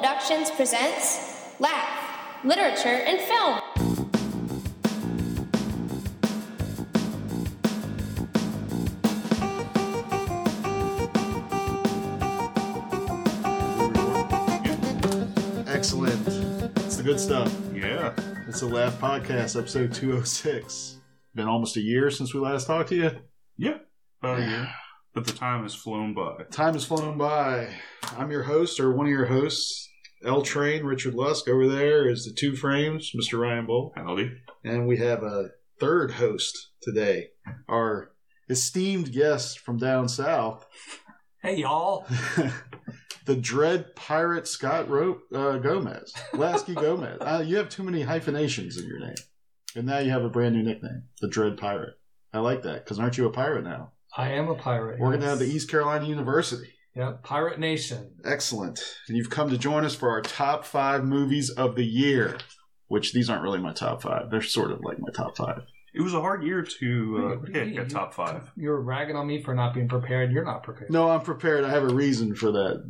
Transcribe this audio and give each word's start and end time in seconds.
Productions 0.00 0.52
presents 0.52 1.58
Laugh, 1.58 2.44
Literature, 2.44 2.88
and 2.88 3.18
Film. 3.18 3.58
Excellent. 15.66 16.14
It's 16.76 16.96
the 16.96 17.02
good 17.02 17.18
stuff. 17.18 17.52
Yeah. 17.74 18.12
It's 18.46 18.60
the 18.60 18.66
Laugh 18.66 19.00
Podcast, 19.00 19.58
episode 19.58 19.92
206. 19.92 20.98
Been 21.34 21.48
almost 21.48 21.76
a 21.76 21.80
year 21.80 22.08
since 22.12 22.32
we 22.32 22.38
last 22.38 22.68
talked 22.68 22.90
to 22.90 22.94
you. 22.94 23.10
Yeah. 23.56 23.78
About 24.22 24.38
a 24.38 24.42
year. 24.42 24.68
But 25.18 25.26
the 25.26 25.32
time 25.32 25.64
has 25.64 25.74
flown 25.74 26.14
by. 26.14 26.44
Time 26.52 26.74
has 26.74 26.84
flown 26.84 27.18
by. 27.18 27.74
I'm 28.16 28.30
your 28.30 28.44
host, 28.44 28.78
or 28.78 28.92
one 28.92 29.06
of 29.06 29.10
your 29.10 29.26
hosts, 29.26 29.90
L 30.24 30.42
Train, 30.42 30.84
Richard 30.84 31.12
Lusk. 31.14 31.48
Over 31.48 31.66
there 31.66 32.08
is 32.08 32.24
the 32.24 32.32
two 32.32 32.54
frames, 32.54 33.10
Mr. 33.20 33.36
Ryan 33.36 33.66
Bolt. 33.66 33.94
Howdy. 33.96 34.30
And 34.62 34.86
we 34.86 34.98
have 34.98 35.24
a 35.24 35.48
third 35.80 36.12
host 36.12 36.68
today, 36.80 37.30
our 37.68 38.12
esteemed 38.48 39.10
guest 39.10 39.58
from 39.58 39.76
down 39.76 40.08
south, 40.08 40.64
Hey 41.42 41.56
y'all. 41.56 42.06
the 43.26 43.34
dread 43.34 43.96
pirate 43.96 44.46
Scott 44.46 44.88
Ro- 44.88 45.18
uh, 45.34 45.58
Gomez. 45.58 46.14
Lasky 46.32 46.74
Gomez. 46.76 47.18
Uh, 47.20 47.42
you 47.44 47.56
have 47.56 47.68
too 47.68 47.82
many 47.82 48.02
hyphenations 48.02 48.76
in 48.76 48.86
your 48.86 49.00
name. 49.00 49.16
And 49.74 49.84
now 49.84 49.98
you 49.98 50.12
have 50.12 50.22
a 50.22 50.30
brand 50.30 50.54
new 50.54 50.62
nickname, 50.62 51.06
the 51.20 51.26
Dread 51.28 51.56
Pirate. 51.56 51.94
I 52.32 52.38
like 52.38 52.62
that, 52.62 52.84
because 52.84 53.00
aren't 53.00 53.18
you 53.18 53.26
a 53.26 53.32
pirate 53.32 53.64
now? 53.64 53.94
I 54.18 54.30
am 54.32 54.48
a 54.48 54.54
pirate. 54.56 54.98
We're 54.98 55.10
going 55.10 55.20
to 55.20 55.28
have 55.28 55.38
the 55.38 55.46
East 55.46 55.70
Carolina 55.70 56.04
University. 56.06 56.68
Yep, 56.96 57.22
Pirate 57.22 57.60
Nation. 57.60 58.10
Excellent. 58.24 58.80
And 59.06 59.16
you've 59.16 59.30
come 59.30 59.48
to 59.50 59.56
join 59.56 59.84
us 59.84 59.94
for 59.94 60.10
our 60.10 60.20
top 60.20 60.64
five 60.64 61.04
movies 61.04 61.50
of 61.50 61.76
the 61.76 61.84
year, 61.84 62.36
which 62.88 63.12
these 63.12 63.30
aren't 63.30 63.44
really 63.44 63.60
my 63.60 63.72
top 63.72 64.02
five. 64.02 64.30
They're 64.30 64.42
sort 64.42 64.72
of 64.72 64.80
like 64.82 64.98
my 64.98 65.10
top 65.14 65.36
five. 65.36 65.62
It 65.94 66.00
was 66.02 66.14
a 66.14 66.20
hard 66.20 66.42
year 66.42 66.62
to 66.62 67.16
uh, 67.18 67.36
What 67.38 67.52
do 67.52 67.60
you 67.60 67.76
pick 67.76 67.86
a 67.86 67.88
top 67.88 68.12
five. 68.12 68.50
You're 68.56 68.80
ragging 68.80 69.14
on 69.14 69.28
me 69.28 69.40
for 69.42 69.54
not 69.54 69.74
being 69.74 69.88
prepared. 69.88 70.32
You're 70.32 70.44
not 70.44 70.64
prepared. 70.64 70.90
No, 70.90 71.08
I'm 71.08 71.20
prepared. 71.22 71.64
I 71.64 71.70
have 71.70 71.84
a 71.84 71.94
reason 71.94 72.34
for 72.34 72.50
that, 72.50 72.82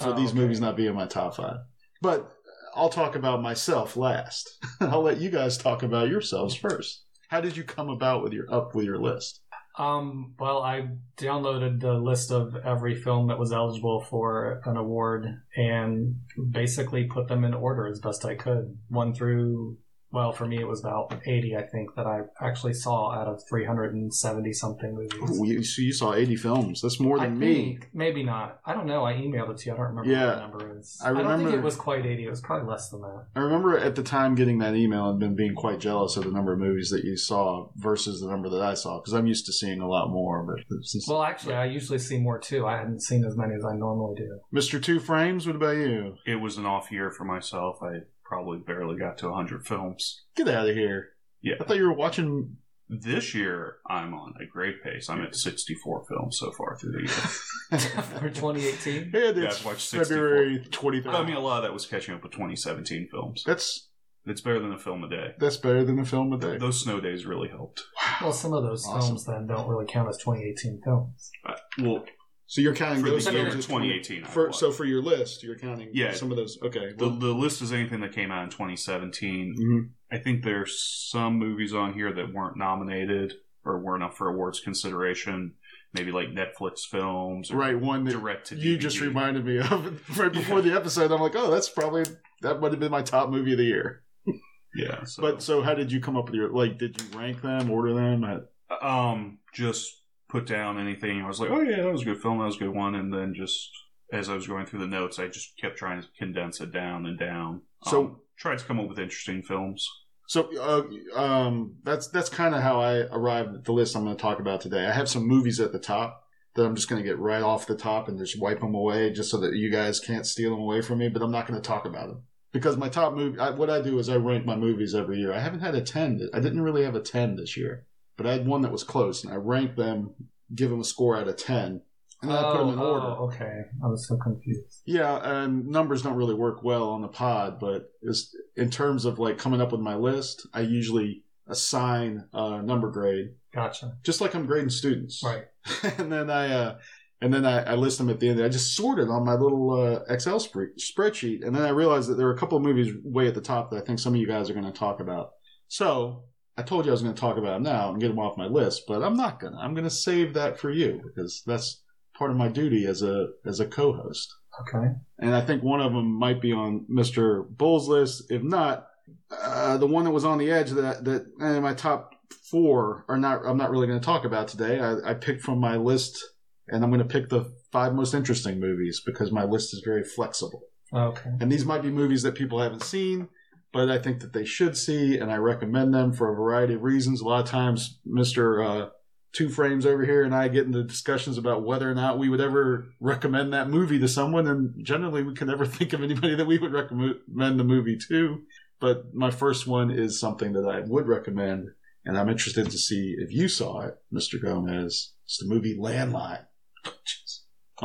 for 0.00 0.10
Oh, 0.10 0.12
these 0.12 0.30
okay. 0.30 0.38
movies 0.38 0.60
not 0.60 0.76
being 0.76 0.94
my 0.94 1.06
top 1.06 1.36
five. 1.36 1.56
But 2.02 2.30
I'll 2.74 2.90
talk 2.90 3.16
about 3.16 3.40
myself 3.40 3.96
last. 3.96 4.58
I'll 4.80 5.02
let 5.02 5.18
you 5.20 5.30
guys 5.30 5.56
talk 5.56 5.82
about 5.82 6.08
yourselves 6.10 6.54
first. 6.54 7.04
How 7.28 7.40
did 7.40 7.56
you 7.56 7.64
come 7.64 7.88
about 7.88 8.22
with 8.22 8.32
your 8.34 8.52
up 8.52 8.74
with 8.74 8.84
your 8.84 8.98
list? 8.98 9.40
Um. 9.76 10.34
Well, 10.38 10.62
I 10.62 10.88
downloaded 11.16 11.80
the 11.80 11.94
list 11.94 12.30
of 12.30 12.54
every 12.64 12.94
film 12.94 13.28
that 13.28 13.38
was 13.38 13.52
eligible 13.52 14.04
for 14.08 14.60
an 14.64 14.76
award 14.76 15.26
and 15.56 16.16
basically 16.50 17.04
put 17.04 17.28
them 17.28 17.44
in 17.44 17.54
order 17.54 17.88
as 17.88 18.00
best 18.00 18.24
I 18.24 18.36
could. 18.36 18.78
One 18.88 19.14
through. 19.14 19.78
Well, 20.14 20.32
for 20.32 20.46
me, 20.46 20.58
it 20.60 20.66
was 20.68 20.80
about 20.80 21.12
80, 21.26 21.56
I 21.56 21.62
think, 21.62 21.94
that 21.96 22.06
I 22.06 22.20
actually 22.40 22.74
saw 22.74 23.10
out 23.12 23.26
of 23.26 23.42
370 23.48 24.52
something 24.52 24.94
movies. 24.94 25.38
Ooh, 25.40 25.44
you, 25.44 25.62
so 25.64 25.82
you 25.82 25.92
saw 25.92 26.14
80 26.14 26.36
films. 26.36 26.80
That's 26.80 27.00
more 27.00 27.18
I 27.20 27.26
than 27.26 27.38
me. 27.38 27.54
think 27.54 27.88
maybe 27.92 28.22
not. 28.22 28.60
I 28.64 28.74
don't 28.74 28.86
know. 28.86 29.04
I 29.04 29.14
emailed 29.14 29.50
it 29.50 29.58
to 29.58 29.66
you. 29.66 29.72
I 29.74 29.76
don't 29.76 29.86
remember 29.88 30.10
Yeah. 30.10 30.26
what 30.26 30.34
the 30.34 30.40
number 30.40 30.78
is. 30.78 31.00
I 31.04 31.08
remember, 31.08 31.28
I, 31.28 31.36
don't 31.36 31.44
think 31.46 31.58
it 31.58 31.62
was 31.64 31.76
quite 31.76 32.06
eighty. 32.06 32.24
It 32.26 32.30
was 32.30 32.40
probably 32.40 32.68
less 32.68 32.88
than 32.90 33.00
that. 33.02 33.26
I 33.34 33.40
remember 33.40 33.76
at 33.76 33.96
the 33.96 34.02
time 34.04 34.34
getting 34.34 34.58
that 34.58 34.74
email 34.76 35.10
and 35.10 35.18
been 35.18 35.34
being 35.34 35.54
quite 35.54 35.80
jealous 35.80 36.16
of 36.16 36.24
the 36.24 36.30
number 36.30 36.52
of 36.52 36.58
movies 36.60 36.90
that 36.90 37.04
you 37.04 37.16
saw 37.16 37.68
versus 37.76 38.20
the 38.20 38.28
number 38.28 38.48
that 38.50 38.62
I 38.62 38.74
saw 38.74 39.00
because 39.00 39.12
I'm 39.14 39.26
used 39.26 39.46
to 39.46 39.52
seeing 39.52 39.80
a 39.80 39.88
lot 39.88 40.10
more. 40.10 40.44
But 40.44 40.84
since 40.84 41.08
Well, 41.08 41.22
actually, 41.22 41.54
I 41.54 41.64
usually 41.66 41.98
see 41.98 42.18
more 42.18 42.38
too. 42.38 42.66
I 42.66 42.76
hadn't 42.78 43.02
seen 43.02 43.24
as 43.24 43.36
many 43.36 43.54
as 43.54 43.64
I 43.64 43.74
normally 43.74 44.14
do. 44.16 44.38
Mr. 44.54 44.80
Two 44.82 45.00
Frames, 45.00 45.46
what 45.46 45.56
about 45.56 45.76
you? 45.76 46.14
It 46.26 46.36
was 46.36 46.56
an 46.56 46.66
off 46.66 46.92
year 46.92 47.10
for 47.10 47.24
myself. 47.24 47.78
I 47.82 48.00
probably 48.24 48.58
barely 48.58 48.96
got 48.98 49.18
to 49.18 49.28
100 49.28 49.66
films. 49.66 50.22
Get 50.36 50.48
out 50.48 50.68
of 50.68 50.74
here! 50.74 51.10
Yeah. 51.42 51.54
I 51.60 51.64
thought 51.64 51.76
you 51.76 51.84
were 51.86 51.92
watching. 51.92 52.56
This 52.88 53.34
year, 53.34 53.76
I'm 53.88 54.12
on 54.12 54.34
a 54.40 54.46
great 54.46 54.82
pace. 54.82 55.08
I'm 55.08 55.22
at 55.22 55.34
64 55.34 56.04
films 56.06 56.38
so 56.38 56.50
far 56.52 56.76
through 56.76 56.92
the 56.92 56.98
year. 57.00 57.08
For 58.20 58.28
2018, 58.28 59.10
Yeah, 59.12 59.20
Yeah, 59.30 59.46
it's 59.46 59.60
I've 59.60 59.66
watched 59.66 59.88
64. 59.88 60.04
February 60.04 60.66
23rd. 60.70 61.06
I 61.14 61.24
mean, 61.24 61.36
a 61.36 61.40
lot 61.40 61.58
of 61.58 61.62
that 61.64 61.72
was 61.72 61.86
catching 61.86 62.14
up 62.14 62.22
with 62.22 62.32
2017 62.32 63.08
films. 63.10 63.42
that's 63.46 63.88
It's 64.26 64.42
better 64.42 64.60
than 64.60 64.72
a 64.72 64.78
film 64.78 65.02
a 65.02 65.08
day. 65.08 65.34
that's 65.38 65.56
better 65.56 65.82
than 65.82 65.98
a 65.98 66.04
film 66.04 66.32
a 66.34 66.38
day. 66.38 66.58
Those 66.58 66.82
snow 66.82 67.00
days 67.00 67.24
really 67.24 67.48
helped. 67.48 67.82
well, 68.20 68.32
some 68.34 68.52
of 68.52 68.62
those 68.62 68.86
Awesome. 68.86 69.00
films 69.00 69.24
then 69.24 69.46
don't 69.46 69.66
really 69.66 69.86
count 69.86 70.10
as 70.10 70.18
2018 70.18 70.82
films. 70.84 71.30
Uh, 71.48 71.54
well, 71.80 72.04
So 72.46 72.60
you're 72.60 72.74
counting 72.74 73.02
for 73.02 73.10
those 73.10 73.24
the 73.24 73.32
year 73.32 73.50
2018. 73.50 74.24
For, 74.26 74.52
so 74.52 74.70
for 74.70 74.84
your 74.84 75.02
list, 75.02 75.42
you're 75.42 75.58
counting 75.58 75.88
Yeah. 75.92 76.12
some 76.12 76.30
of 76.30 76.36
those. 76.36 76.58
Okay. 76.62 76.92
The, 76.96 77.08
Well, 77.08 77.16
the 77.18 77.32
list 77.34 77.62
is 77.62 77.72
anything 77.72 78.00
that 78.00 78.12
came 78.12 78.30
out 78.30 78.44
in 78.44 78.50
2017. 78.50 79.54
mhm. 79.58 79.88
I 80.12 80.18
think 80.22 80.44
there's 80.44 80.78
some 81.10 81.38
movies 81.38 81.72
on 81.72 81.94
here 81.94 82.12
that 82.12 82.32
weren't 82.34 82.56
nominated 82.58 83.32
or 83.64 83.80
weren't 83.80 84.02
up 84.02 84.14
for 84.14 84.28
awards 84.28 84.60
consideration. 84.60 85.54
Maybe 85.94 86.12
like 86.12 86.28
Netflix 86.28 86.80
films 86.90 87.50
or 87.50 87.56
Right, 87.56 87.78
one 87.78 88.04
that 88.04 88.10
direct 88.12 88.48
to 88.48 88.56
you 88.56 88.76
just 88.76 89.00
reminded 89.00 89.44
me 89.46 89.58
of 89.58 90.02
right 90.18 90.32
before 90.32 90.60
the 90.60 90.74
episode. 90.74 91.12
I'm 91.12 91.20
like, 91.20 91.36
oh, 91.36 91.50
that's 91.50 91.68
probably 91.68 92.04
that 92.42 92.60
might 92.60 92.72
have 92.72 92.80
been 92.80 92.90
my 92.90 93.02
top 93.02 93.30
movie 93.30 93.52
of 93.52 93.58
the 93.58 93.64
year. 93.64 94.02
Yeah. 94.76 95.04
So, 95.04 95.22
But 95.22 95.40
so, 95.40 95.62
how 95.62 95.74
did 95.74 95.92
you 95.92 96.00
come 96.00 96.16
up 96.16 96.24
with 96.26 96.34
your 96.34 96.50
like? 96.52 96.78
Did 96.78 97.00
you 97.00 97.16
rank 97.16 97.42
them, 97.42 97.70
order 97.70 97.94
them? 97.94 98.24
I- 98.24 98.40
um, 98.82 99.38
just 99.52 100.02
put 100.34 100.46
down 100.46 100.80
anything. 100.80 101.22
I 101.22 101.28
was 101.28 101.38
like, 101.40 101.50
oh 101.50 101.60
yeah, 101.60 101.82
that 101.82 101.92
was 101.92 102.02
a 102.02 102.06
good 102.06 102.20
film. 102.20 102.38
That 102.38 102.46
was 102.46 102.56
a 102.56 102.64
good 102.64 102.74
one. 102.74 102.94
And 102.96 103.12
then 103.12 103.34
just 103.34 103.70
as 104.12 104.28
I 104.28 104.34
was 104.34 104.46
going 104.46 104.66
through 104.66 104.80
the 104.80 104.86
notes, 104.88 105.18
I 105.18 105.28
just 105.28 105.56
kept 105.60 105.76
trying 105.78 106.02
to 106.02 106.08
condense 106.18 106.60
it 106.60 106.72
down 106.72 107.06
and 107.06 107.18
down. 107.18 107.62
So- 107.84 108.00
Um, 108.04 108.16
tried 108.36 108.58
to 108.58 108.64
come 108.64 108.80
up 108.80 108.88
with 108.88 108.98
interesting 108.98 109.42
films. 109.42 109.88
So, 110.26 110.40
uh, 110.58 111.18
um, 111.18 111.76
that's 111.84 112.08
that's 112.08 112.28
kind 112.28 112.52
of 112.54 112.62
how 112.62 112.80
I 112.80 113.02
arrived 113.12 113.54
at 113.54 113.64
the 113.64 113.72
list 113.72 113.94
I'm 113.94 114.04
going 114.04 114.16
to 114.16 114.20
talk 114.20 114.40
about 114.40 114.60
today. 114.60 114.86
I 114.86 114.92
have 114.92 115.08
some 115.08 115.28
movies 115.28 115.60
at 115.60 115.70
the 115.70 115.78
top 115.78 116.24
that 116.56 116.64
I'm 116.64 116.74
just 116.74 116.88
going 116.88 117.00
to 117.00 117.08
get 117.08 117.18
right 117.18 117.42
off 117.42 117.66
the 117.68 117.76
top 117.76 118.08
and 118.08 118.18
just 118.18 118.40
wipe 118.40 118.60
them 118.60 118.74
away, 118.74 119.12
just 119.12 119.30
so 119.30 119.38
that 119.40 119.54
you 119.54 119.70
guys 119.70 120.00
can't 120.00 120.26
steal 120.26 120.50
them 120.50 120.60
away 120.60 120.80
from 120.82 120.98
me. 120.98 121.08
But 121.08 121.22
I'm 121.22 121.30
not 121.30 121.46
going 121.46 121.60
to 121.60 121.66
talk 121.66 121.84
about 121.84 122.08
them 122.08 122.22
because 122.52 122.76
my 122.76 122.88
top 122.88 123.14
movie. 123.14 123.38
I, 123.38 123.50
what 123.50 123.70
I 123.70 123.80
do 123.80 123.98
is 124.00 124.08
I 124.08 124.16
rank 124.16 124.44
my 124.46 124.56
movies 124.56 124.94
every 124.96 125.18
year. 125.18 125.32
I 125.32 125.38
haven't 125.40 125.60
had 125.60 125.74
a 125.76 125.80
ten. 125.82 126.28
I 126.34 126.40
didn't 126.40 126.62
really 126.62 126.84
have 126.84 126.96
a 126.96 127.00
ten 127.00 127.36
this 127.36 127.56
year, 127.56 127.86
but 128.16 128.26
I 128.26 128.32
had 128.32 128.46
one 128.46 128.62
that 128.62 128.72
was 128.72 128.84
close, 128.84 129.24
and 129.24 129.32
I 129.32 129.36
ranked 129.36 129.76
them, 129.76 130.14
give 130.54 130.70
them 130.70 130.80
a 130.80 130.84
score 130.84 131.16
out 131.16 131.28
of 131.28 131.36
ten, 131.36 131.80
and 132.22 132.30
then 132.30 132.36
I 132.38 132.52
put 132.52 132.58
them 132.58 132.68
in 132.70 132.78
Oh, 132.78 132.82
order. 132.92 133.06
oh, 133.06 133.24
okay, 133.32 133.62
I 133.82 133.86
was 133.88 134.06
so 134.08 134.16
confused. 134.16 134.82
Yeah, 134.86 135.18
and 135.42 135.66
numbers 135.66 136.02
don't 136.02 136.16
really 136.16 136.34
work 136.34 136.62
well 136.62 136.90
on 136.90 137.02
the 137.02 137.08
pod, 137.08 137.58
but 137.60 137.90
is 138.02 138.34
in 138.56 138.70
terms 138.70 139.04
of 139.04 139.18
like 139.18 139.36
coming 139.38 139.60
up 139.60 139.72
with 139.72 139.80
my 139.80 139.96
list, 139.96 140.46
I 140.54 140.60
usually 140.60 141.22
assign 141.48 142.24
a 142.32 142.62
number 142.62 142.90
grade, 142.90 143.34
Gotcha. 143.54 143.92
just 144.02 144.20
like 144.20 144.34
I'm 144.34 144.46
grading 144.46 144.70
students. 144.70 145.22
Right. 145.24 145.44
and 145.98 146.10
then 146.10 146.30
I, 146.30 146.50
uh, 146.52 146.78
and 147.20 147.32
then 147.32 147.44
I, 147.46 147.62
I 147.62 147.74
list 147.74 147.98
them 147.98 148.10
at 148.10 148.20
the 148.20 148.28
end. 148.30 148.42
I 148.42 148.48
just 148.48 148.74
sorted 148.74 149.08
on 149.08 149.24
my 149.24 149.34
little 149.34 149.70
uh, 149.70 150.00
Excel 150.12 150.40
spread 150.40 150.68
spreadsheet, 150.78 151.44
and 151.46 151.54
then 151.54 151.62
I 151.62 151.68
realized 151.70 152.08
that 152.08 152.14
there 152.14 152.26
were 152.26 152.34
a 152.34 152.38
couple 152.38 152.56
of 152.58 152.64
movies 152.64 152.94
way 153.04 153.26
at 153.28 153.34
the 153.34 153.40
top 153.40 153.70
that 153.70 153.82
I 153.82 153.84
think 153.84 153.98
some 153.98 154.14
of 154.14 154.20
you 154.20 154.26
guys 154.26 154.48
are 154.48 154.54
going 154.54 154.64
to 154.64 154.72
talk 154.72 155.00
about. 155.00 155.32
So 155.68 156.24
I 156.56 156.62
told 156.62 156.84
you 156.84 156.92
I 156.92 156.94
was 156.94 157.02
going 157.02 157.14
to 157.14 157.20
talk 157.20 157.36
about 157.36 157.54
them 157.54 157.62
now 157.64 157.90
and 157.90 158.00
get 158.00 158.08
them 158.08 158.18
off 158.18 158.36
my 158.38 158.46
list, 158.46 158.82
but 158.86 159.02
I'm 159.02 159.16
not 159.16 159.40
gonna. 159.40 159.56
I'm 159.58 159.74
going 159.74 159.84
to 159.84 159.90
save 159.90 160.34
that 160.34 160.58
for 160.58 160.70
you 160.70 161.00
because 161.04 161.42
that's 161.46 161.82
part 162.16 162.30
of 162.30 162.36
my 162.36 162.48
duty 162.48 162.86
as 162.86 163.02
a 163.02 163.28
as 163.44 163.58
a 163.60 163.66
co-host 163.66 164.32
Okay. 164.60 164.86
and 165.18 165.34
I 165.34 165.40
think 165.40 165.64
one 165.64 165.80
of 165.80 165.92
them 165.92 166.12
might 166.16 166.40
be 166.40 166.52
on 166.52 166.86
Mr. 166.88 167.44
Bull's 167.48 167.88
list. 167.88 168.30
If 168.30 168.42
not, 168.44 168.86
uh, 169.32 169.76
the 169.78 169.86
one 169.86 170.04
that 170.04 170.12
was 170.12 170.24
on 170.24 170.38
the 170.38 170.50
edge 170.52 170.70
that 170.70 171.04
that 171.04 171.26
my 171.60 171.74
top 171.74 172.12
four 172.50 173.04
are 173.08 173.18
not. 173.18 173.44
I'm 173.44 173.56
not 173.56 173.70
really 173.70 173.88
going 173.88 173.98
to 173.98 174.04
talk 174.04 174.24
about 174.24 174.46
today. 174.46 174.78
I, 174.78 175.10
I 175.10 175.14
picked 175.14 175.42
from 175.42 175.58
my 175.58 175.76
list, 175.76 176.24
and 176.68 176.84
I'm 176.84 176.90
going 176.90 177.02
to 177.02 177.04
pick 177.12 177.28
the 177.30 177.52
five 177.72 177.94
most 177.94 178.14
interesting 178.14 178.60
movies 178.60 179.02
because 179.04 179.32
my 179.32 179.44
list 179.44 179.74
is 179.74 179.82
very 179.84 180.04
flexible. 180.04 180.62
Okay. 180.92 181.30
And 181.40 181.50
these 181.50 181.64
might 181.64 181.82
be 181.82 181.90
movies 181.90 182.22
that 182.22 182.36
people 182.36 182.60
haven't 182.60 182.84
seen, 182.84 183.28
but 183.74 183.90
I 183.90 183.98
think 183.98 184.20
that 184.20 184.32
they 184.32 184.44
should 184.44 184.76
see, 184.76 185.18
and 185.18 185.30
I 185.30 185.36
recommend 185.36 185.92
them 185.92 186.12
for 186.12 186.32
a 186.32 186.36
variety 186.36 186.74
of 186.74 186.82
reasons. 186.82 187.20
A 187.20 187.24
lot 187.26 187.44
of 187.44 187.50
times, 187.50 187.98
Mister 188.06 188.62
uh, 188.62 188.88
Two 189.32 189.48
Frames 189.48 189.84
over 189.84 190.04
here 190.04 190.22
and 190.22 190.32
I 190.32 190.46
get 190.46 190.64
into 190.64 190.84
discussions 190.84 191.36
about 191.38 191.64
whether 191.64 191.90
or 191.90 191.94
not 191.94 192.20
we 192.20 192.28
would 192.28 192.40
ever 192.40 192.86
recommend 193.00 193.52
that 193.52 193.68
movie 193.68 193.98
to 193.98 194.06
someone, 194.06 194.46
and 194.46 194.72
generally 194.86 195.24
we 195.24 195.34
can 195.34 195.48
never 195.48 195.66
think 195.76 195.92
of 195.92 196.04
anybody 196.04 196.36
that 196.36 196.46
we 196.46 196.56
would 196.56 196.72
recommend 196.72 197.58
the 197.60 197.64
movie 197.64 197.98
to. 198.08 198.42
But 198.80 199.12
my 199.12 199.32
first 199.32 199.66
one 199.66 199.90
is 199.90 200.20
something 200.20 200.52
that 200.52 200.68
I 200.68 200.80
would 200.80 201.08
recommend, 201.08 201.70
and 202.04 202.16
I'm 202.16 202.28
interested 202.28 202.70
to 202.70 202.78
see 202.78 203.16
if 203.18 203.32
you 203.32 203.48
saw 203.48 203.80
it, 203.80 203.96
Mister 204.10 204.38
Gomez. 204.38 205.14
It's 205.24 205.38
the 205.38 205.52
movie 205.52 205.76
Landline 205.76 206.44
I 206.86 206.90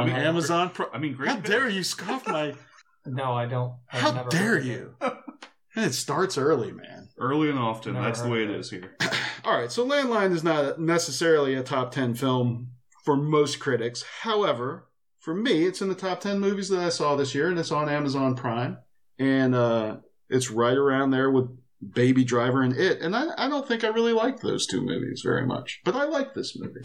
on 0.02 0.08
mean, 0.08 0.16
Amazon. 0.18 0.70
Pro- 0.70 0.92
I 0.94 1.00
mean, 1.00 1.14
great. 1.14 1.30
How 1.30 1.38
dare 1.38 1.68
you 1.68 1.84
scoff 1.84 2.28
my? 2.28 2.54
No, 3.06 3.32
I 3.32 3.46
don't. 3.48 3.74
I've 3.92 4.02
How 4.02 4.24
dare 4.24 4.60
you? 4.60 4.94
It. 5.80 5.84
And 5.84 5.92
it 5.92 5.96
starts 5.96 6.38
early, 6.38 6.72
man. 6.72 7.10
Early 7.18 7.50
and 7.50 7.60
often. 7.60 7.94
Never 7.94 8.06
that's 8.06 8.22
the 8.22 8.30
way 8.30 8.44
it 8.44 8.50
it. 8.50 8.56
is 8.60 8.70
here. 8.70 8.96
All 9.46 9.58
right, 9.60 9.72
so 9.72 9.86
Landline 9.86 10.32
is 10.34 10.44
not 10.44 10.80
necessarily 10.80 11.56
a 11.56 11.64
top 11.64 11.92
10 11.92 12.16
film 12.16 12.70
for 13.04 13.16
most 13.16 13.60
critics. 13.60 14.04
However, 14.22 14.86
for 15.20 15.30
for 15.30 15.36
me, 15.36 15.66
it's 15.66 15.82
in 15.82 15.90
the 15.90 15.96
top 15.96 16.22
10 16.22 16.40
movies 16.40 16.70
that 16.70 16.80
I 16.80 16.90
saw 16.90 17.16
this 17.16 17.36
year, 17.36 17.50
and 17.50 17.60
it's 17.60 17.72
on 17.72 17.88
Amazon 17.88 18.36
Prime. 18.36 18.78
And 19.20 19.54
uh, 19.54 19.98
it's 20.30 20.50
right 20.50 20.76
around 20.78 21.12
there 21.12 21.30
with 21.30 21.50
Baby 21.94 22.24
Driver 22.24 22.64
and 22.64 22.76
It. 22.76 23.02
And 23.02 23.16
I, 23.16 23.28
I 23.38 23.48
don't 23.48 23.68
think 23.68 23.84
I 23.84 23.90
really 23.90 24.14
like 24.14 24.40
those 24.40 24.66
two 24.66 24.82
movies 24.82 25.22
very 25.24 25.46
much, 25.46 25.82
but 25.86 25.96
I 25.96 26.06
like 26.06 26.34
this 26.34 26.58
movie. 26.58 26.82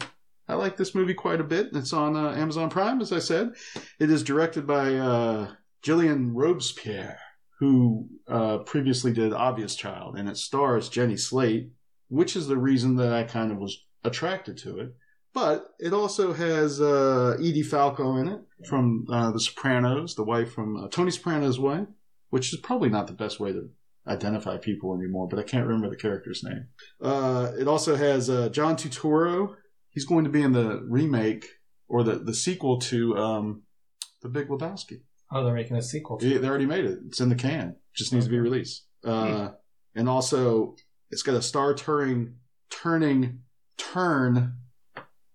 I 0.47 0.53
like 0.53 0.77
this 0.77 0.93
movie 0.93 1.15
quite 1.15 1.41
a 1.41 1.45
bit. 1.45 1.69
It's 1.73 1.91
on 1.93 2.15
uh, 2.15 2.33
Amazon 2.33 2.69
Prime, 2.69 3.01
as 3.01 3.11
I 3.11 3.19
said. 3.19 3.53
It 3.99 4.11
is 4.11 4.21
directed 4.21 4.67
by 4.67 4.93
uh, 4.93 5.47
Gillian 5.81 6.35
Robespierre, 6.35 7.17
who 7.59 8.07
uh, 8.27 8.59
previously 8.59 9.13
did 9.13 9.33
Obvious 9.33 9.75
Child, 9.75 10.17
and 10.17 10.27
it 10.27 10.37
stars 10.37 10.89
Jenny 10.89 11.17
Slate, 11.17 11.71
which 12.09 12.35
is 12.35 12.47
the 12.47 12.57
reason 12.57 12.95
that 12.97 13.13
I 13.13 13.23
kind 13.23 13.51
of 13.51 13.57
was 13.57 13.85
attracted 14.03 14.57
to 14.59 14.79
it. 14.79 14.95
But 15.33 15.73
it 15.79 15.93
also 15.93 16.33
has 16.33 16.79
uh, 16.79 17.35
Edie 17.39 17.61
Falco 17.61 18.15
in 18.17 18.27
it 18.29 18.41
from 18.69 19.05
uh, 19.09 19.31
The 19.31 19.39
Sopranos, 19.39 20.15
the 20.15 20.23
wife 20.23 20.53
from 20.53 20.77
uh, 20.77 20.87
Tony 20.87 21.11
Soprano's 21.11 21.59
wife, 21.59 21.87
which 22.29 22.53
is 22.53 22.59
probably 22.61 22.89
not 22.89 23.07
the 23.07 23.13
best 23.13 23.39
way 23.39 23.51
to 23.51 23.69
identify 24.07 24.57
people 24.57 24.95
anymore, 24.95 25.27
but 25.27 25.39
I 25.39 25.43
can't 25.43 25.65
remember 25.65 25.89
the 25.89 25.95
character's 25.95 26.43
name. 26.43 26.67
Uh, 27.01 27.51
it 27.59 27.67
also 27.67 27.95
has 27.95 28.29
uh, 28.29 28.49
John 28.49 28.75
Turturro. 28.75 29.55
He's 29.89 30.05
going 30.05 30.25
to 30.25 30.29
be 30.29 30.41
in 30.41 30.51
the 30.51 30.85
remake 30.87 31.47
or 31.87 32.03
the, 32.03 32.15
the 32.15 32.33
sequel 32.33 32.79
to 32.79 33.17
um, 33.17 33.63
The 34.21 34.29
Big 34.29 34.47
Lebowski. 34.47 35.01
Oh, 35.31 35.43
they're 35.43 35.53
making 35.53 35.77
a 35.77 35.81
sequel. 35.81 36.17
To 36.17 36.29
They 36.29 36.37
they 36.37 36.47
already 36.47 36.65
made 36.65 36.85
it. 36.85 36.99
It's 37.07 37.19
in 37.19 37.29
the 37.29 37.35
can. 37.35 37.75
Just 37.95 38.13
needs 38.13 38.25
to 38.25 38.31
be 38.31 38.39
released. 38.39 38.85
Uh, 39.03 39.49
And 39.95 40.09
also, 40.09 40.75
it's 41.09 41.23
got 41.23 41.35
a 41.35 41.41
star 41.41 41.73
turning 41.73 42.35
turning 42.69 43.39
turn 43.77 44.57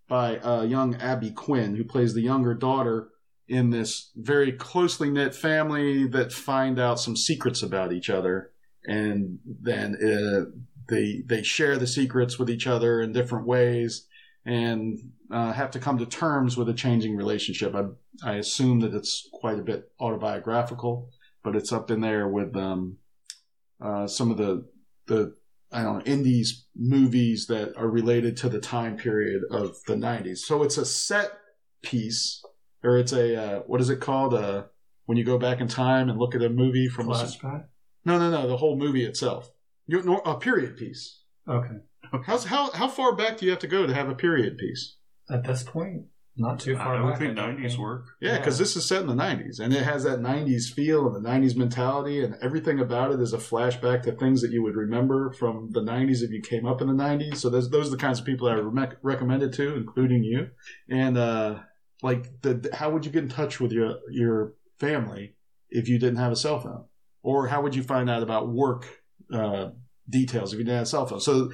by 0.08 0.38
uh, 0.38 0.62
young 0.62 0.96
Abby 0.96 1.30
Quinn, 1.30 1.76
who 1.76 1.84
plays 1.84 2.14
the 2.14 2.20
younger 2.20 2.54
daughter 2.54 3.08
in 3.48 3.70
this 3.70 4.10
very 4.16 4.52
closely 4.52 5.10
knit 5.10 5.34
family 5.34 6.06
that 6.08 6.32
find 6.32 6.78
out 6.78 7.00
some 7.00 7.16
secrets 7.16 7.62
about 7.62 7.92
each 7.92 8.10
other, 8.10 8.50
and 8.84 9.38
then 9.44 9.96
uh, 9.96 10.50
they 10.88 11.22
they 11.26 11.42
share 11.42 11.76
the 11.78 11.86
secrets 11.86 12.38
with 12.38 12.50
each 12.50 12.66
other 12.66 13.00
in 13.00 13.12
different 13.12 13.46
ways, 13.46 14.06
and 14.44 14.98
uh, 15.30 15.52
have 15.52 15.70
to 15.72 15.78
come 15.78 15.98
to 15.98 16.06
terms 16.06 16.56
with 16.56 16.68
a 16.68 16.74
changing 16.74 17.16
relationship. 17.16 17.74
I, 17.74 17.84
I 18.24 18.34
assume 18.34 18.80
that 18.80 18.94
it's 18.94 19.28
quite 19.32 19.58
a 19.58 19.62
bit 19.62 19.90
autobiographical, 20.00 21.10
but 21.42 21.56
it's 21.56 21.72
up 21.72 21.90
in 21.90 22.00
there 22.00 22.28
with 22.28 22.56
um, 22.56 22.96
uh, 23.80 24.06
some 24.06 24.30
of 24.30 24.36
the 24.36 24.66
the 25.06 25.34
I 25.72 25.82
don't 25.82 25.98
know 25.98 26.04
indies 26.04 26.66
movies 26.74 27.46
that 27.46 27.76
are 27.76 27.88
related 27.88 28.36
to 28.38 28.48
the 28.48 28.60
time 28.60 28.96
period 28.96 29.42
of 29.50 29.76
the 29.86 29.94
'90s. 29.94 30.38
So 30.38 30.62
it's 30.62 30.78
a 30.78 30.84
set 30.84 31.30
piece, 31.82 32.42
or 32.82 32.98
it's 32.98 33.12
a 33.12 33.36
uh, 33.36 33.58
what 33.60 33.80
is 33.80 33.90
it 33.90 34.00
called? 34.00 34.34
Uh, 34.34 34.64
when 35.06 35.16
you 35.16 35.24
go 35.24 35.38
back 35.38 35.60
in 35.60 35.66
time 35.66 36.08
and 36.08 36.18
look 36.18 36.36
at 36.36 36.42
a 36.42 36.48
movie 36.48 36.88
from 36.88 37.10
a, 37.10 37.14
flashback. 37.14 37.64
no, 38.04 38.16
no, 38.18 38.30
no, 38.30 38.46
the 38.46 38.56
whole 38.56 38.76
movie 38.76 39.04
itself. 39.04 39.50
You, 39.86 40.20
a 40.24 40.38
period 40.38 40.76
piece. 40.76 41.22
Okay. 41.48 41.78
How's, 42.24 42.44
how 42.44 42.70
how 42.72 42.86
far 42.88 43.16
back 43.16 43.36
do 43.36 43.44
you 43.44 43.50
have 43.50 43.60
to 43.60 43.66
go 43.66 43.86
to 43.86 43.94
have 43.94 44.08
a 44.08 44.14
period 44.14 44.56
piece? 44.58 44.96
At 45.30 45.44
this 45.44 45.62
point, 45.62 46.06
not 46.36 46.58
too 46.58 46.74
far 46.76 46.96
I 46.96 47.02
would 47.02 47.10
back. 47.10 47.18
think 47.18 47.38
I 47.38 47.46
don't 47.46 47.58
90s 47.58 47.68
think. 47.68 47.80
work. 47.80 48.06
Yeah, 48.20 48.38
because 48.38 48.58
this 48.58 48.76
is 48.76 48.86
set 48.86 49.02
in 49.02 49.06
the 49.06 49.14
'90s, 49.14 49.60
and 49.60 49.72
it 49.72 49.82
has 49.82 50.04
that 50.04 50.20
'90s 50.20 50.72
feel 50.72 51.06
and 51.06 51.14
the 51.24 51.28
'90s 51.28 51.56
mentality, 51.56 52.24
and 52.24 52.34
everything 52.40 52.80
about 52.80 53.12
it 53.12 53.20
is 53.20 53.32
a 53.32 53.38
flashback 53.38 54.02
to 54.04 54.12
things 54.12 54.40
that 54.42 54.50
you 54.50 54.62
would 54.62 54.76
remember 54.76 55.32
from 55.32 55.70
the 55.72 55.80
'90s 55.82 56.22
if 56.22 56.30
you 56.30 56.40
came 56.40 56.66
up 56.66 56.80
in 56.80 56.88
the 56.88 56.94
'90s. 56.94 57.36
So 57.36 57.50
those 57.50 57.70
those 57.70 57.88
are 57.88 57.90
the 57.90 57.96
kinds 57.96 58.20
of 58.20 58.24
people 58.26 58.48
I 58.48 58.56
would 58.56 58.96
recommend 59.02 59.42
it 59.42 59.52
to, 59.54 59.76
including 59.76 60.24
you. 60.24 60.48
And 60.88 61.18
uh, 61.18 61.60
like, 62.02 62.40
the 62.42 62.70
how 62.72 62.90
would 62.90 63.04
you 63.04 63.12
get 63.12 63.22
in 63.24 63.28
touch 63.28 63.60
with 63.60 63.72
your 63.72 63.98
your 64.10 64.54
family 64.78 65.34
if 65.68 65.88
you 65.88 65.98
didn't 65.98 66.16
have 66.18 66.32
a 66.32 66.36
cell 66.36 66.60
phone, 66.60 66.84
or 67.22 67.48
how 67.48 67.60
would 67.62 67.74
you 67.74 67.82
find 67.82 68.08
out 68.08 68.22
about 68.22 68.48
work 68.48 68.86
uh, 69.32 69.70
details 70.08 70.52
if 70.52 70.58
you 70.58 70.64
didn't 70.64 70.78
have 70.78 70.86
a 70.86 70.86
cell 70.86 71.06
phone? 71.06 71.20
So 71.20 71.50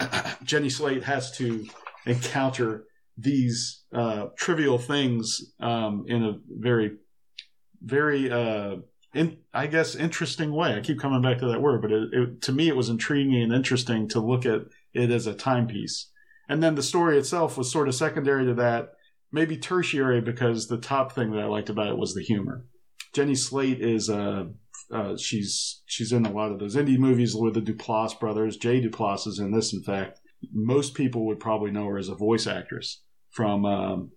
Jenny 0.44 0.68
Slate 0.68 1.04
has 1.04 1.30
to 1.38 1.66
encounter 2.06 2.84
these 3.16 3.84
uh, 3.92 4.26
trivial 4.36 4.78
things 4.78 5.52
um, 5.60 6.04
in 6.08 6.24
a 6.24 6.38
very, 6.48 6.96
very, 7.82 8.30
uh, 8.30 8.76
in, 9.14 9.38
I 9.52 9.68
guess, 9.68 9.94
interesting 9.94 10.52
way. 10.52 10.74
I 10.74 10.80
keep 10.80 10.98
coming 10.98 11.22
back 11.22 11.38
to 11.38 11.46
that 11.46 11.62
word, 11.62 11.82
but 11.82 11.92
it, 11.92 12.08
it, 12.12 12.42
to 12.42 12.52
me, 12.52 12.68
it 12.68 12.76
was 12.76 12.88
intriguing 12.88 13.42
and 13.42 13.52
interesting 13.52 14.08
to 14.08 14.20
look 14.20 14.44
at 14.44 14.62
it 14.92 15.10
as 15.10 15.26
a 15.26 15.34
timepiece. 15.34 16.10
And 16.48 16.62
then 16.62 16.74
the 16.74 16.82
story 16.82 17.18
itself 17.18 17.56
was 17.56 17.70
sort 17.70 17.88
of 17.88 17.94
secondary 17.94 18.44
to 18.46 18.54
that, 18.54 18.94
maybe 19.32 19.56
tertiary, 19.56 20.20
because 20.20 20.66
the 20.66 20.78
top 20.78 21.12
thing 21.12 21.30
that 21.30 21.40
I 21.40 21.46
liked 21.46 21.70
about 21.70 21.88
it 21.88 21.96
was 21.96 22.14
the 22.14 22.22
humor. 22.22 22.66
Jenny 23.12 23.36
Slate 23.36 23.80
is 23.80 24.10
uh, 24.10 24.46
uh, 24.92 25.16
she's 25.16 25.82
she's 25.86 26.12
in 26.12 26.26
a 26.26 26.32
lot 26.32 26.52
of 26.52 26.58
those 26.58 26.76
indie 26.76 26.98
movies 26.98 27.34
with 27.34 27.54
the 27.54 27.60
Duplass 27.60 28.18
brothers. 28.18 28.56
Jay 28.56 28.82
Duplass 28.82 29.26
is 29.26 29.38
in 29.38 29.52
this, 29.52 29.72
in 29.72 29.82
fact. 29.82 30.20
Most 30.52 30.94
people 30.94 31.26
would 31.26 31.40
probably 31.40 31.70
know 31.70 31.86
her 31.86 31.98
as 31.98 32.08
a 32.08 32.14
voice 32.14 32.46
actress 32.46 33.02
from 33.30 33.64
um, 33.64 34.10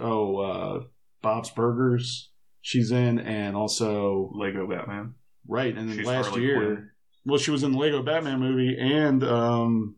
oh 0.00 0.38
uh, 0.38 0.80
Bob's 1.22 1.50
Burgers. 1.50 2.30
She's 2.62 2.90
in, 2.90 3.18
and 3.20 3.54
also 3.56 4.30
Lego 4.34 4.66
Batman. 4.66 5.14
right, 5.46 5.76
and 5.76 5.88
then 5.88 5.96
She's 5.98 6.06
last 6.06 6.28
Harley 6.28 6.42
year, 6.42 6.56
Quinn. 6.58 6.90
well, 7.24 7.38
she 7.38 7.52
was 7.52 7.62
in 7.62 7.72
the 7.72 7.78
Lego 7.78 8.02
Batman 8.02 8.40
movie 8.40 8.76
and 8.78 9.22
um, 9.22 9.96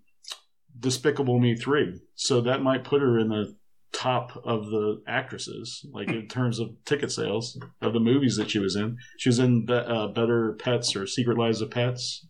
Despicable 0.79 1.39
Me 1.41 1.57
three, 1.57 1.99
so 2.15 2.41
that 2.43 2.63
might 2.63 2.85
put 2.85 3.01
her 3.01 3.19
in 3.19 3.29
the 3.31 3.57
top 3.93 4.39
of 4.45 4.67
the 4.67 5.03
actresses, 5.09 5.85
like 5.93 6.09
in 6.11 6.29
terms 6.31 6.59
of 6.61 6.69
ticket 6.85 7.11
sales 7.11 7.59
of 7.81 7.95
the 7.95 8.01
movies 8.01 8.37
that 8.37 8.51
she 8.51 8.59
was 8.59 8.77
in. 8.77 8.99
She 9.19 9.31
was 9.31 9.39
in 9.39 9.65
Be- 9.65 9.73
uh, 9.73 10.09
Better 10.09 10.53
Pets 10.61 10.95
or 10.95 11.07
Secret 11.07 11.39
Lives 11.39 11.63
of 11.63 11.71
Pets. 11.71 12.27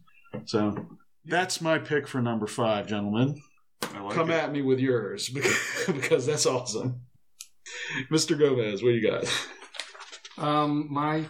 So 0.47 0.87
that's 1.25 1.61
my 1.61 1.79
pick 1.79 2.09
for 2.09 2.21
number 2.21 2.47
five, 2.47 2.87
gentlemen. 2.87 3.41
I 3.83 4.01
like 4.01 4.15
Come 4.15 4.31
it. 4.31 4.35
at 4.35 4.53
me 4.53 4.63
with 4.63 4.81
yours 4.81 5.29
because, 5.35 5.87
because 5.87 6.27
that's 6.27 6.47
awesome. 6.47 7.03
Mr. 8.11 8.39
Gomez, 8.39 8.83
what 8.83 8.91
do 8.91 8.95
you 8.97 9.11
got? 9.11 9.25
Um, 10.39 10.87
my 10.91 11.25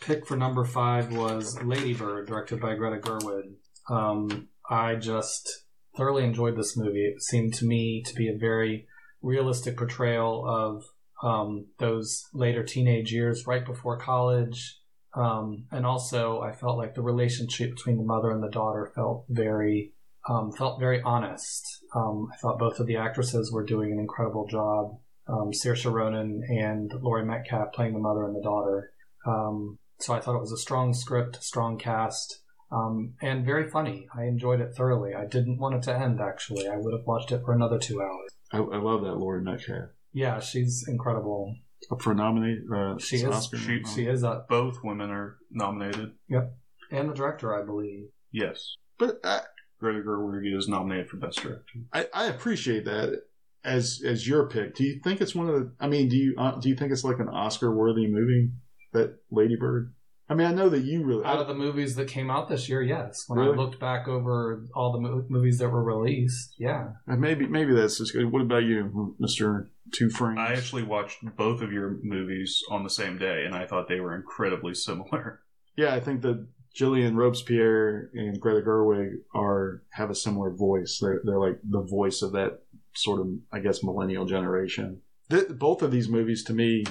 pick 0.00 0.26
for 0.26 0.36
number 0.36 0.64
five 0.64 1.12
was 1.12 1.60
Lady 1.62 1.94
Bird, 1.94 2.26
directed 2.26 2.60
by 2.60 2.74
Greta 2.74 2.98
Gerwig. 2.98 3.54
Um, 3.90 4.48
I 4.68 4.96
just 4.96 5.64
thoroughly 5.96 6.24
enjoyed 6.24 6.56
this 6.56 6.76
movie. 6.76 7.06
It 7.06 7.22
seemed 7.22 7.54
to 7.54 7.64
me 7.64 8.02
to 8.06 8.14
be 8.14 8.28
a 8.28 8.36
very 8.36 8.86
realistic 9.22 9.76
portrayal 9.76 10.44
of 10.46 10.84
um, 11.22 11.66
those 11.78 12.24
later 12.32 12.62
teenage 12.62 13.12
years, 13.12 13.46
right 13.46 13.64
before 13.64 13.98
college. 13.98 14.77
Um, 15.18 15.66
and 15.72 15.84
also, 15.84 16.40
I 16.40 16.52
felt 16.52 16.78
like 16.78 16.94
the 16.94 17.02
relationship 17.02 17.74
between 17.74 17.98
the 17.98 18.04
mother 18.04 18.30
and 18.30 18.42
the 18.42 18.50
daughter 18.50 18.92
felt 18.94 19.24
very 19.28 19.92
um, 20.28 20.52
felt 20.52 20.78
very 20.78 21.02
honest. 21.02 21.64
Um, 21.94 22.28
I 22.32 22.36
thought 22.36 22.58
both 22.58 22.78
of 22.80 22.86
the 22.86 22.96
actresses 22.96 23.50
were 23.50 23.64
doing 23.64 23.92
an 23.92 23.98
incredible 23.98 24.46
job 24.46 24.98
um, 25.28 25.52
Saoirse 25.52 25.90
Ronan 25.90 26.42
and 26.48 26.92
Laurie 27.00 27.24
Metcalf 27.24 27.72
playing 27.72 27.92
the 27.92 27.98
mother 27.98 28.24
and 28.24 28.34
the 28.34 28.42
daughter. 28.42 28.92
Um, 29.26 29.78
so 30.00 30.14
I 30.14 30.20
thought 30.20 30.36
it 30.36 30.40
was 30.40 30.52
a 30.52 30.58
strong 30.58 30.94
script, 30.94 31.42
strong 31.42 31.78
cast, 31.78 32.42
um, 32.72 33.14
and 33.20 33.44
very 33.44 33.68
funny. 33.68 34.08
I 34.16 34.24
enjoyed 34.24 34.60
it 34.60 34.74
thoroughly. 34.74 35.14
I 35.14 35.26
didn't 35.26 35.58
want 35.58 35.74
it 35.74 35.82
to 35.84 35.96
end, 35.96 36.20
actually. 36.20 36.68
I 36.68 36.76
would 36.76 36.94
have 36.94 37.06
watched 37.06 37.32
it 37.32 37.42
for 37.44 37.52
another 37.52 37.78
two 37.78 38.00
hours. 38.00 38.30
I, 38.52 38.58
I 38.58 38.78
love 38.78 39.02
that 39.02 39.16
Laurie 39.16 39.42
Metcalf. 39.42 39.90
Yeah, 40.12 40.40
she's 40.40 40.84
incredible. 40.88 41.54
Up 41.90 42.02
for 42.02 42.12
a 42.12 42.14
nominate? 42.14 42.58
Uh, 42.72 42.98
She 42.98 43.16
is. 43.16 43.24
Oscar 43.24 43.56
She- 43.56 43.80
nom- 43.80 43.94
She 43.94 44.06
is 44.06 44.22
a, 44.22 44.44
Both 44.48 44.78
women 44.84 45.10
are 45.10 45.38
nominated. 45.50 46.12
Yep. 46.28 46.54
And 46.90 47.10
the 47.10 47.14
director, 47.14 47.54
I 47.54 47.64
believe. 47.64 48.08
Yes. 48.32 48.76
But 48.98 49.20
I, 49.24 49.40
Greta 49.78 50.00
Gerwig 50.00 50.56
is 50.56 50.68
nominated 50.68 51.08
for 51.08 51.18
Best 51.18 51.40
Director. 51.42 51.80
I, 51.92 52.06
I 52.12 52.24
appreciate 52.26 52.84
that 52.86 53.22
as 53.64 54.00
as 54.04 54.26
your 54.26 54.48
pick. 54.48 54.74
Do 54.74 54.84
you 54.84 55.00
think 55.04 55.20
it's 55.20 55.34
one 55.34 55.48
of 55.48 55.54
the? 55.54 55.72
I 55.80 55.86
mean, 55.86 56.08
do 56.08 56.16
you 56.16 56.34
uh, 56.36 56.58
do 56.58 56.68
you 56.68 56.74
think 56.76 56.90
it's 56.92 57.04
like 57.04 57.18
an 57.20 57.28
Oscar 57.28 57.74
worthy 57.74 58.06
movie? 58.06 58.50
That 58.92 59.18
Lady 59.30 59.54
Bird. 59.56 59.94
I 60.30 60.34
mean, 60.34 60.46
I 60.46 60.52
know 60.52 60.68
that 60.68 60.84
you 60.84 61.04
really. 61.04 61.24
Out 61.24 61.38
of 61.38 61.46
the 61.48 61.54
movies 61.54 61.94
that 61.96 62.06
came 62.08 62.30
out 62.30 62.48
this 62.48 62.68
year, 62.68 62.82
yes. 62.82 63.24
When 63.28 63.38
Really? 63.38 63.54
I 63.54 63.56
looked 63.56 63.80
back 63.80 64.06
over 64.08 64.62
all 64.74 64.92
the 64.92 65.00
mo- 65.00 65.24
movies 65.28 65.58
that 65.58 65.68
were 65.70 65.82
released, 65.82 66.54
yeah. 66.58 66.88
Uh, 67.10 67.16
maybe 67.16 67.46
maybe 67.46 67.72
that's 67.74 67.98
just 67.98 68.12
good. 68.12 68.30
What 68.30 68.42
about 68.42 68.64
you, 68.64 69.14
Mister 69.18 69.70
Two 69.94 70.10
Frames? 70.10 70.38
I 70.38 70.52
actually 70.52 70.82
watched 70.82 71.24
both 71.36 71.62
of 71.62 71.72
your 71.72 71.98
movies 72.02 72.60
on 72.70 72.84
the 72.84 72.90
same 72.90 73.16
day, 73.18 73.44
and 73.46 73.54
I 73.54 73.66
thought 73.66 73.88
they 73.88 74.00
were 74.00 74.14
incredibly 74.14 74.74
similar. 74.86 75.40
yeah, 75.76 75.94
I 75.94 76.00
think 76.00 76.20
that 76.22 76.46
Gillian 76.74 77.16
Robespierre 77.16 78.10
and 78.12 78.38
Greta 78.38 78.60
Gerwig 78.60 79.12
are 79.34 79.82
have 79.90 80.10
a 80.10 80.14
similar 80.14 80.50
voice. 80.50 80.98
They're 81.00 81.20
they're 81.24 81.40
like 81.40 81.58
the 81.64 81.80
voice 81.82 82.20
of 82.22 82.32
that 82.32 82.60
sort 82.94 83.20
of 83.20 83.28
I 83.50 83.60
guess 83.60 83.82
millennial 83.82 84.26
generation. 84.26 85.00
Th- 85.30 85.48
both 85.48 85.82
of 85.82 85.90
these 85.90 86.08
movies 86.08 86.44
to 86.44 86.52
me, 86.52 86.84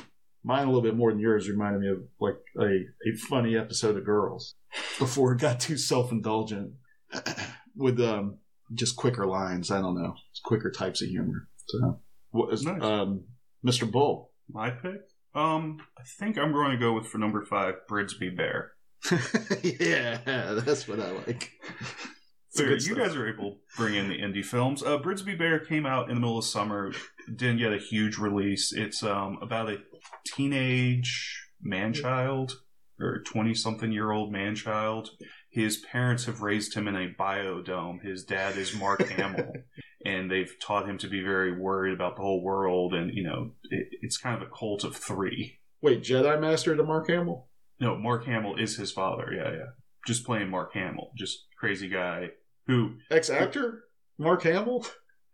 mine 0.48 0.64
a 0.64 0.68
little 0.68 0.82
bit 0.82 0.96
more 0.96 1.12
than 1.12 1.20
yours, 1.20 1.50
reminded 1.50 1.82
me 1.82 1.90
of 1.90 2.00
like 2.20 2.38
a 2.60 2.86
a 3.08 3.16
funny 3.30 3.58
episode 3.58 3.98
of 3.98 4.06
Girls 4.06 4.56
before 4.98 5.34
it 5.34 5.40
got 5.42 5.60
too 5.60 5.78
self 5.78 6.12
indulgent 6.12 6.72
with 7.76 8.00
um 8.00 8.38
just 8.74 8.96
quicker 8.96 9.28
lines. 9.28 9.70
I 9.70 9.82
don't 9.82 10.02
know, 10.02 10.16
quicker 10.44 10.72
types 10.72 11.02
of 11.02 11.10
humor. 11.10 11.48
So, 11.68 12.00
what 12.32 12.54
is 12.54 12.64
Nice. 12.64 12.82
um, 12.82 13.26
Mr. 13.66 13.90
Bull? 13.92 14.32
My 14.50 14.70
pick? 14.72 15.02
Um, 15.36 15.80
I 16.00 16.04
think 16.18 16.38
I'm 16.38 16.52
going 16.54 16.72
to 16.72 16.78
go 16.78 16.94
with 16.94 17.06
for 17.08 17.18
number 17.18 17.44
five, 17.46 17.76
Brigsby 17.90 18.36
Bear. 18.36 18.72
yeah, 19.64 20.20
that's 20.66 20.88
what 20.88 21.00
I 21.00 21.12
like. 21.12 21.52
Good 22.56 22.72
you 22.72 22.80
stuff. 22.80 22.98
guys 22.98 23.16
are 23.16 23.28
able 23.28 23.52
to 23.52 23.58
bring 23.78 23.94
in 23.96 24.10
the 24.10 24.20
indie 24.20 24.44
films. 24.44 24.82
Uh, 24.82 24.98
Brigsby 24.98 25.38
Bear 25.38 25.60
came 25.60 25.86
out 25.86 26.10
in 26.10 26.16
the 26.16 26.22
middle 26.22 26.40
of 26.40 26.46
summer, 26.46 26.92
didn't 27.36 27.60
get 27.60 27.72
a 27.72 27.78
huge 27.78 28.18
release. 28.18 28.74
It's 28.74 29.04
um, 29.04 29.38
about 29.44 29.70
a 29.70 29.78
teenage 30.26 31.44
man 31.62 31.94
child 31.94 32.54
or 33.00 33.22
20 33.24 33.54
something 33.54 33.92
year 33.92 34.12
old 34.12 34.32
man 34.32 34.56
child. 34.56 35.10
His 35.50 35.78
parents 35.78 36.26
have 36.26 36.42
raised 36.42 36.74
him 36.74 36.88
in 36.88 36.96
a 36.96 37.14
biodome. 37.20 38.02
His 38.02 38.24
dad 38.24 38.58
is 38.58 38.76
Mark 38.76 39.08
Hamill, 39.10 39.54
and 40.06 40.30
they've 40.30 40.54
taught 40.62 40.88
him 40.88 40.98
to 41.00 41.08
be 41.08 41.22
very 41.22 41.60
worried 41.60 41.94
about 41.94 42.16
the 42.16 42.22
whole 42.22 42.44
world. 42.44 42.94
And, 42.94 43.14
you 43.14 43.24
know, 43.24 43.52
it, 43.70 43.88
it's 44.02 44.18
kind 44.18 44.40
of 44.40 44.48
a 44.48 44.52
cult 44.52 44.84
of 44.84 44.96
three. 44.96 45.60
Wait, 45.82 46.04
Jedi 46.04 46.40
Master 46.40 46.76
to 46.76 46.84
Mark 46.84 47.08
Hamill? 47.08 47.48
No, 47.80 47.96
Mark 47.98 48.26
Hamill 48.26 48.56
is 48.58 48.78
his 48.78 48.92
father. 48.92 49.32
Yeah, 49.32 49.52
yeah. 49.52 49.70
Just 50.06 50.26
playing 50.26 50.50
Mark 50.50 50.74
Hamill. 50.74 51.12
Just 51.16 51.46
crazy 51.60 51.90
guy 51.90 52.30
who 52.68 52.96
Ex 53.10 53.30
actor? 53.30 53.86
Mark 54.18 54.44
Hamill? 54.44 54.86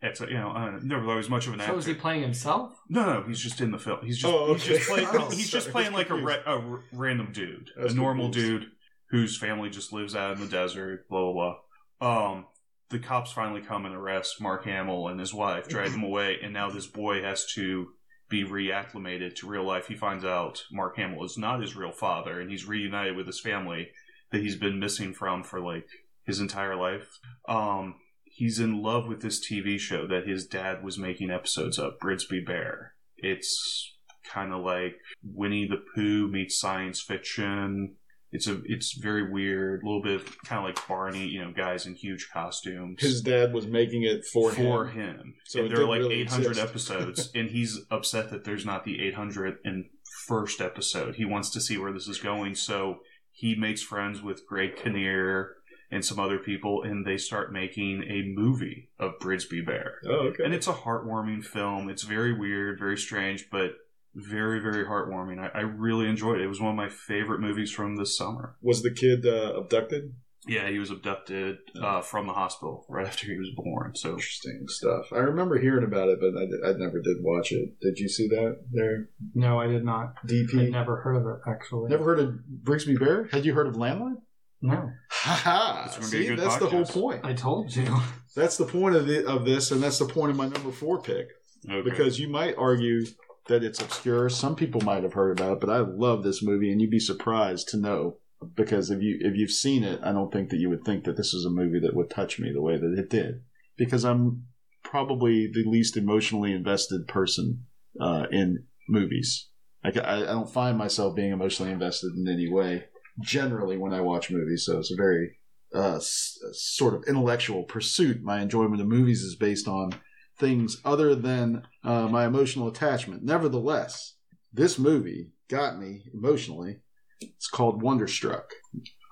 It's 0.05 0.19
you 0.19 0.33
know 0.33 0.49
uh, 0.51 0.79
never 0.83 1.01
thought 1.03 1.11
he 1.11 1.17
was 1.17 1.29
much 1.29 1.47
of 1.47 1.53
an 1.53 1.59
So 1.59 1.65
actor. 1.65 1.79
is 1.79 1.85
he 1.85 1.93
playing 1.93 2.21
himself? 2.23 2.77
no, 2.89 3.05
no, 3.05 3.23
he's 3.23 3.39
just 3.39 3.61
in 3.61 3.71
the 3.71 3.79
film. 3.79 3.99
He's 4.03 4.17
just 4.19 4.33
Oh, 4.33 4.53
he's 4.53 4.65
just 4.65 4.89
playing. 4.89 5.07
Oh, 5.13 5.29
he's 5.29 5.49
just 5.49 5.65
sorry. 5.67 5.71
playing 5.71 5.93
like 5.93 6.07
a, 6.07 6.09
Confused. 6.17 6.39
ra- 6.45 6.53
a 6.53 6.59
r- 6.59 6.83
random 6.93 7.31
dude, 7.31 7.69
I 7.79 7.83
was 7.85 7.93
a 7.93 7.95
normal 7.95 8.25
confused. 8.25 8.63
dude 8.63 8.71
whose 9.11 9.37
family 9.37 9.69
just 9.69 9.93
lives 9.93 10.15
out 10.15 10.33
in 10.35 10.41
the 10.41 10.47
desert. 10.47 11.07
Blah 11.09 11.31
blah 11.31 11.55
blah. 11.99 12.31
Um, 12.33 12.45
the 12.89 12.99
cops 12.99 13.31
finally 13.31 13.61
come 13.61 13.85
and 13.85 13.95
arrest 13.95 14.41
Mark 14.41 14.65
Hamill 14.65 15.07
and 15.07 15.19
his 15.19 15.33
wife, 15.33 15.67
drag 15.69 15.91
them 15.91 16.03
away, 16.03 16.37
and 16.43 16.53
now 16.53 16.69
this 16.69 16.85
boy 16.85 17.21
has 17.23 17.45
to 17.53 17.87
be 18.29 18.43
reacclimated 18.43 19.35
to 19.35 19.47
real 19.47 19.63
life. 19.63 19.87
He 19.87 19.95
finds 19.95 20.25
out 20.25 20.63
Mark 20.71 20.97
Hamill 20.97 21.23
is 21.23 21.37
not 21.37 21.61
his 21.61 21.75
real 21.75 21.91
father, 21.91 22.39
and 22.41 22.51
he's 22.51 22.67
reunited 22.67 23.15
with 23.15 23.25
his 23.27 23.39
family 23.39 23.89
that 24.31 24.41
he's 24.41 24.55
been 24.57 24.79
missing 24.79 25.13
from 25.13 25.43
for 25.43 25.59
like 25.61 25.87
his 26.25 26.39
entire 26.39 26.75
life. 26.75 27.07
Um, 27.47 27.95
he's 28.33 28.59
in 28.59 28.81
love 28.81 29.07
with 29.07 29.21
this 29.21 29.39
TV 29.39 29.79
show 29.79 30.07
that 30.07 30.27
his 30.27 30.45
dad 30.45 30.83
was 30.83 30.97
making 30.97 31.29
episodes 31.29 31.77
of, 31.77 31.93
Brigsby 32.03 32.45
Bear. 32.45 32.93
It's 33.15 33.95
kind 34.31 34.51
of 34.51 34.63
like 34.63 34.95
Winnie 35.23 35.67
the 35.67 35.83
Pooh 35.93 36.27
meets 36.27 36.59
science 36.59 36.99
fiction. 36.99 37.95
It's 38.31 38.47
a 38.47 38.61
it's 38.65 38.97
very 38.97 39.31
weird, 39.31 39.83
a 39.83 39.85
little 39.85 40.01
bit 40.01 40.25
kind 40.43 40.57
of 40.59 40.65
like 40.65 40.87
Barney, 40.87 41.27
you 41.27 41.45
know, 41.45 41.53
guys 41.55 41.85
in 41.85 41.93
huge 41.93 42.29
costumes 42.33 42.99
His 42.99 43.21
dad 43.21 43.53
was 43.53 43.67
making 43.67 44.01
it 44.03 44.25
for, 44.33 44.51
for 44.51 44.87
him. 44.87 45.17
him. 45.17 45.33
So 45.45 45.67
there 45.67 45.81
are 45.81 45.87
like 45.87 45.99
really 45.99 46.21
800 46.21 46.47
exist. 46.47 46.69
episodes, 46.69 47.31
and 47.35 47.51
he's 47.51 47.81
upset 47.91 48.31
that 48.31 48.43
there's 48.43 48.65
not 48.65 48.85
the 48.85 48.97
801st 49.15 50.61
episode. 50.61 51.15
He 51.15 51.25
wants 51.25 51.51
to 51.51 51.61
see 51.61 51.77
where 51.77 51.93
this 51.93 52.07
is 52.07 52.17
going, 52.17 52.55
so 52.55 53.01
he 53.31 53.53
makes 53.55 53.83
friends 53.83 54.23
with 54.23 54.47
Greg 54.47 54.75
Kinnear 54.75 55.51
and 55.93 56.03
some 56.03 56.19
other 56.19 56.39
people, 56.39 56.83
and 56.83 57.05
they 57.05 57.17
start 57.17 57.53
making 57.53 58.03
a 58.03 58.23
movie 58.39 58.89
of 58.99 59.13
Brigsby 59.19 59.65
Bear. 59.65 59.95
Oh, 60.07 60.27
okay. 60.29 60.43
And 60.43 60.53
it's 60.53 60.67
a 60.67 60.73
heartwarming 60.73 61.43
film. 61.43 61.89
It's 61.89 62.03
very 62.03 62.33
weird, 62.37 62.79
very 62.79 62.97
strange, 62.97 63.47
but 63.51 63.71
very, 64.15 64.59
very 64.59 64.85
heartwarming. 64.85 65.39
I, 65.39 65.59
I 65.59 65.61
really 65.61 66.07
enjoyed 66.07 66.39
it. 66.39 66.43
It 66.43 66.47
was 66.47 66.61
one 66.61 66.71
of 66.71 66.75
my 66.75 66.89
favorite 66.89 67.39
movies 67.39 67.71
from 67.71 67.95
this 67.95 68.17
summer. 68.17 68.55
was 68.61 68.81
the 68.83 68.91
kid 68.91 69.25
uh, 69.25 69.53
abducted? 69.59 70.13
Yeah, 70.45 70.67
he 70.69 70.77
was 70.77 70.91
abducted 70.91 71.59
uh, 71.81 72.01
from 72.01 72.27
the 72.27 72.33
hospital 72.33 72.85
right 72.89 73.07
after 73.07 73.27
he 73.27 73.37
was 73.37 73.47
born. 73.55 73.95
So 73.95 74.09
Interesting 74.09 74.65
stuff. 74.67 75.05
I 75.13 75.19
remember 75.19 75.57
hearing 75.57 75.85
about 75.85 76.09
it, 76.09 76.19
but 76.19 76.35
I, 76.37 76.45
did- 76.45 76.63
I 76.75 76.77
never 76.77 76.99
did 77.01 77.17
watch 77.21 77.53
it. 77.53 77.79
Did 77.79 77.97
you 77.97 78.09
see 78.09 78.27
that 78.27 78.57
there, 78.69 79.07
No, 79.33 79.57
I 79.59 79.67
did 79.67 79.85
not. 79.85 80.15
DP? 80.27 80.65
I'd 80.65 80.71
never 80.71 80.97
heard 80.97 81.15
of 81.15 81.25
it 81.27 81.39
actually. 81.49 81.89
Never 81.89 82.03
heard 82.03 82.19
of 82.19 82.35
Brigsby 82.61 82.99
Bear? 82.99 83.29
Had 83.31 83.45
you 83.45 83.53
heard 83.53 83.67
of 83.67 83.75
Landline? 83.75 84.17
No, 84.63 84.89
Ha 85.09 85.33
ha! 85.35 85.83
It's 85.85 85.97
gonna 85.97 86.09
be 86.09 86.17
a 86.17 86.21
See, 86.21 86.27
good 86.27 86.39
that's 86.39 86.57
the 86.57 86.69
whole 86.69 86.85
point. 86.85 87.25
I 87.25 87.33
told 87.33 87.75
you. 87.75 87.85
That's 88.35 88.57
the 88.57 88.65
point 88.65 88.95
of 88.95 89.05
the, 89.05 89.27
of 89.27 89.45
this, 89.45 89.69
and 89.69 89.83
that's 89.83 89.99
the 89.99 90.07
point 90.07 90.31
of 90.31 90.35
my 90.35 90.47
number 90.47 90.71
four 90.71 90.99
pick. 90.99 91.27
okay. 91.69 91.87
Because 91.87 92.17
you 92.19 92.27
might 92.27 92.55
argue 92.57 93.05
that 93.47 93.63
it's 93.63 93.79
obscure. 93.79 94.27
Some 94.27 94.55
people 94.55 94.81
might 94.81 95.03
have 95.03 95.13
heard 95.13 95.37
about 95.37 95.53
it, 95.53 95.59
but 95.59 95.69
I 95.69 95.77
love 95.81 96.23
this 96.23 96.41
movie, 96.41 96.71
and 96.71 96.81
you'd 96.81 96.89
be 96.89 96.97
surprised 96.97 97.67
to 97.69 97.77
know 97.77 98.17
because 98.55 98.89
if 98.89 99.03
you 99.03 99.19
if 99.21 99.35
you've 99.35 99.51
seen 99.51 99.83
it, 99.83 99.99
I 100.01 100.13
don't 100.13 100.33
think 100.33 100.49
that 100.49 100.57
you 100.57 100.69
would 100.69 100.83
think 100.83 101.03
that 101.03 101.15
this 101.15 101.31
is 101.35 101.45
a 101.45 101.51
movie 101.51 101.79
that 101.81 101.95
would 101.95 102.09
touch 102.09 102.39
me 102.39 102.51
the 102.51 102.61
way 102.61 102.75
that 102.77 102.95
it 102.97 103.09
did. 103.09 103.41
Because 103.77 104.03
I'm 104.03 104.45
probably 104.83 105.45
the 105.45 105.63
least 105.63 105.95
emotionally 105.95 106.53
invested 106.53 107.07
person 107.07 107.65
uh, 108.01 108.25
in 108.31 108.65
movies. 108.89 109.49
Like 109.83 109.97
I, 109.97 110.23
I 110.23 110.25
don't 110.25 110.49
find 110.49 110.75
myself 110.75 111.15
being 111.15 111.31
emotionally 111.31 111.71
invested 111.71 112.13
in 112.15 112.27
any 112.27 112.49
way 112.51 112.85
generally 113.19 113.77
when 113.77 113.93
I 113.93 114.01
watch 114.01 114.31
movies. 114.31 114.65
So 114.65 114.79
it's 114.79 114.91
a 114.91 114.95
very 114.95 115.37
uh, 115.75 115.95
s- 115.97 116.37
sort 116.53 116.93
of 116.93 117.03
intellectual 117.07 117.63
pursuit. 117.63 118.21
My 118.23 118.41
enjoyment 118.41 118.81
of 118.81 118.87
movies 118.87 119.21
is 119.21 119.35
based 119.35 119.67
on 119.67 119.93
things 120.39 120.81
other 120.83 121.15
than 121.15 121.63
uh, 121.83 122.07
my 122.07 122.25
emotional 122.25 122.67
attachment. 122.67 123.23
Nevertheless, 123.23 124.15
this 124.51 124.77
movie 124.79 125.31
got 125.49 125.79
me 125.79 126.03
emotionally. 126.13 126.77
It's 127.21 127.47
called 127.47 127.81
Wonderstruck. 127.81 128.49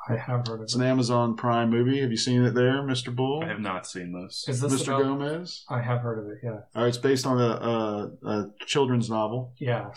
I 0.09 0.15
have 0.17 0.47
heard 0.47 0.55
of 0.55 0.61
It's 0.63 0.73
it. 0.75 0.81
an 0.81 0.87
Amazon 0.87 1.35
Prime 1.35 1.69
movie. 1.69 2.01
Have 2.01 2.09
you 2.09 2.17
seen 2.17 2.43
it 2.43 2.55
there, 2.55 2.81
Mr. 2.81 3.15
Bull? 3.15 3.43
I 3.43 3.47
have 3.49 3.59
not 3.59 3.85
seen 3.85 4.11
this. 4.11 4.45
Is 4.47 4.59
this 4.59 4.73
Mr. 4.81 4.87
about? 4.87 5.03
Gomez? 5.03 5.63
I 5.69 5.79
have 5.79 6.01
heard 6.01 6.19
of 6.19 6.25
it. 6.31 6.39
Yeah, 6.43 6.59
All 6.75 6.81
right, 6.83 6.87
it's 6.87 6.97
based 6.97 7.27
on 7.27 7.39
a, 7.39 7.43
a, 8.25 8.29
a 8.29 8.47
children's 8.65 9.09
novel. 9.11 9.53
yeah. 9.59 9.89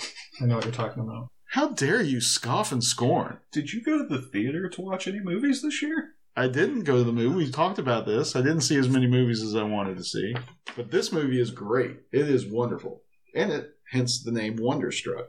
I 0.43 0.45
know 0.45 0.57
what 0.57 0.65
you're 0.65 0.75
talking 0.75 1.03
about. 1.03 1.29
How 1.55 1.69
dare 1.69 2.03
you 2.03 2.21
scoff 2.21 2.73
and 2.73 2.83
scorn? 2.83 3.39
Did 3.53 3.73
you 3.73 3.81
go 3.81 3.97
to 3.97 4.05
the 4.05 4.21
theater 4.21 4.69
to 4.69 4.81
watch 4.81 5.07
any 5.07 5.21
movies 5.21 5.63
this 5.63 5.83
year? 5.83 6.15
I 6.35 6.49
didn't 6.49 6.83
go 6.83 6.97
to 6.97 7.05
the 7.05 7.13
movie. 7.13 7.45
We 7.45 7.49
talked 7.53 7.79
about 7.79 8.07
this. 8.07 8.35
I 8.35 8.41
didn't 8.41 8.63
see 8.63 8.77
as 8.77 8.89
many 8.89 9.07
movies 9.07 9.41
as 9.41 9.55
I 9.55 9.63
wanted 9.63 9.97
to 9.99 10.03
see. 10.03 10.35
But 10.77 10.91
this 10.91 11.13
movie 11.13 11.41
is 11.41 11.53
great. 11.53 11.99
It 12.11 12.29
is 12.29 12.45
wonderful. 12.45 13.03
And 13.37 13.53
it, 13.53 13.71
hence 13.93 14.21
the 14.21 14.33
name 14.33 14.57
Wonderstruck. 14.57 15.29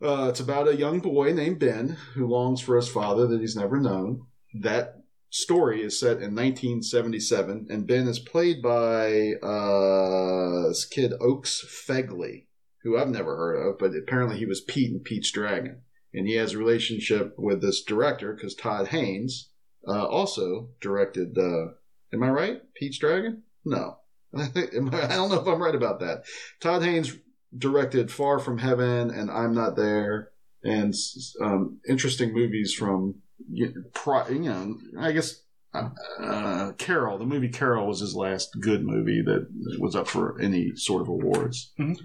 Uh, 0.00 0.28
it's 0.28 0.38
about 0.38 0.68
a 0.68 0.76
young 0.76 1.00
boy 1.00 1.32
named 1.32 1.58
Ben 1.58 1.96
who 2.14 2.28
longs 2.28 2.60
for 2.60 2.76
his 2.76 2.88
father 2.88 3.26
that 3.26 3.40
he's 3.40 3.56
never 3.56 3.80
known. 3.80 4.22
That 4.54 5.00
story 5.30 5.82
is 5.82 5.98
set 5.98 6.18
in 6.18 6.36
1977, 6.36 7.66
and 7.68 7.88
Ben 7.88 8.06
is 8.06 8.20
played 8.20 8.62
by 8.62 9.32
uh, 9.42 10.68
this 10.68 10.84
kid 10.84 11.12
Oaks 11.20 11.64
Fegley, 11.88 12.44
who 12.88 12.98
I've 12.98 13.10
never 13.10 13.36
heard 13.36 13.56
of, 13.56 13.78
but 13.78 13.94
apparently 13.94 14.38
he 14.38 14.46
was 14.46 14.60
Pete 14.62 14.90
in 14.90 15.00
Pete's 15.00 15.30
Dragon. 15.30 15.82
And 16.14 16.26
he 16.26 16.34
has 16.34 16.54
a 16.54 16.58
relationship 16.58 17.34
with 17.36 17.60
this 17.60 17.82
director 17.82 18.32
because 18.32 18.54
Todd 18.54 18.88
Haynes 18.88 19.50
uh, 19.86 20.06
also 20.06 20.70
directed. 20.80 21.36
Uh, 21.36 21.72
am 22.12 22.22
I 22.22 22.30
right? 22.30 22.62
Pete's 22.74 22.98
Dragon? 22.98 23.42
No, 23.64 23.98
I 24.34 24.48
I, 24.54 25.08
don't 25.08 25.30
know 25.30 25.40
if 25.40 25.46
I'm 25.46 25.62
right 25.62 25.74
about 25.74 26.00
that. 26.00 26.24
Todd 26.60 26.82
Haynes 26.82 27.14
directed 27.56 28.10
Far 28.10 28.38
from 28.38 28.58
Heaven 28.58 29.10
and 29.10 29.30
I'm 29.30 29.54
Not 29.54 29.76
There, 29.76 30.30
and 30.64 30.94
um, 31.42 31.78
interesting 31.86 32.32
movies 32.32 32.72
from 32.72 33.16
you 33.50 33.84
know. 34.30 34.78
I 34.98 35.12
guess 35.12 35.42
uh, 35.74 35.90
uh, 36.20 36.72
Carol, 36.72 37.18
the 37.18 37.26
movie 37.26 37.50
Carol, 37.50 37.86
was 37.86 38.00
his 38.00 38.14
last 38.14 38.58
good 38.60 38.82
movie 38.82 39.22
that 39.22 39.46
was 39.78 39.94
up 39.94 40.08
for 40.08 40.40
any 40.40 40.74
sort 40.74 41.02
of 41.02 41.08
awards. 41.08 41.72
Mhm. 41.78 41.98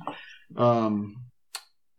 Um, 0.55 1.23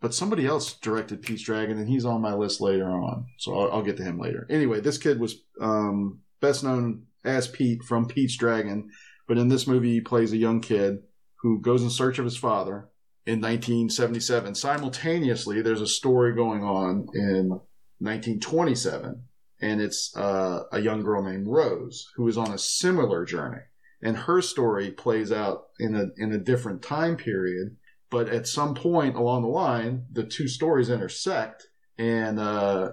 but 0.00 0.14
somebody 0.14 0.46
else 0.46 0.74
directed 0.74 1.22
Pete's 1.22 1.42
Dragon, 1.42 1.78
and 1.78 1.88
he's 1.88 2.04
on 2.04 2.20
my 2.20 2.34
list 2.34 2.60
later 2.60 2.90
on, 2.90 3.26
so 3.38 3.58
I'll, 3.58 3.72
I'll 3.72 3.82
get 3.82 3.96
to 3.96 4.04
him 4.04 4.18
later. 4.18 4.46
Anyway, 4.50 4.80
this 4.80 4.98
kid 4.98 5.18
was 5.18 5.42
um, 5.60 6.20
best 6.40 6.62
known 6.62 7.06
as 7.24 7.48
Pete 7.48 7.82
from 7.82 8.06
Pete's 8.06 8.36
Dragon, 8.36 8.90
but 9.26 9.38
in 9.38 9.48
this 9.48 9.66
movie, 9.66 9.94
he 9.94 10.00
plays 10.00 10.32
a 10.32 10.36
young 10.36 10.60
kid 10.60 10.98
who 11.36 11.60
goes 11.60 11.82
in 11.82 11.90
search 11.90 12.18
of 12.18 12.24
his 12.24 12.36
father 12.36 12.88
in 13.26 13.40
1977. 13.40 14.54
Simultaneously, 14.54 15.62
there's 15.62 15.80
a 15.80 15.86
story 15.86 16.34
going 16.34 16.62
on 16.62 17.06
in 17.14 17.48
1927, 17.98 19.22
and 19.60 19.80
it's 19.80 20.14
uh, 20.16 20.64
a 20.72 20.80
young 20.80 21.02
girl 21.02 21.22
named 21.22 21.46
Rose 21.46 22.10
who 22.16 22.28
is 22.28 22.36
on 22.36 22.52
a 22.52 22.58
similar 22.58 23.24
journey, 23.24 23.62
and 24.02 24.16
her 24.16 24.42
story 24.42 24.90
plays 24.90 25.32
out 25.32 25.68
in 25.78 25.94
a 25.94 26.08
in 26.16 26.32
a 26.32 26.38
different 26.38 26.82
time 26.82 27.16
period. 27.16 27.76
But 28.10 28.28
at 28.28 28.46
some 28.46 28.74
point 28.74 29.16
along 29.16 29.42
the 29.42 29.48
line, 29.48 30.06
the 30.12 30.24
two 30.24 30.46
stories 30.48 30.88
intersect, 30.90 31.66
and 31.98 32.38
uh, 32.38 32.92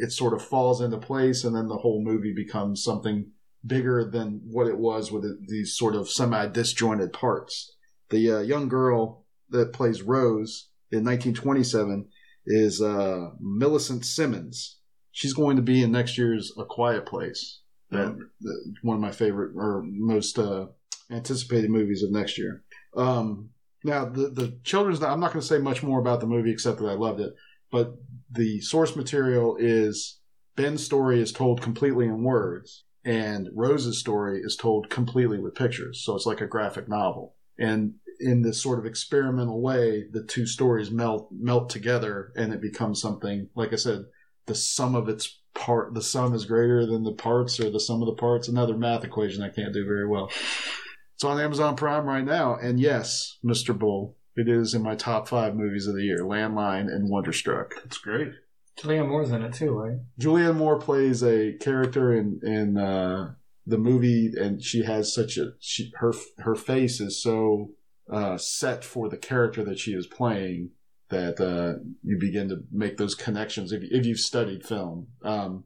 it 0.00 0.12
sort 0.12 0.34
of 0.34 0.42
falls 0.42 0.80
into 0.80 0.98
place, 0.98 1.44
and 1.44 1.54
then 1.54 1.68
the 1.68 1.78
whole 1.78 2.02
movie 2.04 2.32
becomes 2.34 2.82
something 2.82 3.30
bigger 3.66 4.08
than 4.10 4.40
what 4.44 4.66
it 4.66 4.78
was 4.78 5.12
with 5.12 5.24
these 5.48 5.76
sort 5.76 5.94
of 5.94 6.08
semi 6.10 6.46
disjointed 6.46 7.12
parts. 7.12 7.74
The 8.10 8.30
uh, 8.32 8.38
young 8.40 8.68
girl 8.68 9.26
that 9.50 9.72
plays 9.72 10.02
Rose 10.02 10.68
in 10.90 11.04
1927 11.04 12.08
is 12.46 12.80
uh, 12.80 13.30
Millicent 13.40 14.04
Simmonds. 14.04 14.78
She's 15.12 15.34
going 15.34 15.56
to 15.56 15.62
be 15.62 15.82
in 15.82 15.92
next 15.92 16.16
year's 16.16 16.52
A 16.58 16.64
Quiet 16.64 17.06
Place. 17.06 17.60
That, 17.90 18.16
that- 18.40 18.74
one 18.82 18.96
of 18.96 19.00
my 19.02 19.10
favorite 19.10 19.52
or 19.56 19.82
most 19.84 20.38
uh, 20.38 20.66
anticipated 21.10 21.70
movies 21.70 22.02
of 22.02 22.12
next 22.12 22.38
year. 22.38 22.62
Um, 22.96 23.50
Now, 23.84 24.04
the 24.04 24.28
the 24.28 24.58
children's. 24.64 25.02
I'm 25.02 25.20
not 25.20 25.32
going 25.32 25.40
to 25.40 25.46
say 25.46 25.58
much 25.58 25.82
more 25.82 26.00
about 26.00 26.20
the 26.20 26.26
movie 26.26 26.50
except 26.50 26.78
that 26.78 26.88
I 26.88 26.94
loved 26.94 27.20
it. 27.20 27.34
But 27.70 27.94
the 28.30 28.60
source 28.60 28.96
material 28.96 29.56
is 29.58 30.18
Ben's 30.56 30.84
story 30.84 31.20
is 31.20 31.32
told 31.32 31.62
completely 31.62 32.06
in 32.06 32.22
words, 32.22 32.84
and 33.04 33.48
Rose's 33.54 33.98
story 33.98 34.40
is 34.40 34.56
told 34.56 34.90
completely 34.90 35.38
with 35.38 35.54
pictures. 35.54 36.02
So 36.04 36.14
it's 36.14 36.26
like 36.26 36.40
a 36.40 36.46
graphic 36.46 36.88
novel. 36.88 37.36
And 37.58 37.94
in 38.18 38.42
this 38.42 38.62
sort 38.62 38.78
of 38.78 38.86
experimental 38.86 39.62
way, 39.62 40.04
the 40.10 40.22
two 40.22 40.46
stories 40.46 40.90
melt 40.90 41.28
melt 41.32 41.70
together, 41.70 42.32
and 42.36 42.52
it 42.52 42.60
becomes 42.60 43.00
something. 43.00 43.48
Like 43.54 43.72
I 43.72 43.76
said, 43.76 44.04
the 44.46 44.54
sum 44.54 44.94
of 44.94 45.08
its 45.08 45.40
part, 45.54 45.94
the 45.94 46.02
sum 46.02 46.34
is 46.34 46.44
greater 46.44 46.84
than 46.86 47.04
the 47.04 47.12
parts, 47.12 47.58
or 47.60 47.70
the 47.70 47.80
sum 47.80 48.02
of 48.02 48.06
the 48.06 48.20
parts. 48.20 48.48
Another 48.48 48.76
math 48.76 49.04
equation 49.04 49.42
I 49.42 49.48
can't 49.48 49.72
do 49.72 49.86
very 49.86 50.06
well. 50.06 50.30
It's 51.20 51.24
on 51.26 51.38
Amazon 51.38 51.76
Prime 51.76 52.06
right 52.06 52.24
now, 52.24 52.56
and 52.56 52.80
yes, 52.80 53.36
Mr. 53.44 53.78
Bull, 53.78 54.16
it 54.36 54.48
is 54.48 54.72
in 54.72 54.80
my 54.80 54.94
top 54.94 55.28
five 55.28 55.54
movies 55.54 55.86
of 55.86 55.94
the 55.94 56.02
year: 56.02 56.20
Landline 56.20 56.86
and 56.86 57.10
Wonderstruck. 57.10 57.74
It's 57.84 57.98
great. 57.98 58.30
Julianne 58.78 59.06
Moore's 59.06 59.30
in 59.30 59.42
it 59.42 59.52
too, 59.52 59.72
right? 59.72 59.98
Julianne 60.18 60.56
Moore 60.56 60.78
plays 60.78 61.22
a 61.22 61.52
character 61.60 62.14
in 62.14 62.40
in 62.42 62.78
uh, 62.78 63.34
the 63.66 63.76
movie, 63.76 64.32
and 64.34 64.64
she 64.64 64.84
has 64.84 65.14
such 65.14 65.36
a 65.36 65.52
she, 65.60 65.92
her 65.96 66.14
her 66.38 66.54
face 66.54 67.02
is 67.02 67.22
so 67.22 67.72
uh, 68.10 68.38
set 68.38 68.82
for 68.82 69.10
the 69.10 69.18
character 69.18 69.62
that 69.62 69.78
she 69.78 69.92
is 69.92 70.06
playing 70.06 70.70
that 71.10 71.38
uh, 71.38 71.84
you 72.02 72.16
begin 72.18 72.48
to 72.48 72.62
make 72.72 72.96
those 72.96 73.14
connections 73.14 73.72
if, 73.72 73.82
if 73.90 74.06
you've 74.06 74.20
studied 74.20 74.64
film. 74.64 75.08
Um, 75.22 75.64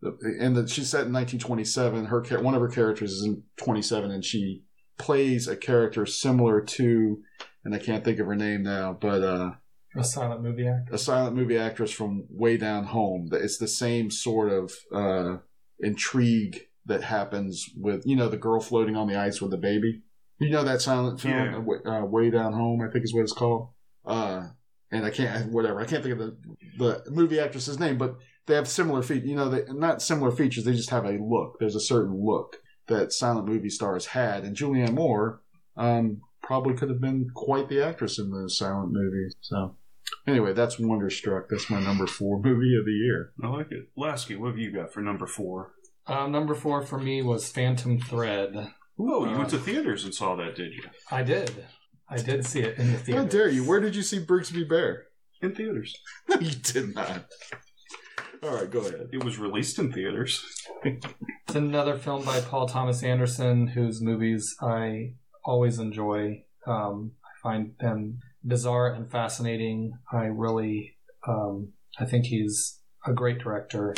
and 0.00 0.54
that 0.54 0.70
she's 0.70 0.90
set 0.90 1.06
in 1.06 1.12
1927. 1.12 2.04
Her 2.04 2.22
one 2.40 2.54
of 2.54 2.60
her 2.60 2.68
characters 2.68 3.10
is 3.10 3.24
in 3.24 3.42
27, 3.56 4.12
and 4.12 4.24
she 4.24 4.62
plays 4.98 5.46
a 5.48 5.56
character 5.56 6.06
similar 6.06 6.60
to, 6.60 7.22
and 7.64 7.74
I 7.74 7.78
can't 7.78 8.04
think 8.04 8.18
of 8.18 8.26
her 8.26 8.36
name 8.36 8.62
now, 8.62 8.96
but 8.98 9.22
uh, 9.22 9.50
A 9.96 10.04
silent 10.04 10.42
movie 10.42 10.66
actor. 10.68 10.94
a 10.94 10.98
silent 10.98 11.36
movie 11.36 11.58
actress 11.58 11.90
from 11.90 12.24
way 12.30 12.56
down 12.56 12.84
home. 12.84 13.28
It's 13.32 13.58
the 13.58 13.68
same 13.68 14.10
sort 14.10 14.50
of 14.52 14.72
uh, 14.92 15.38
intrigue 15.80 16.60
that 16.86 17.02
happens 17.02 17.68
with 17.76 18.06
you 18.06 18.14
know 18.16 18.28
the 18.28 18.36
girl 18.36 18.60
floating 18.60 18.96
on 18.96 19.08
the 19.08 19.16
ice 19.16 19.40
with 19.40 19.50
the 19.50 19.56
baby. 19.56 20.02
You 20.38 20.50
know 20.50 20.64
that 20.64 20.80
silent 20.82 21.20
film, 21.20 21.34
Yeah. 21.34 21.56
uh, 21.56 21.60
Way- 21.60 21.82
uh, 21.84 22.04
way 22.04 22.30
down 22.30 22.52
home. 22.52 22.80
I 22.82 22.90
think 22.90 23.04
is 23.04 23.14
what 23.14 23.22
it's 23.22 23.32
called. 23.32 23.70
Uh, 24.04 24.48
and 24.92 25.04
I 25.04 25.10
can't 25.10 25.50
whatever. 25.52 25.80
I 25.80 25.84
can't 25.84 26.02
think 26.02 26.18
of 26.18 26.18
the 26.20 26.36
the 26.78 27.10
movie 27.10 27.40
actress's 27.40 27.80
name, 27.80 27.98
but 27.98 28.16
they 28.46 28.54
have 28.54 28.68
similar 28.68 29.02
features. 29.02 29.28
You 29.28 29.34
know, 29.36 29.48
they, 29.48 29.64
not 29.72 30.00
similar 30.02 30.30
features. 30.30 30.64
They 30.64 30.72
just 30.72 30.90
have 30.90 31.04
a 31.04 31.18
look. 31.18 31.56
There's 31.58 31.74
a 31.74 31.80
certain 31.80 32.14
look 32.24 32.56
that 32.88 33.12
silent 33.12 33.46
movie 33.48 33.70
stars 33.70 34.06
had, 34.06 34.44
and 34.44 34.56
Julianne 34.56 34.94
Moore 34.94 35.42
um, 35.76 36.20
probably 36.42 36.74
could 36.74 36.88
have 36.88 37.00
been 37.00 37.30
quite 37.34 37.68
the 37.68 37.82
actress 37.82 38.18
in 38.18 38.30
those 38.30 38.56
silent 38.58 38.92
movies. 38.92 39.34
So. 39.40 39.76
Anyway, 40.26 40.52
that's 40.52 40.78
Wonderstruck. 40.78 41.48
That's 41.48 41.68
my 41.70 41.80
number 41.80 42.06
four 42.06 42.40
movie 42.42 42.76
of 42.78 42.84
the 42.84 42.92
year. 42.92 43.32
I 43.42 43.48
like 43.48 43.70
it. 43.72 43.88
Lasky, 43.96 44.36
what 44.36 44.48
have 44.48 44.58
you 44.58 44.72
got 44.72 44.92
for 44.92 45.00
number 45.00 45.26
four? 45.26 45.72
Um, 46.06 46.30
number 46.30 46.54
four 46.54 46.82
for 46.82 46.98
me 46.98 47.22
was 47.22 47.50
Phantom 47.50 47.98
Thread. 47.98 48.52
Oh, 48.98 49.24
you 49.24 49.32
Uh, 49.34 49.38
went 49.38 49.50
to 49.50 49.58
theaters 49.58 50.04
and 50.04 50.14
saw 50.14 50.36
that, 50.36 50.54
did 50.54 50.72
you? 50.72 50.82
I 51.10 51.22
did. 51.22 51.66
I 52.08 52.16
did 52.18 52.46
see 52.46 52.60
it 52.60 52.78
in 52.78 52.92
the 52.92 52.98
theater. 52.98 53.22
How 53.22 53.26
dare 53.28 53.48
you? 53.48 53.64
Where 53.64 53.80
did 53.80 53.96
you 53.96 54.02
see 54.02 54.20
Brigsby 54.24 54.68
Bear? 54.68 55.06
In 55.42 55.54
theaters. 55.54 55.94
No, 56.28 56.36
you 56.40 56.52
did 56.52 56.94
not. 56.94 57.26
All 58.42 58.54
right, 58.54 58.70
go 58.70 58.80
ahead. 58.80 59.08
It 59.12 59.24
was 59.24 59.38
released 59.38 59.78
in 59.78 59.92
theaters. 59.92 60.44
It's 60.84 61.54
another 61.54 61.96
film 61.96 62.24
by 62.24 62.40
Paul 62.40 62.66
Thomas 62.66 63.02
Anderson, 63.02 63.68
whose 63.68 64.02
movies 64.02 64.54
I 64.60 65.14
always 65.44 65.78
enjoy. 65.78 66.44
Um, 66.66 67.12
I 67.24 67.40
find 67.42 67.74
them 67.80 68.20
bizarre 68.44 68.92
and 68.92 69.10
fascinating. 69.10 69.92
I 70.12 70.24
really, 70.24 70.96
um, 71.26 71.72
I 71.98 72.04
think 72.04 72.26
he's 72.26 72.80
a 73.06 73.12
great 73.12 73.38
director, 73.38 73.94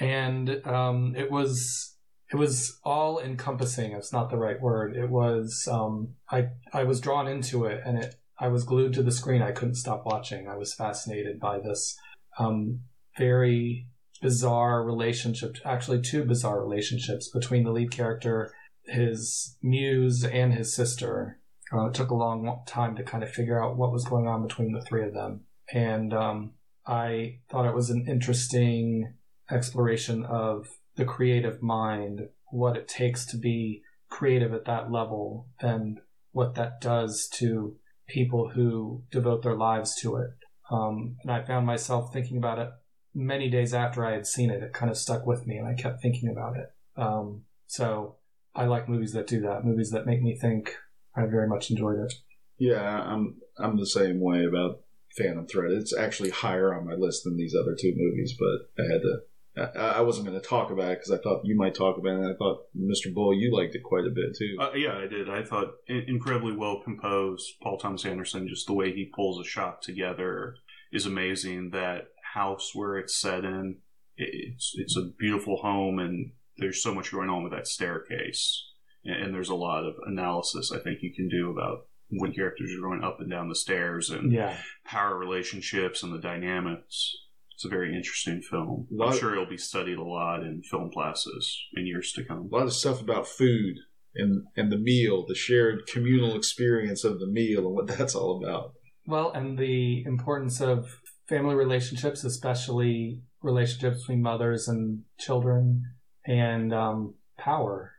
and 0.00 0.66
um, 0.66 1.14
it 1.16 1.30
was 1.30 1.96
it 2.32 2.36
was 2.36 2.80
all 2.82 3.20
encompassing. 3.20 3.92
It's 3.92 4.12
not 4.12 4.30
the 4.30 4.38
right 4.38 4.60
word. 4.60 4.96
It 4.96 5.10
was 5.10 5.68
um, 5.70 6.14
I 6.30 6.48
I 6.72 6.84
was 6.84 7.00
drawn 7.00 7.28
into 7.28 7.66
it, 7.66 7.82
and 7.84 7.98
it 7.98 8.14
I 8.38 8.48
was 8.48 8.64
glued 8.64 8.94
to 8.94 9.02
the 9.02 9.12
screen. 9.12 9.42
I 9.42 9.52
couldn't 9.52 9.76
stop 9.76 10.04
watching. 10.04 10.48
I 10.48 10.56
was 10.56 10.74
fascinated 10.74 11.38
by 11.38 11.60
this 11.60 11.96
um, 12.38 12.80
very 13.18 13.86
bizarre 14.22 14.84
relationship 14.84 15.56
actually 15.64 16.00
two 16.00 16.24
bizarre 16.24 16.62
relationships 16.62 17.28
between 17.28 17.64
the 17.64 17.70
lead 17.70 17.90
character 17.90 18.52
his 18.86 19.56
muse 19.62 20.24
and 20.24 20.54
his 20.54 20.74
sister. 20.74 21.38
Uh, 21.72 21.86
it 21.86 21.94
took 21.94 22.10
a 22.10 22.14
long 22.14 22.62
time 22.66 22.94
to 22.96 23.02
kind 23.02 23.24
of 23.24 23.30
figure 23.30 23.62
out 23.62 23.76
what 23.76 23.92
was 23.92 24.04
going 24.04 24.26
on 24.26 24.46
between 24.46 24.72
the 24.72 24.82
three 24.82 25.04
of 25.04 25.14
them. 25.14 25.40
And 25.72 26.12
um, 26.12 26.52
i 26.86 27.38
thought 27.50 27.66
it 27.66 27.74
was 27.74 27.88
an 27.88 28.04
interesting 28.06 29.14
exploration 29.50 30.24
of 30.24 30.68
the 30.96 31.04
creative 31.04 31.62
mind 31.62 32.28
what 32.50 32.76
it 32.76 32.86
takes 32.86 33.24
to 33.26 33.38
be 33.38 33.82
creative 34.10 34.52
at 34.52 34.66
that 34.66 34.92
level 34.92 35.48
and 35.60 35.98
what 36.32 36.54
that 36.54 36.80
does 36.80 37.26
to 37.32 37.76
people 38.06 38.50
who 38.50 39.02
devote 39.10 39.42
their 39.42 39.56
lives 39.56 39.94
to 40.00 40.16
it. 40.16 40.30
Um, 40.70 41.16
and 41.22 41.32
i 41.32 41.42
found 41.42 41.66
myself 41.66 42.12
thinking 42.12 42.36
about 42.36 42.58
it 42.58 42.70
many 43.14 43.48
days 43.48 43.72
after 43.72 44.04
I 44.04 44.12
had 44.12 44.26
seen 44.26 44.50
it, 44.50 44.62
it 44.62 44.72
kind 44.72 44.90
of 44.90 44.96
stuck 44.96 45.26
with 45.26 45.46
me 45.46 45.56
and 45.56 45.66
I 45.66 45.74
kept 45.74 46.02
thinking 46.02 46.28
about 46.28 46.56
it. 46.56 46.72
Um, 46.96 47.42
so 47.66 48.16
I 48.54 48.66
like 48.66 48.88
movies 48.88 49.12
that 49.12 49.26
do 49.26 49.40
that, 49.42 49.64
movies 49.64 49.90
that 49.90 50.06
make 50.06 50.22
me 50.22 50.36
think. 50.36 50.76
I 51.16 51.26
very 51.26 51.48
much 51.48 51.70
enjoyed 51.70 51.98
it. 51.98 52.12
Yeah, 52.58 52.82
I'm 52.82 53.36
I'm 53.58 53.78
the 53.78 53.86
same 53.86 54.20
way 54.20 54.44
about 54.44 54.80
Phantom 55.16 55.46
Thread. 55.46 55.72
It's 55.72 55.96
actually 55.96 56.30
higher 56.30 56.74
on 56.74 56.86
my 56.86 56.94
list 56.94 57.24
than 57.24 57.36
these 57.36 57.54
other 57.54 57.76
two 57.78 57.92
movies, 57.96 58.36
but 58.38 58.82
I 58.82 58.92
had 58.92 59.02
to. 59.02 59.20
I, 59.56 59.98
I 59.98 60.00
wasn't 60.00 60.26
going 60.26 60.40
to 60.40 60.46
talk 60.46 60.70
about 60.70 60.90
it 60.90 60.98
because 60.98 61.12
I 61.12 61.22
thought 61.22 61.44
you 61.44 61.56
might 61.56 61.76
talk 61.76 61.96
about 61.96 62.14
it, 62.14 62.24
and 62.24 62.34
I 62.34 62.36
thought 62.36 62.66
Mr. 62.76 63.14
Bull, 63.14 63.32
you 63.32 63.54
liked 63.54 63.76
it 63.76 63.84
quite 63.84 64.04
a 64.04 64.10
bit 64.10 64.36
too. 64.36 64.56
Uh, 64.58 64.72
yeah, 64.74 64.98
I 64.98 65.06
did. 65.06 65.30
I 65.30 65.44
thought 65.44 65.74
incredibly 65.86 66.56
well 66.56 66.80
composed. 66.82 67.54
Paul 67.62 67.78
Thomas 67.78 68.04
Anderson, 68.04 68.48
just 68.48 68.66
the 68.66 68.72
way 68.72 68.92
he 68.92 69.12
pulls 69.14 69.40
a 69.40 69.48
shot 69.48 69.82
together 69.82 70.56
is 70.92 71.06
amazing. 71.06 71.70
That 71.70 72.08
house 72.34 72.70
where 72.74 72.96
it's 72.98 73.18
set 73.20 73.44
in, 73.44 73.76
it's 74.16 74.72
it's 74.76 74.96
a 74.96 75.10
beautiful 75.18 75.56
home, 75.58 75.98
and 75.98 76.32
there's 76.58 76.82
so 76.82 76.94
much 76.94 77.10
going 77.12 77.28
on 77.30 77.42
with 77.42 77.52
that 77.52 77.66
staircase, 77.66 78.64
and, 79.04 79.16
and 79.24 79.34
there's 79.34 79.48
a 79.48 79.54
lot 79.54 79.84
of 79.84 79.94
analysis 80.06 80.70
I 80.72 80.78
think 80.78 80.98
you 81.02 81.12
can 81.14 81.28
do 81.28 81.50
about 81.50 81.86
when 82.10 82.32
characters 82.32 82.70
are 82.76 82.82
going 82.86 83.02
up 83.02 83.18
and 83.20 83.30
down 83.30 83.48
the 83.48 83.54
stairs 83.56 84.10
and 84.10 84.32
Yeah. 84.32 84.56
power 84.84 85.18
relationships 85.18 86.02
and 86.02 86.12
the 86.14 86.20
dynamics. 86.20 87.12
It's 87.54 87.64
a 87.64 87.68
very 87.68 87.94
interesting 87.96 88.42
film. 88.42 88.88
I'm 89.00 89.16
sure 89.16 89.32
it'll 89.32 89.46
be 89.46 89.56
studied 89.56 89.98
a 89.98 90.02
lot 90.04 90.42
in 90.42 90.62
film 90.62 90.90
classes 90.90 91.56
in 91.76 91.86
years 91.86 92.12
to 92.12 92.24
come. 92.24 92.48
a 92.52 92.56
lot 92.56 92.66
of 92.66 92.72
stuff 92.72 93.00
about 93.00 93.26
food 93.28 93.76
and 94.16 94.44
and 94.56 94.70
the 94.70 94.78
meal, 94.78 95.24
the 95.26 95.34
shared 95.34 95.86
communal 95.86 96.36
experience 96.36 97.04
of 97.04 97.18
the 97.20 97.26
meal, 97.26 97.66
and 97.66 97.74
what 97.74 97.86
that's 97.98 98.14
all 98.14 98.42
about. 98.42 98.74
Well, 99.06 99.32
and 99.32 99.58
the 99.58 100.02
importance 100.04 100.60
of 100.60 101.00
family 101.28 101.54
relationships, 101.54 102.24
especially 102.24 103.20
relationships 103.42 104.00
between 104.00 104.22
mothers 104.22 104.68
and 104.68 105.02
children, 105.18 105.82
and 106.26 106.72
um, 106.72 107.14
power, 107.38 107.92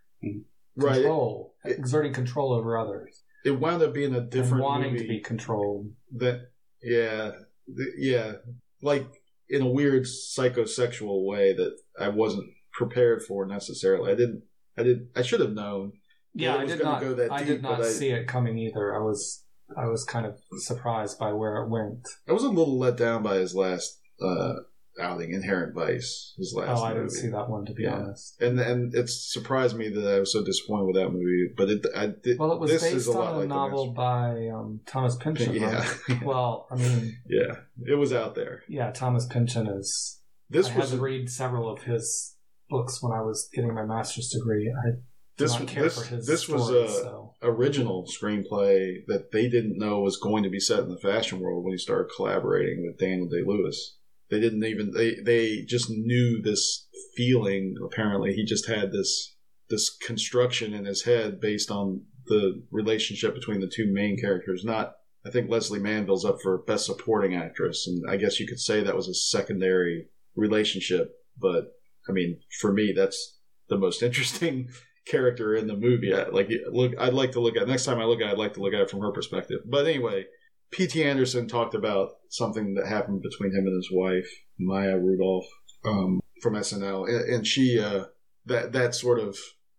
Right. 0.78 0.96
control, 0.96 1.56
It- 1.64 1.78
exerting 1.80 2.14
control 2.14 2.52
over 2.54 2.78
others, 2.78 3.24
It 3.46 3.52
wound 3.52 3.82
up 3.84 3.94
being 3.94 4.14
a 4.16 4.20
and 4.20 4.30
different 4.30 4.64
wanting 4.64 4.92
movie 4.94 5.04
to 5.04 5.10
be 5.10 5.20
controlled. 5.22 5.94
that 6.18 6.50
yeah 6.82 7.32
th- 7.68 7.90
yeah 7.98 8.34
like 8.82 9.06
in 9.50 9.62
a 9.62 9.68
weird 9.70 10.04
psychosexual 10.04 11.26
way 11.26 11.54
that 11.54 11.78
I 12.00 12.10
wasn't 12.10 12.50
prepared 12.74 13.24
for 13.24 13.46
necessarily. 13.46 14.12
I 14.12 14.16
didn't. 14.16 14.44
I 14.78 14.84
did. 14.84 15.08
I 15.16 15.22
should 15.22 15.40
have 15.40 15.54
known. 15.54 15.94
Yeah, 16.34 16.56
I 16.56 16.64
was 16.64 16.72
did 16.72 16.80
gonna 16.82 16.92
not. 16.96 17.02
go 17.02 17.14
that 17.14 17.32
I 17.32 17.44
did 17.44 17.62
not 17.62 17.80
I- 17.82 17.90
see 17.90 18.10
it 18.10 18.28
coming 18.28 18.58
either. 18.58 18.94
I 18.94 19.00
was, 19.00 19.45
I 19.78 19.88
was 19.88 20.04
kind 20.04 20.26
of 20.26 20.38
surprised 20.58 21.18
by 21.20 21.34
where 21.34 21.58
it 21.64 21.70
went. 21.70 22.08
I 22.28 22.34
was 22.34 22.44
a 22.44 22.50
little 22.50 22.78
let 22.78 22.98
down 22.98 23.24
by 23.24 23.36
his 23.38 23.56
last 23.56 24.00
uh, 24.22 24.54
outing, 25.02 25.34
Inherent 25.34 25.74
Vice. 25.74 26.34
His 26.38 26.54
last 26.56 26.80
Oh, 26.80 26.84
I 26.84 26.90
movie. 26.94 27.00
didn't 27.08 27.12
see 27.14 27.28
that 27.30 27.50
one 27.50 27.66
to 27.66 27.74
be 27.74 27.84
Yeah. 27.84 27.96
honest. 27.96 28.40
and 28.42 28.60
and 28.60 28.94
it 28.96 29.10
surprised 29.10 29.76
me 29.76 29.90
that 29.90 30.08
I 30.16 30.20
was 30.20 30.32
so 30.32 30.44
disappointed 30.44 30.86
with 30.86 30.96
that 30.96 31.10
movie. 31.10 31.50
But 31.58 31.70
it, 31.70 31.86
I 31.96 32.08
did. 32.08 32.38
Well, 32.40 32.52
it 32.54 32.60
was 32.60 32.72
this 32.72 32.84
based 32.84 33.08
a 33.08 33.12
on 33.12 33.36
a 33.36 33.38
like 33.40 33.48
novel 33.50 33.94
by 33.94 34.48
um, 34.54 34.82
Thomas 34.86 35.16
Pynchon. 35.16 35.54
Yeah, 35.60 35.80
right? 36.08 36.22
Well, 36.24 36.68
I 36.72 36.76
mean, 36.76 37.18
yeah, 37.28 37.56
it 37.88 37.96
was 37.96 38.14
out 38.14 38.36
there. 38.36 38.62
yeah, 38.70 38.92
Thomas 38.92 39.26
Pynchon 39.26 39.68
is. 39.68 40.20
This 40.50 40.70
I 40.70 40.78
was 40.78 40.90
had 40.92 40.98
to 40.98 41.04
read 41.04 41.30
several 41.30 41.68
of 41.72 41.84
his 41.84 42.36
books 42.70 43.02
when 43.02 43.12
I 43.12 43.22
was 43.22 43.50
getting 43.54 43.74
my 43.74 43.84
master's 43.86 44.30
degree. 44.30 44.72
I 44.72 44.92
this 45.38 45.52
not 45.52 45.62
was 45.62 45.70
care 45.70 45.84
this, 45.84 46.28
this 46.28 46.48
was 46.48 46.70
a 46.70 46.88
so. 46.88 47.34
original 47.42 48.06
screenplay 48.06 49.06
that 49.08 49.32
they 49.32 49.50
didn't 49.50 49.78
know 49.78 50.00
was 50.00 50.18
going 50.18 50.44
to 50.44 50.50
be 50.50 50.60
set 50.60 50.80
in 50.80 50.90
the 50.90 50.98
fashion 50.98 51.40
world 51.40 51.64
when 51.64 51.74
he 51.74 51.78
started 51.78 52.12
collaborating 52.16 52.86
with 52.86 52.98
Daniel 52.98 53.28
Day 53.28 53.44
Lewis. 53.46 53.98
They 54.30 54.40
didn't 54.40 54.64
even 54.64 54.92
they 54.92 55.16
they 55.24 55.64
just 55.68 55.90
knew 55.90 56.42
this 56.42 56.88
feeling. 57.16 57.76
Apparently, 57.86 58.34
he 58.34 58.46
just 58.46 58.68
had 58.68 58.92
this 58.92 59.36
this 59.70 59.90
construction 59.90 60.74
in 60.74 60.86
his 60.86 61.04
head 61.04 61.40
based 61.40 61.70
on 61.70 62.04
the 62.28 62.64
relationship 62.72 63.34
between 63.34 63.62
the 63.62 63.72
two 63.74 63.92
main 63.92 64.18
characters. 64.18 64.64
Not, 64.64 64.94
I 65.26 65.30
think 65.30 65.50
Lesley 65.50 65.80
Manville's 65.80 66.26
up 66.26 66.38
for 66.42 66.64
best 66.64 66.86
supporting 66.86 67.36
actress, 67.36 67.88
and 67.88 68.04
I 68.10 68.18
guess 68.18 68.40
you 68.40 68.48
could 68.48 68.60
say 68.60 68.82
that 68.82 68.96
was 68.96 69.08
a 69.08 69.14
secondary 69.14 70.08
relationship. 70.36 71.12
But 71.38 71.74
I 72.08 72.12
mean, 72.12 72.40
for 72.60 72.72
me, 72.72 72.94
that's 72.96 73.38
the 73.70 73.78
most 73.78 74.02
interesting 74.04 74.70
character 75.08 75.56
in 75.56 75.68
the 75.68 75.76
movie. 75.76 76.14
I, 76.14 76.28
like, 76.30 76.50
look, 76.72 76.94
I'd 77.00 77.14
like 77.14 77.32
to 77.34 77.40
look 77.40 77.58
at 77.58 77.68
next 77.68 77.86
time 77.86 78.00
I 78.00 78.06
look 78.06 78.22
at, 78.22 78.28
it, 78.28 78.32
I'd 78.32 78.38
like 78.38 78.54
to 78.54 78.62
look 78.62 78.74
at 78.74 78.82
it 78.82 78.90
from 78.90 79.02
her 79.02 79.12
perspective. 79.12 79.62
But 79.66 79.86
anyway, 79.86 80.26
P.T. 80.72 81.04
Anderson 81.04 81.48
talked 81.48 81.76
about 81.76 82.10
something 82.30 82.74
that 82.76 82.88
happened 82.88 83.22
between 83.22 83.52
him 83.52 83.66
and 83.66 83.76
his 83.76 83.90
wife, 83.92 84.28
Maya 84.60 84.98
Rudolph, 84.98 85.46
um, 85.86 86.20
from 86.42 86.56
SNL, 86.56 87.08
and, 87.08 87.34
and 87.34 87.48
she 87.48 87.80
uh, 87.80 88.06
that 88.46 88.72
that 88.74 88.96
sort 88.96 89.20
of 89.20 89.38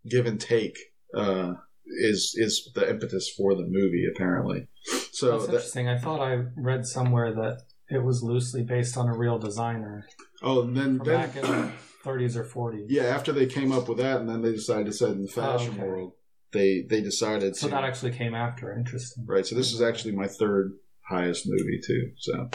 give 0.08 0.26
and 0.26 0.40
take 0.40 0.78
uh, 1.14 1.54
is 1.86 2.34
is 2.36 2.70
the 2.74 2.88
impetus 2.88 3.32
for 3.36 3.54
the 3.54 3.66
movie 3.66 4.04
apparently. 4.14 4.68
So 5.12 5.32
That's 5.32 5.46
that, 5.46 5.52
interesting. 5.52 5.88
I 5.88 5.98
thought 5.98 6.20
I 6.20 6.44
read 6.56 6.86
somewhere 6.86 7.32
that 7.34 7.62
it 7.88 8.02
was 8.02 8.22
loosely 8.22 8.62
based 8.62 8.96
on 8.96 9.08
a 9.08 9.16
real 9.16 9.38
designer 9.38 10.06
oh, 10.42 10.62
then, 10.62 10.98
then 10.98 10.98
back 10.98 11.36
in 11.36 11.72
30s 12.06 12.36
or 12.36 12.44
40s. 12.44 12.86
yeah, 12.88 13.04
after 13.04 13.32
they 13.32 13.46
came 13.46 13.72
up 13.72 13.88
with 13.88 13.98
that, 13.98 14.20
and 14.20 14.28
then 14.28 14.42
they 14.42 14.52
decided 14.52 14.86
to 14.86 14.92
set 14.92 15.08
it 15.10 15.12
in 15.12 15.22
the 15.22 15.28
fashion 15.28 15.70
Oh, 15.72 15.78
okay. 15.78 15.82
world. 15.88 16.12
They 16.52 16.86
they 16.88 17.00
decided 17.00 17.56
So 17.56 17.66
to 17.66 17.74
that 17.74 17.84
actually 17.84 18.12
came 18.12 18.34
after. 18.34 18.72
Interesting. 18.72 19.24
right. 19.26 19.44
So 19.44 19.54
this 19.56 19.72
is 19.72 19.82
actually 19.82 20.14
my 20.14 20.28
third 20.28 20.72
highest 21.08 21.44
movie 21.46 21.80
too. 21.86 22.12
So, 22.18 22.48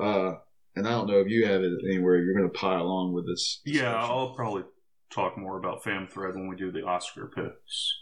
uh, 0.00 0.32
and 0.76 0.86
I 0.86 0.90
don't 0.90 1.06
know 1.08 1.18
if 1.20 1.28
you 1.28 1.46
have 1.46 1.62
it 1.62 1.72
anywhere. 1.90 2.18
You're 2.22 2.34
going 2.34 2.50
to 2.50 2.58
pile 2.58 2.86
on 2.88 3.12
with 3.12 3.26
this. 3.26 3.60
Yeah. 3.64 3.94
I'll 3.94 4.34
probably 4.34 4.62
talk 5.10 5.36
more 5.38 5.58
about 5.58 5.82
Fam 5.82 6.06
Thread 6.06 6.34
when 6.34 6.48
we 6.48 6.56
do 6.56 6.70
the 6.70 6.84
Oscar 6.84 7.26
picks. 7.34 7.96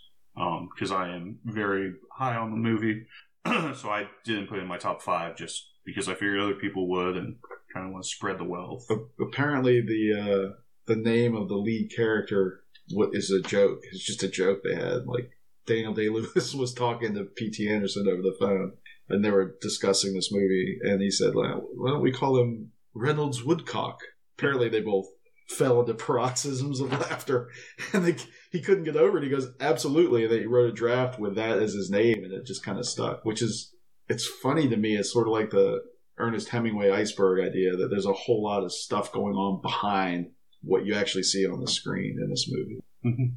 Because 0.75 0.93
I 0.93 1.09
am 1.15 1.39
very 1.45 1.95
high 2.13 2.37
on 2.37 2.51
the 2.51 2.57
movie. 2.57 3.07
so 3.47 3.89
I 3.91 4.09
didn't 4.25 4.49
put 4.49 4.59
it 4.59 4.63
in 4.63 4.69
my 4.69 4.79
top 4.79 5.03
five 5.03 5.37
just 5.37 5.67
because 5.85 6.09
I 6.09 6.15
figured 6.15 6.41
other 6.41 6.55
people 6.55 6.89
would 6.91 7.17
and 7.17 7.37
kind 7.73 7.87
of 7.87 7.93
want 7.93 8.05
to 8.05 8.11
spread 8.11 8.39
the 8.39 8.45
wealth. 8.45 8.87
Apparently 9.21 9.81
the 9.81 10.13
uh, 10.53 10.53
the 10.89 10.97
name 10.97 11.37
of 11.37 11.49
the 11.49 11.57
lead 11.57 11.93
character 11.95 12.65
what 12.93 13.11
is 13.13 13.31
a 13.31 13.41
joke. 13.41 13.81
It's 13.93 14.05
just 14.05 14.23
a 14.23 14.29
joke 14.29 14.63
they 14.63 14.75
had. 14.75 15.07
Like 15.07 15.31
Daniel 15.67 15.95
Day 15.95 16.09
Lewis 16.09 16.55
was 16.59 16.73
talking 16.73 17.15
to 17.15 17.25
P.T. 17.25 17.69
Anderson 17.69 18.09
over 18.09 18.23
the 18.23 18.37
phone, 18.39 18.73
and 19.09 19.25
they 19.25 19.31
were 19.31 19.57
discussing 19.61 20.15
this 20.15 20.33
movie, 20.33 20.79
and 20.83 21.01
he 21.01 21.11
said, 21.11 21.35
"Well, 21.35 21.69
"Why 21.75 21.91
don't 21.91 22.03
we 22.03 22.13
call 22.13 22.41
him 22.41 22.73
Reynolds 22.95 23.45
Woodcock?" 23.45 24.01
Apparently, 24.39 24.69
they 24.69 24.81
both 24.81 25.07
fell 25.49 25.81
into 25.81 25.95
paroxysms 25.95 26.81
of 26.81 26.93
laughter, 27.11 27.51
and 27.93 28.05
they, 28.05 28.17
he 28.53 28.61
couldn't 28.61 28.85
get 28.85 28.97
over 28.97 29.19
it. 29.19 29.25
He 29.25 29.31
goes, 29.31 29.53
"Absolutely," 29.61 30.25
and 30.25 30.33
then 30.33 30.41
he 30.41 30.47
wrote 30.47 30.71
a 30.71 30.75
draft 30.75 31.19
with 31.19 31.35
that 31.37 31.59
as 31.59 31.75
his 31.75 31.91
name, 31.91 32.25
and 32.25 32.33
it 32.33 32.47
just 32.47 32.65
kind 32.65 32.79
of 32.79 32.87
stuck. 32.87 33.25
Which 33.25 33.43
is, 33.43 33.75
it's 34.09 34.27
funny 34.27 34.69
to 34.69 34.77
me. 34.77 34.97
It's 34.97 35.13
sort 35.13 35.29
of 35.29 35.33
like 35.33 35.51
the 35.51 35.83
Ernest 36.17 36.49
Hemingway 36.49 36.91
iceberg 36.91 37.47
idea 37.47 37.77
that 37.77 37.89
there's 37.89 38.07
a 38.07 38.13
whole 38.13 38.43
lot 38.43 38.65
of 38.65 38.73
stuff 38.73 39.13
going 39.13 39.35
on 39.35 39.61
behind 39.61 40.31
what 40.63 40.85
you 40.87 40.95
actually 40.95 41.23
see 41.23 41.47
on 41.47 41.61
the 41.61 41.69
screen 41.69 42.19
in 42.23 42.31
this 42.31 42.49
movie. 42.51 42.81
Mhm. 43.05 43.35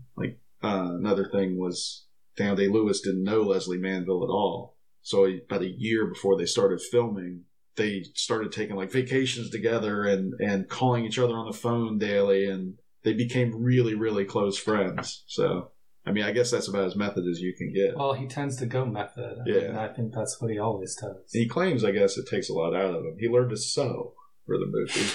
Uh, 0.63 0.93
another 0.95 1.27
thing 1.27 1.57
was 1.57 2.05
Daniel 2.37 2.55
Day 2.55 2.67
Lewis 2.67 3.01
didn't 3.01 3.23
know 3.23 3.41
Lesley 3.41 3.77
Manville 3.79 4.23
at 4.23 4.29
all. 4.29 4.77
So 5.01 5.25
about 5.25 5.63
a 5.63 5.69
year 5.75 6.05
before 6.05 6.37
they 6.37 6.45
started 6.45 6.79
filming, 6.79 7.45
they 7.77 8.03
started 8.13 8.51
taking 8.51 8.75
like 8.75 8.91
vacations 8.91 9.49
together 9.49 10.03
and, 10.03 10.33
and 10.39 10.69
calling 10.69 11.03
each 11.05 11.17
other 11.17 11.33
on 11.35 11.47
the 11.47 11.57
phone 11.57 11.97
daily, 11.97 12.45
and 12.47 12.75
they 13.03 13.13
became 13.13 13.63
really, 13.63 13.95
really 13.95 14.23
close 14.23 14.57
friends. 14.59 15.23
So, 15.25 15.71
I 16.05 16.11
mean, 16.11 16.23
I 16.25 16.31
guess 16.31 16.51
that's 16.51 16.67
about 16.67 16.85
as 16.85 16.95
method 16.95 17.25
as 17.27 17.39
you 17.41 17.53
can 17.57 17.73
get. 17.73 17.97
Well, 17.97 18.13
he 18.13 18.27
tends 18.27 18.57
to 18.57 18.67
go 18.67 18.85
method. 18.85 19.39
I 19.39 19.49
Yeah. 19.49 19.67
mean, 19.69 19.75
I 19.77 19.87
think 19.87 20.13
that's 20.13 20.39
what 20.39 20.51
he 20.51 20.59
always 20.59 20.95
does. 20.95 21.31
He 21.31 21.47
claims, 21.47 21.83
I 21.83 21.89
guess, 21.91 22.17
it 22.19 22.27
takes 22.29 22.49
a 22.49 22.53
lot 22.53 22.75
out 22.75 22.93
of 22.93 23.03
him. 23.03 23.15
He 23.19 23.27
learned 23.27 23.49
to 23.49 23.57
sew 23.57 24.13
for 24.45 24.57
the 24.59 24.67
movie, 24.67 25.09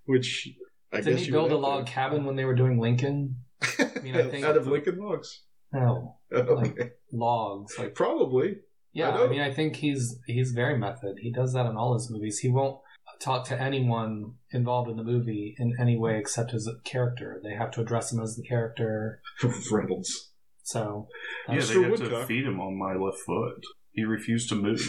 which 0.04 0.48
I 0.92 0.96
Didn't 0.98 1.12
guess 1.14 1.20
he 1.20 1.26
you 1.26 1.32
build 1.32 1.50
a 1.50 1.54
have 1.54 1.60
log 1.60 1.86
cabin 1.86 2.24
when 2.24 2.36
they 2.36 2.44
were 2.44 2.54
doing 2.54 2.78
Lincoln? 2.78 3.36
to. 3.62 4.00
mean, 4.02 4.16
I 4.16 4.22
think- 4.30 4.44
out 4.44 4.56
of 4.56 4.66
Lincoln 4.66 4.98
logs. 4.98 5.42
No, 5.72 6.18
Okay. 6.32 6.90
logs. 7.12 7.78
Like 7.78 7.94
Probably. 7.94 8.56
Yeah, 8.92 9.08
I. 9.10 9.24
I, 9.24 9.26
mean, 9.28 9.40
I 9.40 9.50
think 9.50 9.76
he's 9.76 10.18
he's 10.26 10.52
very 10.52 10.76
method. 10.78 11.16
He 11.20 11.32
does 11.32 11.54
that 11.54 11.64
in 11.64 11.76
all 11.76 11.94
his 11.94 12.10
movies. 12.10 12.40
He 12.40 12.48
won't 12.50 12.78
talk 13.22 13.46
to 13.48 13.58
anyone 13.60 14.34
involved 14.50 14.90
in 14.90 14.96
the 14.98 15.02
movie 15.04 15.54
in 15.58 15.74
any 15.80 15.96
way 15.96 16.18
except 16.18 16.50
his 16.50 16.68
character. 16.84 17.40
They 17.42 17.54
have 17.54 17.70
to 17.72 17.80
address 17.80 18.12
him 18.12 18.20
as 18.20 18.36
the 18.36 18.42
character. 18.46 19.22
Reynolds. 19.72 20.32
So 20.64 21.08
Yeah, 21.48 21.56
Mr. 21.56 21.74
they 21.96 22.02
had 22.04 22.10
to 22.10 22.26
feed 22.26 22.44
him 22.44 22.60
on 22.60 22.78
my 22.78 22.94
left 23.02 23.18
foot. 23.24 23.62
He 23.92 24.04
refused 24.04 24.48
to 24.50 24.54
move. 24.56 24.80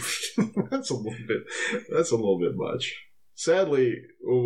that's 0.70 0.90
a 0.92 0.96
little 0.96 1.14
bit. 1.28 1.44
That's 1.96 2.12
a 2.12 2.16
little 2.16 2.40
bit 2.40 2.52
much. 2.56 2.94
Sadly, 3.36 4.02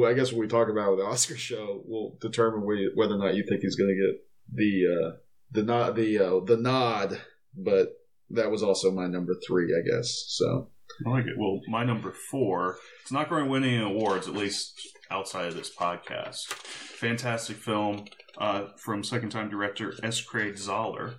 I 0.06 0.14
guess 0.14 0.32
what 0.32 0.40
we 0.40 0.48
talk 0.48 0.70
about 0.70 0.92
with 0.92 1.00
the 1.00 1.06
Oscar 1.06 1.36
show, 1.36 1.82
we'll 1.86 2.18
determine 2.22 2.62
whether 2.96 3.16
or 3.16 3.18
not 3.18 3.36
you 3.36 3.44
think 3.48 3.62
he's 3.62 3.76
going 3.76 3.90
to 3.90 4.08
get 4.08 4.24
the 4.54 4.86
uh, 4.88 5.18
the 5.52 5.64
nod, 5.64 5.96
the 5.96 6.20
uh, 6.20 6.40
the 6.46 6.58
nod. 6.58 7.20
But 7.56 7.94
that 8.30 8.52
was 8.52 8.64
also 8.64 8.92
my 8.92 9.08
number 9.08 9.36
three, 9.46 9.74
I 9.76 9.82
guess. 9.90 10.26
So 10.28 10.70
I 11.06 11.10
like 11.10 11.26
it. 11.26 11.38
Well, 11.38 11.62
my 11.68 11.84
number 11.84 12.12
four, 12.12 12.78
it's 13.02 13.12
not 13.12 13.30
going 13.30 13.46
to 13.46 13.50
win 13.50 13.64
any 13.64 13.82
awards, 13.82 14.28
at 14.28 14.34
least 14.34 14.80
outside 15.12 15.48
of 15.48 15.56
this 15.56 15.74
podcast. 15.74 16.46
Fantastic 16.54 17.58
film 17.58 18.06
uh, 18.38 18.68
from 18.78 19.04
second 19.04 19.30
time 19.30 19.50
director 19.50 19.94
S. 20.04 20.22
Craig 20.22 20.56
Zahler, 20.56 21.16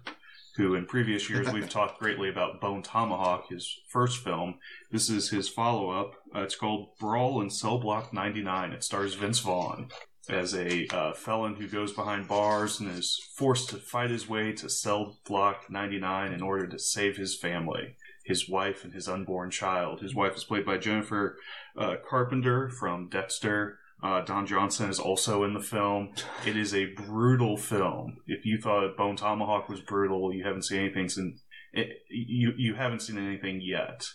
who 0.58 0.74
in 0.74 0.84
previous 0.84 1.30
years 1.30 1.48
we've 1.52 1.70
talked 1.70 1.98
greatly 1.98 2.28
about 2.28 2.60
Bone 2.60 2.82
Tomahawk, 2.82 3.48
his 3.48 3.80
first 3.88 4.22
film. 4.22 4.56
This 4.90 5.08
is 5.08 5.30
his 5.30 5.48
follow 5.48 5.90
up. 5.90 6.16
Uh, 6.34 6.40
it's 6.40 6.56
called 6.56 6.90
Brawl 7.00 7.40
in 7.40 7.48
Cell 7.48 7.78
Block 7.78 8.12
99. 8.12 8.72
It 8.72 8.84
stars 8.84 9.14
Vince 9.14 9.38
Vaughn 9.38 9.88
as 10.28 10.54
a 10.54 10.86
uh, 10.88 11.14
felon 11.14 11.54
who 11.54 11.66
goes 11.66 11.94
behind 11.94 12.28
bars 12.28 12.80
and 12.80 12.90
is 12.90 13.18
forced 13.34 13.70
to 13.70 13.76
fight 13.76 14.10
his 14.10 14.28
way 14.28 14.52
to 14.52 14.68
Cell 14.68 15.16
Block 15.26 15.70
99 15.70 16.32
in 16.32 16.42
order 16.42 16.66
to 16.66 16.78
save 16.78 17.16
his 17.16 17.34
family 17.34 17.96
his 18.28 18.46
wife 18.46 18.84
and 18.84 18.92
his 18.92 19.08
unborn 19.08 19.50
child. 19.50 20.02
His 20.02 20.14
wife 20.14 20.36
is 20.36 20.44
played 20.44 20.66
by 20.66 20.76
Jennifer 20.76 21.38
uh, 21.78 21.96
Carpenter 22.08 22.68
from 22.68 23.08
Dexter. 23.08 23.78
Uh, 24.02 24.20
Don 24.22 24.46
Johnson 24.46 24.88
is 24.88 25.00
also 25.00 25.42
in 25.44 25.54
the 25.54 25.61
film. 25.61 26.11
It 26.46 26.56
is 26.56 26.72
a 26.74 26.87
brutal 26.87 27.56
film. 27.56 28.18
If 28.26 28.44
you 28.46 28.61
thought 28.61 28.96
Bone 28.96 29.16
Tomahawk 29.16 29.68
was 29.68 29.80
brutal, 29.80 30.32
you 30.32 30.44
haven't 30.44 30.66
seen 30.66 30.80
anything 30.80 31.08
since 31.08 31.42
it, 31.72 31.88
you 32.08 32.52
you 32.56 32.74
haven't 32.74 33.02
seen 33.02 33.18
anything 33.18 33.61
yet. 33.62 34.06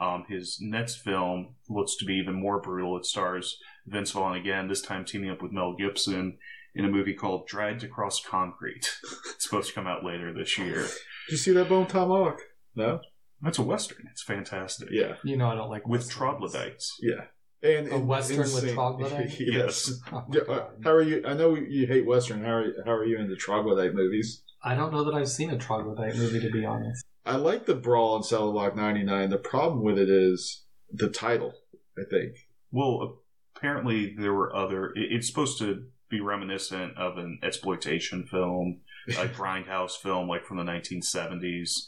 Um, 0.00 0.24
his 0.28 0.58
next 0.60 0.96
film 0.96 1.54
looks 1.68 1.96
to 1.96 2.04
be 2.04 2.14
even 2.14 2.34
more 2.34 2.60
brutal. 2.60 2.96
It 2.96 3.04
stars 3.04 3.58
Vince 3.86 4.10
Vaughn 4.12 4.36
again, 4.36 4.68
this 4.68 4.82
time 4.82 5.04
teaming 5.04 5.30
up 5.30 5.42
with 5.42 5.52
Mel 5.52 5.74
Gibson 5.78 6.38
in 6.74 6.84
a 6.84 6.88
movie 6.88 7.14
called 7.14 7.46
Dragged 7.46 7.84
Across 7.84 8.24
Concrete. 8.24 8.90
it's 9.34 9.44
supposed 9.44 9.68
to 9.68 9.74
come 9.74 9.86
out 9.86 10.04
later 10.04 10.32
this 10.32 10.56
year. 10.56 10.82
did 10.82 11.32
you 11.32 11.36
see 11.36 11.52
that 11.52 11.68
Bone 11.68 11.86
Tomahawk? 11.86 12.40
No. 12.74 13.00
That's 13.42 13.58
a 13.58 13.62
western. 13.62 14.08
It's 14.10 14.22
fantastic. 14.22 14.88
Yeah. 14.90 15.16
you 15.24 15.36
know 15.36 15.48
I 15.48 15.54
don't 15.56 15.68
like 15.70 15.86
with 15.86 16.00
westerns. 16.02 16.16
troglodytes. 16.16 16.96
Yeah. 17.00 17.24
And 17.62 17.92
A 17.92 17.98
Western 17.98 18.38
with 18.38 18.72
troglodyte? 18.74 19.38
yes. 19.40 19.92
Oh 20.12 20.24
Yeah, 20.32 20.40
uh, 20.48 20.68
how 20.82 20.90
are 20.90 21.02
you? 21.02 21.22
I 21.26 21.34
know 21.34 21.54
you 21.54 21.86
hate 21.86 22.04
Western. 22.06 22.42
How 22.44 22.54
are 22.54 22.72
how 22.84 22.92
are 22.92 23.04
you 23.04 23.18
into 23.18 23.36
troglodyte 23.36 23.94
movies? 23.94 24.42
I 24.64 24.74
don't 24.74 24.92
know 24.92 25.04
that 25.04 25.14
I've 25.14 25.28
seen 25.28 25.50
a 25.50 25.58
troglodyte 25.58 26.16
movie 26.16 26.40
to 26.40 26.50
be 26.50 26.64
honest. 26.64 27.04
I 27.24 27.36
like 27.36 27.66
the 27.66 27.74
Brawl 27.76 28.16
in 28.16 28.22
Cell 28.24 28.50
Block 28.50 28.74
99. 28.74 29.30
The 29.30 29.38
problem 29.38 29.82
with 29.84 29.96
it 29.98 30.08
is 30.10 30.64
the 30.92 31.08
title, 31.08 31.52
I 31.96 32.02
think. 32.10 32.34
Well, 32.72 33.20
apparently 33.56 34.14
there 34.18 34.34
were 34.34 34.54
other. 34.54 34.86
it- 34.96 35.12
It's 35.12 35.28
supposed 35.28 35.58
to 35.58 35.84
be 36.08 36.20
reminiscent 36.20 36.96
of 36.98 37.16
an 37.18 37.38
exploitation 37.44 38.24
film, 38.26 38.80
a 39.08 39.26
grindhouse 39.28 39.96
film, 39.96 40.28
like 40.28 40.44
from 40.44 40.56
the 40.58 40.64
1970s. 40.64 41.84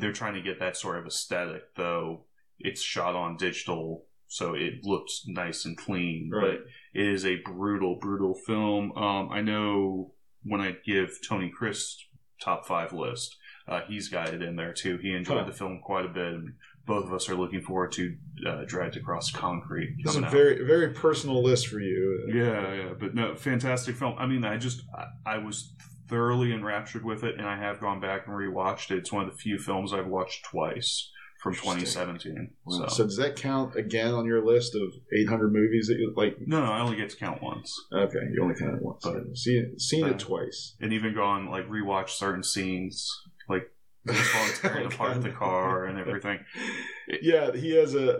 They're 0.00 0.12
trying 0.12 0.34
to 0.34 0.42
get 0.42 0.58
that 0.60 0.76
sort 0.76 0.98
of 0.98 1.06
aesthetic, 1.06 1.74
though. 1.76 2.24
It's 2.58 2.80
shot 2.82 3.14
on 3.14 3.36
digital, 3.36 4.06
so 4.32 4.54
it 4.54 4.82
looks 4.82 5.24
nice 5.26 5.66
and 5.66 5.76
clean. 5.76 6.30
Right. 6.32 6.58
But 6.58 7.00
it 7.00 7.06
is 7.06 7.26
a 7.26 7.36
brutal, 7.44 7.96
brutal 8.00 8.34
film. 8.34 8.92
Um, 8.96 9.28
I 9.30 9.42
know 9.42 10.14
when 10.42 10.62
I 10.62 10.76
give 10.86 11.18
Tony 11.28 11.50
Chris 11.54 11.98
top 12.40 12.66
five 12.66 12.94
list, 12.94 13.36
uh, 13.68 13.82
he's 13.86 14.08
got 14.08 14.32
it 14.32 14.42
in 14.42 14.56
there 14.56 14.72
too. 14.72 14.96
He 14.96 15.12
enjoyed 15.12 15.46
the 15.46 15.52
film 15.52 15.80
quite 15.84 16.06
a 16.06 16.08
bit. 16.08 16.32
And 16.32 16.54
both 16.86 17.04
of 17.04 17.12
us 17.12 17.28
are 17.28 17.34
looking 17.34 17.60
forward 17.60 17.92
to 17.92 18.16
uh, 18.48 18.64
Dragged 18.66 18.96
Across 18.96 19.32
Concrete. 19.32 19.96
A 20.06 20.24
out. 20.24 20.32
very 20.32 20.64
very 20.64 20.94
personal 20.94 21.42
list 21.42 21.68
for 21.68 21.78
you. 21.78 22.30
Yeah, 22.32 22.74
yeah, 22.74 22.94
but 22.98 23.14
no, 23.14 23.36
fantastic 23.36 23.96
film. 23.96 24.14
I 24.18 24.26
mean, 24.26 24.46
I 24.46 24.56
just 24.56 24.82
I, 24.94 25.34
I 25.34 25.38
was 25.38 25.74
thoroughly 26.08 26.54
enraptured 26.54 27.04
with 27.04 27.22
it, 27.22 27.36
and 27.36 27.46
I 27.46 27.58
have 27.58 27.80
gone 27.80 28.00
back 28.00 28.26
and 28.26 28.34
rewatched 28.34 28.90
it. 28.90 28.98
It's 28.98 29.12
one 29.12 29.26
of 29.26 29.30
the 29.30 29.36
few 29.36 29.58
films 29.58 29.92
I've 29.92 30.08
watched 30.08 30.44
twice 30.46 31.10
from 31.42 31.54
2017. 31.54 32.50
Wow. 32.64 32.86
So. 32.86 32.94
So 32.94 33.04
does 33.04 33.16
that 33.16 33.34
count 33.36 33.74
again 33.76 34.12
on 34.14 34.24
your 34.26 34.44
list 34.44 34.74
of 34.74 34.92
800 35.18 35.52
movies 35.52 35.88
that 35.88 35.98
you 35.98 36.12
like? 36.16 36.36
no, 36.46 36.64
no, 36.64 36.70
I 36.72 36.80
only 36.80 36.96
get 36.96 37.10
to 37.10 37.16
count 37.16 37.42
once, 37.42 37.74
Okay, 37.92 38.18
you 38.32 38.42
only 38.42 38.54
counted 38.54 38.80
once. 38.80 39.02
But- 39.04 39.36
seen 39.36 39.78
seen 39.78 40.04
Uh, 40.04 40.08
it 40.10 40.18
twice. 40.18 40.76
and 40.80 40.92
even 40.92 41.14
gone 41.14 41.48
like 41.50 41.68
rewatch 41.68 42.10
certain 42.10 42.42
scenes, 42.44 43.08
like 43.48 43.70
tearing 44.60 44.86
apart 44.86 45.22
the 45.22 45.30
car 45.30 45.84
and 45.86 45.98
everything. 45.98 46.38
Yeah, 47.20 47.52
he 47.52 47.74
has 47.76 47.94
a, 47.94 48.16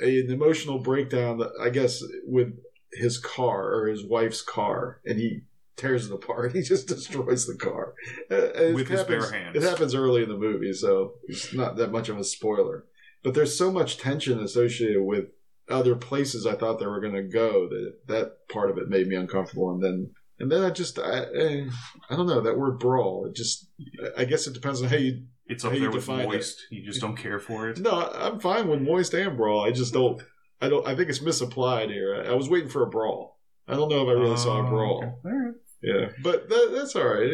a 0.00 0.20
an 0.20 0.30
emotional 0.30 0.78
breakdown. 0.78 1.38
That 1.38 1.50
I 1.60 1.68
guess 1.68 2.02
with 2.24 2.54
his 2.92 3.18
car 3.18 3.72
or 3.74 3.86
his 3.88 4.04
wife's 4.04 4.42
car, 4.42 5.00
and 5.04 5.18
he 5.18 5.42
tears 5.80 6.06
it 6.08 6.14
apart. 6.14 6.52
He 6.56 6.62
just 6.62 6.88
destroys 6.88 7.46
the 7.46 7.56
car 7.56 7.94
Uh, 8.30 8.34
it 8.36 8.74
With 8.74 8.88
his 8.88 9.00
happens- 9.00 9.30
bare 9.30 9.40
hands. 9.40 9.56
It 9.56 9.62
happens 9.62 9.94
early 9.94 10.22
in 10.22 10.28
the 10.28 10.36
movie, 10.38 10.72
so 10.72 11.14
it's 11.28 11.52
not 11.54 11.76
that 11.76 11.90
much 11.92 12.08
of 12.08 12.18
a 12.18 12.24
spoiler. 12.24 12.84
But 13.22 13.34
there's 13.34 13.56
so 13.58 13.70
much 13.70 13.98
tension 13.98 14.40
associated 14.40 15.02
with 15.02 15.26
other 15.68 15.94
places 15.94 16.46
I 16.46 16.54
thought 16.54 16.78
they 16.80 16.86
were 16.86 17.00
going 17.00 17.14
to 17.14 17.22
go 17.22 17.68
that 17.68 17.92
that 18.08 18.48
part 18.48 18.70
of 18.70 18.78
it 18.78 18.88
made 18.88 19.06
me 19.08 19.16
uncomfortable, 19.16 19.70
and 19.72 19.82
then. 19.82 20.10
And 20.42 20.50
then 20.50 20.62
I 20.64 20.70
just, 20.70 20.98
I, 20.98 21.26
eh, 21.34 21.64
I 22.08 22.16
don't 22.16 22.26
know 22.26 22.40
that 22.40 22.56
word 22.58 22.78
brawl. 22.78 23.26
It 23.26 23.34
just, 23.36 23.68
I 24.16 24.24
guess 24.24 24.46
it 24.46 24.54
depends 24.54 24.80
on 24.80 24.88
how 24.88 24.96
you 24.96 25.24
It's 25.46 25.66
up 25.66 25.70
How 25.72 25.74
you 25.74 25.82
there 25.82 25.90
with 25.90 26.00
define 26.06 26.20
it. 26.20 26.28
moist. 26.28 26.56
You 26.70 26.82
just 26.82 26.98
don't 27.02 27.14
care 27.14 27.38
for 27.38 27.68
it. 27.68 27.78
no, 27.78 27.90
I'm 28.10 28.40
fine 28.40 28.66
with 28.68 28.80
moist 28.80 29.12
and 29.12 29.36
brawl. 29.36 29.60
I 29.68 29.70
just 29.70 29.92
don't. 29.92 30.22
I 30.62 30.70
don't. 30.70 30.86
I 30.88 30.94
think 30.96 31.10
it's 31.10 31.20
misapplied 31.20 31.90
here. 31.90 32.10
I, 32.24 32.30
I 32.30 32.34
was 32.34 32.48
waiting 32.48 32.70
for 32.70 32.82
a 32.82 32.86
brawl. 32.88 33.38
I 33.68 33.74
don't 33.74 33.90
know 33.90 34.02
if 34.02 34.08
I 34.08 34.12
really 34.18 34.36
saw 34.38 34.56
a 34.62 34.66
Oh, 34.66 34.70
brawl. 34.70 35.20
okay. 35.26 35.58
Yeah, 35.82 36.08
but 36.22 36.48
that, 36.48 36.72
that's 36.74 36.94
all 36.94 37.06
right. 37.08 37.30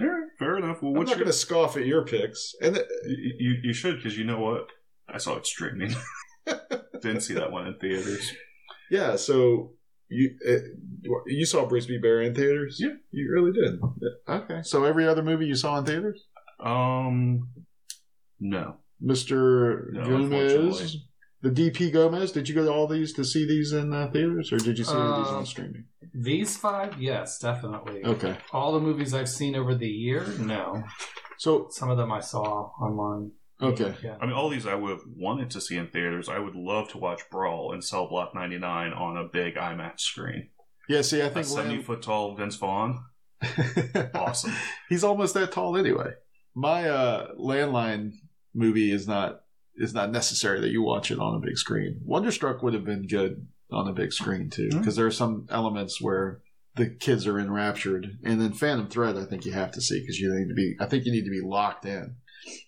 All 0.00 0.06
right. 0.06 0.28
Fair 0.38 0.56
enough. 0.56 0.82
Well, 0.82 0.92
I'm 0.92 0.98
not 1.00 1.08
your 1.08 1.16
going 1.16 1.26
to 1.26 1.32
scoff 1.34 1.76
at 1.76 1.84
your 1.86 2.04
picks. 2.06 2.54
And 2.62 2.78
uh, 2.78 2.82
You, 3.06 3.56
you, 3.62 3.72
should, 3.74 3.96
because 3.96 4.16
you 4.16 4.24
know 4.24 4.40
what? 4.40 4.68
I 5.08 5.18
saw 5.18 5.36
it 5.36 5.46
streaming. 5.46 5.94
Didn't 7.02 7.20
see 7.20 7.34
that 7.34 7.52
one 7.52 7.66
in 7.66 7.78
theaters. 7.78 8.32
yeah, 8.90 9.16
so 9.16 9.72
you 10.08 10.30
uh, 10.48 11.10
you 11.26 11.44
saw 11.44 11.66
Brigsby 11.68 12.00
Bear 12.00 12.22
in 12.22 12.34
theaters? 12.34 12.78
Yeah. 12.80 12.94
you 13.10 13.30
really 13.32 13.52
did. 13.52 13.78
Okay, 14.28 14.60
so 14.62 14.84
every 14.84 15.06
other 15.06 15.22
movie 15.22 15.46
you 15.46 15.54
saw 15.54 15.78
in 15.78 15.84
theaters, 15.84 16.24
Um, 16.60 17.48
no. 18.40 18.76
Mister 19.00 19.90
No, 19.92 20.04
Gomez. 20.04 20.96
The 21.44 21.50
DP 21.70 21.92
Gomez. 21.92 22.32
Did 22.32 22.48
you 22.48 22.54
go 22.54 22.64
to 22.64 22.72
all 22.72 22.88
these 22.88 23.12
to 23.14 23.24
see 23.24 23.46
these 23.46 23.72
in 23.72 23.92
uh, 23.92 24.08
theaters, 24.12 24.52
or 24.52 24.56
did 24.58 24.78
you 24.78 24.84
see 24.84 24.92
these 24.92 25.00
Uh, 25.28 25.36
on 25.38 25.46
streaming? 25.46 25.84
These 26.12 26.56
five, 26.56 27.00
yes, 27.00 27.38
definitely. 27.38 28.04
Okay, 28.04 28.36
All 28.52 28.72
the 28.72 28.80
movies 28.80 29.14
I've 29.14 29.28
seen 29.28 29.54
over 29.56 29.74
the 29.74 29.88
year, 29.88 30.26
no. 30.38 30.82
so 31.38 31.68
Some 31.70 31.90
of 31.90 31.96
them 31.98 32.10
I 32.12 32.20
saw 32.20 32.70
online. 32.80 33.32
okay. 33.60 33.94
Yeah. 34.02 34.16
I 34.20 34.26
mean, 34.26 34.34
all 34.34 34.48
these 34.48 34.66
I 34.66 34.74
would 34.74 34.90
have 34.90 35.00
wanted 35.16 35.50
to 35.50 35.60
see 35.60 35.76
in 35.76 35.88
theaters. 35.88 36.28
I 36.28 36.38
would 36.38 36.54
love 36.54 36.88
to 36.90 36.98
watch 36.98 37.22
Brawl 37.30 37.72
and 37.72 37.82
Cell 37.84 38.08
Block 38.08 38.34
99 38.34 38.92
on 38.92 39.16
a 39.16 39.24
big 39.24 39.54
IMAX 39.56 40.00
screen. 40.00 40.50
Yeah, 40.88 41.02
see, 41.02 41.22
I 41.22 41.28
think 41.30 41.46
70 41.46 41.82
foot 41.82 42.02
tall 42.02 42.34
Vince 42.36 42.56
Vaughn. 42.56 43.04
Awesome. 44.14 44.52
He's 44.88 45.04
almost 45.04 45.34
that 45.34 45.52
tall 45.52 45.76
anyway. 45.76 46.12
My 46.54 46.88
uh, 46.88 47.34
landline 47.38 48.12
movie 48.54 48.92
is 48.92 49.06
not 49.08 49.40
is 49.76 49.92
not 49.94 50.10
necessary 50.10 50.60
that 50.60 50.70
you 50.70 50.82
watch 50.82 51.10
it 51.10 51.18
on 51.18 51.34
a 51.34 51.38
big 51.40 51.56
screen. 51.58 52.00
Wonderstruck 52.04 52.62
would 52.62 52.74
have 52.74 52.84
been 52.84 53.06
good 53.06 53.46
on 53.72 53.88
a 53.88 53.92
big 53.92 54.12
screen 54.12 54.50
too, 54.50 54.68
mm-hmm. 54.68 54.78
because 54.78 54.96
there 54.96 55.06
are 55.06 55.10
some 55.10 55.46
elements 55.50 56.00
where 56.00 56.40
the 56.76 56.88
kids 56.90 57.26
are 57.26 57.38
enraptured, 57.38 58.18
and 58.24 58.40
then 58.40 58.52
Phantom 58.52 58.88
Thread, 58.88 59.16
I 59.16 59.24
think 59.24 59.44
you 59.44 59.52
have 59.52 59.70
to 59.72 59.80
see 59.80 60.00
because 60.00 60.18
you 60.18 60.32
need 60.34 60.48
to 60.48 60.54
be. 60.54 60.74
I 60.80 60.86
think 60.86 61.04
you 61.04 61.12
need 61.12 61.24
to 61.24 61.30
be 61.30 61.40
locked 61.40 61.84
in. 61.86 62.16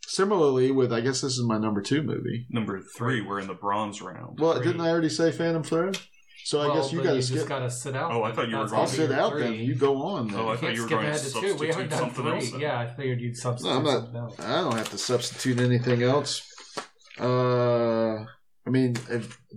Similarly, 0.06 0.70
with 0.70 0.92
I 0.92 1.00
guess 1.00 1.20
this 1.20 1.36
is 1.36 1.44
my 1.44 1.58
number 1.58 1.82
two 1.82 2.02
movie. 2.02 2.46
Number 2.50 2.80
three, 2.80 3.20
we're 3.20 3.40
in 3.40 3.46
the 3.46 3.54
bronze 3.54 4.00
round. 4.00 4.38
Well, 4.40 4.54
Three. 4.54 4.64
didn't 4.66 4.80
I 4.80 4.88
already 4.90 5.08
say 5.08 5.32
Phantom 5.32 5.62
Thread? 5.62 5.98
So 6.44 6.60
I 6.60 6.68
Well, 6.68 6.76
guess 6.76 6.92
you 6.92 6.98
but 6.98 7.04
got 7.04 7.10
to 7.10 7.16
just 7.18 7.32
skip. 7.34 7.48
got 7.48 7.58
to 7.58 7.70
sit 7.70 7.96
out. 7.96 8.12
Oh, 8.12 8.22
I 8.22 8.30
thought 8.32 8.48
you 8.48 8.56
were 8.56 8.62
That's 8.68 8.72
going 8.72 8.86
gonna 8.86 8.96
sit 8.96 9.12
out 9.12 9.32
three. 9.32 9.42
then. 9.42 9.52
You 9.54 9.74
go 9.74 10.00
on. 10.02 10.28
Then. 10.28 10.38
Oh, 10.38 10.48
I 10.48 10.52
You 10.52 10.56
thought 10.58 10.74
you 10.76 10.82
were 10.82 10.88
going 10.88 11.12
to 11.12 11.18
to 11.18 11.30
two. 11.32 11.40
We 11.40 11.48
substitute 11.48 11.66
haven't 11.72 11.88
done 11.90 11.98
something 11.98 12.24
three. 12.24 12.32
else. 12.34 12.50
then. 12.52 12.60
Yeah, 12.60 12.78
I 12.78 12.86
figured 12.86 13.20
you'd 13.20 13.36
substitute 13.36 13.70
No, 13.72 13.76
I'm 13.78 13.84
not- 13.84 13.92
something 14.04 14.16
else. 14.20 14.40
I 14.40 14.60
don't 14.62 14.76
have 14.76 14.90
to 14.90 14.98
substitute 14.98 15.58
anything 15.60 16.02
else. 16.04 16.52
Uh, 17.18 18.24
I 18.66 18.70
mean, 18.70 18.96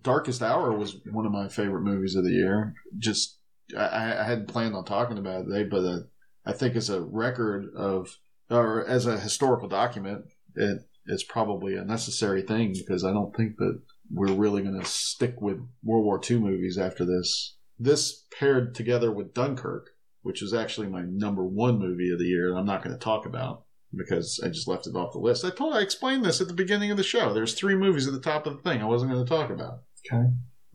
Darkest 0.02 0.41
Hour 0.41 0.72
was 0.72 0.98
one 1.12 1.26
of 1.26 1.32
my 1.32 1.48
favorite 1.48 1.82
movies 1.82 2.15
of 2.15 2.24
the 2.24 2.32
year. 2.32 2.74
Just 2.98 3.39
I, 3.78 4.17
I 4.19 4.24
hadn't 4.24 4.48
planned 4.48 4.76
on 4.76 4.86
talking 4.86 5.17
about 5.17 5.41
it 5.41 5.45
today, 5.45 5.63
but 5.63 5.84
uh, 5.84 6.00
I 6.45 6.54
think 6.54 6.76
as 6.76 6.89
a 6.89 7.02
record 7.02 7.74
of 7.76 8.17
or 8.50 8.86
as 8.86 9.06
a 9.06 9.19
historical 9.19 9.67
document, 9.67 10.26
it 10.56 10.82
it's 11.06 11.24
probably 11.24 11.76
a 11.76 11.84
necessary 11.84 12.41
thing 12.41 12.74
because 12.74 13.04
I 13.04 13.12
don't 13.12 13.36
think 13.36 13.58
that 13.58 13.82
we're 14.12 14.34
really 14.34 14.62
going 14.62 14.80
to 14.80 14.86
stick 14.86 15.41
with 15.41 15.58
World 15.84 16.06
War 16.06 16.22
II 16.30 16.39
movies 16.39 16.78
after 16.78 17.06
this. 17.06 17.58
This 17.78 18.26
paired 18.38 18.76
together 18.76 19.12
with 19.12 19.34
Dunkirk, 19.34 19.91
which 20.22 20.41
was 20.41 20.54
actually 20.54 20.88
my 20.88 21.02
number 21.02 21.43
one 21.45 21.80
movie 21.80 22.12
of 22.12 22.19
the 22.19 22.26
year, 22.26 22.50
and 22.50 22.60
I'm 22.60 22.65
not 22.65 22.84
going 22.84 22.95
to 22.95 23.04
talk 23.04 23.26
about 23.26 23.63
because 23.95 24.39
I 24.43 24.49
just 24.49 24.67
left 24.67 24.88
it 24.88 24.95
off 24.95 25.13
the 25.13 25.19
list. 25.19 25.45
I 25.45 25.49
told 25.49 25.75
I 25.75 25.82
explained 25.82 26.23
this 26.23 26.41
at 26.41 26.47
the 26.47 26.54
beginning 26.54 26.91
of 26.91 26.97
the 26.97 27.04
show. 27.04 27.34
There's 27.34 27.54
three 27.54 27.75
movies 27.75 28.08
at 28.08 28.13
the 28.13 28.19
top 28.19 28.45
of 28.45 28.58
the 28.58 28.62
thing 28.62 28.82
I 28.82 28.86
wasn't 28.86 29.12
going 29.12 29.23
to 29.23 29.30
talk 29.30 29.49
about. 29.49 29.82
Okay. 30.06 30.23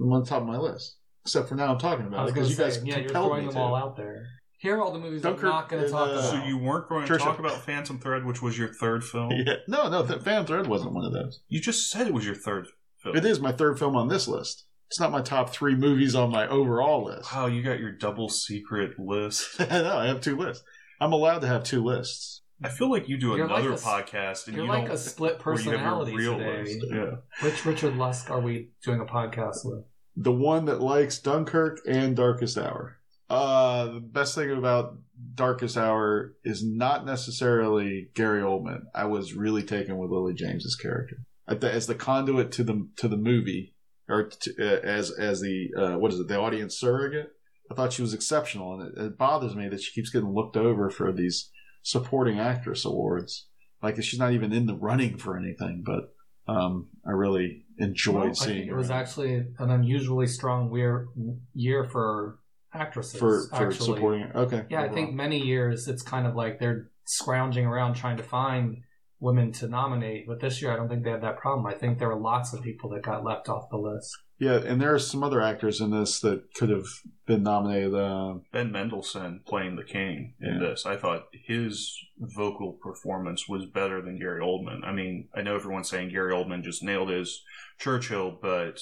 I'm 0.00 0.12
on 0.12 0.22
the 0.22 0.29
top 0.29 0.42
of 0.42 0.48
my 0.48 0.59
list. 0.59 0.96
Except 1.22 1.48
for 1.48 1.55
now, 1.55 1.72
I'm 1.72 1.79
talking 1.79 2.07
about 2.07 2.29
it 2.29 2.35
because 2.35 2.48
to 2.48 2.50
you 2.50 2.57
say, 2.57 2.81
guys 2.81 2.85
yeah, 2.85 2.98
you're 2.98 3.09
throwing 3.09 3.40
me 3.40 3.46
them 3.46 3.55
to. 3.55 3.61
all 3.61 3.74
out 3.74 3.96
there. 3.96 4.27
Here 4.59 4.77
are 4.77 4.83
all 4.83 4.92
the 4.92 4.98
movies 4.98 5.22
Dunkirk 5.22 5.44
I'm 5.44 5.50
not 5.50 5.68
going 5.68 5.85
to 5.85 5.90
talk 5.90 6.09
uh, 6.09 6.12
about. 6.12 6.24
So 6.24 6.44
you 6.44 6.59
weren't 6.59 6.88
going 6.88 7.07
to 7.07 7.12
Trisha. 7.12 7.18
talk 7.18 7.38
about 7.38 7.64
Phantom 7.64 7.98
Thread, 7.98 8.24
which 8.24 8.42
was 8.42 8.59
your 8.59 8.72
third 8.72 9.05
film? 9.05 9.31
Yeah. 9.46 9.57
No, 9.68 9.88
no, 9.88 10.07
Th- 10.07 10.20
Phantom 10.20 10.46
Thread 10.46 10.66
wasn't 10.66 10.92
one 10.92 11.05
of 11.05 11.12
those. 11.12 11.40
You 11.48 11.61
just 11.61 11.90
said 11.90 12.07
it 12.07 12.14
was 12.14 12.27
your 12.27 12.35
third 12.35 12.68
film. 13.03 13.16
It 13.16 13.24
is 13.24 13.40
my 13.40 13.53
third 13.53 13.79
film 13.79 13.96
on 13.96 14.09
this 14.09 14.27
list. 14.29 14.64
It's 14.88 15.00
not 15.00 15.11
my 15.11 15.22
top 15.22 15.50
three 15.50 15.74
movies 15.74 16.14
on 16.14 16.31
my 16.31 16.46
overall 16.46 17.05
list. 17.05 17.35
Wow, 17.35 17.46
you 17.46 17.62
got 17.62 17.81
your 17.81 17.92
double 17.92 18.29
secret 18.29 18.98
list. 18.98 19.59
no, 19.70 19.96
I 19.98 20.07
have 20.07 20.20
two 20.20 20.37
lists. 20.37 20.62
I'm 21.00 21.12
allowed 21.12 21.40
to 21.40 21.46
have 21.46 21.64
two 21.64 21.83
lists. 21.83 22.42
I 22.64 22.68
feel 22.68 22.90
like 22.90 23.09
you 23.09 23.18
do 23.18 23.37
You're 23.37 23.46
like 23.46 23.61
another 23.64 23.77
podcast, 23.77 24.46
and 24.46 24.57
You're 24.57 24.64
you 24.66 24.70
like 24.72 24.87
don't. 24.87 24.94
a 24.94 24.98
split 24.98 25.44
where 25.44 25.55
you 25.55 25.61
have 25.61 25.66
your 25.66 25.74
personality 25.79 26.16
real 26.16 26.38
today. 26.38 26.62
list. 26.62 26.79
Yeah. 26.90 27.11
Which 27.42 27.64
Richard 27.66 27.96
Lusk 27.96 28.31
are 28.31 28.40
we 28.40 28.70
doing 28.83 29.00
a 29.00 29.05
podcast 29.05 29.59
with? 29.64 29.85
The 30.16 30.33
one 30.33 30.64
that 30.66 30.81
likes 30.81 31.18
Dunkirk 31.18 31.81
and 31.88 32.16
Darkest 32.16 32.57
Hour. 32.57 32.98
Uh, 33.29 33.87
the 33.94 34.00
best 34.00 34.35
thing 34.35 34.50
about 34.50 34.96
Darkest 35.35 35.77
Hour 35.77 36.35
is 36.44 36.64
not 36.64 37.05
necessarily 37.05 38.09
Gary 38.14 38.42
Oldman. 38.42 38.83
I 38.94 39.07
was 39.07 39.35
really 39.35 39.62
taken 39.62 39.98
with 39.98 40.11
Lily 40.11 40.35
James's 40.35 40.77
character 40.77 41.16
At 41.48 41.61
the- 41.61 41.72
as 41.72 41.87
the 41.87 41.94
conduit 41.94 42.50
to 42.53 42.64
the 42.64 42.88
to 42.96 43.09
the 43.09 43.16
movie, 43.16 43.74
or 44.09 44.24
to, 44.24 44.50
uh, 44.59 44.81
as 44.83 45.11
as 45.11 45.40
the 45.40 45.68
uh, 45.77 45.98
what 45.98 46.12
is 46.12 46.20
it, 46.20 46.29
the 46.29 46.38
audience 46.38 46.79
surrogate. 46.79 47.31
I 47.70 47.74
thought 47.74 47.92
she 47.94 48.03
was 48.03 48.12
exceptional, 48.14 48.79
and 48.79 48.96
it, 48.96 49.00
it 49.03 49.18
bothers 49.18 49.57
me 49.57 49.68
that 49.68 49.81
she 49.81 49.92
keeps 49.92 50.11
getting 50.11 50.33
looked 50.35 50.57
over 50.57 50.90
for 50.90 51.11
these 51.12 51.50
supporting 51.85 52.40
actress 52.40 52.85
awards. 52.85 53.47
Like 53.81 54.03
she's 54.03 54.18
not 54.18 54.33
even 54.33 54.53
in 54.53 54.66
the 54.66 54.75
running 54.75 55.18
for 55.18 55.38
anything, 55.38 55.85
but 55.87 56.14
um, 56.53 56.88
I 57.07 57.11
really 57.12 57.66
enjoyed 57.79 58.25
Well, 58.25 58.35
seeing 58.35 58.66
it 58.68 58.75
was 58.75 58.90
actually 58.90 59.35
an 59.59 59.70
unusually 59.70 60.27
strong 60.27 60.75
year, 60.75 61.07
year 61.55 61.85
for 61.85 62.38
actresses. 62.73 63.20
for 63.20 63.47
for 63.49 63.68
actually. 63.68 63.94
supporting. 63.94 64.31
Okay, 64.35 64.64
Yeah, 64.70 64.83
I 64.83 64.88
think 64.88 65.14
many 65.14 65.38
years 65.38 65.87
it's 65.87 66.03
kind 66.03 66.27
of 66.27 66.35
like 66.35 66.59
they're 66.59 66.90
scrounging 67.05 67.66
around 67.66 67.94
trying 67.94 68.16
to 68.16 68.23
find 68.23 68.79
women 69.20 69.53
to 69.53 69.68
nominate. 69.68 70.27
But 70.27 70.40
this 70.40 70.62
year, 70.62 70.73
I 70.73 70.77
don't 70.77 70.88
think 70.88 71.05
they 71.05 71.11
had 71.11 71.23
that 71.23 71.38
problem. 71.38 71.66
I 71.66 71.75
think 71.75 71.99
there 71.99 72.09
were 72.09 72.18
lots 72.20 72.53
of 72.55 72.62
people 72.62 72.90
that 72.90 73.03
got 73.03 73.23
left 73.23 73.49
off 73.51 73.68
the 73.70 73.77
list. 73.77 74.11
Yeah, 74.38 74.57
and 74.57 74.81
there 74.81 74.92
are 74.92 74.99
some 74.99 75.23
other 75.23 75.40
actors 75.40 75.81
in 75.81 75.90
this 75.90 76.18
that 76.20 76.55
could 76.55 76.68
have 76.68 76.87
been 77.27 77.42
nominated. 77.44 77.94
Uh, 77.94 78.35
Ben 78.53 78.73
Mendelsohn 78.73 79.40
playing 79.47 79.77
the 79.77 79.85
king 79.85 80.35
in 80.40 80.55
Yeah. 80.55 80.59
this. 80.70 80.85
I 80.85 80.97
thought 80.97 81.29
his 81.33 81.97
vocal 82.18 82.73
performance 82.73 83.49
was 83.49 83.66
better 83.66 84.03
than 84.03 84.18
Gary 84.18 84.40
Oldman. 84.42 84.85
I 84.85 84.92
mean, 84.92 85.29
I 85.35 85.42
know 85.42 85.55
everyone's 85.55 85.88
saying 85.88 86.09
Gary 86.11 86.33
Oldman 86.33 86.64
just 86.64 86.83
nailed 86.83 87.11
his 87.11 87.42
Churchill, 87.79 88.37
but 88.42 88.81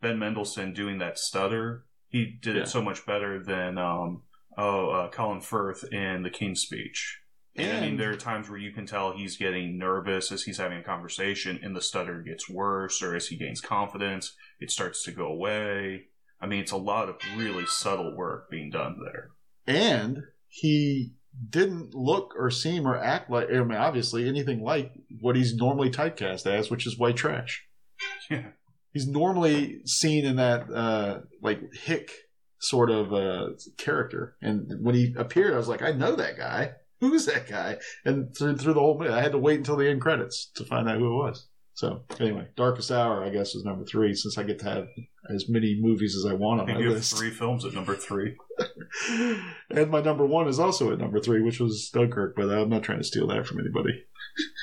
Ben 0.00 0.18
Mendelsohn 0.18 0.72
doing 0.72 0.98
that 0.98 1.18
stutter, 1.18 1.84
he 2.08 2.24
did 2.26 2.54
Yeah. 2.56 2.62
it 2.62 2.68
so 2.68 2.80
much 2.82 3.04
better 3.04 3.42
than 3.42 3.78
um, 3.78 4.22
oh 4.56 4.90
uh, 4.90 5.10
Colin 5.10 5.40
Firth 5.40 5.84
in 5.92 6.22
the 6.22 6.30
King's 6.30 6.60
Speech. 6.60 7.21
And, 7.54 7.76
I 7.76 7.80
mean, 7.80 7.96
there 7.98 8.10
are 8.10 8.16
times 8.16 8.48
where 8.48 8.58
you 8.58 8.72
can 8.72 8.86
tell 8.86 9.12
he's 9.12 9.36
getting 9.36 9.76
nervous 9.76 10.32
as 10.32 10.44
he's 10.44 10.56
having 10.58 10.78
a 10.78 10.82
conversation, 10.82 11.60
and 11.62 11.76
the 11.76 11.82
stutter 11.82 12.22
gets 12.22 12.48
worse, 12.48 13.02
or 13.02 13.14
as 13.14 13.28
he 13.28 13.36
gains 13.36 13.60
confidence, 13.60 14.34
it 14.58 14.70
starts 14.70 15.02
to 15.04 15.12
go 15.12 15.26
away. 15.26 16.04
I 16.40 16.46
mean, 16.46 16.60
it's 16.60 16.72
a 16.72 16.76
lot 16.78 17.08
of 17.08 17.16
really 17.36 17.66
subtle 17.66 18.16
work 18.16 18.50
being 18.50 18.70
done 18.70 18.96
there. 19.04 19.30
and 19.66 20.22
he 20.48 21.12
didn't 21.48 21.94
look 21.94 22.34
or 22.38 22.50
seem 22.50 22.86
or 22.86 22.96
act 22.96 23.30
like. 23.30 23.48
I 23.50 23.62
mean, 23.62 23.78
obviously 23.78 24.28
anything 24.28 24.62
like 24.62 24.92
what 25.20 25.36
he's 25.36 25.54
normally 25.54 25.90
typecast 25.90 26.46
as, 26.46 26.70
which 26.70 26.86
is 26.86 26.98
white 26.98 27.16
trash. 27.16 27.64
Yeah. 28.30 28.48
He's 28.92 29.06
normally 29.06 29.80
seen 29.86 30.24
in 30.24 30.36
that 30.36 30.70
uh, 30.70 31.20
like 31.40 31.60
hick 31.72 32.10
sort 32.58 32.90
of 32.90 33.12
uh, 33.12 33.50
character, 33.78 34.36
and 34.42 34.70
when 34.82 34.94
he 34.94 35.14
appeared, 35.16 35.54
I 35.54 35.56
was 35.56 35.68
like, 35.68 35.82
I 35.82 35.92
know 35.92 36.16
that 36.16 36.36
guy. 36.36 36.72
Who's 37.10 37.26
that 37.26 37.48
guy? 37.48 37.78
And 38.04 38.32
through, 38.36 38.58
through 38.58 38.74
the 38.74 38.80
whole 38.80 38.96
movie, 38.96 39.10
I 39.10 39.20
had 39.20 39.32
to 39.32 39.38
wait 39.38 39.58
until 39.58 39.74
the 39.74 39.90
end 39.90 40.00
credits 40.00 40.52
to 40.54 40.64
find 40.64 40.88
out 40.88 40.98
who 40.98 41.12
it 41.12 41.24
was. 41.24 41.48
So 41.74 42.04
anyway, 42.20 42.46
Darkest 42.54 42.92
Hour, 42.92 43.24
I 43.24 43.30
guess, 43.30 43.56
is 43.56 43.64
number 43.64 43.84
three 43.84 44.14
since 44.14 44.38
I 44.38 44.44
get 44.44 44.60
to 44.60 44.66
have 44.66 44.86
as 45.30 45.48
many 45.48 45.78
movies 45.80 46.16
as 46.16 46.30
I 46.30 46.34
want 46.34 46.60
I 46.60 46.62
on 46.62 46.66
think 46.66 46.78
my 46.78 46.82
you 46.84 46.88
have 46.90 46.98
list. 46.98 47.16
three 47.16 47.30
films 47.30 47.64
at 47.64 47.74
number 47.74 47.94
three. 47.94 48.36
and 49.70 49.90
my 49.90 50.00
number 50.00 50.26
one 50.26 50.48
is 50.48 50.58
also 50.58 50.92
at 50.92 50.98
number 50.98 51.20
three, 51.20 51.42
which 51.42 51.60
was 51.60 51.90
Dunkirk. 51.92 52.34
But 52.36 52.50
I'm 52.50 52.68
not 52.68 52.82
trying 52.82 52.98
to 52.98 53.04
steal 53.04 53.26
that 53.28 53.46
from 53.46 53.60
anybody. 53.60 54.04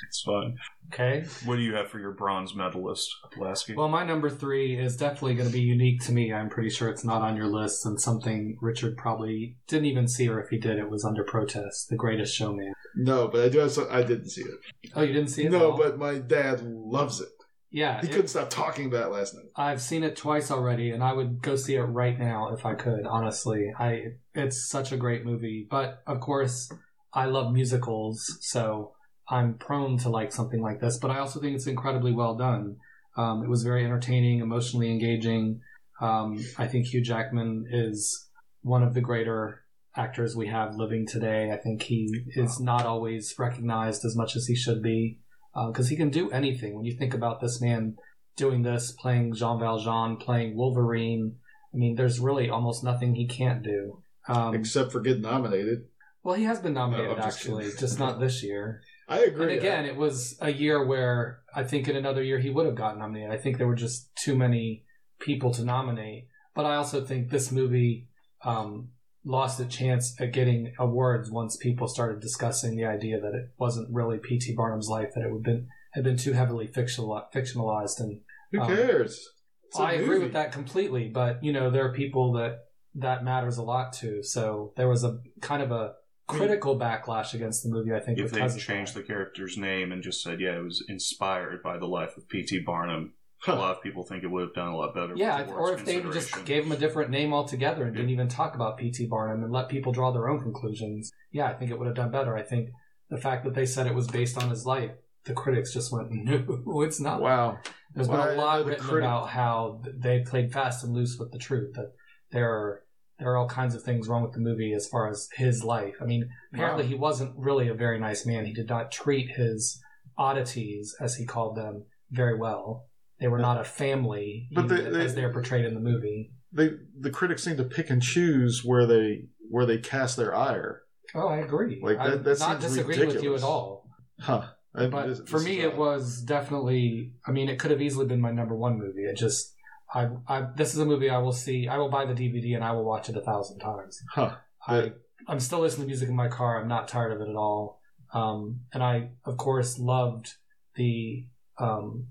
It's 0.08 0.22
fine. 0.24 0.58
Okay. 0.92 1.26
What 1.46 1.58
do 1.58 1.62
you 1.62 1.76
have 1.76 1.90
for 1.90 2.00
your 2.00 2.14
bronze 2.14 2.56
medalist, 2.56 3.08
Lasky? 3.38 3.76
Well, 3.76 3.88
my 3.90 4.04
number 4.04 4.28
three 4.28 4.76
is 4.80 4.98
definitely 4.98 5.36
going 5.36 5.48
to 5.50 5.54
be 5.54 5.62
unique 5.62 6.02
to 6.06 6.12
me. 6.12 6.34
I'm 6.34 6.50
pretty 6.50 6.72
sure 6.72 6.90
it's 6.90 7.04
not 7.04 7.22
on 7.22 7.36
your 7.38 7.46
list 7.46 7.86
and 7.86 8.02
something 8.02 8.58
Richard 8.62 8.98
probably 8.98 9.58
didn't 9.68 9.86
even 9.86 10.08
see, 10.08 10.28
or 10.28 10.42
if 10.42 10.50
he 10.50 10.58
did, 10.58 10.80
it 10.80 10.90
was 10.90 11.06
under 11.06 11.24
protest. 11.24 11.90
The 11.90 11.96
Greatest 11.98 12.36
Showman. 12.36 12.74
No, 12.96 13.28
but 13.28 13.42
I 13.46 13.50
do 13.50 13.60
have. 13.60 13.72
Some, 13.72 13.88
I 13.92 14.02
didn't 14.02 14.30
see 14.30 14.42
it. 14.42 14.92
Oh, 14.96 15.04
you 15.04 15.14
didn't 15.14 15.30
see 15.30 15.44
it? 15.44 15.48
at 15.48 15.52
No, 15.52 15.72
all? 15.74 15.78
but 15.78 16.00
my 16.00 16.18
dad 16.18 16.64
loves 16.64 17.22
it. 17.22 17.30
Yeah, 17.72 18.02
He 18.02 18.08
it- 18.08 18.12
couldn't 18.12 18.28
stop 18.30 18.50
talking 18.50 18.88
about 18.88 19.08
it 19.08 19.14
last 19.14 19.34
night. 19.36 19.46
I've 19.56 19.82
seen 19.82 20.04
it 20.04 20.16
twice 20.16 20.52
already, 20.52 20.92
and 20.92 21.04
I 21.04 21.14
would 21.14 21.42
go 21.42 21.56
see 21.56 21.76
it 21.76 21.82
right 21.82 22.18
now 22.18 22.54
if 22.54 22.66
I 22.66 22.74
could. 22.76 23.06
Honestly, 23.06 23.72
I 23.78 24.04
it's 24.34 24.68
such 24.70 24.92
a 24.92 24.98
great 24.98 25.26
movie. 25.26 25.68
But 25.70 26.02
of 26.08 26.20
course, 26.20 26.72
I 27.14 27.26
love 27.26 27.54
musicals, 27.54 28.38
so 28.42 28.94
I'm 29.30 29.56
prone 29.56 29.98
to 30.00 30.10
like 30.10 30.32
something 30.32 30.62
like 30.62 30.80
this. 30.80 30.98
But 30.98 31.12
I 31.12 31.20
also 31.20 31.40
think 31.40 31.56
it's 31.56 31.68
incredibly 31.68 32.12
well 32.14 32.36
done. 32.36 32.78
Um, 33.18 33.44
it 33.44 33.50
was 33.50 33.64
very 33.64 33.84
entertaining, 33.86 34.40
emotionally 34.40 34.90
engaging. 34.92 35.62
Um, 36.02 36.40
I 36.58 36.68
think 36.68 36.88
Hugh 36.88 37.02
Jackman 37.04 37.66
is 37.70 38.30
one 38.62 38.82
of 38.84 38.94
the 38.94 39.02
greater 39.02 39.64
actors 39.96 40.36
we 40.36 40.48
have 40.48 40.76
living 40.76 41.06
today. 41.06 41.52
I 41.52 41.58
think 41.58 41.82
he 41.84 42.24
is 42.36 42.60
not 42.60 42.86
always 42.86 43.36
recognized 43.38 44.06
as 44.06 44.16
much 44.16 44.36
as 44.36 44.46
he 44.48 44.56
should 44.56 44.82
be 44.82 45.20
because 45.54 45.90
he 45.90 45.96
can 45.96 46.10
do 46.10 46.30
anything. 46.32 46.76
When 46.76 46.86
you 46.86 46.96
think 46.98 47.14
about 47.14 47.42
this 47.42 47.62
man 47.62 47.96
doing 48.36 48.64
this, 48.64 48.92
playing 48.92 49.34
Jean 49.36 49.60
Valjean, 49.60 50.18
playing 50.18 50.56
Wolverine. 50.56 51.36
I 51.74 51.78
mean, 51.78 51.96
there's 51.96 52.20
really 52.20 52.50
almost 52.50 52.84
nothing 52.84 53.16
he 53.16 53.28
can't 53.28 53.62
do. 53.62 54.02
Um, 54.28 54.56
Except 54.56 54.92
for 54.92 55.02
getting 55.02 55.22
nominated. 55.24 55.80
well, 56.24 56.36
he 56.36 56.44
has 56.46 56.60
been 56.60 56.74
nominated 56.74 57.18
No, 57.18 57.24
just 57.24 57.38
actually, 57.40 57.66
kidding. 57.66 57.80
just 57.80 58.00
not 58.00 58.20
this 58.20 58.44
year. 58.44 58.82
I 59.10 59.20
agree. 59.22 59.44
And 59.44 59.52
again, 59.52 59.86
it 59.86 59.96
was 59.96 60.38
a 60.40 60.52
year 60.52 60.86
where 60.86 61.40
I 61.56 61.64
think 61.64 61.88
in 61.88 61.96
another 61.96 62.22
year 62.24 62.40
he 62.40 62.52
would 62.52 62.66
have 62.68 62.76
gotten 62.76 63.00
nominated. 63.00 63.32
I 63.32 63.38
think 63.38 63.58
there 63.58 63.68
were 63.68 63.76
just 63.76 64.16
too 64.16 64.38
many 64.38 64.84
people 65.20 65.52
to 65.56 65.64
nominate. 65.66 66.28
But 66.54 66.66
I 66.66 66.76
also 66.76 67.04
think 67.04 67.30
this 67.30 67.52
movie 67.52 68.08
um, 68.44 68.90
lost 69.26 69.60
a 69.60 69.66
chance 69.66 70.20
at 70.20 70.32
getting 70.32 70.74
awards 70.80 71.30
once 71.30 71.58
people 71.58 71.88
started 71.88 72.20
discussing 72.20 72.76
the 72.76 72.86
idea 72.86 73.20
that 73.20 73.34
it 73.34 73.52
wasn't 73.58 73.94
really 73.94 74.18
P.T. 74.18 74.54
Barnum's 74.56 74.88
life, 74.88 75.10
that 75.16 75.24
it 75.24 75.32
would 75.32 75.44
been 75.44 75.68
had 75.94 76.04
been 76.04 76.18
too 76.18 76.34
heavily 76.34 76.68
fictionalized 76.68 78.00
and 78.00 78.22
who 78.52 78.62
um, 78.62 78.68
cares? 78.68 79.30
It's 79.66 79.80
a 79.80 79.84
I 79.84 79.92
agree 79.94 80.20
with 80.20 80.34
that 80.34 80.52
completely, 80.52 81.10
but 81.10 81.44
you 81.44 81.54
know 81.54 81.70
there 81.70 81.86
are 81.86 81.94
people 81.94 82.34
that 82.34 82.66
that 82.96 83.24
matters 83.24 83.58
a 83.58 83.64
lot 83.64 83.94
to. 83.94 84.24
So 84.24 84.74
there 84.76 84.88
was 84.88 85.04
a 85.04 85.20
kind 85.42 85.62
of 85.62 85.72
a 85.72 85.94
critical 86.28 86.78
backlash 86.78 87.34
against 87.34 87.64
the 87.64 87.70
movie. 87.70 87.94
I 87.94 88.00
think 88.00 88.20
if 88.20 88.32
they 88.32 88.38
because 88.38 88.56
of 88.56 88.62
changed 88.62 88.96
that. 88.96 89.02
the 89.02 89.08
character's 89.08 89.58
name 89.58 89.92
and 89.92 90.04
just 90.04 90.22
said, 90.22 90.40
yeah, 90.40 90.58
it 90.58 90.64
was 90.64 90.84
inspired 90.88 91.64
by 91.64 91.78
the 91.78 91.88
life 91.88 92.18
of 92.18 92.28
P.T. 92.30 92.60
Barnum, 92.60 93.14
Huh. 93.42 93.54
a 93.54 93.56
lot 93.56 93.72
of 93.78 93.82
people 93.82 94.04
think 94.04 94.24
it 94.24 94.28
would 94.28 94.42
have 94.42 94.54
done 94.54 94.68
a 94.68 94.76
lot 94.76 94.94
better. 94.94 95.14
yeah, 95.16 95.42
with 95.42 95.52
or 95.52 95.74
if 95.74 95.86
they 95.86 96.02
just 96.02 96.44
gave 96.46 96.66
him 96.66 96.72
a 96.74 96.78
different 96.78 97.10
name 97.10 97.34
altogether 97.34 97.84
and 97.86 97.96
didn't 97.96 98.10
even 98.12 98.28
talk 98.28 98.54
about 98.56 98.78
P.T. 98.78 99.08
Barnum 99.08 99.44
and 99.44 99.52
let 99.54 99.70
people 99.70 99.92
draw 99.94 100.12
their 100.12 100.28
own 100.30 100.42
conclusions, 100.42 101.12
yeah, 101.32 101.46
I 101.48 101.54
think 101.54 101.72
it 101.72 101.78
would 101.80 101.88
have 101.88 101.96
done 101.96 102.12
better. 102.12 102.36
I 102.36 102.44
think 102.44 102.70
the 103.10 103.18
fact 103.18 103.46
that 103.46 103.54
they 103.56 103.66
said 103.66 103.88
it 103.88 103.96
was 103.96 104.08
based 104.08 104.38
on 104.38 104.50
his 104.50 104.66
life, 104.66 104.92
the 105.24 105.34
critics 105.34 105.74
just 105.74 105.92
went, 105.92 106.12
no, 106.12 106.82
it's 106.82 107.00
not. 107.00 107.22
Wow. 107.22 107.60
There's 107.94 108.08
Well, 108.08 108.26
been 108.28 108.38
a 108.38 108.42
lot 108.42 108.60
the 108.60 108.66
written 108.66 108.86
critic- 108.86 109.04
about 109.06 109.30
how 109.30 109.82
they 109.98 110.20
played 110.20 110.52
fast 110.52 110.84
and 110.84 110.94
loose 110.94 111.18
with 111.18 111.32
the 111.32 111.40
truth. 111.40 111.74
That 111.76 111.94
there 112.32 112.50
are 112.52 112.84
there 113.20 113.30
are 113.32 113.38
all 113.38 113.48
kinds 113.50 113.74
of 113.76 113.84
things 113.84 114.08
wrong 114.08 114.22
with 114.22 114.32
the 114.34 114.40
movie 114.40 114.72
as 114.74 114.88
far 114.88 115.10
as 115.10 115.28
his 115.36 115.64
life. 115.64 115.96
I 116.02 116.06
mean, 116.06 116.30
apparently 116.54 116.84
Wow. 116.84 116.90
he 116.90 116.96
wasn't 116.96 117.34
really 117.38 117.68
a 117.68 117.74
very 117.74 118.00
nice 118.00 118.26
man. 118.26 118.46
He 118.46 118.54
did 118.54 118.70
not 118.70 118.92
treat 118.92 119.32
his 119.32 119.82
oddities, 120.18 120.96
as 121.00 121.16
he 121.16 121.26
called 121.26 121.56
them, 121.58 121.86
very 122.12 122.38
well. 122.38 122.86
They 123.20 123.28
were 123.28 123.40
not 123.40 123.60
a 123.60 123.64
family, 123.64 124.48
But 124.52 124.68
they- 124.70 124.82
they- 124.90 125.06
as 125.06 125.16
they're 125.16 125.34
portrayed 125.34 125.66
in 125.66 125.74
the 125.74 125.80
movie. 125.80 126.32
They 126.52 126.72
the 127.00 127.12
critics 127.12 127.44
seem 127.44 127.58
to 127.58 127.64
pick 127.64 127.90
and 127.90 128.02
choose 128.02 128.64
where 128.66 128.86
they 128.88 129.26
where 129.50 129.66
they 129.66 129.78
cast 129.78 130.16
their 130.18 130.34
ire. 130.36 130.84
Oh, 131.16 131.28
I 131.28 131.38
agree. 131.38 131.80
Like, 131.82 131.98
that- 131.98 132.06
I'm 132.08 132.24
that 132.24 132.40
not 132.40 132.62
seems 132.62 132.74
disagreeing 132.74 133.00
with 133.00 133.08
you 133.24 133.34
ridiculous. 133.34 133.44
at 133.44 133.48
all. 133.48 133.88
Huh. 134.20 134.44
I- 134.76 134.88
But 134.88 135.08
this- 135.08 135.20
for 135.22 135.40
this 135.40 135.46
me, 135.46 135.60
it 135.62 135.76
was 135.76 136.22
definitely. 136.22 137.14
I 137.28 137.32
mean, 137.32 137.50
it 137.50 137.58
could 137.60 137.72
have 137.72 137.82
easily 137.82 138.06
been 138.06 138.22
my 138.22 138.32
number 138.32 138.56
one 138.56 138.78
movie. 138.78 139.04
It 139.06 139.16
just, 139.18 139.54
I, 139.94 140.10
I, 140.28 140.48
this 140.56 140.74
is 140.74 140.80
a 140.80 140.86
movie 140.86 141.10
I 141.10 141.18
will 141.18 141.32
see. 141.34 141.68
I 141.68 141.78
will 141.78 141.90
buy 141.90 142.06
the 142.06 142.14
DVD 142.14 142.54
and 142.56 142.64
I 142.64 142.72
will 142.74 142.86
watch 142.86 143.10
it 143.10 143.18
a 143.18 143.22
thousand 143.22 143.60
times. 143.60 144.00
Huh. 144.14 144.36
I, 144.68 144.94
I'm 145.28 145.40
still 145.40 145.60
listening 145.62 145.86
to 145.86 145.88
music 145.88 146.10
in 146.10 146.16
my 146.16 146.28
car. 146.28 146.62
I'm 146.62 146.68
not 146.68 146.88
tired 146.88 147.12
of 147.12 147.22
it 147.22 147.30
at 147.30 147.36
all. 147.36 147.82
Um, 148.14 148.62
and 148.74 148.84
I, 148.84 149.10
of 149.26 149.38
course, 149.38 149.78
loved 149.80 150.36
the, 150.76 151.26
um, 151.58 152.08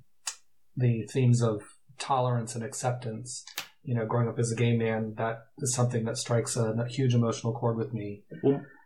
the 0.79 1.07
themes 1.13 1.43
of 1.43 1.63
tolerance 1.99 2.55
and 2.55 2.65
acceptance. 2.65 3.45
You 3.83 3.95
know, 3.95 4.07
growing 4.07 4.29
up 4.29 4.39
as 4.39 4.53
a 4.53 4.57
gay 4.57 4.77
man, 4.77 5.15
that 5.17 5.47
is 5.59 5.75
something 5.75 6.05
that 6.05 6.19
strikes 6.19 6.57
a, 6.57 6.73
a 6.73 6.89
huge 6.89 7.15
emotional 7.15 7.53
chord 7.53 7.77
with 7.77 7.93
me. 7.93 8.23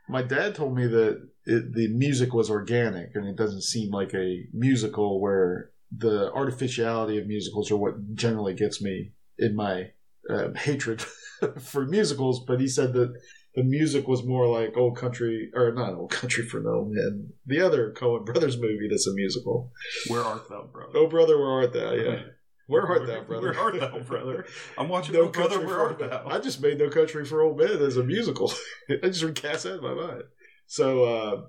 My 0.08 0.22
dad 0.22 0.54
told 0.54 0.76
me 0.76 0.86
that 0.86 1.28
it, 1.44 1.74
the 1.74 1.88
music 1.88 2.32
was 2.32 2.50
organic, 2.50 3.14
and 3.14 3.26
it 3.26 3.36
doesn't 3.36 3.62
seem 3.62 3.90
like 3.90 4.14
a 4.14 4.44
musical 4.52 5.20
where 5.20 5.70
the 5.96 6.32
artificiality 6.32 7.18
of 7.18 7.26
musicals 7.26 7.70
are 7.70 7.76
what 7.76 8.14
generally 8.14 8.54
gets 8.54 8.80
me 8.80 9.12
in 9.38 9.54
my 9.56 9.90
uh, 10.30 10.48
hatred 10.56 11.02
for 11.58 11.84
musicals. 11.84 12.44
But 12.46 12.60
he 12.60 12.68
said 12.68 12.92
that 12.94 13.12
the 13.54 13.62
music 13.62 14.08
was 14.08 14.24
more 14.24 14.48
like 14.48 14.76
Old 14.76 14.96
Country, 14.96 15.50
or 15.54 15.72
not 15.72 15.94
Old 15.94 16.10
Country 16.10 16.44
for 16.44 16.60
No 16.60 16.84
Men, 16.88 17.30
the 17.46 17.60
other 17.60 17.92
Coen 17.92 18.24
Brothers 18.24 18.56
movie 18.56 18.88
that's 18.90 19.06
a 19.06 19.12
musical. 19.14 19.72
Where 20.08 20.22
art 20.22 20.48
thou, 20.48 20.68
brother? 20.72 20.92
Oh, 20.94 21.06
brother, 21.06 21.38
where 21.38 21.50
art 21.50 21.72
thou? 21.72 21.92
Yeah. 21.92 22.20
Where 22.66 22.86
art 22.86 23.06
thou, 23.06 23.20
brother? 23.26 23.50
Where 23.52 23.58
art 23.60 23.80
thou, 23.80 23.98
brother? 24.00 24.46
I'm 24.78 24.88
watching 24.88 25.14
no 25.14 25.22
Oh, 25.22 25.28
brother, 25.28 25.64
where 25.66 25.78
art 25.78 25.98
thou? 25.98 26.26
I 26.26 26.38
just 26.38 26.62
made 26.62 26.78
No 26.78 26.88
Country 26.88 27.24
for 27.24 27.42
Old 27.42 27.58
Men 27.58 27.82
as 27.82 27.96
a 27.96 28.04
musical. 28.04 28.52
I 28.90 29.06
just 29.08 29.22
recast 29.22 29.64
that 29.64 29.76
in 29.78 29.82
my 29.82 29.94
mind. 29.94 30.22
So 30.66 31.04
uh, 31.04 31.42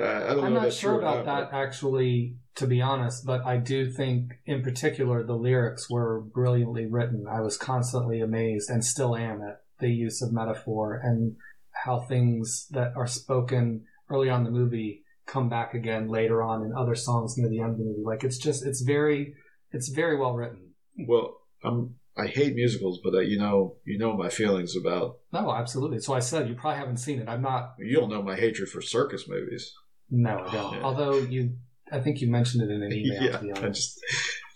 I 0.00 0.30
I 0.30 0.34
don't 0.34 0.44
I'm 0.44 0.54
know. 0.54 0.62
not 0.62 0.72
sure 0.72 0.98
about 0.98 1.26
not, 1.26 1.50
that 1.50 1.56
actually, 1.56 2.36
to 2.56 2.66
be 2.68 2.80
honest, 2.80 3.24
but 3.26 3.44
I 3.44 3.56
do 3.56 3.90
think, 3.90 4.34
in 4.46 4.62
particular, 4.62 5.24
the 5.24 5.34
lyrics 5.34 5.90
were 5.90 6.20
brilliantly 6.20 6.86
written. 6.86 7.24
I 7.28 7.40
was 7.40 7.56
constantly 7.56 8.20
amazed 8.20 8.70
and 8.70 8.84
still 8.84 9.16
am 9.16 9.40
at 9.42 9.62
the 9.80 9.88
use 9.90 10.20
of 10.22 10.32
metaphor 10.32 11.00
and 11.02 11.36
how 11.84 12.00
things 12.00 12.66
that 12.70 12.92
are 12.96 13.06
spoken 13.06 13.84
early 14.10 14.28
on 14.28 14.40
in 14.40 14.44
the 14.44 14.58
movie 14.58 15.02
come 15.26 15.48
back 15.48 15.74
again 15.74 16.08
later 16.08 16.42
on 16.42 16.64
in 16.64 16.72
other 16.72 16.94
songs 16.94 17.36
near 17.36 17.48
the 17.48 17.60
end 17.60 17.72
of 17.72 17.78
the 17.78 17.84
movie. 17.84 18.02
Like 18.04 18.24
it's 18.24 18.38
just, 18.38 18.64
it's 18.64 18.80
very, 18.80 19.34
it's 19.72 19.88
very 19.88 20.16
well 20.18 20.34
written. 20.34 20.74
Well, 21.06 21.38
I'm. 21.62 21.94
I 22.16 22.26
hate 22.26 22.56
musicals, 22.56 22.98
but 23.04 23.14
uh, 23.14 23.20
you 23.20 23.38
know, 23.38 23.76
you 23.84 23.96
know 23.96 24.16
my 24.16 24.28
feelings 24.28 24.74
about. 24.74 25.18
No, 25.32 25.52
absolutely. 25.52 26.00
So 26.00 26.14
I 26.14 26.18
said 26.18 26.48
you 26.48 26.56
probably 26.56 26.80
haven't 26.80 26.96
seen 26.96 27.20
it. 27.20 27.28
I'm 27.28 27.42
not. 27.42 27.74
You 27.78 28.00
don't 28.00 28.10
know 28.10 28.22
my 28.22 28.34
hatred 28.34 28.68
for 28.68 28.82
circus 28.82 29.28
movies. 29.28 29.72
No, 30.10 30.44
I 30.44 30.52
don't. 30.52 30.74
Yeah. 30.74 30.82
Although 30.82 31.18
you, 31.18 31.54
I 31.92 32.00
think 32.00 32.20
you 32.20 32.28
mentioned 32.28 32.68
it 32.68 32.74
in 32.74 32.82
an 32.82 32.92
email. 32.92 33.22
yeah, 33.30 33.36
to 33.36 33.44
be 33.44 33.52
I 33.52 33.68
just 33.68 34.00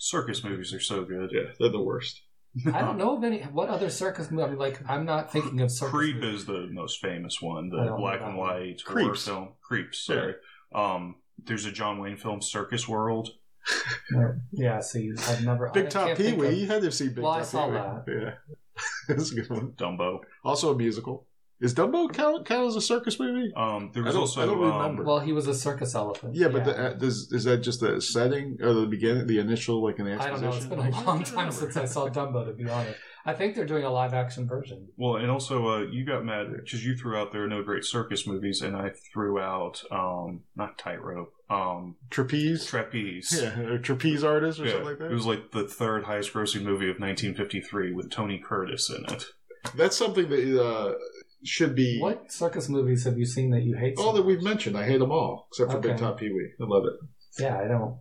Circus 0.02 0.42
movies 0.42 0.74
are 0.74 0.80
so 0.80 1.04
good. 1.04 1.30
yeah, 1.32 1.52
they're 1.60 1.70
the 1.70 1.80
worst. 1.80 2.22
I 2.72 2.80
don't 2.82 2.98
know 2.98 3.16
of 3.16 3.24
any. 3.24 3.40
What 3.42 3.68
other 3.70 3.88
circus 3.88 4.30
movie? 4.30 4.42
I 4.44 4.48
mean, 4.50 4.58
like, 4.58 4.80
I'm 4.88 5.04
not 5.06 5.32
thinking 5.32 5.60
of 5.62 5.70
circus. 5.70 5.90
Creep 5.90 6.16
movies. 6.16 6.40
is 6.40 6.46
the 6.46 6.68
most 6.70 7.00
famous 7.00 7.40
one, 7.40 7.70
the 7.70 7.94
black 7.96 8.20
and 8.20 8.34
that 8.34 8.36
one. 8.36 8.36
white 8.36 8.80
horror 8.86 9.04
Creeps. 9.04 9.24
film. 9.26 9.48
Creeps, 9.62 10.04
sorry. 10.04 10.34
Um, 10.74 11.16
there's 11.42 11.64
a 11.64 11.72
John 11.72 11.98
Wayne 11.98 12.16
film, 12.16 12.42
Circus 12.42 12.86
World. 12.88 13.30
No. 14.10 14.34
Yeah, 14.50 14.80
see, 14.80 15.12
I've 15.28 15.44
never. 15.44 15.68
I 15.68 15.72
Big 15.72 15.88
Top 15.90 16.06
can't 16.08 16.18
Pee 16.18 16.24
think 16.24 16.40
Wee. 16.40 16.48
of- 16.48 16.54
You 16.54 16.66
had 16.66 16.82
to 16.82 16.90
see 16.92 17.06
Big 17.08 17.16
Top. 17.16 17.22
Well, 17.24 17.32
I 17.32 17.38
Top 17.38 17.46
saw 17.46 17.66
Pee 17.66 17.72
Wee. 17.72 17.78
that. 17.78 18.04
Yeah, 18.08 18.34
that's 19.16 19.30
a 19.32 19.34
good 19.36 19.48
one. 19.50 19.72
Dumbo. 19.76 20.20
Also 20.44 20.72
a 20.72 20.76
musical. 20.76 21.26
Is 21.62 21.72
Dumbo 21.74 22.12
count, 22.12 22.44
count 22.44 22.66
as 22.66 22.74
a 22.74 22.80
circus 22.80 23.20
movie? 23.20 23.52
Um, 23.56 23.92
there 23.94 24.02
I 24.02 24.06
was 24.06 24.14
don't- 24.14 24.20
also 24.22 24.42
I 24.42 24.46
don't 24.46 24.64
um, 24.64 24.72
remember. 24.80 25.04
Well, 25.04 25.20
he 25.20 25.32
was 25.32 25.46
a 25.46 25.54
circus 25.54 25.94
elephant. 25.94 26.34
Yeah, 26.34 26.48
but 26.48 26.64
the, 26.64 26.76
uh, 26.76 26.92
does, 26.94 27.30
is 27.32 27.44
that 27.44 27.58
just 27.58 27.78
the 27.78 28.00
setting 28.02 28.58
or 28.60 28.72
the 28.74 28.86
beginning, 28.86 29.28
the 29.28 29.38
initial, 29.38 29.80
like 29.80 30.00
an 30.00 30.08
I 30.08 30.28
don't 30.28 30.40
know. 30.42 30.52
It's 30.52 30.66
been 30.66 30.80
a 30.80 30.90
long 31.04 31.22
time 31.22 31.52
since 31.52 31.76
I 31.76 31.84
saw 31.84 32.08
Dumbo. 32.08 32.46
To 32.46 32.52
be 32.52 32.68
honest, 32.68 32.98
I 33.24 33.32
think 33.34 33.54
they're 33.54 33.64
doing 33.64 33.84
a 33.84 33.90
live 33.90 34.12
action 34.12 34.48
version. 34.48 34.88
Well, 34.96 35.16
and 35.16 35.30
also 35.30 35.68
uh, 35.68 35.82
you 35.82 36.04
got 36.04 36.24
mad 36.24 36.48
because 36.64 36.84
you 36.84 36.96
threw 36.96 37.16
out 37.16 37.30
there 37.30 37.46
no 37.46 37.62
great 37.62 37.84
circus 37.84 38.26
movies, 38.26 38.60
and 38.60 38.76
I 38.76 38.90
threw 39.12 39.38
out 39.38 39.84
um, 39.92 40.40
not 40.56 40.78
tightrope, 40.78 41.32
um, 41.48 41.94
Trapeze. 42.10 42.66
trapeze. 42.66 43.40
yeah, 43.40 43.56
or 43.60 43.78
trapeze 43.78 44.24
artist 44.24 44.58
or 44.58 44.64
Yeah, 44.64 44.70
something 44.72 44.88
like 44.88 44.98
that. 44.98 45.12
It 45.12 45.14
was 45.14 45.26
like 45.26 45.52
the 45.52 45.68
third 45.68 46.06
highest 46.06 46.32
grossing 46.32 46.62
movie 46.64 46.90
of 46.90 46.98
1953 46.98 47.92
with 47.92 48.10
Tony 48.10 48.42
Curtis 48.44 48.90
in 48.90 49.04
it. 49.14 49.26
That's 49.76 49.96
something 49.96 50.28
that 50.28 50.60
uh, 50.60 50.94
should 51.44 51.74
be 51.74 51.98
What 52.00 52.30
circus 52.32 52.68
movies 52.68 53.04
have 53.04 53.18
you 53.18 53.26
seen 53.26 53.50
that 53.50 53.62
you 53.62 53.76
hate? 53.76 53.98
so 53.98 54.04
all 54.04 54.12
that 54.12 54.24
we've 54.24 54.42
mentioned. 54.42 54.76
I 54.76 54.84
hate 54.84 54.98
them 54.98 55.10
all 55.12 55.48
except 55.50 55.72
for 55.72 55.78
Big 55.78 55.96
Top 55.96 56.18
Pee 56.18 56.30
Wee. 56.30 56.50
I 56.60 56.64
love 56.64 56.84
it. 56.84 57.42
Yeah, 57.42 57.58
I 57.58 57.66
don't. 57.68 57.98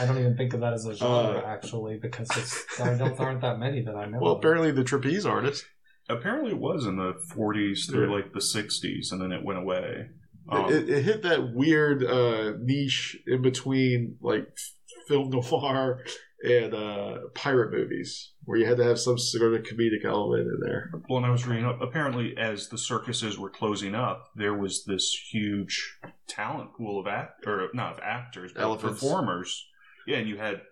I 0.00 0.06
don't 0.06 0.18
even 0.18 0.36
think 0.36 0.52
of 0.54 0.60
that 0.60 0.72
as 0.72 0.84
a 0.86 0.96
genre 0.96 1.38
Uh, 1.40 1.46
actually 1.46 1.98
because 1.98 2.28
it's, 2.36 2.76
there 2.76 2.96
don't 2.98 3.16
there 3.16 3.26
aren't 3.28 3.40
that 3.42 3.58
many 3.58 3.82
that 3.82 3.94
I 3.94 4.06
know. 4.06 4.18
Well, 4.20 4.32
of. 4.32 4.38
apparently 4.38 4.72
the 4.72 4.82
trapeze 4.84 5.24
artist. 5.24 5.64
Apparently, 6.08 6.50
it 6.50 6.58
was 6.58 6.86
in 6.86 6.96
the 6.96 7.12
40s 7.32 7.88
through 7.88 8.08
Yeah. 8.10 8.16
like 8.16 8.32
the 8.32 8.40
60s, 8.40 9.12
and 9.12 9.20
then 9.22 9.30
it 9.30 9.44
went 9.44 9.60
away. 9.60 10.08
Um, 10.48 10.64
it, 10.72 10.88
it 10.90 11.02
hit 11.04 11.22
that 11.22 11.52
weird 11.54 12.02
uh, 12.04 12.54
niche 12.58 13.16
in 13.28 13.42
between 13.42 14.16
like 14.20 14.48
film 15.06 15.30
noir 15.30 16.00
and 16.42 16.74
uh, 16.74 17.18
pirate 17.34 17.70
movies, 17.70 18.32
where 18.44 18.58
you 18.58 18.66
had 18.66 18.78
to 18.78 18.84
have 18.84 18.98
some 18.98 19.18
sort 19.18 19.54
of 19.54 19.62
comedic 19.62 20.04
element 20.04 20.48
in 20.48 20.60
there. 20.62 20.90
Well, 21.08 21.18
and 21.18 21.26
I 21.26 21.30
was 21.30 21.46
reading 21.46 21.66
up. 21.66 21.80
Apparently, 21.80 22.34
as 22.38 22.68
the 22.68 22.78
circuses 22.78 23.38
were 23.38 23.50
closing 23.50 23.94
up, 23.94 24.30
there 24.34 24.54
was 24.54 24.84
this 24.84 25.12
huge 25.30 25.98
talent 26.26 26.74
pool 26.74 26.98
of 26.98 27.06
act 27.06 27.46
or 27.46 27.68
not 27.74 27.94
of 27.94 28.00
actors, 28.02 28.52
but 28.54 28.62
Elephants. 28.62 29.00
performers. 29.00 29.66
Yeah, 30.06 30.16
and 30.16 30.28
you 30.28 30.38
had 30.38 30.62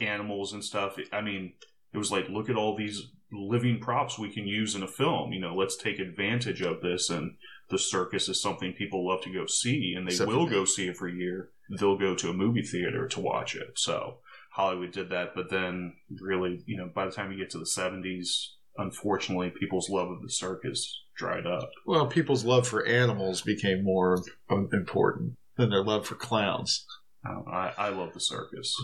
animals 0.00 0.52
and 0.52 0.64
stuff. 0.64 0.96
I 1.12 1.20
mean, 1.20 1.52
it 1.92 1.98
was 1.98 2.10
like, 2.10 2.28
look 2.28 2.50
at 2.50 2.56
all 2.56 2.76
these 2.76 3.02
living 3.32 3.80
props 3.80 4.18
we 4.18 4.32
can 4.32 4.46
use 4.46 4.74
in 4.74 4.82
a 4.82 4.88
film. 4.88 5.32
You 5.32 5.40
know, 5.40 5.54
let's 5.54 5.76
take 5.76 5.98
advantage 6.00 6.60
of 6.60 6.80
this. 6.80 7.08
And 7.08 7.36
the 7.70 7.78
circus 7.78 8.28
is 8.28 8.42
something 8.42 8.72
people 8.72 9.06
love 9.06 9.22
to 9.22 9.32
go 9.32 9.46
see, 9.46 9.94
and 9.96 10.06
they 10.06 10.12
Except 10.12 10.28
will 10.28 10.46
go 10.46 10.64
see 10.64 10.86
it 10.86 10.96
every 10.96 11.14
year. 11.14 11.50
They'll 11.78 11.98
go 11.98 12.14
to 12.16 12.30
a 12.30 12.34
movie 12.34 12.62
theater 12.62 13.06
to 13.08 13.20
watch 13.20 13.54
it. 13.54 13.78
So 13.78 14.18
Hollywood 14.54 14.92
did 14.92 15.10
that, 15.10 15.34
but 15.34 15.50
then 15.50 15.94
really, 16.20 16.62
you 16.66 16.76
know, 16.76 16.88
by 16.94 17.06
the 17.06 17.10
time 17.12 17.32
you 17.32 17.38
get 17.38 17.50
to 17.50 17.58
the 17.58 17.66
seventies, 17.66 18.54
unfortunately, 18.76 19.50
people's 19.58 19.90
love 19.90 20.10
of 20.10 20.22
the 20.22 20.30
circus 20.30 21.02
dried 21.16 21.46
up. 21.46 21.70
Well, 21.86 22.06
people's 22.06 22.44
love 22.44 22.66
for 22.66 22.86
animals 22.86 23.42
became 23.42 23.82
more 23.82 24.22
important 24.72 25.34
than 25.56 25.70
their 25.70 25.82
love 25.82 26.06
for 26.06 26.14
clowns. 26.14 26.86
Um, 27.28 27.44
I, 27.50 27.72
I 27.78 27.88
love 27.88 28.12
the 28.12 28.20
circus. 28.20 28.74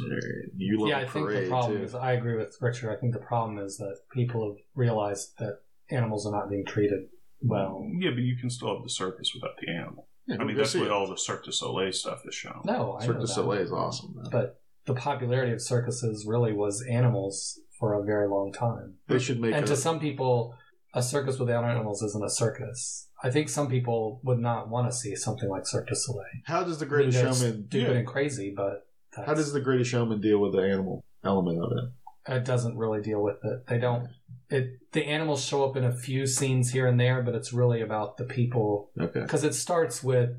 You 0.56 0.80
love 0.80 0.88
yeah, 0.88 0.98
a 1.00 1.02
I 1.02 1.06
think 1.06 1.28
the 1.28 1.34
parade 1.34 1.48
problem 1.48 1.78
too. 1.78 1.84
is 1.84 1.94
I 1.94 2.12
agree 2.12 2.36
with 2.36 2.56
Richard. 2.60 2.90
I 2.96 2.98
think 2.98 3.12
the 3.12 3.18
problem 3.20 3.58
is 3.58 3.76
that 3.78 3.96
people 4.12 4.48
have 4.48 4.58
realized 4.74 5.32
that 5.38 5.60
animals 5.90 6.26
are 6.26 6.32
not 6.32 6.48
being 6.48 6.64
treated 6.64 7.00
well. 7.42 7.86
Yeah, 7.98 8.10
but 8.10 8.22
you 8.22 8.36
can 8.36 8.48
still 8.50 8.74
have 8.74 8.82
the 8.82 8.90
circus 8.90 9.32
without 9.34 9.56
the 9.60 9.70
animal. 9.72 10.08
Yeah, 10.26 10.36
I 10.40 10.44
mean, 10.44 10.56
that's 10.56 10.74
what 10.74 10.90
all 10.90 11.08
the 11.08 11.16
Cirque 11.16 11.44
du 11.44 11.52
Soleil 11.52 11.92
stuff 11.92 12.22
is 12.24 12.34
shown. 12.34 12.60
No, 12.64 12.96
I 13.00 13.04
Cirque 13.04 13.16
know 13.16 13.22
du. 13.22 13.26
Soleil 13.26 13.60
is 13.62 13.72
awesome. 13.72 14.14
man. 14.14 14.26
But 14.30 14.59
the 14.94 15.00
popularity 15.00 15.52
of 15.52 15.60
circuses 15.62 16.26
really 16.26 16.52
was 16.52 16.82
animals 16.88 17.60
for 17.78 17.94
a 17.94 18.04
very 18.04 18.28
long 18.28 18.52
time. 18.52 18.94
They 19.08 19.18
should 19.18 19.40
make 19.40 19.54
and 19.54 19.66
to 19.66 19.76
some 19.76 20.00
people, 20.00 20.54
a 20.94 21.02
circus 21.02 21.38
without 21.38 21.64
animals 21.64 22.02
isn't 22.02 22.24
a 22.24 22.30
circus. 22.30 23.08
I 23.22 23.30
think 23.30 23.48
some 23.48 23.68
people 23.68 24.20
would 24.24 24.38
not 24.38 24.68
want 24.68 24.90
to 24.90 24.96
see 24.96 25.14
something 25.14 25.48
like 25.48 25.66
Cirque 25.66 25.88
du 25.88 25.94
Soleil. 25.94 26.24
How 26.46 26.64
does 26.64 26.78
the 26.78 26.86
I 26.86 26.88
mean, 26.88 26.94
Greatest 27.10 27.18
Showman? 27.18 27.66
stupid 27.68 27.96
and 27.96 28.06
crazy, 28.06 28.52
but 28.56 28.86
that's, 29.14 29.26
How 29.28 29.34
does 29.34 29.52
the 29.52 29.60
Greatest 29.60 29.90
Showman 29.90 30.20
deal 30.20 30.38
with 30.38 30.52
the 30.52 30.62
animal 30.62 31.04
element 31.24 31.58
of 31.62 31.70
it? 31.72 32.32
it 32.36 32.44
doesn't 32.44 32.76
really 32.76 33.00
deal 33.00 33.22
with 33.22 33.36
it. 33.44 33.66
They 33.66 33.78
don't. 33.78 34.08
It 34.50 34.78
the 34.92 35.04
animals 35.04 35.44
show 35.44 35.64
up 35.64 35.76
in 35.76 35.84
a 35.84 35.92
few 35.92 36.26
scenes 36.26 36.72
here 36.72 36.86
and 36.86 36.98
there, 36.98 37.22
but 37.22 37.34
it's 37.34 37.52
really 37.52 37.80
about 37.82 38.16
the 38.16 38.24
people 38.24 38.90
Okay. 39.00 39.20
because 39.20 39.44
it 39.44 39.54
starts 39.54 40.02
with 40.02 40.30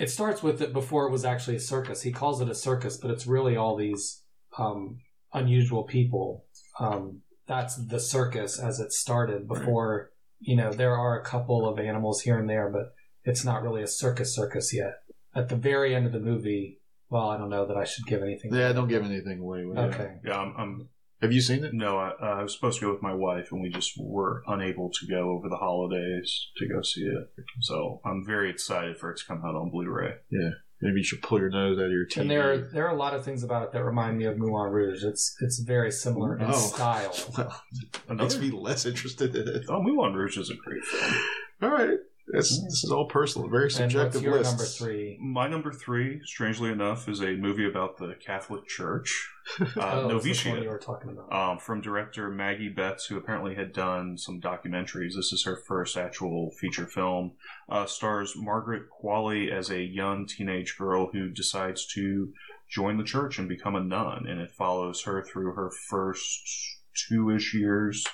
it 0.00 0.08
starts 0.08 0.42
with 0.42 0.62
it 0.62 0.72
before 0.72 1.06
it 1.06 1.12
was 1.12 1.26
actually 1.26 1.56
a 1.56 1.60
circus. 1.60 2.02
He 2.02 2.10
calls 2.10 2.40
it 2.40 2.48
a 2.48 2.54
circus, 2.54 2.96
but 2.96 3.10
it's 3.10 3.26
really 3.26 3.54
all 3.54 3.76
these 3.76 4.22
um, 4.56 5.00
unusual 5.34 5.84
people. 5.84 6.46
Um, 6.78 7.20
that's 7.46 7.76
the 7.76 8.00
circus 8.00 8.58
as 8.58 8.80
it 8.80 8.92
started 8.92 9.46
before. 9.46 10.10
You 10.40 10.56
know, 10.56 10.72
there 10.72 10.96
are 10.96 11.20
a 11.20 11.24
couple 11.24 11.68
of 11.68 11.78
animals 11.78 12.22
here 12.22 12.38
and 12.38 12.48
there, 12.48 12.70
but 12.70 12.94
it's 13.24 13.44
not 13.44 13.62
really 13.62 13.82
a 13.82 13.86
circus 13.86 14.34
circus 14.34 14.72
yet. 14.72 14.94
At 15.34 15.50
the 15.50 15.56
very 15.56 15.94
end 15.94 16.06
of 16.06 16.12
the 16.12 16.18
movie, 16.18 16.80
well, 17.10 17.28
I 17.28 17.36
don't 17.36 17.50
know 17.50 17.66
that 17.66 17.76
I 17.76 17.84
should 17.84 18.06
give 18.06 18.22
anything. 18.22 18.54
Yeah, 18.54 18.72
don't 18.72 18.88
give 18.88 19.04
anything 19.04 19.40
away. 19.40 19.66
with 19.66 19.76
it. 19.76 19.82
Okay. 19.82 20.14
Yeah, 20.24 20.38
I'm, 20.38 20.54
I'm 20.56 20.88
Have 21.22 21.32
you 21.32 21.40
seen 21.40 21.64
it? 21.64 21.74
no, 21.74 21.98
I, 21.98 22.08
uh, 22.20 22.36
I 22.38 22.42
was 22.42 22.54
supposed 22.54 22.80
to 22.80 22.86
go 22.86 22.92
with 22.92 23.02
my 23.02 23.12
wife, 23.14 23.52
and 23.52 23.60
we 23.60 23.68
just 23.68 23.92
were 23.98 24.42
unable 24.46 24.90
to 24.90 25.06
go 25.06 25.30
over 25.30 25.48
the 25.48 25.56
holidays 25.56 26.48
to 26.56 26.66
go 26.68 26.80
see 26.82 27.02
it. 27.02 27.30
So 27.60 28.00
I'm 28.04 28.24
very 28.24 28.48
excited 28.50 28.96
for 28.96 29.10
it 29.10 29.18
to 29.18 29.24
come 29.26 29.42
out 29.44 29.54
on 29.54 29.70
Blu-ray. 29.70 30.14
Yeah, 30.30 30.50
maybe 30.80 31.00
you 31.00 31.04
should 31.04 31.20
pull 31.22 31.38
your 31.38 31.50
nose 31.50 31.78
out 31.78 31.84
of 31.86 31.90
your 31.90 32.06
TV. 32.06 32.22
And 32.22 32.30
there 32.30 32.52
are 32.52 32.56
there 32.56 32.86
are 32.86 32.94
a 32.94 32.98
lot 32.98 33.14
of 33.14 33.24
things 33.24 33.42
about 33.42 33.64
it 33.64 33.72
that 33.72 33.84
remind 33.84 34.16
me 34.16 34.24
of 34.24 34.38
Moulin 34.38 34.72
Rouge. 34.72 35.04
It's 35.04 35.36
it's 35.40 35.58
very 35.60 35.90
similar 35.90 36.38
in 36.38 36.46
Oh. 36.46 36.52
style. 36.52 37.14
well, 37.36 37.62
Another, 38.08 38.24
makes 38.38 38.38
me 38.40 38.50
less 38.50 38.86
interested 38.86 39.36
in 39.36 39.46
it. 39.46 39.64
oh, 39.68 39.82
Moulin 39.82 40.14
Rouge 40.14 40.38
is 40.38 40.48
a 40.50 40.54
great 40.54 40.82
film. 40.84 41.14
All 41.62 41.70
right, 41.70 41.98
this 42.32 42.62
this 42.62 42.84
is 42.84 42.90
all 42.90 43.06
personal, 43.06 43.48
very 43.48 43.64
And 43.64 43.72
what's 43.72 43.92
subjective 43.92 44.22
your 44.22 44.38
lists. 44.38 44.52
number 44.52 44.64
three? 44.64 45.18
My 45.20 45.48
number 45.48 45.72
three, 45.72 46.20
strangely 46.24 46.70
enough, 46.70 47.08
is 47.08 47.20
a 47.20 47.32
movie 47.36 47.66
about 47.66 47.98
the 47.98 48.14
Catholic 48.24 48.66
Church, 48.66 49.30
uh, 49.60 49.64
oh, 49.76 50.06
one 50.06 50.14
Novitiate. 50.16 50.62
you 50.62 50.68
were 50.68 50.78
talking 50.78 51.10
about. 51.10 51.32
um, 51.32 51.58
from 51.58 51.80
director 51.80 52.30
Maggie 52.30 52.68
Betts, 52.68 53.06
who 53.06 53.16
apparently 53.16 53.54
had 53.54 53.72
done 53.72 54.16
some 54.16 54.40
documentaries. 54.40 55.14
This 55.16 55.32
is 55.32 55.44
her 55.44 55.56
first 55.56 55.96
actual 55.96 56.50
feature 56.52 56.86
film. 56.86 57.32
Uh, 57.68 57.86
stars 57.86 58.34
Margaret 58.36 58.84
Qualley 58.90 59.50
as 59.50 59.70
a 59.70 59.82
young 59.82 60.26
teenage 60.26 60.76
girl 60.78 61.10
who 61.12 61.30
decides 61.30 61.86
to 61.94 62.32
join 62.68 62.96
the 62.98 63.04
church 63.04 63.38
and 63.38 63.48
become 63.48 63.74
a 63.74 63.82
nun, 63.82 64.26
and 64.28 64.40
it 64.40 64.50
follows 64.50 65.02
her 65.02 65.22
through 65.24 65.54
her 65.54 65.70
first 65.70 66.78
two-ish 67.08 67.54
years 67.54 68.04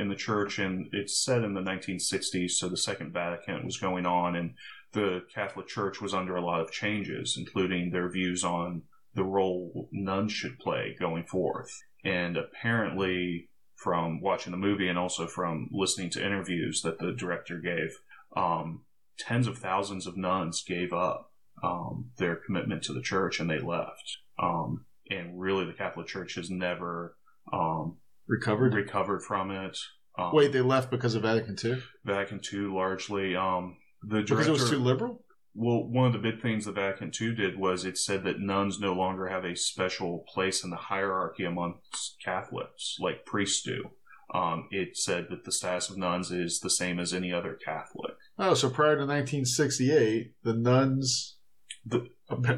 in 0.00 0.08
the 0.08 0.16
church. 0.16 0.58
And 0.58 0.88
it's 0.92 1.22
set 1.22 1.44
in 1.44 1.54
the 1.54 1.60
1960s, 1.60 2.52
so 2.52 2.68
the 2.68 2.76
Second 2.76 3.12
Vatican 3.12 3.64
was 3.64 3.78
going 3.78 4.06
on, 4.06 4.34
and 4.34 4.54
the 4.92 5.22
Catholic 5.32 5.68
Church 5.68 6.00
was 6.00 6.14
under 6.14 6.36
a 6.36 6.44
lot 6.44 6.60
of 6.60 6.72
changes, 6.72 7.36
including 7.38 7.90
their 7.90 8.10
views 8.10 8.42
on 8.42 8.82
the 9.14 9.24
role 9.24 9.88
nuns 9.92 10.32
should 10.32 10.58
play 10.58 10.96
going 10.98 11.24
forth. 11.24 11.70
And 12.04 12.36
apparently, 12.36 13.48
from 13.76 14.20
watching 14.20 14.50
the 14.52 14.56
movie 14.56 14.88
and 14.88 14.98
also 14.98 15.26
from 15.26 15.68
listening 15.72 16.10
to 16.10 16.24
interviews 16.24 16.82
that 16.82 16.98
the 16.98 17.12
director 17.12 17.58
gave, 17.58 17.96
um, 18.36 18.82
tens 19.18 19.46
of 19.46 19.58
thousands 19.58 20.06
of 20.06 20.16
nuns 20.16 20.62
gave 20.62 20.92
up 20.92 21.30
um, 21.62 22.10
their 22.18 22.36
commitment 22.36 22.82
to 22.84 22.92
the 22.92 23.02
church 23.02 23.40
and 23.40 23.50
they 23.50 23.58
left. 23.58 24.18
Um, 24.38 24.86
and 25.10 25.40
really, 25.40 25.64
the 25.64 25.72
Catholic 25.72 26.06
Church 26.06 26.36
has 26.36 26.50
never 26.50 27.16
um, 27.52 27.98
Recovered. 28.30 28.74
recovered 28.74 29.22
from 29.22 29.50
it. 29.50 29.76
Um, 30.18 30.30
Wait, 30.32 30.52
they 30.52 30.60
left 30.60 30.90
because 30.90 31.14
of 31.14 31.22
Vatican 31.22 31.56
II? 31.62 31.82
Vatican 32.04 32.40
II 32.52 32.60
largely. 32.72 33.34
Um, 33.36 33.76
the 34.02 34.22
Because 34.22 34.46
it 34.46 34.52
was 34.52 34.70
too 34.70 34.78
liberal? 34.78 35.24
well, 35.54 35.82
one 35.88 36.06
of 36.06 36.12
the 36.12 36.18
big 36.18 36.40
things 36.40 36.64
the 36.64 36.72
Vatican 36.72 37.10
II 37.20 37.34
did 37.34 37.58
was 37.58 37.84
it 37.84 37.98
said 37.98 38.22
that 38.24 38.38
nuns 38.40 38.78
no 38.78 38.92
longer 38.92 39.28
have 39.28 39.44
a 39.44 39.56
special 39.56 40.24
place 40.32 40.62
in 40.62 40.70
the 40.70 40.76
hierarchy 40.76 41.44
amongst 41.44 42.16
Catholics, 42.24 42.96
like 43.00 43.26
priests 43.26 43.62
do. 43.62 43.90
Um, 44.32 44.68
it 44.70 44.96
said 44.96 45.26
that 45.30 45.44
the 45.44 45.50
status 45.50 45.90
of 45.90 45.96
nuns 45.98 46.30
is 46.30 46.60
the 46.60 46.70
same 46.70 47.00
as 47.00 47.12
any 47.12 47.32
other 47.32 47.58
Catholic. 47.64 48.12
Oh, 48.38 48.54
so 48.54 48.70
prior 48.70 48.94
to 48.94 49.04
1968, 49.04 50.34
the 50.44 50.54
nuns, 50.54 51.36
The- 51.84 52.06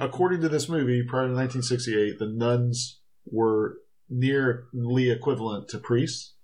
according 0.00 0.42
to 0.42 0.50
this 0.50 0.68
movie, 0.68 1.02
prior 1.02 1.28
to 1.28 1.34
1968, 1.34 2.18
the 2.18 2.26
nuns 2.28 3.00
were 3.24 3.78
nearly 4.12 5.10
equivalent 5.10 5.68
to 5.68 5.78
priests. 5.78 6.34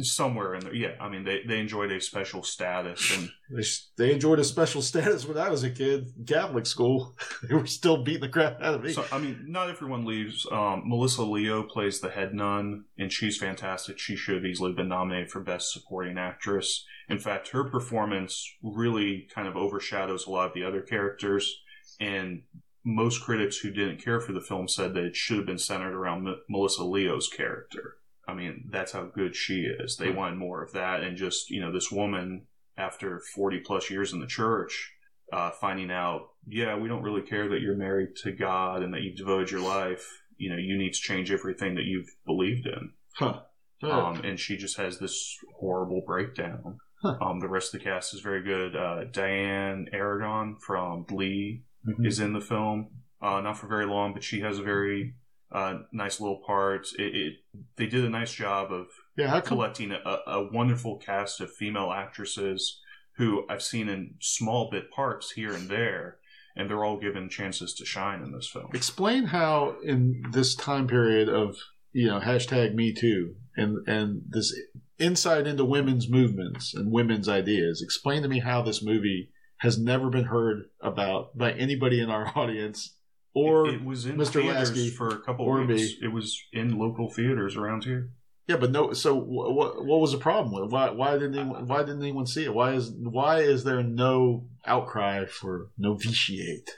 Somewhere 0.00 0.54
in 0.54 0.64
there, 0.64 0.74
yeah. 0.74 0.92
I 0.98 1.10
mean, 1.10 1.24
they, 1.24 1.42
they 1.46 1.60
enjoyed 1.60 1.92
a 1.92 2.00
special 2.00 2.42
status, 2.42 3.14
and 3.14 3.28
They, 3.50 3.62
they 3.98 4.12
enjoyed 4.14 4.38
a 4.38 4.44
special 4.44 4.80
status 4.80 5.26
when 5.26 5.36
I 5.36 5.50
was 5.50 5.62
a 5.62 5.68
kid 5.68 6.10
Catholic 6.26 6.64
school. 6.64 7.14
they 7.48 7.54
were 7.54 7.66
still 7.66 8.02
beating 8.02 8.22
the 8.22 8.30
crap 8.30 8.62
out 8.62 8.74
of 8.74 8.82
me. 8.82 8.94
so 8.94 9.04
I 9.12 9.18
mean, 9.18 9.44
not 9.46 9.68
everyone 9.68 10.06
leaves. 10.06 10.46
Um, 10.50 10.84
Melissa 10.86 11.22
Leo 11.22 11.62
plays 11.64 12.00
the 12.00 12.08
head 12.08 12.32
nun, 12.32 12.84
and 12.96 13.12
she's 13.12 13.36
fantastic. 13.36 13.98
She 13.98 14.16
should 14.16 14.36
have 14.36 14.46
easily 14.46 14.72
been 14.72 14.88
nominated 14.88 15.30
for 15.30 15.40
Best 15.40 15.70
Supporting 15.70 16.16
Actress. 16.16 16.86
In 17.10 17.18
fact, 17.18 17.48
her 17.48 17.64
performance 17.64 18.50
really 18.62 19.28
kind 19.34 19.46
of 19.46 19.54
overshadows 19.54 20.26
a 20.26 20.30
lot 20.30 20.46
of 20.46 20.54
the 20.54 20.64
other 20.64 20.80
characters, 20.80 21.60
and 22.00 22.44
most 22.84 23.22
critics 23.22 23.58
who 23.58 23.70
didn't 23.70 24.02
care 24.02 24.20
for 24.20 24.32
the 24.32 24.40
film 24.40 24.68
said 24.68 24.94
that 24.94 25.04
it 25.04 25.16
should 25.16 25.36
have 25.36 25.46
been 25.46 25.58
centered 25.58 25.94
around 25.94 26.26
M- 26.26 26.40
Melissa 26.48 26.84
Leo's 26.84 27.28
character. 27.28 27.96
I 28.26 28.34
mean, 28.34 28.68
that's 28.70 28.92
how 28.92 29.04
good 29.04 29.34
she 29.34 29.62
is. 29.62 29.96
They 29.96 30.10
wanted 30.10 30.38
more 30.38 30.62
of 30.62 30.72
that, 30.72 31.02
and 31.02 31.16
just 31.16 31.50
you 31.50 31.60
know, 31.60 31.72
this 31.72 31.90
woman 31.90 32.46
after 32.76 33.20
forty 33.34 33.58
plus 33.58 33.90
years 33.90 34.12
in 34.12 34.20
the 34.20 34.26
church, 34.26 34.92
uh, 35.32 35.50
finding 35.50 35.90
out, 35.90 36.28
yeah, 36.46 36.76
we 36.76 36.88
don't 36.88 37.02
really 37.02 37.22
care 37.22 37.48
that 37.48 37.60
you're 37.60 37.76
married 37.76 38.16
to 38.22 38.32
God 38.32 38.82
and 38.82 38.94
that 38.94 39.02
you've 39.02 39.16
devoted 39.16 39.50
your 39.50 39.60
life. 39.60 40.08
You 40.36 40.50
know, 40.50 40.56
you 40.56 40.78
need 40.78 40.92
to 40.92 41.00
change 41.00 41.30
everything 41.30 41.74
that 41.74 41.84
you've 41.84 42.08
believed 42.26 42.66
in. 42.66 42.92
Huh. 43.14 43.40
Um, 43.82 44.24
and 44.24 44.38
she 44.38 44.56
just 44.56 44.76
has 44.76 44.98
this 44.98 45.36
horrible 45.58 46.02
breakdown. 46.06 46.78
Huh. 47.02 47.16
Um, 47.20 47.40
the 47.40 47.48
rest 47.48 47.74
of 47.74 47.80
the 47.80 47.84
cast 47.84 48.14
is 48.14 48.20
very 48.20 48.42
good. 48.42 48.76
Uh, 48.76 49.04
Dianna 49.10 49.88
Agron 49.92 50.56
from 50.64 51.04
Glee 51.04 51.64
Mhm. 51.86 52.06
is 52.06 52.20
in 52.20 52.32
the 52.32 52.40
film. 52.40 52.88
Uh, 53.20 53.40
not 53.40 53.56
for 53.58 53.66
very 53.68 53.86
long, 53.86 54.12
but 54.12 54.24
she 54.24 54.40
has 54.40 54.58
a 54.58 54.62
very 54.62 55.14
uh, 55.52 55.80
nice 55.92 56.18
little 56.20 56.40
part. 56.46 56.88
It, 56.98 57.14
it 57.14 57.32
they 57.76 57.86
did 57.86 58.04
a 58.04 58.08
nice 58.08 58.32
job 58.32 58.72
of 58.72 58.86
yeah, 59.16 59.28
how 59.28 59.40
come? 59.40 59.48
collecting 59.58 59.92
a, 59.92 60.18
a 60.26 60.48
wonderful 60.50 60.96
cast 60.98 61.40
of 61.40 61.52
female 61.52 61.92
actresses 61.92 62.80
who 63.18 63.44
I've 63.50 63.62
seen 63.62 63.88
in 63.88 64.14
small 64.20 64.70
bit 64.70 64.90
parts 64.90 65.32
here 65.32 65.52
and 65.52 65.68
there. 65.68 66.16
and 66.56 66.68
they're 66.68 66.84
all 66.84 66.98
given 67.00 67.28
chances 67.30 67.72
to 67.74 67.84
shine 67.84 68.22
in 68.22 68.32
this 68.32 68.46
film. 68.48 68.68
Explain 68.74 69.24
how 69.26 69.76
in 69.82 70.22
this 70.32 70.54
time 70.54 70.86
period 70.86 71.28
of 71.28 71.56
you 71.92 72.06
know 72.08 72.20
hashtag 72.20 72.74
Me 72.74 72.92
Too 72.92 73.34
and 73.56 73.86
and 73.86 74.22
this 74.28 74.54
insight 74.98 75.46
into 75.46 75.64
women's 75.64 76.08
movements 76.10 76.74
and 76.74 76.90
women's 76.92 77.28
ideas. 77.28 77.80
Explain 77.82 78.22
to 78.22 78.28
me 78.28 78.40
how 78.40 78.62
this 78.62 78.82
movie 78.82 79.30
has 79.62 79.78
never 79.78 80.10
been 80.10 80.24
heard 80.24 80.64
about 80.80 81.36
by 81.36 81.52
anybody 81.52 82.00
in 82.00 82.10
our 82.10 82.30
audience 82.36 82.96
or 83.34 83.66
it, 83.68 83.74
it 83.76 83.84
was 83.84 84.04
in 84.06 84.16
Mr. 84.16 84.34
theaters 84.42 84.70
Lasky 84.70 84.90
for 84.90 85.08
a 85.08 85.18
couple 85.20 85.46
of 85.62 85.66
weeks. 85.68 85.80
me. 85.92 85.98
It 86.06 86.12
was 86.12 86.38
in 86.52 86.78
local 86.78 87.08
theaters 87.10 87.56
around 87.56 87.84
here. 87.84 88.10
yeah, 88.46 88.56
but 88.56 88.70
no. 88.70 88.92
So 88.92 89.14
what 89.14 89.54
what, 89.54 89.84
what 89.86 90.00
was 90.00 90.12
the 90.12 90.18
problem 90.18 90.52
with 90.54 90.64
it? 90.64 90.70
Why 90.70 90.90
why 90.90 91.12
didn't 91.14 91.38
anyone, 91.38 91.66
why 91.66 91.78
didn't 91.82 92.02
anyone 92.02 92.26
see 92.26 92.44
it? 92.44 92.54
Why 92.54 92.72
is 92.74 92.92
why 92.98 93.40
is 93.40 93.64
there 93.64 93.82
no 93.82 94.48
outcry 94.66 95.24
for 95.26 95.70
novitiate? 95.78 96.68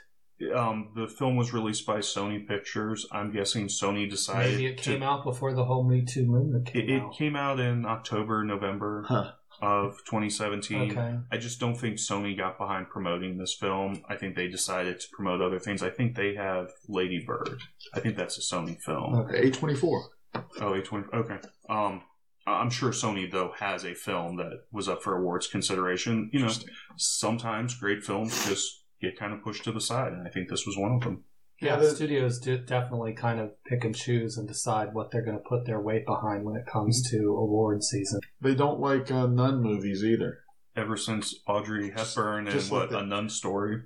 Um, 0.53 0.91
the 0.95 1.07
film 1.07 1.37
was 1.37 1.53
released 1.53 1.85
by 1.85 1.99
Sony 1.99 2.45
Pictures. 2.45 3.05
I'm 3.11 3.31
guessing 3.31 3.67
Sony 3.67 4.09
decided 4.09 4.51
Maybe 4.51 4.65
it 4.67 4.77
to- 4.79 4.91
came 4.91 5.03
out 5.03 5.23
before 5.23 5.53
the 5.53 5.63
whole 5.63 5.83
Me 5.87 6.03
Too 6.03 6.25
movement 6.25 6.65
came 6.67 6.81
It, 6.83 6.89
it 6.89 7.03
came 7.17 7.35
out 7.37 7.59
in 7.61 7.85
October, 7.85 8.43
November 8.43 9.05
Huh. 9.07 9.31
Of 9.61 9.97
2017. 10.05 10.91
Okay. 10.91 11.17
I 11.31 11.37
just 11.37 11.59
don't 11.59 11.75
think 11.75 11.97
Sony 11.97 12.37
got 12.37 12.57
behind 12.57 12.89
promoting 12.89 13.37
this 13.37 13.53
film. 13.53 14.03
I 14.09 14.15
think 14.15 14.35
they 14.35 14.47
decided 14.47 14.99
to 14.99 15.07
promote 15.11 15.41
other 15.41 15.59
things. 15.59 15.81
I 15.83 15.89
think 15.89 16.15
they 16.15 16.35
have 16.35 16.71
Lady 16.87 17.23
Bird. 17.25 17.59
I 17.93 17.99
think 17.99 18.15
that's 18.17 18.37
a 18.37 18.41
Sony 18.41 18.79
film. 18.81 19.15
Okay. 19.15 19.47
A 19.47 19.51
twenty 19.51 19.75
four. 19.75 20.09
Oh, 20.35 20.71
A20. 20.71 21.13
Okay. 21.13 21.37
Um, 21.69 22.01
I'm 22.47 22.69
sure 22.69 22.91
Sony 22.91 23.31
though 23.31 23.53
has 23.59 23.83
a 23.85 23.93
film 23.93 24.37
that 24.37 24.65
was 24.71 24.87
up 24.87 25.01
for 25.01 25.17
awards 25.17 25.47
consideration. 25.47 26.29
You 26.31 26.41
know, 26.41 26.51
sometimes 26.97 27.75
great 27.75 28.03
films 28.03 28.45
just 28.47 28.83
get 29.01 29.17
kind 29.17 29.33
of 29.33 29.41
pushed 29.41 29.63
to 29.63 29.71
the 29.71 29.81
side, 29.81 30.13
and 30.13 30.27
I 30.27 30.29
think 30.29 30.49
this 30.49 30.65
was 30.65 30.77
one 30.77 30.93
of 30.93 31.01
them. 31.01 31.23
Yeah, 31.61 31.75
Yeah, 31.75 31.75
the- 31.77 31.89
studios 31.95 32.39
do 32.39 32.57
definitely 32.57 33.13
kind 33.13 33.39
of 33.39 33.51
pick 33.65 33.83
and 33.83 33.95
choose 33.95 34.37
and 34.37 34.47
decide 34.47 34.93
what 34.93 35.11
they're 35.11 35.23
going 35.25 35.37
to 35.37 35.43
put 35.47 35.65
their 35.65 35.79
weight 35.79 36.05
behind 36.05 36.43
when 36.43 36.55
it 36.55 36.65
comes 36.71 37.09
to 37.11 37.17
award 37.17 37.83
season. 37.83 38.19
They 38.41 38.55
don't 38.55 38.79
like 38.79 39.09
uh, 39.11 39.27
nun 39.27 39.61
movies 39.61 40.03
either. 40.03 40.39
Ever 40.75 40.97
since 40.97 41.33
Audrey 41.47 41.91
Hepburn 41.91 42.47
and 42.47 42.49
just 42.49 42.69
what 42.69 42.91
like 42.91 43.01
a 43.03 43.05
nun 43.05 43.29
story, 43.29 43.81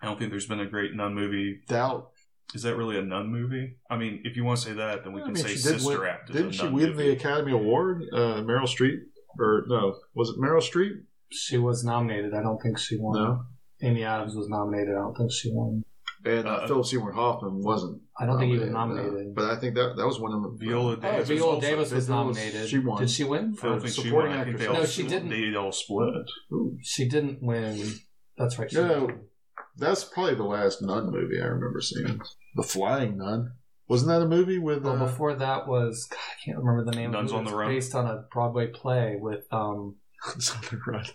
I 0.00 0.06
don't 0.06 0.18
think 0.18 0.30
there's 0.30 0.46
been 0.46 0.60
a 0.60 0.66
great 0.66 0.94
nun 0.94 1.14
movie. 1.14 1.60
Doubt. 1.68 2.08
Is 2.54 2.62
that 2.62 2.76
really 2.76 2.98
a 2.98 3.02
nun 3.02 3.28
movie? 3.28 3.76
I 3.90 3.98
mean, 3.98 4.22
if 4.24 4.34
you 4.36 4.44
want 4.44 4.60
to 4.60 4.64
say 4.68 4.72
that, 4.74 5.04
then 5.04 5.12
we 5.12 5.20
I 5.20 5.24
can 5.24 5.34
mean, 5.34 5.42
say 5.42 5.48
she 5.50 5.54
did 5.56 5.62
Sister 5.80 6.00
win- 6.00 6.08
Act 6.08 6.30
is 6.30 6.36
Didn't 6.36 6.50
a 6.50 6.52
she 6.54 6.62
nun 6.64 6.72
win 6.72 6.90
movie. 6.90 7.02
the 7.04 7.10
Academy 7.12 7.52
Award? 7.52 8.02
Uh, 8.12 8.40
Meryl 8.42 8.62
Streep, 8.66 8.96
or 9.38 9.64
no? 9.68 9.94
Was 10.14 10.30
it 10.30 10.36
Meryl 10.40 10.62
Streep? 10.62 11.02
She 11.30 11.58
was 11.58 11.84
nominated. 11.84 12.32
I 12.34 12.42
don't 12.42 12.60
think 12.62 12.78
she 12.78 12.96
won. 12.98 13.22
No. 13.22 13.42
Amy 13.82 14.02
Adams 14.04 14.34
was 14.34 14.48
nominated. 14.48 14.90
I 14.94 15.00
don't 15.00 15.16
think 15.16 15.30
she 15.32 15.50
won. 15.52 15.84
And 16.24 16.46
uh, 16.46 16.50
Uh, 16.52 16.66
Philip 16.68 16.86
Seymour 16.86 17.12
Hoffman 17.12 17.62
wasn't. 17.62 18.00
I 18.18 18.26
don't 18.26 18.38
think 18.38 18.52
he 18.52 18.58
was 18.58 18.68
no. 18.68 18.74
nominated. 18.86 19.34
But 19.34 19.46
I 19.50 19.56
think 19.58 19.74
that 19.74 19.94
that 19.96 20.06
was 20.06 20.20
one 20.20 20.32
of 20.32 20.42
the 20.42 20.50
Viola 20.64 20.96
Davis. 20.96 21.18
was 21.20 21.28
Viola 21.28 21.54
also- 21.54 21.60
Davis 21.66 21.78
was 21.90 21.92
was- 21.92 22.08
nominated. 22.08 22.68
she 22.68 22.78
won. 22.78 23.00
Did 23.00 23.10
she 23.10 23.24
win? 23.24 23.56
I 23.62 23.66
don't 23.66 23.80
think 23.80 23.94
she 23.94 24.02
supporting 24.02 24.30
won. 24.30 24.40
I 24.40 24.44
think 24.44 24.58
they 24.58 24.64
actress. 24.66 24.76
all, 24.78 24.82
No, 24.84 24.86
she 24.86 25.02
didn't. 25.02 25.28
They 25.30 25.56
all 25.56 25.72
split. 25.72 26.30
Ooh. 26.52 26.78
She 26.82 27.08
didn't 27.08 27.42
win. 27.42 27.94
That's 28.38 28.58
right. 28.58 28.70
She 28.70 28.76
No, 28.76 29.06
didn't. 29.06 29.22
That's 29.76 30.04
probably 30.04 30.34
the 30.34 30.44
last 30.44 30.80
nun 30.82 31.10
movie 31.10 31.40
I 31.40 31.46
remember 31.46 31.80
seeing. 31.80 32.20
The 32.56 32.62
Flying 32.62 33.16
Nun. 33.18 33.52
Wasn't 33.88 34.08
that 34.08 34.22
a 34.22 34.26
movie 34.28 34.58
with? 34.58 34.84
Well, 34.84 34.94
Uh, 34.96 35.06
before 35.06 35.34
that 35.34 35.66
was 35.66 36.06
God, 36.10 36.18
I 36.18 36.44
can't 36.44 36.58
remember 36.58 36.84
the 36.90 36.96
name. 36.96 37.10
Nuns 37.10 37.32
of 37.32 37.36
it. 37.36 37.38
on 37.38 37.44
the 37.46 37.56
Run? 37.56 37.68
based 37.70 37.94
on 37.94 38.06
a 38.06 38.24
Broadway 38.32 38.68
play 38.68 39.16
with 39.20 39.44
um. 39.50 39.96
Something 40.38 40.78
right. 40.86 41.12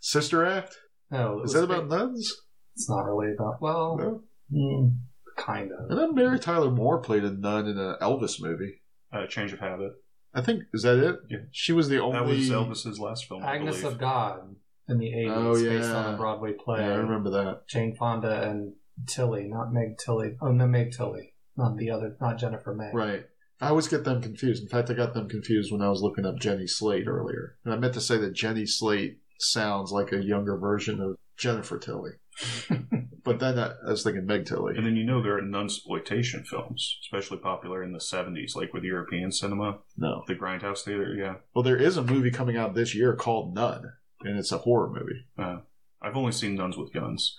Sister 0.00 0.44
Act. 0.44 0.76
No, 1.10 1.38
is 1.38 1.42
was 1.42 1.52
that 1.54 1.64
about 1.64 1.88
nuns? 1.88 2.34
It's 2.74 2.88
not 2.88 3.04
really 3.04 3.32
about. 3.34 3.60
Well, 3.60 3.96
No. 3.96 4.22
mm, 4.52 4.96
kind 5.36 5.70
of. 5.72 5.90
And 5.90 5.98
then 5.98 6.14
Mary 6.14 6.38
Tyler 6.38 6.70
Moore 6.70 6.98
played 7.00 7.24
a 7.24 7.30
nun 7.30 7.66
in 7.66 7.78
an 7.78 7.96
Elvis 8.00 8.40
movie. 8.40 8.80
Uh, 9.12 9.26
Change 9.26 9.52
of 9.52 9.60
Habit. 9.60 9.92
I 10.34 10.40
think 10.40 10.62
is 10.72 10.82
that 10.82 10.96
it? 10.98 11.16
Yeah. 11.28 11.38
She 11.50 11.72
was 11.72 11.88
the 11.88 12.00
only. 12.00 12.18
That 12.18 12.26
was 12.26 12.48
Elvis's 12.50 12.98
last 12.98 13.26
film. 13.26 13.42
I 13.42 13.56
Agnes 13.56 13.80
believe. 13.80 13.92
of 13.94 14.00
God 14.00 14.56
in 14.88 14.98
the 14.98 15.12
eighties, 15.12 15.32
Oh, 15.34 15.52
based 15.54 15.90
on 15.90 16.04
yeah. 16.06 16.14
a 16.14 16.16
Broadway 16.16 16.52
play. 16.54 16.80
Yeah, 16.80 16.92
I 16.94 16.96
remember 16.96 17.30
that. 17.30 17.68
Jane 17.68 17.94
Fonda 17.94 18.48
and 18.48 18.72
Tilly, 19.06 19.48
not 19.48 19.72
Meg 19.72 19.98
Tilly. 19.98 20.36
Oh, 20.40 20.50
no, 20.52 20.66
Meg 20.66 20.92
Tilly, 20.92 21.34
not 21.56 21.76
the 21.76 21.90
other, 21.90 22.16
not 22.20 22.38
Jennifer 22.38 22.74
May. 22.74 22.90
Right. 22.94 23.24
I 23.60 23.68
always 23.68 23.86
get 23.88 24.04
them 24.04 24.20
confused. 24.22 24.62
In 24.62 24.68
fact, 24.68 24.90
I 24.90 24.94
got 24.94 25.12
them 25.14 25.28
confused 25.28 25.70
when 25.70 25.82
I 25.82 25.88
was 25.90 26.02
looking 26.02 26.26
up 26.26 26.38
Jenny 26.40 26.66
Slate 26.66 27.06
earlier. 27.06 27.58
And 27.64 27.72
I 27.72 27.76
meant 27.76 27.94
to 27.94 28.00
say 28.00 28.16
that 28.18 28.32
Jenny 28.34 28.66
Slate 28.66 29.18
sounds 29.38 29.92
like 29.92 30.12
a 30.12 30.24
younger 30.24 30.56
version 30.56 31.00
of 31.00 31.16
Jennifer 31.36 31.78
Tilly. 31.78 32.12
but 33.24 33.38
then 33.38 33.58
I, 33.58 33.72
I 33.86 33.90
was 33.90 34.02
thinking 34.02 34.26
Meg 34.26 34.46
Tilly. 34.46 34.76
And 34.76 34.86
then 34.86 34.96
you 34.96 35.04
know 35.04 35.22
there 35.22 35.38
are 35.38 35.42
nunsploitation 35.42 36.46
films, 36.46 36.98
especially 37.02 37.38
popular 37.38 37.82
in 37.82 37.92
the 37.92 37.98
70s, 37.98 38.56
like 38.56 38.72
with 38.72 38.84
European 38.84 39.30
cinema. 39.32 39.78
No. 39.96 40.22
The 40.26 40.34
Grindhouse 40.34 40.80
Theater, 40.82 41.14
yeah. 41.14 41.34
Well, 41.54 41.62
there 41.62 41.76
is 41.76 41.96
a 41.96 42.02
movie 42.02 42.30
coming 42.30 42.56
out 42.56 42.74
this 42.74 42.94
year 42.94 43.14
called 43.14 43.54
Nun, 43.54 43.92
and 44.22 44.38
it's 44.38 44.52
a 44.52 44.58
horror 44.58 44.90
movie. 44.90 45.26
Uh, 45.38 45.60
I've 46.00 46.16
only 46.16 46.32
seen 46.32 46.54
Nuns 46.56 46.76
with 46.76 46.92
Guns. 46.92 47.36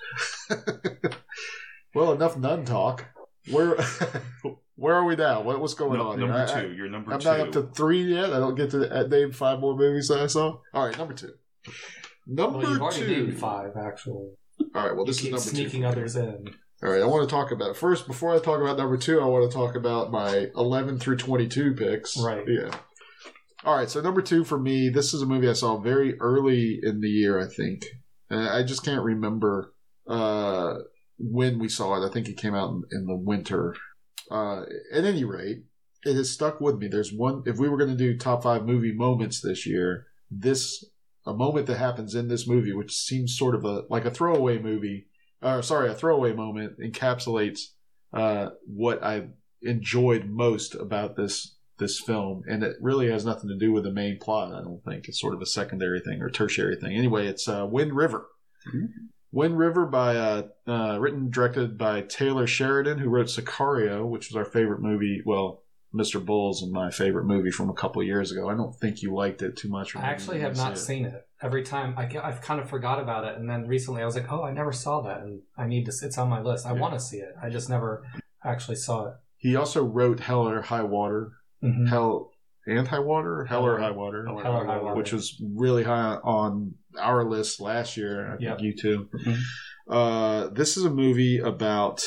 well, 1.93 2.13
enough 2.13 2.37
nun 2.37 2.65
talk. 2.65 3.05
Where 3.51 3.77
where 4.75 4.95
are 4.95 5.03
we 5.05 5.15
now? 5.15 5.41
What, 5.41 5.59
what's 5.59 5.73
going 5.73 5.99
No- 5.99 6.09
on? 6.11 6.19
here? 6.19 6.27
number 6.27 6.41
I- 6.41 6.59
I- 6.59 6.61
two. 6.61 6.73
You're 6.73 6.89
number 6.89 7.13
I'm 7.13 7.19
two. 7.19 7.27
not 7.27 7.39
up 7.41 7.51
to 7.53 7.63
three 7.63 8.03
yet. 8.03 8.31
I 8.33 8.39
don't 8.39 8.55
get 8.55 8.71
to 8.71 8.89
uh, 8.89 9.03
name 9.07 9.31
five 9.31 9.59
more 9.59 9.75
movies 9.75 10.07
that 10.07 10.19
I 10.19 10.27
saw. 10.27 10.59
All 10.73 10.85
right, 10.87 10.97
number 10.97 11.13
two. 11.13 11.33
Number 12.25 12.59
Well, 12.59 12.69
you've 12.71 12.81
already 12.81 12.99
two. 13.01 13.07
named 13.25 13.37
five, 13.39 13.71
actually. 13.75 14.29
All 14.75 14.85
right, 14.85 14.95
well, 14.95 15.05
this 15.05 15.17
is 15.17 15.25
number 15.25 15.37
two. 15.37 15.49
sneaking 15.49 15.81
for 15.81 15.87
others 15.87 16.15
in. 16.15 16.55
All 16.83 16.89
right, 16.89 17.01
I 17.01 17.05
want 17.05 17.27
to 17.27 17.33
talk 17.33 17.51
about 17.51 17.77
first 17.77 18.07
before 18.07 18.35
I 18.35 18.39
talk 18.39 18.59
about 18.59 18.77
number 18.77 18.97
two. 18.97 19.21
I 19.21 19.25
want 19.25 19.49
to 19.49 19.55
talk 19.55 19.75
about 19.75 20.11
my 20.11 20.47
11 20.55 20.99
through 20.99 21.17
22 21.17 21.75
picks. 21.75 22.17
Right. 22.17 22.43
Yeah. 22.47 22.71
All 23.63 23.77
right. 23.77 23.89
So 23.89 24.01
number 24.01 24.21
two 24.21 24.43
for 24.43 24.59
me, 24.59 24.89
this 24.89 25.13
is 25.13 25.21
a 25.21 25.25
movie 25.25 25.49
I 25.49 25.53
saw 25.53 25.79
very 25.79 26.19
early 26.19 26.79
in 26.83 26.99
the 26.99 27.09
year. 27.09 27.39
I 27.39 27.47
think, 27.47 27.85
and 28.29 28.49
I 28.49 28.63
just 28.63 28.83
can't 28.83 29.03
remember 29.03 29.73
uh, 30.07 30.75
when 31.17 31.59
we 31.59 31.69
saw 31.69 32.01
it. 32.01 32.05
I 32.05 32.11
think 32.11 32.27
it 32.27 32.35
came 32.37 32.55
out 32.55 32.71
in, 32.71 32.83
in 32.91 33.05
the 33.05 33.15
winter. 33.15 33.75
Uh, 34.29 34.63
at 34.91 35.05
any 35.05 35.23
rate, 35.23 35.63
it 36.03 36.15
has 36.15 36.31
stuck 36.31 36.59
with 36.59 36.77
me. 36.77 36.87
There's 36.87 37.13
one. 37.13 37.43
If 37.45 37.57
we 37.57 37.69
were 37.69 37.77
going 37.77 37.91
to 37.91 37.95
do 37.95 38.17
top 38.17 38.43
five 38.43 38.65
movie 38.65 38.93
moments 38.93 39.39
this 39.39 39.65
year, 39.65 40.07
this 40.29 40.83
a 41.25 41.33
moment 41.33 41.67
that 41.67 41.77
happens 41.77 42.15
in 42.15 42.27
this 42.27 42.47
movie, 42.47 42.73
which 42.73 42.93
seems 42.93 43.37
sort 43.37 43.55
of 43.55 43.63
a 43.65 43.83
like 43.89 44.05
a 44.05 44.11
throwaway 44.11 44.59
movie 44.59 45.07
or 45.43 45.61
sorry, 45.61 45.89
a 45.89 45.93
throwaway 45.93 46.33
moment 46.33 46.79
encapsulates 46.79 47.59
uh, 48.13 48.49
what 48.65 49.03
I 49.03 49.27
enjoyed 49.61 50.25
most 50.25 50.75
about 50.75 51.15
this 51.15 51.55
this 51.79 51.99
film, 51.99 52.43
and 52.47 52.63
it 52.63 52.75
really 52.79 53.09
has 53.09 53.25
nothing 53.25 53.49
to 53.49 53.57
do 53.57 53.71
with 53.71 53.83
the 53.83 53.91
main 53.91 54.19
plot. 54.19 54.53
I 54.53 54.61
don't 54.61 54.83
think 54.85 55.07
it's 55.07 55.19
sort 55.19 55.33
of 55.33 55.41
a 55.41 55.45
secondary 55.45 55.99
thing 55.99 56.21
or 56.21 56.29
tertiary 56.29 56.75
thing. 56.75 56.95
Anyway, 56.95 57.27
it's 57.27 57.47
uh, 57.47 57.65
Wind 57.69 57.93
River. 57.93 58.27
Wind 59.31 59.57
River 59.57 59.87
by 59.87 60.15
uh, 60.15 60.43
uh, 60.67 60.97
written 60.99 61.31
directed 61.31 61.77
by 61.77 62.01
Taylor 62.01 62.45
Sheridan, 62.45 62.99
who 62.99 63.09
wrote 63.09 63.25
Sicario, 63.27 64.07
which 64.07 64.29
was 64.29 64.35
our 64.35 64.45
favorite 64.45 64.81
movie. 64.81 65.21
Well, 65.25 65.62
Mr. 65.93 66.23
Bulls 66.23 66.63
and 66.63 66.71
my 66.71 66.89
favorite 66.89 67.25
movie 67.25 67.51
from 67.51 67.69
a 67.69 67.73
couple 67.73 68.01
of 68.01 68.07
years 68.07 68.31
ago. 68.31 68.49
I 68.49 68.55
don't 68.55 68.73
think 68.75 69.01
you 69.03 69.13
liked 69.13 69.41
it 69.43 69.55
too 69.55 69.69
much. 69.69 69.95
I 69.95 70.01
actually 70.01 70.39
have 70.39 70.57
not 70.57 70.69
didn't 70.69 70.77
see 70.79 70.85
seen 70.95 71.05
it. 71.05 71.27
Every 71.41 71.61
time 71.63 71.93
I, 71.97 72.09
I've 72.23 72.41
kind 72.41 72.59
of 72.59 72.69
forgot 72.69 72.99
about 72.99 73.25
it, 73.25 73.37
and 73.37 73.49
then 73.49 73.67
recently 73.67 74.01
I 74.01 74.05
was 74.05 74.15
like, 74.15 74.31
"Oh, 74.31 74.43
I 74.43 74.51
never 74.51 74.71
saw 74.71 75.01
that," 75.01 75.21
and 75.21 75.41
I 75.57 75.67
need 75.67 75.85
to. 75.85 75.89
s- 75.91 76.01
It's 76.01 76.17
on 76.17 76.29
my 76.29 76.41
list. 76.41 76.65
I 76.65 76.73
Yeah. 76.73 76.79
want 76.81 76.93
to 76.95 76.99
see 76.99 77.17
it. 77.17 77.35
I 77.41 77.49
just 77.49 77.69
never 77.69 78.03
actually 78.43 78.77
saw 78.77 79.07
it. 79.09 79.13
He 79.37 79.55
also 79.55 79.83
wrote 79.83 80.19
Hell 80.21 80.47
or 80.47 80.61
High 80.61 80.83
Water, 80.83 81.33
Mhm. 81.63 81.87
Hell 81.89 82.31
and 82.65 82.87
High 82.87 82.99
Water, 82.99 83.43
Hell 83.45 83.65
or 83.65 83.77
High 83.77 83.91
Water, 83.91 84.25
Hell 84.25 84.37
or 84.37 84.65
High 84.65 84.73
High 84.75 84.81
Water. 84.81 84.95
which 84.95 85.11
was 85.13 85.39
really 85.55 85.83
high 85.83 86.15
on 86.23 86.75
our 86.97 87.23
list 87.25 87.59
last 87.59 87.97
year. 87.97 88.33
I 88.33 88.37
think 88.37 88.61
you 88.61 88.73
too. 88.75 89.09
Mhm. 89.13 89.37
Uh, 89.89 90.47
this 90.47 90.77
is 90.77 90.85
a 90.85 90.89
movie 90.89 91.39
about 91.39 92.03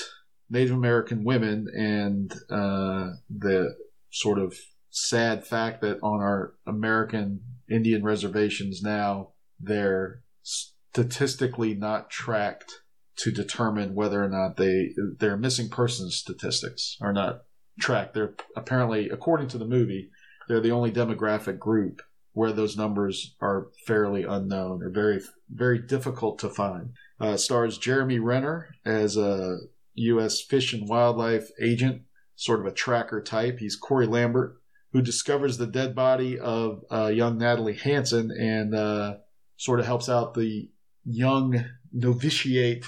Native 0.49 0.77
American 0.77 1.25
women 1.25 1.67
and 1.75 2.33
uh, 2.51 3.17
the 3.29 3.75
sort 4.11 4.39
of 4.39 4.55
sad 4.91 5.47
fact 5.47 5.83
that 5.83 5.99
on 6.03 6.21
our 6.21 6.55
American 6.67 7.41
Indian 7.69 8.03
reservations 8.03 8.81
now 8.83 9.31
they're 9.61 10.23
statistically 10.43 11.75
not 11.75 12.11
tracked 12.11 12.81
to 13.17 13.31
determine 13.31 13.95
whether 13.95 14.23
or 14.23 14.29
not 14.29 14.57
they 14.57 14.91
their 15.19 15.37
missing 15.37 15.69
persons 15.69 16.17
statistics 16.17 16.97
are 17.01 17.13
not 17.13 17.43
tracked. 17.81 18.15
They're 18.15 18.35
apparently, 18.57 19.09
according 19.09 19.49
to 19.49 19.59
the 19.59 19.67
movie, 19.67 20.11
they're 20.49 20.61
the 20.61 20.71
only 20.71 20.93
demographic 20.93 21.59
group 21.59 22.03
where 22.33 22.53
those 22.53 22.77
numbers 22.77 23.35
are 23.41 23.69
fairly 23.87 24.23
unknown 24.23 24.83
or 24.83 24.91
very 24.91 25.21
very 25.51 25.79
difficult 25.79 26.39
to 26.41 26.51
find. 26.51 26.91
Uh, 27.19 27.37
stars 27.37 27.79
Jeremy 27.79 28.19
Renner 28.19 28.69
as 28.85 29.17
a 29.17 29.57
U.S. 29.97 30.41
Fish 30.41 30.73
and 30.73 30.89
Wildlife 30.89 31.51
agent, 31.61 32.03
sort 32.35 32.61
of 32.61 32.67
a 32.67 32.73
tracker 32.73 33.23
type. 33.23 33.59
He's 33.59 33.77
Corey 33.77 34.07
Lambert, 34.07 34.61
who 34.93 35.03
discovers 35.03 35.59
the 35.59 35.67
dead 35.67 35.95
body 35.95 36.39
of 36.39 36.85
uh, 36.91 37.07
young 37.07 37.39
Natalie 37.39 37.77
Hanson 37.77 38.31
and 38.31 38.75
uh, 38.75 39.17
sort 39.57 39.81
of 39.81 39.87
helps 39.87 40.09
out 40.09 40.35
the 40.35 40.71
young 41.05 41.65
novitiate 41.93 42.85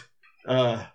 uh, 0.47 0.87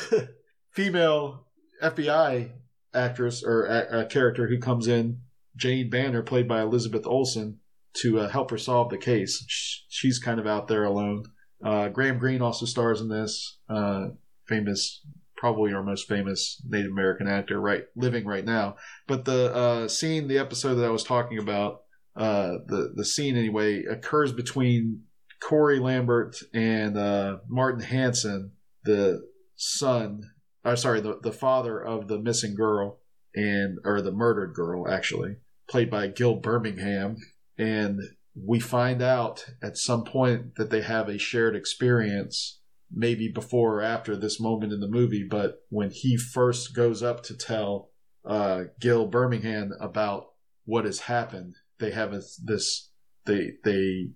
female 0.70 1.46
FBI 1.82 2.50
actress 2.94 3.42
or 3.42 3.66
a, 3.66 4.00
a 4.00 4.06
character 4.06 4.48
who 4.48 4.58
comes 4.58 4.86
in, 4.86 5.20
Jane 5.56 5.90
Banner, 5.90 6.22
played 6.22 6.48
by 6.48 6.62
Elizabeth 6.62 7.06
Olsen, 7.06 7.58
to 7.94 8.20
uh, 8.20 8.28
help 8.28 8.50
her 8.50 8.58
solve 8.58 8.90
the 8.90 8.98
case. 8.98 9.44
She's 9.88 10.18
kind 10.18 10.40
of 10.40 10.46
out 10.46 10.68
there 10.68 10.84
alone. 10.84 11.24
Uh, 11.62 11.88
Graham 11.88 12.18
Greene 12.18 12.42
also 12.42 12.66
stars 12.66 13.00
in 13.00 13.08
this. 13.08 13.58
Uh, 13.68 14.08
famous, 14.46 15.04
probably 15.42 15.74
our 15.74 15.82
most 15.82 16.06
famous 16.06 16.62
Native 16.68 16.92
American 16.92 17.26
actor, 17.26 17.60
right, 17.60 17.82
living 17.96 18.24
right 18.24 18.44
now. 18.44 18.76
But 19.08 19.24
the 19.24 19.52
uh, 19.52 19.88
scene, 19.88 20.28
the 20.28 20.38
episode 20.38 20.76
that 20.76 20.84
I 20.86 20.90
was 20.90 21.02
talking 21.02 21.38
about, 21.40 21.80
uh, 22.14 22.58
the 22.68 22.92
the 22.94 23.04
scene 23.04 23.36
anyway, 23.36 23.82
occurs 23.82 24.32
between 24.32 25.02
Corey 25.40 25.80
Lambert 25.80 26.36
and 26.54 26.96
uh, 26.96 27.38
Martin 27.48 27.80
Hanson, 27.80 28.52
the 28.84 29.20
son, 29.56 30.30
uh, 30.64 30.76
sorry, 30.76 31.00
the 31.00 31.18
the 31.20 31.32
father 31.32 31.82
of 31.82 32.06
the 32.06 32.20
missing 32.20 32.54
girl 32.54 33.00
and 33.34 33.78
or 33.84 34.00
the 34.00 34.12
murdered 34.12 34.54
girl, 34.54 34.88
actually, 34.88 35.38
played 35.68 35.90
by 35.90 36.06
Gil 36.06 36.36
Birmingham, 36.36 37.16
and 37.58 37.98
we 38.36 38.60
find 38.60 39.02
out 39.02 39.44
at 39.60 39.76
some 39.76 40.04
point 40.04 40.54
that 40.54 40.70
they 40.70 40.82
have 40.82 41.08
a 41.08 41.18
shared 41.18 41.56
experience 41.56 42.60
maybe 42.94 43.28
before 43.28 43.76
or 43.76 43.82
after 43.82 44.16
this 44.16 44.40
moment 44.40 44.72
in 44.72 44.80
the 44.80 44.88
movie 44.88 45.26
but 45.28 45.62
when 45.68 45.90
he 45.90 46.16
first 46.16 46.74
goes 46.74 47.02
up 47.02 47.22
to 47.22 47.36
tell 47.36 47.90
uh, 48.24 48.64
gil 48.80 49.06
birmingham 49.06 49.72
about 49.80 50.26
what 50.64 50.84
has 50.84 51.00
happened 51.00 51.54
they 51.78 51.90
have 51.90 52.12
a, 52.12 52.20
this 52.42 52.90
they 53.24 53.52
they 53.64 54.08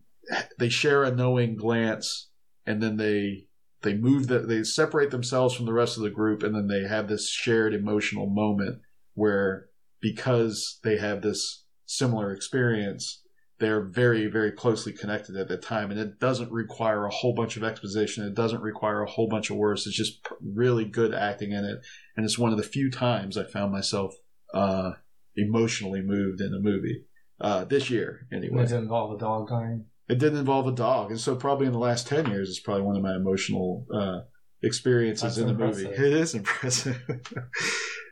they 0.58 0.68
share 0.68 1.04
a 1.04 1.14
knowing 1.14 1.56
glance 1.56 2.30
and 2.66 2.82
then 2.82 2.96
they 2.96 3.46
they 3.82 3.94
move 3.94 4.28
that 4.28 4.48
they 4.48 4.62
separate 4.62 5.10
themselves 5.10 5.54
from 5.54 5.66
the 5.66 5.72
rest 5.72 5.96
of 5.96 6.02
the 6.02 6.10
group 6.10 6.42
and 6.42 6.54
then 6.54 6.66
they 6.66 6.88
have 6.88 7.08
this 7.08 7.30
shared 7.30 7.74
emotional 7.74 8.28
moment 8.28 8.80
where 9.14 9.66
because 10.00 10.78
they 10.82 10.96
have 10.98 11.22
this 11.22 11.64
similar 11.86 12.32
experience 12.32 13.22
they're 13.58 13.82
very 13.82 14.26
very 14.26 14.52
closely 14.52 14.92
connected 14.92 15.36
at 15.36 15.48
the 15.48 15.56
time 15.56 15.90
and 15.90 15.98
it 15.98 16.18
doesn't 16.18 16.52
require 16.52 17.06
a 17.06 17.10
whole 17.10 17.34
bunch 17.34 17.56
of 17.56 17.64
exposition. 17.64 18.26
It 18.26 18.34
doesn't 18.34 18.60
require 18.60 19.02
a 19.02 19.10
whole 19.10 19.28
bunch 19.28 19.50
of 19.50 19.56
words. 19.56 19.86
It's 19.86 19.96
just 19.96 20.26
really 20.42 20.84
good 20.84 21.14
acting 21.14 21.52
in 21.52 21.64
it 21.64 21.78
and 22.16 22.24
it's 22.24 22.38
one 22.38 22.52
of 22.52 22.58
the 22.58 22.64
few 22.64 22.90
times 22.90 23.36
i 23.36 23.44
found 23.44 23.72
myself 23.72 24.14
uh, 24.54 24.92
emotionally 25.36 26.00
moved 26.02 26.40
in 26.40 26.54
a 26.54 26.58
movie 26.60 27.04
uh, 27.40 27.64
this 27.64 27.90
year 27.90 28.26
anyway. 28.32 28.62
Does 28.62 28.72
it 28.72 28.78
involve 28.78 29.14
a 29.14 29.18
dog 29.18 29.48
dying? 29.48 29.86
it 30.08 30.18
didn't 30.18 30.38
involve 30.38 30.66
a 30.68 30.72
dog 30.72 31.10
and 31.10 31.20
so 31.20 31.34
probably 31.34 31.66
in 31.66 31.72
the 31.72 31.78
last 31.78 32.06
10 32.06 32.30
years 32.30 32.48
it's 32.48 32.60
probably 32.60 32.82
one 32.82 32.96
of 32.96 33.02
my 33.02 33.14
emotional 33.16 33.84
uh, 33.92 34.20
experiences 34.62 35.36
That's 35.36 35.38
in 35.38 35.46
the 35.46 35.52
impressive. 35.52 35.90
movie 35.90 36.06
it 36.06 36.12
is 36.12 36.34
impressive 36.34 37.02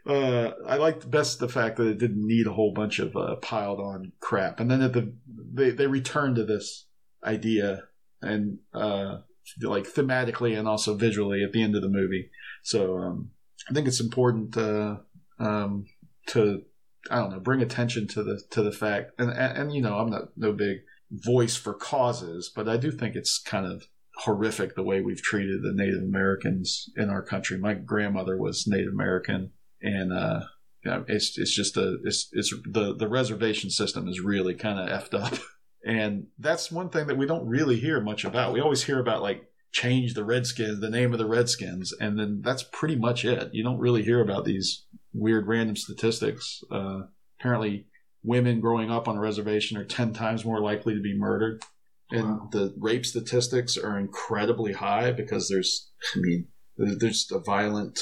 uh, 0.06 0.50
i 0.66 0.76
liked 0.76 1.10
best 1.10 1.38
the 1.38 1.48
fact 1.48 1.76
that 1.76 1.88
it 1.88 1.98
didn't 1.98 2.26
need 2.26 2.46
a 2.46 2.52
whole 2.52 2.72
bunch 2.72 2.98
of 2.98 3.16
uh, 3.16 3.36
piled 3.36 3.80
on 3.80 4.12
crap. 4.20 4.60
And 4.60 4.70
then 4.70 4.82
at 4.82 4.92
the 4.92 5.14
they, 5.26 5.70
they 5.70 5.86
return 5.86 6.34
to 6.34 6.44
this 6.44 6.86
idea 7.24 7.84
and 8.20 8.58
uh, 8.72 9.18
like 9.60 9.84
thematically 9.84 10.58
and 10.58 10.68
also 10.68 10.94
visually 10.94 11.42
at 11.42 11.52
the 11.52 11.62
end 11.62 11.74
of 11.76 11.82
the 11.82 11.88
movie. 11.88 12.30
So 12.62 12.98
um, 12.98 13.30
i 13.68 13.72
think 13.72 13.88
it's 13.88 14.00
important 14.00 14.56
uh, 14.56 14.96
um, 15.38 15.86
to 16.28 16.62
i 17.10 17.16
don't 17.16 17.30
know 17.30 17.40
bring 17.40 17.62
attention 17.62 18.06
to 18.08 18.22
the 18.22 18.42
to 18.50 18.62
the 18.62 18.72
fact. 18.72 19.12
And, 19.18 19.30
and 19.30 19.58
and 19.58 19.74
you 19.74 19.82
know 19.82 19.98
i'm 19.98 20.10
not 20.10 20.36
no 20.36 20.52
big 20.52 20.78
voice 21.10 21.56
for 21.56 21.74
causes, 21.74 22.50
but 22.54 22.68
I 22.68 22.76
do 22.76 22.90
think 22.90 23.14
it's 23.14 23.38
kind 23.38 23.66
of 23.66 23.88
horrific 24.18 24.74
the 24.74 24.82
way 24.82 25.00
we've 25.00 25.22
treated 25.22 25.62
the 25.62 25.72
Native 25.72 26.02
Americans 26.02 26.90
in 26.96 27.10
our 27.10 27.22
country. 27.22 27.58
My 27.58 27.74
grandmother 27.74 28.36
was 28.36 28.66
Native 28.66 28.92
American, 28.92 29.52
and 29.84 30.12
uh, 30.12 30.40
know, 30.84 31.04
it's 31.06 31.38
it's 31.38 31.54
just 31.54 31.76
a 31.76 31.98
it's 32.04 32.28
it's 32.32 32.52
the 32.70 32.94
the 32.96 33.08
reservation 33.08 33.70
system 33.70 34.08
is 34.08 34.20
really 34.20 34.54
kind 34.54 34.78
of 34.78 34.88
effed 34.88 35.14
up, 35.14 35.38
and 35.86 36.26
that's 36.38 36.72
one 36.72 36.88
thing 36.90 37.06
that 37.06 37.16
we 37.16 37.26
don't 37.26 37.46
really 37.46 37.78
hear 37.78 38.00
much 38.00 38.24
about. 38.24 38.52
We 38.52 38.60
always 38.60 38.82
hear 38.84 38.98
about 38.98 39.22
like 39.22 39.44
change 39.72 40.14
the 40.14 40.24
Redskins, 40.24 40.80
the 40.80 40.90
name 40.90 41.12
of 41.12 41.18
the 41.18 41.26
Redskins, 41.26 41.92
and 42.00 42.18
then 42.18 42.40
that's 42.44 42.62
pretty 42.72 42.96
much 42.96 43.24
it. 43.24 43.50
You 43.52 43.62
don't 43.64 43.78
really 43.78 44.02
hear 44.02 44.20
about 44.20 44.44
these 44.44 44.84
weird 45.12 45.46
random 45.46 45.76
statistics. 45.76 46.60
Uh, 46.70 47.02
apparently, 47.40 47.86
women 48.22 48.60
growing 48.60 48.90
up 48.90 49.08
on 49.08 49.16
a 49.16 49.20
reservation 49.20 49.76
are 49.76 49.84
10 49.84 50.12
times 50.12 50.44
more 50.44 50.60
likely 50.60 50.94
to 50.94 51.00
be 51.00 51.16
murdered. 51.18 51.62
And 52.10 52.22
Wow. 52.24 52.48
the 52.52 52.74
rape 52.78 53.04
statistics 53.04 53.76
are 53.76 53.98
incredibly 53.98 54.72
high 54.74 55.10
because 55.12 55.48
there's, 55.48 55.90
I 56.14 56.20
mean, 56.20 56.48
there- 56.76 56.96
there's 56.98 57.28
a 57.32 57.40
violent 57.40 57.98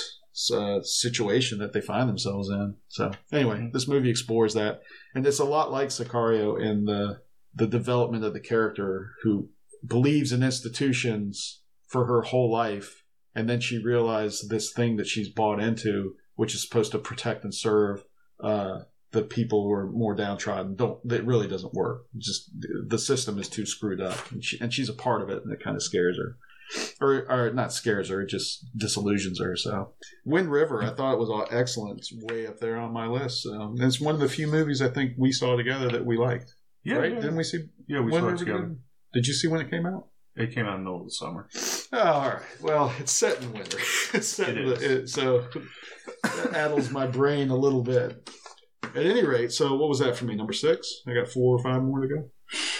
uh, 0.52 0.80
situation 0.82 1.58
that 1.58 1.72
they 1.72 1.80
find 1.80 2.08
themselves 2.08 2.48
in. 2.48 2.76
So, 2.88 3.12
anyway, 3.32 3.58
Mhm. 3.58 3.72
this 3.72 3.86
movie 3.88 4.10
explores 4.10 4.54
that. 4.54 4.80
And 5.14 5.26
it's 5.26 5.38
a 5.38 5.44
lot 5.44 5.70
like 5.70 5.88
Sicario 5.88 6.58
in 6.60 6.84
the, 6.84 7.20
the 7.54 7.66
development 7.66 8.24
of 8.24 8.32
the 8.32 8.40
character 8.40 9.12
who 9.22 9.50
believes 9.86 10.32
in 10.32 10.42
institutions 10.42 11.60
for 11.86 12.06
her 12.06 12.22
whole 12.22 12.50
life. 12.50 13.04
And 13.34 13.48
then 13.48 13.60
she 13.60 13.78
realizes 13.82 14.48
this 14.48 14.72
thing 14.72 14.96
that 14.96 15.06
she's 15.06 15.28
bought 15.28 15.60
into, 15.60 16.16
which 16.34 16.54
is 16.54 16.62
supposed 16.62 16.92
to 16.92 16.98
protect 16.98 17.44
and 17.44 17.54
serve 17.54 18.04
uh, 18.42 18.80
the 19.12 19.22
people 19.22 19.64
who 19.64 19.72
are 19.72 19.90
more 19.90 20.14
downtrodden 20.14 20.74
don't 20.74 20.98
it 21.12 21.24
really 21.24 21.46
doesn't 21.46 21.74
work 21.74 22.06
It's 22.16 22.26
just 22.26 22.50
the 22.88 22.98
system 22.98 23.38
is 23.38 23.46
too 23.48 23.66
screwed 23.66 24.00
up 24.00 24.32
and, 24.32 24.42
she, 24.42 24.58
and 24.58 24.72
she's 24.72 24.88
a 24.88 24.94
part 24.94 25.20
of 25.22 25.28
it 25.28 25.44
and 25.44 25.52
it 25.52 25.62
kind 25.62 25.76
of 25.76 25.82
scares 25.82 26.16
her 26.16 26.38
or, 27.00 27.30
or 27.30 27.52
not 27.52 27.72
scares 27.72 28.08
her 28.08 28.24
just 28.24 28.64
disillusions 28.76 29.40
her 29.40 29.56
so 29.56 29.92
wind 30.24 30.50
river 30.50 30.82
i 30.82 30.90
thought 30.90 31.12
it 31.14 31.18
was 31.18 31.28
all 31.30 31.46
excellent 31.50 31.98
it's 31.98 32.12
way 32.24 32.46
up 32.46 32.58
there 32.60 32.78
on 32.78 32.92
my 32.92 33.06
list 33.06 33.42
so 33.42 33.74
it's 33.78 34.00
one 34.00 34.14
of 34.14 34.20
the 34.20 34.28
few 34.28 34.46
movies 34.46 34.80
i 34.80 34.88
think 34.88 35.12
we 35.18 35.30
saw 35.32 35.56
together 35.56 35.88
that 35.90 36.06
we 36.06 36.16
liked 36.16 36.54
Yeah, 36.84 36.96
right 36.96 37.12
yeah. 37.12 37.20
didn't 37.20 37.36
we 37.36 37.44
see 37.44 37.64
Yeah, 37.88 38.00
we 38.00 38.10
Wind 38.12 38.22
saw 38.22 38.28
it 38.28 38.32
River 38.32 38.36
together. 38.38 38.58
together? 38.60 38.76
did 39.12 39.26
you 39.26 39.34
see 39.34 39.48
when 39.48 39.60
it 39.60 39.70
came 39.70 39.86
out 39.86 40.06
It 40.34 40.54
came 40.54 40.64
out 40.66 40.76
in 40.78 40.84
the 40.84 40.90
middle 40.90 41.00
of 41.02 41.06
the 41.08 41.12
summer. 41.22 41.48
Oh, 41.92 41.98
all 42.00 42.28
right. 42.30 42.42
Well, 42.62 42.90
it's 42.98 43.12
set 43.12 43.42
in 43.42 43.52
winter. 43.52 43.76
it's 44.14 44.28
set 44.28 44.48
It 44.50 44.58
in 44.58 44.68
the, 44.70 44.74
it, 45.00 45.08
so 45.10 45.44
that 46.22 46.54
addles 46.54 46.90
my 46.90 47.06
brain 47.06 47.50
a 47.50 47.56
little 47.56 47.82
bit. 47.82 48.30
At 48.96 49.04
any 49.04 49.24
rate, 49.26 49.52
so 49.52 49.74
what 49.76 49.90
was 49.90 49.98
that 49.98 50.16
for 50.16 50.24
me? 50.24 50.34
Number 50.34 50.54
six? 50.54 51.02
I 51.06 51.12
got 51.12 51.28
four 51.28 51.54
or 51.58 51.62
five 51.62 51.82
more 51.82 52.00
to 52.00 52.08
go. 52.08 52.30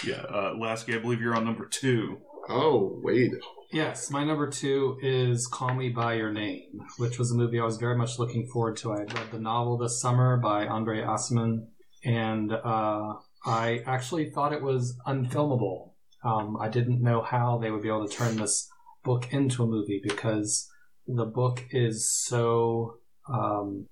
Yeah, 0.03 0.23
uh, 0.37 0.53
Lasky, 0.59 0.95
I 0.95 0.97
believe 0.99 1.21
you're 1.21 1.35
on 1.35 1.45
number 1.45 1.67
two. 1.67 2.17
Oh, 2.49 2.99
wait. 3.03 3.31
Yes, 3.73 4.11
my 4.11 4.23
number 4.23 4.47
two 4.51 4.99
is 5.01 5.47
Call 5.47 5.73
Me 5.73 5.89
By 5.89 6.13
Your 6.13 6.31
Name, 6.31 6.85
which 6.97 7.17
was 7.17 7.31
a 7.31 7.35
movie 7.35 7.59
I 7.59 7.65
was 7.65 7.77
very 7.77 7.97
much 7.97 8.19
looking 8.19 8.45
forward 8.45 8.77
to. 8.77 8.93
I 8.93 8.99
had 8.99 9.13
read 9.15 9.31
the 9.31 9.39
novel 9.39 9.79
this 9.79 9.99
summer 9.99 10.37
by 10.37 10.67
Andre 10.67 11.01
Aciman, 11.01 11.65
and 12.05 12.51
uh, 12.53 13.13
I 13.43 13.81
actually 13.87 14.29
thought 14.29 14.53
it 14.53 14.61
was 14.61 14.95
unfilmable. 15.07 15.93
Um, 16.23 16.55
I 16.61 16.69
didn't 16.69 17.01
know 17.01 17.23
how 17.23 17.57
they 17.57 17.71
would 17.71 17.81
be 17.81 17.87
able 17.87 18.07
to 18.07 18.15
turn 18.15 18.37
this 18.37 18.69
book 19.03 19.33
into 19.33 19.63
a 19.63 19.67
movie 19.67 19.99
because 20.03 20.69
the 21.07 21.25
book 21.25 21.65
is 21.71 22.13
so 22.13 22.97
um, 23.27 23.87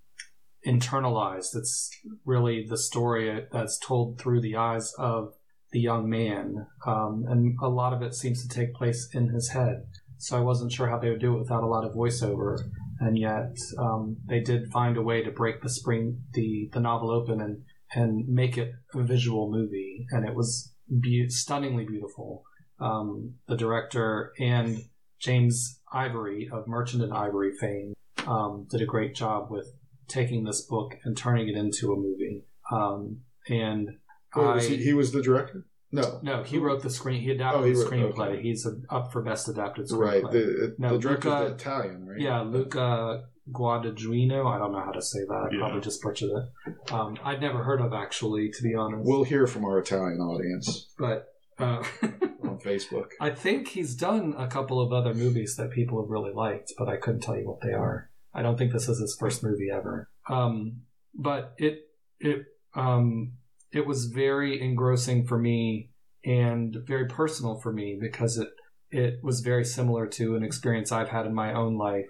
internalized. 0.63 1.55
It's 1.55 1.89
really 2.23 2.67
the 2.69 2.77
story 2.77 3.47
that's 3.51 3.79
told 3.79 4.19
through 4.19 4.41
the 4.41 4.57
eyes 4.57 4.93
of 4.99 5.34
the 5.72 5.80
young 5.80 6.09
man, 6.09 6.67
um, 6.86 7.26
and 7.28 7.57
a 7.61 7.69
lot 7.69 7.93
of 7.93 8.01
it 8.01 8.13
seems 8.13 8.45
to 8.45 8.53
take 8.53 8.74
place 8.74 9.09
in 9.13 9.30
his 9.30 9.49
head. 9.49 9.86
So 10.17 10.38
I 10.38 10.41
wasn't 10.41 10.72
sure 10.72 10.88
how 10.88 10.99
they 10.99 11.09
would 11.09 11.22
do 11.22 11.36
it 11.36 11.39
without 11.39 11.63
a 11.63 11.67
lot 11.67 11.84
of 11.84 11.95
voiceover, 11.95 12.57
and 12.99 13.17
yet 13.17 13.55
um, 13.80 14.17
they 14.28 14.39
did 14.39 14.72
find 14.72 14.97
a 14.97 15.01
way 15.01 15.24
to 15.24 15.32
break 15.32 15.61
the 15.61 15.69
spring, 15.69 16.22
the 16.34 16.69
the 16.74 16.80
novel 16.80 17.09
open, 17.09 17.41
and 17.41 17.63
and 17.93 18.28
make 18.28 18.57
it 18.57 18.72
a 18.93 19.03
visual 19.03 19.49
movie, 19.51 20.05
and 20.11 20.28
it 20.28 20.36
was 20.36 20.74
be- 21.01 21.30
stunningly 21.30 21.86
beautiful. 21.86 22.43
Um, 22.80 23.36
the 23.47 23.57
director 23.57 24.32
and 24.39 24.84
James 25.19 25.80
Ivory 25.93 26.49
of 26.51 26.67
Merchant 26.67 27.03
and 27.03 27.13
Ivory 27.13 27.51
fame 27.59 27.93
um, 28.28 28.67
did 28.69 28.82
a 28.82 28.86
great 28.86 29.15
job 29.15 29.51
with 29.51 29.67
taking 30.07 30.43
this 30.43 30.65
book 30.65 30.95
and 31.03 31.15
turning 31.15 31.47
it 31.47 31.55
into 31.55 31.93
a 31.93 31.95
movie. 31.95 32.43
Um, 32.72 33.22
and 33.47 33.89
Wait, 34.36 34.55
was 34.55 34.65
I- 34.65 34.69
he, 34.69 34.77
he 34.77 34.93
was 34.93 35.11
the 35.11 35.21
director? 35.21 35.65
No. 35.93 36.19
no, 36.23 36.41
he 36.43 36.57
wrote 36.57 36.84
the 36.84 36.89
screen. 36.89 37.21
He 37.21 37.32
adapted 37.32 37.61
Oh, 37.61 37.65
he 37.65 37.73
the 37.73 37.79
wrote- 37.79 37.91
screenplay. 37.91 38.27
okay. 38.29 38.41
He's 38.41 38.65
uh 38.65 38.71
up 38.89 39.11
for 39.11 39.21
best 39.21 39.49
adapted 39.49 39.89
screenplay. 39.89 40.23
Right. 40.23 40.32
The, 40.32 40.75
No, 40.79 40.89
the 40.93 40.99
director's 40.99 41.32
Luca- 41.34 41.45
the 41.49 41.53
Italian, 41.55 42.05
right? 42.07 42.19
Yeah, 42.19 42.41
Luca 42.43 43.23
Guadagnino. 43.51 44.45
I 44.45 44.57
don't 44.57 44.71
know 44.71 44.79
how 44.79 44.91
to 44.91 45.01
say 45.01 45.19
that. 45.27 45.49
I 45.51 45.53
Yeah. 45.53 45.59
probably 45.59 45.82
just 45.82 46.01
butchered 46.01 46.29
it. 46.29 46.91
Um, 46.93 47.17
I'd 47.23 47.41
never 47.41 47.63
heard 47.63 47.82
of 47.82 47.91
actually, 47.93 48.49
to 48.51 48.63
be 48.63 48.73
honest. 48.75 49.03
We'll 49.05 49.23
hear 49.25 49.47
from 49.47 49.65
our 49.65 49.79
Italian 49.79 50.19
audience 50.21 50.88
but 50.97 51.27
uh, 51.59 51.84
on 52.43 52.59
Facebook. 52.63 53.07
I 53.19 53.32
think 53.32 53.67
he's 53.69 53.93
done 53.95 54.34
a 54.38 54.47
couple 54.47 54.79
of 54.79 54.93
other 54.93 55.13
movies 55.13 55.55
that 55.57 55.71
people 55.71 56.01
have 56.01 56.09
really 56.09 56.32
liked, 56.34 56.71
but 56.77 56.88
I 56.88 56.97
couldn't 56.97 57.21
tell 57.21 57.38
you 57.38 57.47
what 57.47 57.59
they 57.61 57.73
are. 57.73 58.09
I 58.34 58.41
don't 58.41 58.57
think 58.57 58.71
this 58.71 58.88
is 58.88 58.99
his 58.99 59.17
first 59.19 59.43
movie 59.43 59.69
ever. 59.71 60.09
Um, 60.29 60.84
but 61.13 61.53
it 61.57 61.79
it 62.19 62.45
um, 62.75 63.34
it 63.72 63.86
was 63.86 64.05
very 64.05 64.61
engrossing 64.61 65.26
for 65.26 65.38
me 65.38 65.89
and 66.26 66.76
very 66.86 67.07
personal 67.07 67.59
for 67.59 67.72
me 67.72 67.97
because 67.99 68.38
it 68.38 68.49
it 68.91 69.24
was 69.24 69.39
very 69.39 69.63
similar 69.63 70.05
to 70.05 70.36
an 70.36 70.43
experience 70.43 70.91
I've 70.91 71.09
had 71.09 71.26
in 71.26 71.34
my 71.34 71.53
own 71.53 71.78
life, 71.78 72.09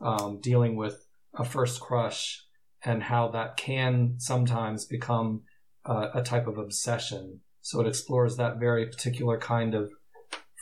um, 0.00 0.40
dealing 0.40 0.74
with 0.74 1.06
a 1.34 1.44
first 1.44 1.80
crush 1.80 2.44
and 2.84 3.04
how 3.04 3.28
that 3.28 3.56
can 3.56 4.16
sometimes 4.18 4.84
become 4.84 5.42
a 5.84 6.22
type 6.22 6.48
of 6.48 6.58
obsession. 6.58 7.40
So 7.62 7.80
it 7.80 7.86
explores 7.86 8.36
that 8.36 8.58
very 8.58 8.86
particular 8.86 9.38
kind 9.38 9.74
of 9.74 9.92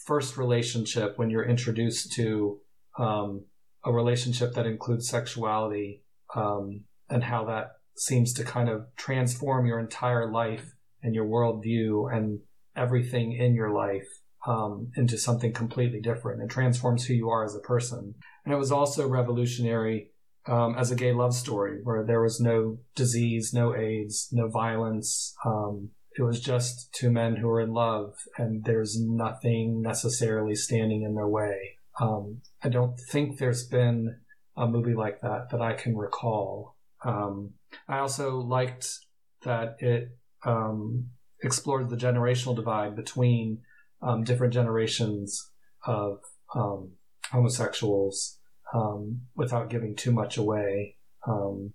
first 0.07 0.36
relationship 0.36 1.14
when 1.16 1.30
you're 1.30 1.49
introduced 1.49 2.12
to 2.12 2.61
um, 2.99 3.47
a 3.84 3.92
relationship 3.92 4.53
that 4.55 4.66
includes 4.66 5.09
sexuality 5.09 6.03
um, 6.34 6.84
and 7.09 7.24
how 7.24 7.47
that 7.47 7.72
seems 7.97 8.32
to 8.34 8.45
kind 8.45 8.68
of 8.68 8.86
transform 8.97 9.66
your 9.66 9.78
entire 9.78 10.30
life 10.30 10.72
and 11.03 11.14
your 11.14 11.26
worldview 11.26 12.12
and 12.14 12.40
everything 12.76 13.32
in 13.32 13.55
your 13.55 13.72
life 13.72 14.09
um, 14.47 14.90
into 14.97 15.16
something 15.16 15.53
completely 15.53 16.01
different 16.01 16.40
and 16.40 16.51
transforms 16.51 17.07
who 17.07 17.14
you 17.14 17.30
are 17.30 17.45
as 17.45 17.55
a 17.55 17.61
person. 17.61 18.14
And 18.45 18.53
it 18.53 18.59
was 18.59 18.72
also 18.72 19.09
revolutionary 19.09 20.11
um, 20.47 20.76
as 20.76 20.90
a 20.90 20.97
gay 20.97 21.12
love 21.12 21.34
story 21.34 21.80
where 21.82 22.05
there 22.05 22.20
was 22.20 22.40
no 22.40 22.78
disease, 22.95 23.53
no 23.55 23.74
AIDS, 23.74 24.28
no 24.32 24.49
violence. 24.49 25.34
Um, 25.45 25.90
it 26.16 26.22
was 26.22 26.40
just 26.40 26.92
two 26.92 27.11
men 27.11 27.36
who 27.36 27.49
were 27.49 27.61
in 27.61 27.72
love 27.72 28.14
and 28.36 28.64
there's 28.64 29.01
nothing 29.01 29.80
necessarily 29.82 30.55
standing 30.55 31.03
in 31.03 31.14
their 31.14 31.28
way. 31.28 31.78
Um, 32.01 32.42
I 32.62 32.68
don't 32.68 32.99
think 33.11 33.38
there's 33.38 33.66
been 33.66 34.20
a 34.57 34.66
movie 34.66 34.95
like 34.95 35.20
that 35.22 35.49
that 35.51 35.61
I 35.61 35.72
can 35.72 35.97
recall. 35.97 36.73
Um, 37.05 37.52
I 37.88 37.98
also 37.98 38.38
liked 38.38 38.88
that 39.42 39.76
it 39.78 40.16
um, 40.44 41.11
explored 41.42 41.90
the 41.90 41.96
generational 41.96 42.57
divide 42.57 42.96
between 42.96 43.61
um, 44.02 44.24
different 44.24 44.52
generations 44.52 45.50
of 45.86 46.18
um, 46.55 46.92
homosexuals 47.30 48.38
um, 48.72 49.22
without 49.34 49.70
giving 49.70 49.94
too 49.94 50.12
much 50.12 50.36
away. 50.36 50.96
Um, 51.26 51.72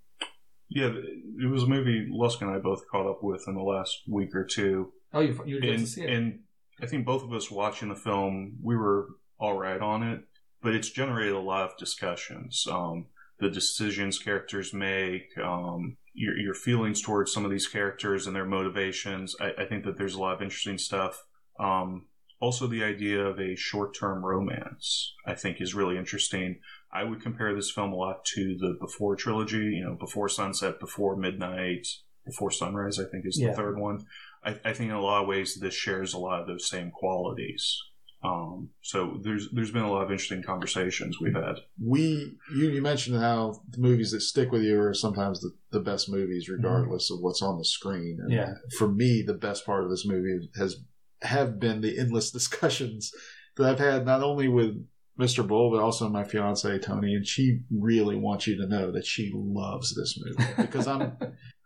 Yeah, 0.70 0.92
it 0.92 1.50
was 1.50 1.64
a 1.64 1.68
movie 1.68 2.08
Lusk 2.10 2.42
and 2.42 2.52
I 2.52 2.60
both 2.60 2.88
caught 2.92 3.10
up 3.10 3.24
with 3.24 3.44
in 3.48 3.56
the 3.56 3.62
last 3.62 4.02
week 4.08 4.36
or 4.36 4.46
two. 4.46 4.92
oh, 5.14 5.22
you 5.22 5.40
you 5.46 5.60
did 5.60 5.88
see 5.88 6.04
it? 6.04 6.10
and 6.10 6.40
I 6.82 6.86
think 6.86 7.06
both 7.06 7.24
of 7.24 7.34
us 7.34 7.52
watching 7.52 7.90
the 7.90 7.96
film, 7.96 8.58
we 8.62 8.76
were 8.76 9.10
all 9.40 9.58
right 9.58 9.82
on 9.82 10.04
it, 10.04 10.22
but 10.62 10.76
it's 10.76 10.90
generated 10.90 11.34
a 11.34 11.40
lot 11.40 11.70
of 11.70 11.78
discussions. 11.78 12.66
Um, 12.70 13.08
the 13.40 13.50
decisions 13.50 14.20
characters 14.20 14.74
make, 14.74 15.38
um, 15.44 15.98
your, 16.14 16.38
your 16.38 16.54
feelings 16.54 17.02
towards 17.02 17.32
some 17.32 17.46
of 17.46 17.52
these 17.52 17.68
characters 17.68 18.28
and 18.28 18.36
their 18.36 18.46
motivations. 18.46 19.36
I, 19.40 19.52
I 19.64 19.66
think 19.66 19.86
that 19.86 19.98
there's 19.98 20.16
a 20.16 20.20
lot 20.20 20.36
of 20.36 20.42
interesting 20.42 20.78
stuff. 20.78 21.24
Um, 21.60 22.08
also, 22.42 22.68
the 22.68 22.84
idea 22.84 23.26
of 23.26 23.40
a 23.40 23.56
short 23.56 23.96
term 23.98 24.26
romance, 24.26 25.14
I 25.26 25.36
think, 25.36 25.60
is 25.60 25.76
really 25.76 25.98
interesting. 25.98 26.60
I 26.92 27.04
would 27.04 27.22
compare 27.22 27.54
this 27.54 27.72
film 27.72 27.92
a 27.92 27.96
lot 27.96 28.24
to 28.36 28.58
the 28.58 28.78
Before 28.80 29.16
trilogy, 29.16 29.58
you 29.58 29.84
know, 29.84 29.96
Before 30.00 30.30
Sunset, 30.30 30.80
Before 30.80 31.16
Midnight, 31.16 31.86
Before 32.26 32.50
Sunrise, 32.52 32.98
I 33.00 33.06
think 33.12 33.26
is 33.26 33.36
the 33.36 33.48
Yeah. 33.48 33.54
third 33.54 33.78
one. 33.78 34.06
I, 34.44 34.52
I 34.64 34.74
think 34.74 34.90
in 34.90 34.96
a 34.96 35.02
lot 35.02 35.22
of 35.22 35.28
ways 35.28 35.56
this 35.56 35.74
shares 35.74 36.14
a 36.14 36.18
lot 36.18 36.42
of 36.42 36.48
those 36.48 36.70
same 36.70 36.92
qualities. 36.92 37.78
Um, 38.22 38.70
so 38.82 39.18
there's 39.24 39.48
there's 39.54 39.72
been 39.72 39.84
a 39.84 39.90
lot 39.92 40.04
of 40.04 40.12
interesting 40.12 40.44
conversations 40.44 41.20
we've 41.22 41.34
had. 41.36 41.56
we 41.82 42.34
you, 42.54 42.70
you 42.70 42.82
mentioned 42.82 43.18
how 43.18 43.62
the 43.70 43.78
movies 43.80 44.12
that 44.12 44.20
stick 44.22 44.52
with 44.52 44.62
you 44.64 44.78
are 44.82 44.94
sometimes 44.94 45.40
the, 45.40 45.52
the 45.72 45.80
best 45.80 46.10
movies 46.10 46.50
regardless 46.50 47.10
of 47.12 47.20
what's 47.22 47.42
on 47.42 47.58
the 47.58 47.64
screen 47.64 48.20
and 48.22 48.30
Yeah. 48.32 48.56
for 48.78 48.90
me 48.90 49.24
the 49.26 49.34
best 49.36 49.66
part 49.66 49.86
of 49.86 49.90
this 49.90 50.06
movie 50.06 50.50
has 50.58 50.82
have 51.22 51.60
been 51.62 51.80
the 51.80 51.98
endless 51.98 52.30
discussions 52.40 53.12
that 53.56 53.66
i've 53.70 53.80
had 53.80 54.06
not 54.06 54.22
only 54.22 54.50
with 54.50 54.86
mr 55.18 55.48
bull 55.48 55.72
but 55.72 55.82
also 55.82 56.10
my 56.10 56.26
fiance 56.26 56.78
tony 56.80 57.16
and 57.16 57.26
she 57.26 57.60
really 57.72 58.18
wants 58.18 58.48
you 58.48 58.58
to 58.58 58.68
know 58.68 58.92
that 58.92 59.06
she 59.06 59.32
loves 59.34 59.96
this 59.96 60.20
movie 60.22 60.52
because 60.62 60.88
i'm 60.88 61.16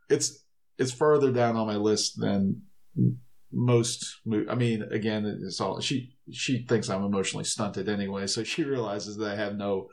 it's 0.07 0.43
it's 0.77 0.91
further 0.91 1.31
down 1.31 1.55
on 1.55 1.65
my 1.65 1.77
list 1.77 2.19
than 2.19 2.61
most 3.51 4.19
mo- 4.25 4.45
i 4.49 4.55
mean 4.55 4.81
again 4.91 5.25
it's 5.45 5.59
all 5.61 5.79
she 5.79 6.12
she 6.31 6.65
thinks 6.67 6.89
i'm 6.89 7.03
emotionally 7.03 7.43
stunted 7.43 7.89
anyway 7.89 8.25
so 8.27 8.43
she 8.43 8.63
realizes 8.63 9.17
that 9.17 9.31
i 9.31 9.35
have 9.35 9.55
no 9.55 9.87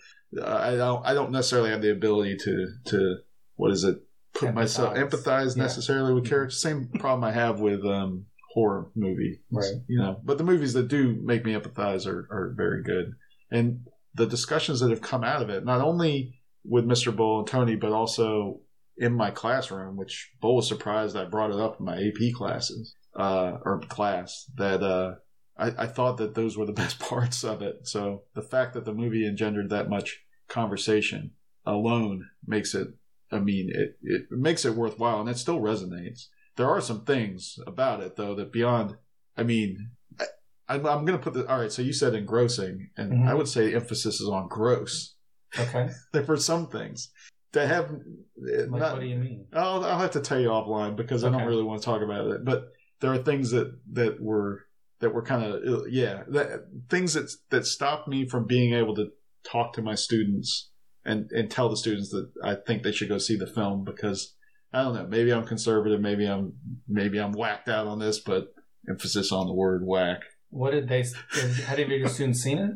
i 0.44 0.76
don't 0.76 1.04
i 1.06 1.12
don't 1.14 1.32
necessarily 1.32 1.70
have 1.70 1.82
the 1.82 1.90
ability 1.90 2.36
to 2.36 2.66
to 2.84 3.16
what 3.56 3.70
is 3.72 3.84
it 3.84 3.96
put 4.34 4.54
myself 4.54 4.94
Empathize. 4.94 5.10
empathize 5.10 5.56
Yeah. 5.56 5.62
necessarily 5.64 6.14
with 6.14 6.28
characters 6.28 6.62
same 6.62 6.88
problem 6.98 7.24
i 7.24 7.32
have 7.32 7.58
with 7.60 7.84
um 7.84 8.26
horror 8.54 8.90
movie 8.94 9.40
Right. 9.50 9.74
you 9.88 9.98
know 10.00 10.20
but 10.24 10.38
the 10.38 10.44
movies 10.44 10.72
that 10.74 10.88
do 10.88 11.16
make 11.22 11.44
me 11.44 11.54
empathize 11.54 12.06
are, 12.06 12.28
are 12.30 12.54
very 12.56 12.82
good 12.82 13.12
and 13.50 13.80
the 14.14 14.26
discussions 14.26 14.80
that 14.80 14.90
have 14.90 15.00
come 15.02 15.24
out 15.24 15.42
of 15.42 15.50
it 15.50 15.64
not 15.64 15.80
only 15.80 16.34
with 16.64 16.84
mr 16.84 17.14
bull 17.14 17.40
and 17.40 17.48
tony 17.48 17.74
but 17.76 17.92
also 17.92 18.60
in 18.96 19.12
my 19.14 19.30
classroom 19.30 19.96
which 19.96 20.30
bull 20.40 20.56
was 20.56 20.68
surprised 20.68 21.16
i 21.16 21.24
brought 21.24 21.50
it 21.50 21.58
up 21.58 21.76
in 21.80 21.86
my 21.86 21.96
ap 21.96 22.34
classes 22.36 22.94
uh, 23.18 23.56
or 23.64 23.80
class 23.88 24.46
that 24.56 24.82
uh, 24.82 25.14
I, 25.56 25.66
I 25.78 25.86
thought 25.86 26.16
that 26.18 26.34
those 26.34 26.56
were 26.56 26.66
the 26.66 26.72
best 26.84 26.98
parts 26.98 27.44
of 27.44 27.62
it. 27.62 27.86
So 27.86 28.22
the 28.34 28.42
fact 28.42 28.74
that 28.74 28.84
the 28.84 28.94
movie 28.94 29.26
engendered 29.26 29.70
that 29.70 29.88
much 29.90 30.20
conversation 30.48 31.32
alone 31.66 32.28
makes 32.46 32.74
it. 32.74 32.88
I 33.32 33.38
mean, 33.38 33.70
it 33.72 33.96
it 34.02 34.22
makes 34.30 34.64
it 34.64 34.74
worthwhile, 34.74 35.20
and 35.20 35.28
it 35.28 35.38
still 35.38 35.60
resonates. 35.60 36.26
There 36.56 36.68
are 36.68 36.80
some 36.80 37.04
things 37.04 37.58
about 37.66 38.00
it 38.00 38.16
though 38.16 38.34
that 38.34 38.52
beyond. 38.52 38.96
I 39.36 39.44
mean, 39.44 39.92
I, 40.18 40.24
I'm, 40.68 40.84
I'm 40.84 41.04
going 41.04 41.18
to 41.18 41.22
put 41.22 41.34
the 41.34 41.46
all 41.48 41.60
right. 41.60 41.70
So 41.70 41.80
you 41.82 41.92
said 41.92 42.14
engrossing, 42.14 42.90
and 42.96 43.12
Mhm. 43.12 43.28
I 43.28 43.34
would 43.34 43.46
say 43.48 43.72
emphasis 43.74 44.20
is 44.20 44.28
on 44.28 44.48
gross. 44.48 45.14
okay. 45.58 45.90
There 46.12 46.24
for 46.24 46.36
some 46.36 46.66
things 46.66 47.10
that 47.52 47.68
have 47.68 47.90
Like, 48.36 48.80
not, 48.80 48.92
what 48.94 49.00
do 49.00 49.06
you 49.06 49.16
mean? 49.18 49.46
I'll, 49.52 49.84
I'll 49.84 49.98
have 49.98 50.12
to 50.12 50.20
tell 50.20 50.40
you 50.40 50.48
offline 50.48 50.96
because 50.96 51.22
I 51.24 51.30
don't 51.30 51.46
really 51.46 51.62
want 51.64 51.80
to 51.80 51.84
talk 51.84 52.02
about 52.02 52.26
it. 52.28 52.44
But 52.44 52.68
there 53.00 53.12
are 53.12 53.18
things 53.18 53.50
that 53.52 53.78
that 53.92 54.20
were 54.20 54.66
that 55.00 55.12
were 55.14 55.22
kind 55.22 55.44
of 55.44 55.62
yeah 55.90 56.22
that, 56.28 56.66
things 56.88 57.14
that 57.14 57.30
that 57.50 57.66
stopped 57.66 58.08
me 58.08 58.28
from 58.28 58.46
being 58.46 58.74
able 58.74 58.94
to 58.94 59.08
talk 59.44 59.72
to 59.74 59.82
my 59.82 59.94
students 59.94 60.70
and 61.04 61.30
and 61.32 61.50
tell 61.50 61.68
the 61.68 61.76
students 61.76 62.10
that 62.10 62.30
I 62.44 62.54
think 62.54 62.82
they 62.82 62.92
should 62.92 63.08
go 63.08 63.18
see 63.18 63.36
the 63.36 63.46
film 63.46 63.84
because 63.84 64.34
I 64.72 64.82
don't 64.82 64.94
know 64.94 65.06
maybe 65.06 65.32
I'm 65.32 65.46
conservative 65.46 66.00
maybe 66.00 66.26
I'm 66.26 66.52
maybe 66.88 67.18
I'm 67.18 67.32
whacked 67.32 67.68
out 67.68 67.86
on 67.86 67.98
this 67.98 68.20
but 68.20 68.54
emphasis 68.88 69.32
on 69.32 69.46
the 69.46 69.54
word 69.54 69.82
whack. 69.84 70.20
What 70.50 70.72
did 70.72 70.88
they? 70.88 71.04
Did, 71.34 71.50
had 71.64 71.78
any 71.78 71.94
of 71.94 72.00
your 72.00 72.08
students 72.08 72.40
seen 72.42 72.58
it? 72.58 72.72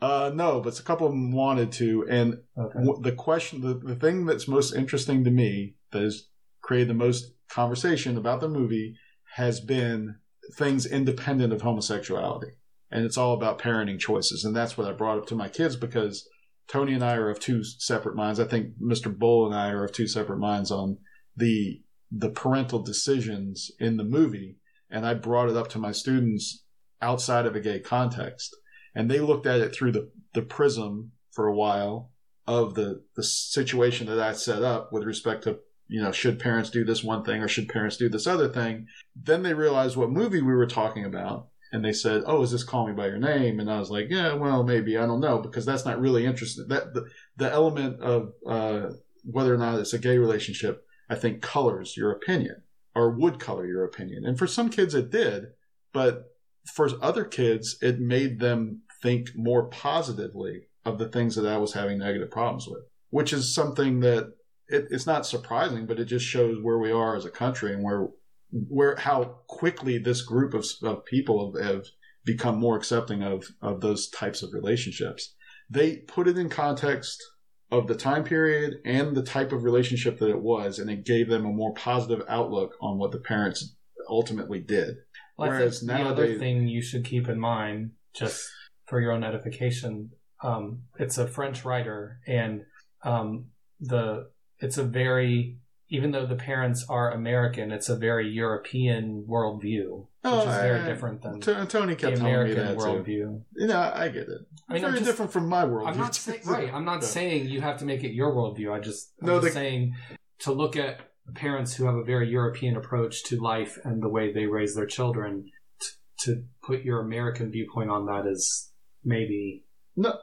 Uh, 0.00 0.30
no, 0.32 0.60
but 0.60 0.78
a 0.78 0.82
couple 0.82 1.06
of 1.06 1.12
them 1.12 1.32
wanted 1.32 1.72
to, 1.72 2.06
and 2.08 2.38
Okay. 2.56 2.78
w- 2.78 3.02
the 3.02 3.12
question, 3.12 3.60
the, 3.60 3.74
the 3.74 3.96
thing 3.96 4.26
that's 4.26 4.46
most 4.46 4.72
interesting 4.74 5.24
to 5.24 5.30
me 5.30 5.74
that 5.90 6.02
has 6.02 6.28
created 6.62 6.88
the 6.88 6.94
most 6.94 7.32
conversation 7.50 8.16
about 8.16 8.40
the 8.40 8.48
movie 8.48 8.94
has 9.34 9.60
been 9.60 10.16
things 10.54 10.86
independent 10.86 11.52
of 11.52 11.62
homosexuality. 11.62 12.52
And 12.90 13.04
it's 13.04 13.18
all 13.18 13.34
about 13.34 13.58
parenting 13.58 13.98
choices. 13.98 14.44
And 14.44 14.56
that's 14.56 14.78
what 14.78 14.88
I 14.88 14.92
brought 14.92 15.18
up 15.18 15.26
to 15.26 15.36
my 15.36 15.48
kids 15.48 15.76
because 15.76 16.26
Tony 16.68 16.94
and 16.94 17.04
I 17.04 17.16
are 17.16 17.30
of 17.30 17.40
two 17.40 17.62
separate 17.64 18.16
minds. 18.16 18.40
I 18.40 18.44
think 18.44 18.78
Mr. 18.80 19.16
Bull 19.16 19.46
and 19.46 19.54
I 19.54 19.70
are 19.70 19.84
of 19.84 19.92
two 19.92 20.06
separate 20.06 20.38
minds 20.38 20.70
on 20.70 20.98
the 21.36 21.82
the 22.10 22.30
parental 22.30 22.80
decisions 22.80 23.70
in 23.78 23.96
the 23.96 24.04
movie. 24.04 24.56
And 24.90 25.06
I 25.06 25.14
brought 25.14 25.50
it 25.50 25.56
up 25.56 25.68
to 25.70 25.78
my 25.78 25.92
students 25.92 26.64
outside 27.02 27.46
of 27.46 27.54
a 27.54 27.60
gay 27.60 27.80
context. 27.80 28.56
And 28.94 29.10
they 29.10 29.20
looked 29.20 29.46
at 29.46 29.60
it 29.60 29.74
through 29.74 29.92
the, 29.92 30.10
the 30.32 30.42
prism 30.42 31.12
for 31.30 31.46
a 31.46 31.54
while 31.54 32.10
of 32.46 32.74
the, 32.74 33.02
the 33.14 33.22
situation 33.22 34.06
that 34.06 34.18
I 34.18 34.32
set 34.32 34.62
up 34.62 34.90
with 34.90 35.04
respect 35.04 35.44
to, 35.44 35.58
you 35.88 36.02
know, 36.02 36.12
should 36.12 36.38
parents 36.38 36.70
do 36.70 36.84
this 36.84 37.02
one 37.02 37.24
thing 37.24 37.42
or 37.42 37.48
should 37.48 37.68
parents 37.68 37.96
do 37.96 38.08
this 38.08 38.26
other 38.26 38.48
thing? 38.48 38.86
Then 39.16 39.42
they 39.42 39.54
realized 39.54 39.96
what 39.96 40.10
movie 40.10 40.42
we 40.42 40.54
were 40.54 40.66
talking 40.66 41.04
about. 41.04 41.48
And 41.70 41.84
they 41.84 41.92
said, 41.92 42.22
"Oh, 42.24 42.42
is 42.42 42.50
this 42.50 42.64
Call 42.64 42.86
Me 42.86 42.94
by 42.94 43.08
Your 43.08 43.18
Name?" 43.18 43.60
And 43.60 43.70
I 43.70 43.78
was 43.78 43.90
like, 43.90 44.06
"Yeah, 44.08 44.32
well, 44.32 44.64
maybe 44.64 44.96
I 44.96 45.04
don't 45.04 45.20
know 45.20 45.38
because 45.38 45.66
that's 45.66 45.84
not 45.84 46.00
really 46.00 46.24
interesting. 46.24 46.66
That 46.68 46.94
the, 46.94 47.10
the 47.36 47.52
element 47.52 48.00
of 48.00 48.32
uh, 48.48 48.92
whether 49.24 49.52
or 49.52 49.58
not 49.58 49.78
it's 49.78 49.92
a 49.92 49.98
gay 49.98 50.16
relationship, 50.16 50.86
I 51.10 51.14
think, 51.14 51.42
colors 51.42 51.94
your 51.94 52.10
opinion 52.10 52.62
or 52.94 53.10
would 53.10 53.38
color 53.38 53.66
your 53.66 53.84
opinion. 53.84 54.24
And 54.24 54.38
for 54.38 54.46
some 54.46 54.70
kids, 54.70 54.94
it 54.94 55.10
did, 55.10 55.48
but 55.92 56.34
for 56.74 56.88
other 57.02 57.24
kids, 57.24 57.76
it 57.80 58.00
made 58.00 58.40
them 58.40 58.82
think 59.02 59.30
more 59.36 59.64
positively 59.68 60.68
of 60.84 60.98
the 60.98 61.08
things 61.08 61.36
that 61.36 61.46
I 61.46 61.58
was 61.58 61.74
having 61.74 61.98
negative 61.98 62.30
problems 62.30 62.66
with, 62.66 62.82
which 63.10 63.32
is 63.32 63.54
something 63.54 64.00
that 64.00 64.32
it, 64.68 64.88
it's 64.90 65.06
not 65.06 65.26
surprising, 65.26 65.86
but 65.86 65.98
it 65.98 66.06
just 66.06 66.26
shows 66.26 66.58
where 66.62 66.78
we 66.78 66.92
are 66.92 67.16
as 67.16 67.24
a 67.24 67.30
country 67.30 67.72
and 67.72 67.82
where 67.82 68.08
where 68.50 68.96
how 68.96 69.40
quickly 69.46 69.98
this 69.98 70.22
group 70.22 70.54
of, 70.54 70.64
of 70.82 71.04
people 71.04 71.52
have, 71.52 71.64
have 71.64 71.86
become 72.24 72.58
more 72.58 72.76
accepting 72.76 73.22
of 73.22 73.46
of 73.62 73.80
those 73.80 74.08
types 74.08 74.42
of 74.42 74.52
relationships. 74.52 75.34
They 75.70 75.96
put 75.96 76.28
it 76.28 76.38
in 76.38 76.48
context 76.48 77.22
of 77.70 77.86
the 77.86 77.94
time 77.94 78.24
period 78.24 78.76
and 78.84 79.14
the 79.14 79.22
type 79.22 79.52
of 79.52 79.64
relationship 79.64 80.18
that 80.18 80.30
it 80.30 80.40
was, 80.40 80.78
and 80.78 80.90
it 80.90 81.04
gave 81.04 81.28
them 81.28 81.44
a 81.44 81.52
more 81.52 81.74
positive 81.74 82.24
outlook 82.28 82.74
on 82.80 82.98
what 82.98 83.12
the 83.12 83.18
parents 83.18 83.76
ultimately 84.08 84.60
did. 84.60 84.96
Well, 85.36 85.50
Whereas 85.50 85.80
think 85.80 85.92
the 85.92 86.04
other 86.04 86.38
thing 86.38 86.66
you 86.66 86.82
should 86.82 87.04
keep 87.04 87.28
in 87.28 87.38
mind 87.38 87.90
just 88.14 88.48
for 88.86 89.00
your 89.00 89.12
own 89.12 89.22
edification, 89.22 90.10
um, 90.42 90.82
it's 90.98 91.18
a 91.18 91.28
French 91.28 91.64
writer, 91.64 92.20
and 92.26 92.62
um, 93.04 93.48
the 93.80 94.30
it's 94.60 94.78
a 94.78 94.84
very 94.84 95.58
even 95.90 96.10
though 96.10 96.26
the 96.26 96.36
parents 96.36 96.84
are 96.90 97.12
American, 97.12 97.72
it's 97.72 97.88
a 97.88 97.96
very 97.96 98.28
European 98.28 99.24
worldview, 99.26 100.00
which 100.00 100.06
Oh, 100.22 100.40
is 100.40 100.56
very 100.56 100.80
I- 100.80 100.86
different 100.86 101.22
than 101.22 101.40
T- 101.40 101.54
Tony 101.66 101.94
the 101.94 101.96
kept 101.96 102.16
telling 102.18 102.22
me 102.24 102.30
American 102.30 102.56
that 102.58 102.72
too. 102.74 102.78
worldview. 102.84 103.42
You 103.56 103.66
know, 103.68 103.92
I 103.94 104.08
get 104.08 104.28
it. 104.28 104.40
I 104.68 104.74
mean, 104.74 104.82
Very 104.82 104.92
just- 104.98 105.06
different 105.06 105.32
from 105.32 105.48
my 105.48 105.64
world. 105.64 105.88
I'm 105.88 105.96
not 105.96 106.14
saying 106.14 106.40
right. 106.46 106.70
I'm 106.74 106.84
not 106.84 107.04
saying 107.04 107.48
you 107.48 107.62
have 107.62 107.78
to 107.78 107.86
make 107.86 108.04
it 108.04 108.10
your 108.12 108.32
worldview. 108.34 108.70
I 108.70 108.80
just 108.80 109.12
I'm 109.22 109.28
No, 109.28 109.34
just 109.40 109.46
the- 109.46 109.52
saying 109.60 109.94
to 110.40 110.52
look 110.52 110.76
at 110.76 111.00
parents 111.34 111.74
who 111.76 111.86
have 111.86 111.94
a 111.94 112.04
very 112.04 112.28
European 112.28 112.76
approach 112.76 113.24
to 113.24 113.40
life 113.40 113.78
and 113.82 114.02
the 114.02 114.08
way 114.10 114.30
they 114.30 114.44
raise 114.46 114.74
their 114.74 114.86
children. 114.86 115.46
T- 115.80 115.88
to 116.24 116.44
put 116.62 116.82
your 116.82 117.00
American 117.00 117.50
viewpoint 117.50 117.88
on 117.88 118.04
that 118.06 118.26
is 118.26 118.72
maybe 119.04 119.64
no. 119.96 120.18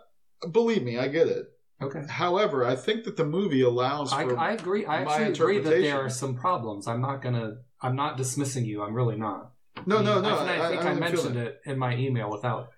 Believe 0.51 0.83
me, 0.83 0.99
I 0.99 1.07
get 1.07 1.27
it. 1.27 1.45
Okay. 1.82 2.03
However, 2.09 2.65
I 2.65 2.76
think 2.76 3.03
that 3.05 3.17
the 3.17 3.26
movie 3.26 3.61
allows 3.61 4.13
I, 4.13 4.23
for 4.23 4.38
I 4.38 4.53
agree. 4.53 4.86
I 4.86 5.01
actually 5.01 5.34
agree 5.34 5.59
that 5.59 5.69
there 5.69 6.05
are 6.05 6.09
some 6.09 6.36
problems. 6.36 6.88
I'm 6.88 7.01
not 7.01 7.21
gonna. 7.21 7.57
I'm 7.82 7.95
not 7.95 8.17
dismissing 8.17 8.65
you. 8.65 8.84
I'm 8.84 8.93
really 8.93 9.17
not. 9.17 9.51
no, 9.86 9.97
I 9.97 9.99
mean, 9.99 10.05
no, 10.05 10.21
no. 10.21 10.38
I, 10.38 10.65
I 10.65 10.69
think 10.69 10.82
I, 10.82 10.89
don't 10.89 10.99
mentioned 10.99 11.38
it 11.38 11.59
in 11.65 11.78
my 11.78 11.95
email 11.95 12.32
without 12.32 12.69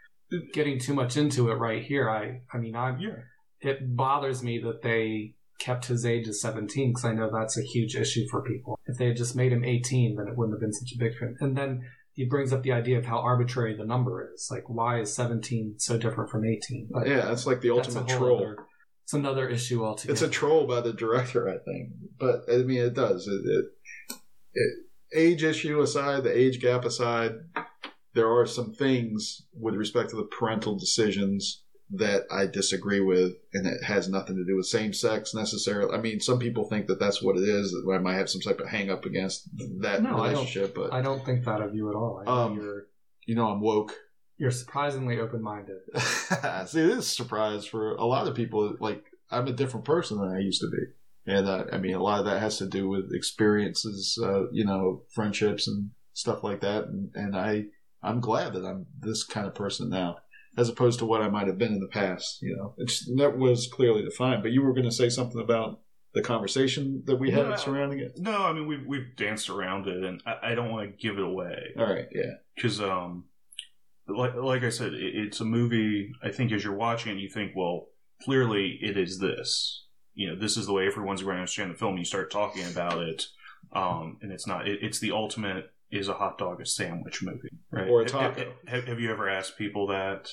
getting 0.53 0.79
too 0.79 0.93
much 0.93 1.17
into 1.17 1.49
it 1.51 1.55
right 1.55 1.83
here. 1.83 2.09
I. 2.09 2.41
I 2.53 2.59
mean, 2.59 2.75
I. 2.75 2.97
Yeah. 2.99 3.15
It 3.59 3.95
bothers 3.95 4.43
me 4.43 4.59
that 4.59 4.83
they 4.83 5.33
kept 5.59 5.85
his 5.87 6.05
age 6.05 6.27
as 6.27 6.39
17 6.41 6.91
because 6.91 7.05
I 7.05 7.13
know 7.13 7.31
that's 7.31 7.57
a 7.57 7.63
huge 7.63 7.95
issue 7.95 8.27
for 8.29 8.43
people. 8.43 8.79
If 8.85 8.97
they 8.97 9.07
had 9.07 9.17
just 9.17 9.35
made 9.35 9.51
him 9.51 9.63
18, 9.63 10.15
then 10.15 10.27
it 10.27 10.37
wouldn't 10.37 10.55
have 10.55 10.61
been 10.61 10.73
such 10.73 10.91
a 10.93 10.99
big 10.99 11.17
thing. 11.17 11.35
And 11.39 11.57
then 11.57 11.81
he 12.13 12.25
brings 12.25 12.51
up 12.51 12.63
the 12.63 12.71
idea 12.71 12.97
of 12.97 13.05
how 13.05 13.19
arbitrary 13.19 13.75
the 13.75 13.85
number 13.85 14.31
is. 14.33 14.49
Like, 14.51 14.63
why 14.67 14.99
is 15.01 15.13
17 15.13 15.75
so 15.77 15.97
different 15.97 16.29
from 16.29 16.45
18? 16.45 16.89
But 16.91 17.07
Yeah, 17.07 17.31
it's 17.31 17.45
like 17.45 17.61
the 17.61 17.75
that's 17.75 17.95
ultimate 17.95 18.17
troll. 18.17 18.37
other- 18.37 18.57
it's 19.07 19.13
another 19.13 19.47
issue 19.47 19.85
altogether. 19.85 20.11
It's 20.11 20.21
a 20.21 20.27
troll 20.27 20.67
by 20.67 20.81
the 20.81 20.91
director, 20.91 21.47
I 21.47 21.59
think. 21.59 21.93
But 22.19 22.41
I 22.51 22.57
mean, 22.57 22.81
it 22.81 22.93
does. 22.93 23.25
It, 23.25 23.39
it, 23.45 23.65
it, 24.53 24.73
age 25.15 25.45
issue 25.45 25.79
aside, 25.79 26.25
the 26.25 26.37
age 26.37 26.59
gap 26.59 26.83
aside, 26.83 27.35
there 28.15 28.29
are 28.29 28.45
some 28.45 28.73
things 28.73 29.43
with 29.57 29.75
respect 29.75 30.09
to 30.09 30.17
the 30.17 30.25
parental 30.25 30.77
decisions 30.77 31.63
that 31.91 32.23
I 32.29 32.47
disagree 32.47 32.99
with, 32.99 33.31
and 33.53 33.65
it 33.65 33.81
has 33.81 34.09
nothing 34.09 34.35
to 34.35 34.43
do 34.43 34.57
with 34.57 34.65
same 34.65 34.91
sex 34.91 35.33
necessarily. 35.33 35.97
I 35.97 36.01
mean, 36.01 36.19
some 36.19 36.37
people 36.37 36.65
think 36.65 36.87
that 36.87 36.99
that's 36.99 37.21
what 37.21 37.37
it 37.37 37.47
is. 37.47 37.71
That 37.71 37.89
I 37.89 37.99
might 37.99 38.15
have 38.15 38.29
some 38.29 38.41
type 38.41 38.59
of 38.59 38.67
hang 38.67 38.89
up 38.89 39.05
against 39.05 39.47
that 39.79 40.03
No, 40.03 40.17
I 40.17 40.31
relationship, 40.31 40.75
but 40.75 40.91
I 40.91 41.01
don't 41.01 41.23
think 41.23 41.45
that 41.45 41.61
of 41.61 41.73
you 41.73 41.89
at 41.89 41.95
all. 41.95 42.17
I 42.17 42.25
think 42.25 42.37
Um, 42.37 42.55
you're 42.57 42.87
you 43.25 43.35
know, 43.35 43.49
I'm 43.49 43.61
woke. 43.61 43.93
You're 44.37 44.51
surprisingly 44.51 45.19
open 45.19 45.41
minded. 45.41 45.77
See, 45.95 46.81
this 46.81 46.97
is 46.97 46.97
a 46.97 47.01
surprise 47.01 47.65
for 47.65 47.95
a 47.95 48.05
lot 48.05 48.27
of 48.27 48.35
people. 48.35 48.75
Like, 48.79 49.03
I'm 49.31 49.47
a 49.47 49.51
different 49.51 49.85
person 49.85 50.19
than 50.19 50.29
I 50.29 50.39
used 50.39 50.61
to 50.61 50.69
be. 50.69 51.31
And 51.31 51.47
uh, 51.47 51.65
I 51.71 51.77
mean, 51.77 51.95
a 51.95 52.01
lot 52.01 52.19
of 52.19 52.25
that 52.25 52.39
has 52.41 52.57
to 52.59 52.67
do 52.67 52.87
with 52.87 53.13
experiences, 53.13 54.17
uh, 54.23 54.49
you 54.51 54.63
know, 54.63 55.03
friendships 55.13 55.67
and 55.67 55.91
stuff 56.13 56.43
like 56.43 56.61
that. 56.61 56.85
And, 56.85 57.09
and 57.15 57.35
I, 57.35 57.65
I'm 58.01 58.21
glad 58.21 58.53
that 58.53 58.65
I'm 58.65 58.85
this 58.99 59.23
kind 59.23 59.45
of 59.45 59.53
person 59.53 59.89
now, 59.89 60.17
as 60.57 60.69
opposed 60.69 60.99
to 60.99 61.05
what 61.05 61.21
I 61.21 61.29
might 61.29 61.47
have 61.47 61.57
been 61.57 61.73
in 61.73 61.81
the 61.81 61.87
past. 61.87 62.41
You 62.41 62.55
know, 62.55 62.73
it's 62.77 63.05
that 63.17 63.37
was 63.37 63.67
clearly 63.67 64.03
defined. 64.03 64.41
But 64.41 64.51
you 64.51 64.61
were 64.63 64.73
going 64.73 64.85
to 64.85 64.91
say 64.91 65.09
something 65.09 65.41
about 65.41 65.81
the 66.13 66.21
conversation 66.21 67.03
that 67.05 67.17
we 67.17 67.31
had 67.31 67.49
No, 67.49 67.55
surrounding 67.55 67.99
it. 67.99 68.17
No, 68.17 68.43
I 68.43 68.53
mean 68.53 68.65
we've 68.65 68.85
we've 68.85 69.15
danced 69.17 69.49
around 69.49 69.87
it, 69.87 70.03
and 70.03 70.21
I, 70.25 70.51
I 70.51 70.55
don't 70.55 70.71
want 70.71 70.89
to 70.89 70.97
give 70.97 71.17
it 71.17 71.23
away 71.23 71.73
All 71.77 71.85
right, 71.85 72.07
yeah, 72.11 72.35
because, 72.55 72.81
um, 72.81 73.25
like 74.07 74.35
like 74.35 74.63
I 74.63 74.69
said, 74.69 74.93
it, 74.93 75.15
it's 75.15 75.39
a 75.41 75.45
movie. 75.45 76.11
I 76.23 76.29
think 76.29 76.51
as 76.51 76.63
you're 76.63 76.75
watching 76.75 77.17
it, 77.17 77.21
you 77.21 77.29
think, 77.29 77.53
well, 77.55 77.87
clearly 78.23 78.79
it 78.81 78.97
is 78.97 79.19
this. 79.19 79.85
You 80.13 80.29
know, 80.29 80.35
this 80.39 80.57
is 80.57 80.65
the 80.65 80.73
way 80.73 80.87
everyone's 80.87 81.21
going 81.21 81.35
to 81.35 81.41
understand 81.41 81.71
the 81.71 81.77
film. 81.77 81.97
You 81.97 82.05
start 82.05 82.31
talking 82.31 82.65
about 82.65 83.01
it, 83.01 83.25
um, 83.73 84.17
and 84.21 84.31
it's 84.31 84.47
not. 84.47 84.67
It, 84.67 84.79
it's 84.81 84.99
the 84.99 85.11
ultimate. 85.11 85.71
Is 85.89 86.09
a 86.09 86.13
hot 86.15 86.37
dog 86.37 86.59
a 86.59 86.65
sandwich 86.65 87.23
movie, 87.23 87.47
right? 87.71 87.87
Or 87.87 88.01
a 88.01 88.03
Have- 88.11 88.35
taco. 88.35 88.53
Have, 88.67 88.87
have 88.87 88.99
you 88.99 89.09
ever 89.09 89.29
asked 89.29 89.57
people 89.57 89.87
that? 89.87 90.29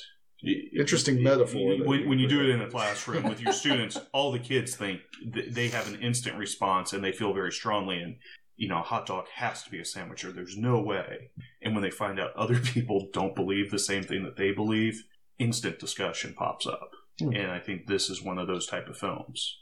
Interesting 0.79 1.23
metaphor 1.23 1.79
When, 1.85 2.01
you 2.01 2.09
when 2.09 2.19
you 2.19 2.29
do 2.29 2.41
it 2.43 2.51
in. 2.51 2.59
the 2.59 2.67
classroom 2.67 3.23
with 3.23 3.41
your 3.41 3.53
students, 3.53 3.97
all 4.13 4.31
the 4.33 4.39
kids 4.41 4.75
think 4.77 5.01
th- 5.33 5.55
they 5.55 5.69
have 5.69 5.89
an 5.89 6.03
instant 6.03 6.37
response 6.37 6.93
and 6.93 7.03
they 7.03 7.13
feel 7.13 7.33
very 7.33 7.53
strongly. 7.53 7.99
And 8.01 8.17
you 8.57 8.69
know, 8.69 8.79
a 8.79 8.83
hot 8.83 9.07
dog 9.07 9.27
has 9.35 9.63
to 9.65 9.71
be 9.71 9.81
a 9.81 9.85
sandwich, 9.85 10.25
or 10.25 10.33
there's 10.33 10.57
no 10.57 10.81
way. 10.81 11.31
And 11.63 11.75
when 11.75 11.83
they 11.83 11.91
find 11.91 12.21
out 12.21 12.35
other 12.37 12.59
people 12.61 13.09
don't 13.13 13.35
believe 13.35 13.71
the 13.71 13.79
same 13.79 14.03
thing 14.05 14.23
that 14.25 14.37
they 14.37 14.53
believe, 14.53 15.03
instant 15.39 15.79
discussion 15.79 16.35
pops 16.37 16.67
up. 16.67 16.91
Hmm. 17.21 17.33
And 17.35 17.51
I 17.51 17.59
think 17.61 17.87
this 17.87 18.11
is 18.11 18.23
one 18.23 18.39
of 18.39 18.47
those 18.47 18.67
type 18.67 18.89
of 18.89 18.97
films. 18.99 19.59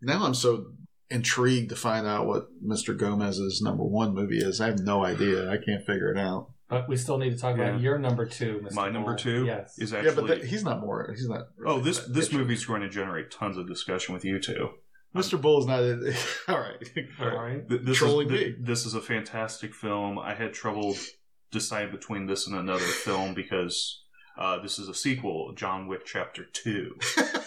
now 0.00 0.24
I'm 0.24 0.34
so 0.34 0.66
intrigued 1.10 1.68
to 1.70 1.76
find 1.76 2.06
out 2.06 2.26
what 2.26 2.48
Mr. 2.66 2.96
Gomez's 2.96 3.60
number 3.62 3.84
one 3.84 4.14
movie 4.14 4.38
is. 4.38 4.60
I 4.60 4.66
have 4.66 4.80
no 4.80 5.04
idea. 5.04 5.50
I 5.50 5.56
can't 5.58 5.84
figure 5.86 6.10
it 6.10 6.18
out. 6.18 6.50
But 6.68 6.88
we 6.88 6.96
still 6.96 7.18
need 7.18 7.30
to 7.30 7.36
talk 7.38 7.56
Yeah. 7.56 7.68
about 7.68 7.80
your 7.80 7.98
number 7.98 8.24
two, 8.26 8.60
Mr. 8.64 8.72
My 8.72 8.88
number 8.88 9.14
two 9.14 9.44
Yes. 9.44 9.78
is 9.78 9.92
yeah, 9.92 10.10
but 10.14 10.26
that, 10.26 10.44
he's 10.44 10.64
not 10.64 10.80
more. 10.80 11.10
He's 11.14 11.28
not. 11.28 11.48
oh, 11.64 11.78
this 11.80 11.98
this 12.06 12.26
picture. 12.28 12.38
movie's 12.38 12.64
going 12.64 12.80
to 12.80 12.88
generate 12.88 13.30
tons 13.30 13.58
of 13.58 13.68
discussion 13.68 14.14
with 14.14 14.24
you 14.24 14.40
two. 14.40 14.70
Mr. 15.14 15.40
Bull 15.40 15.60
is 15.60 15.66
not. 15.66 15.82
In, 15.82 16.14
all 16.48 16.58
right. 16.58 16.90
All 17.20 17.36
right. 17.36 17.68
Th- 17.68 17.80
This 17.82 17.98
Trolling 17.98 18.26
is, 18.26 18.32
me. 18.32 18.38
th- 18.38 18.56
this 18.60 18.86
is 18.86 18.94
a 18.94 19.00
fantastic 19.00 19.74
film. 19.74 20.18
I 20.18 20.34
had 20.34 20.52
trouble 20.52 20.96
deciding 21.50 21.92
between 21.92 22.26
this 22.26 22.46
and 22.46 22.56
another 22.56 22.80
film 22.84 23.32
because 23.34 24.00
uh, 24.36 24.58
this 24.60 24.80
is 24.80 24.88
a 24.88 24.94
sequel, 24.94 25.52
John 25.54 25.86
Wick 25.86 26.04
Chapter 26.04 26.44
2. 26.52 26.96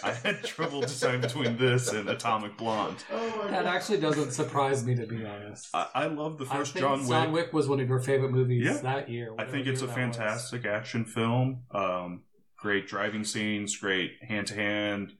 I 0.02 0.12
had 0.24 0.42
trouble 0.44 0.80
deciding 0.80 1.20
between 1.20 1.58
this 1.58 1.92
and 1.92 2.08
Atomic 2.08 2.56
Blonde. 2.56 3.04
oh 3.12 3.48
That 3.50 3.64
God. 3.64 3.66
actually 3.66 4.00
doesn't 4.00 4.30
surprise 4.30 4.86
me, 4.86 4.94
to 4.94 5.06
be 5.06 5.26
honest. 5.26 5.68
I, 5.74 5.86
I 5.94 6.06
love 6.06 6.38
the 6.38 6.46
I 6.50 6.56
first 6.56 6.72
think 6.72 6.82
John 6.86 7.00
Wick. 7.00 7.08
John 7.10 7.32
Wick 7.32 7.52
was 7.52 7.68
one 7.68 7.80
of 7.80 7.88
your 7.88 8.00
favorite 8.00 8.30
movies 8.32 8.64
Yeah. 8.64 8.78
that 8.78 9.10
year. 9.10 9.34
I 9.38 9.44
think 9.44 9.66
it's 9.66 9.82
a 9.82 9.84
year 9.84 9.94
that 9.94 10.06
was. 10.08 10.16
fantastic 10.16 10.64
action 10.64 11.04
film. 11.04 11.64
Um, 11.70 12.22
great 12.56 12.86
driving 12.88 13.24
scenes, 13.24 13.76
great 13.76 14.12
hand 14.26 14.46
to 14.46 14.54
hand, 14.54 15.12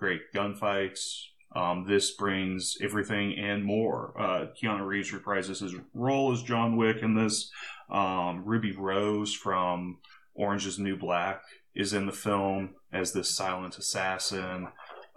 great 0.00 0.32
gunfights. 0.34 1.26
Um, 1.54 1.84
this 1.88 2.12
brings 2.12 2.76
everything 2.80 3.36
and 3.38 3.64
more. 3.64 4.14
Uh, 4.18 4.46
Keanu 4.60 4.86
Reeves 4.86 5.12
reprises 5.12 5.60
his 5.60 5.74
role 5.94 6.32
as 6.32 6.42
John 6.42 6.76
Wick 6.76 6.98
in 7.02 7.14
this. 7.14 7.50
Um, 7.90 8.44
Ruby 8.44 8.72
Rose 8.72 9.34
from 9.34 9.98
Orange 10.34 10.66
is 10.66 10.78
New 10.78 10.96
Black 10.96 11.42
is 11.74 11.92
in 11.92 12.06
the 12.06 12.12
film 12.12 12.70
as 12.92 13.12
this 13.12 13.34
silent 13.34 13.78
assassin. 13.78 14.68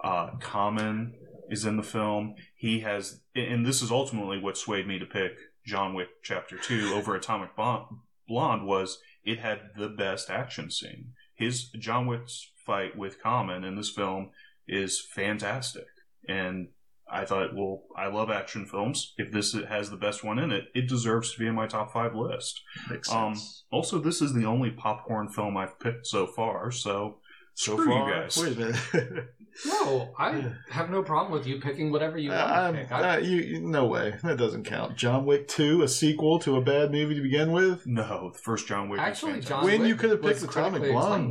Uh, 0.04 0.32
Common 0.40 1.14
is 1.50 1.66
in 1.66 1.78
the 1.78 1.84
film. 1.84 2.36
He 2.56 2.80
has, 2.82 3.20
and 3.36 3.66
this 3.66 3.82
is 3.82 3.92
ultimately 3.92 4.40
what 4.40 4.58
swayed 4.58 4.88
me 4.88 5.00
to 5.00 5.06
pick 5.06 5.34
John 5.66 5.94
Wick 5.94 6.10
Chapter 6.22 6.58
2 6.58 6.94
over 6.94 7.16
Atomic 7.16 7.56
Blonde, 7.56 7.86
Blonde 8.28 8.66
was 8.66 9.00
it 9.24 9.40
had 9.40 9.72
the 9.78 9.90
best 9.90 10.30
action 10.30 10.70
scene. 10.70 11.14
His 11.34 11.70
John 11.80 12.06
Wick's 12.06 12.52
fight 12.66 12.98
with 12.98 13.22
Common 13.22 13.64
in 13.64 13.76
this 13.76 13.90
film 13.90 14.32
is 14.68 15.02
fantastic. 15.02 15.86
And 16.28 16.70
I 17.12 17.26
thought, 17.26 17.54
well, 17.54 17.84
I 17.98 18.08
love 18.08 18.30
action 18.32 18.66
films. 18.66 19.14
If 19.18 19.32
this 19.32 19.54
has 19.54 19.90
the 19.90 19.98
best 19.98 20.24
one 20.24 20.40
in 20.40 20.52
it, 20.52 20.66
it 20.74 20.88
deserves 20.88 21.34
to 21.34 21.40
be 21.40 21.48
in 21.48 21.56
my 21.56 21.68
top 21.68 21.92
five 21.94 22.16
list. 22.16 22.62
Makes 22.90 23.12
Um, 23.12 23.36
sense. 23.36 23.66
Also, 23.72 24.00
this 24.00 24.22
is 24.22 24.34
the 24.34 24.46
only 24.46 24.72
popcorn 24.72 25.28
film 25.30 25.58
I've 25.58 25.80
picked 25.80 26.08
so 26.08 26.26
far, 26.26 26.72
so 26.72 27.20
so 27.56 27.74
Screw 27.78 27.86
far, 27.86 28.10
you 28.10 28.16
guys. 28.24 28.38
Wait 28.38 28.58
a 28.58 28.60
minute. 28.60 29.26
No, 29.68 30.12
I 30.18 30.52
have 30.72 30.90
no 30.90 31.04
problem 31.04 31.32
with 31.32 31.46
you 31.46 31.62
picking 31.62 31.92
whatever 31.92 32.18
you 32.18 32.32
want 32.32 32.42
to 32.42 32.56
I'm- 32.56 32.74
pick. 32.76 32.92
I, 32.92 33.14
uh, 33.14 33.18
you, 33.20 33.38
you- 33.38 33.60
no 33.62 33.86
way. 33.86 34.16
That 34.24 34.36
doesn't 34.40 34.64
count. 34.64 34.98
John 34.98 35.28
Wick 35.28 35.48
2, 35.48 35.84
a 35.84 35.88
sequel 35.88 36.40
to 36.40 36.56
a 36.56 36.62
bad 36.62 36.92
movie 36.92 37.14
to 37.14 37.22
begin 37.22 37.52
with? 37.52 37.86
No, 37.86 38.32
the 38.34 38.40
first 38.40 38.66
John 38.68 38.90
Wick 38.90 39.00
actually, 39.00 39.34
was 39.34 39.46
John 39.46 39.60
fantastic. 39.62 39.72
When 39.72 39.82
Wick 39.82 39.90
you 39.90 39.96
could 39.96 40.10
have 40.10 40.22
picked 40.24 40.42
was 40.42 40.44
Atomic 40.46 40.82
critically 40.82 40.92
Blonde. 40.94 41.24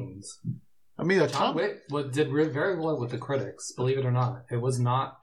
acclaimed. 0.44 0.61
I 1.02 1.04
mean, 1.06 1.18
John 1.18 1.28
Atomic. 1.28 1.56
Wick 1.56 1.78
was, 1.90 2.06
did 2.14 2.28
re- 2.32 2.48
very 2.48 2.78
well 2.78 2.98
with 2.98 3.10
the 3.10 3.18
critics. 3.18 3.72
Believe 3.72 3.98
it 3.98 4.06
or 4.06 4.10
not, 4.12 4.44
it 4.50 4.56
was 4.60 4.78
not. 4.80 5.18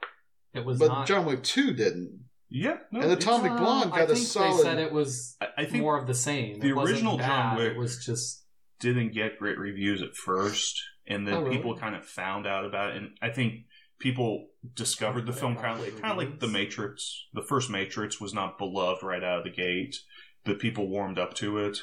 It 0.54 0.64
was 0.64 0.78
But 0.78 0.88
not. 0.88 1.06
John 1.06 1.24
Wick 1.26 1.42
2 1.42 1.72
didn't. 1.74 2.24
yeah, 2.48 2.78
no, 2.92 3.00
And 3.00 3.10
it's- 3.12 3.24
Atomic 3.24 3.52
Well, 3.52 3.60
Blonde 3.60 3.92
I 3.92 3.98
got 4.00 4.10
a 4.10 4.14
think 4.14 4.26
solid. 4.26 4.58
They 4.58 4.62
said 4.62 4.78
it 4.78 4.92
was 4.92 5.36
I, 5.40 5.46
I 5.58 5.64
think 5.64 5.82
more 5.82 5.98
of 6.00 6.06
the 6.06 6.14
same. 6.14 6.60
the 6.60 6.68
It 6.68 6.72
wasn't 6.76 6.94
original 6.96 7.18
John 7.18 7.56
bad, 7.56 7.58
Wick- 7.58 7.76
was 7.78 8.04
just 8.04 8.44
didn't 8.80 9.12
get 9.12 9.38
great 9.38 9.58
reviews 9.58 10.02
at 10.02 10.14
first, 10.16 10.80
and 11.06 11.26
then 11.26 11.34
Oh, 11.34 11.42
really? 11.42 11.56
people 11.56 11.76
kind 11.76 11.94
of 11.94 12.04
found 12.04 12.46
out 12.46 12.64
about 12.64 12.90
it. 12.90 12.96
And 12.96 13.10
I 13.22 13.28
think 13.30 13.54
people 13.98 14.48
discovered 14.74 15.26
the 15.26 15.32
film 15.32 15.54
kind 15.56 15.78
of 15.78 15.84
like, 15.84 16.00
kind 16.00 16.12
of 16.12 16.16
like 16.16 16.40
the 16.40 16.48
Matrix. 16.48 17.26
The 17.34 17.42
first 17.42 17.68
Matrix 17.70 18.20
was 18.20 18.32
not 18.34 18.56
beloved 18.58 19.02
right 19.02 19.22
out 19.22 19.38
of 19.38 19.44
the 19.44 19.50
gate, 19.50 19.96
but 20.44 20.58
people 20.58 20.88
warmed 20.88 21.18
up 21.18 21.34
to 21.34 21.58
it. 21.58 21.78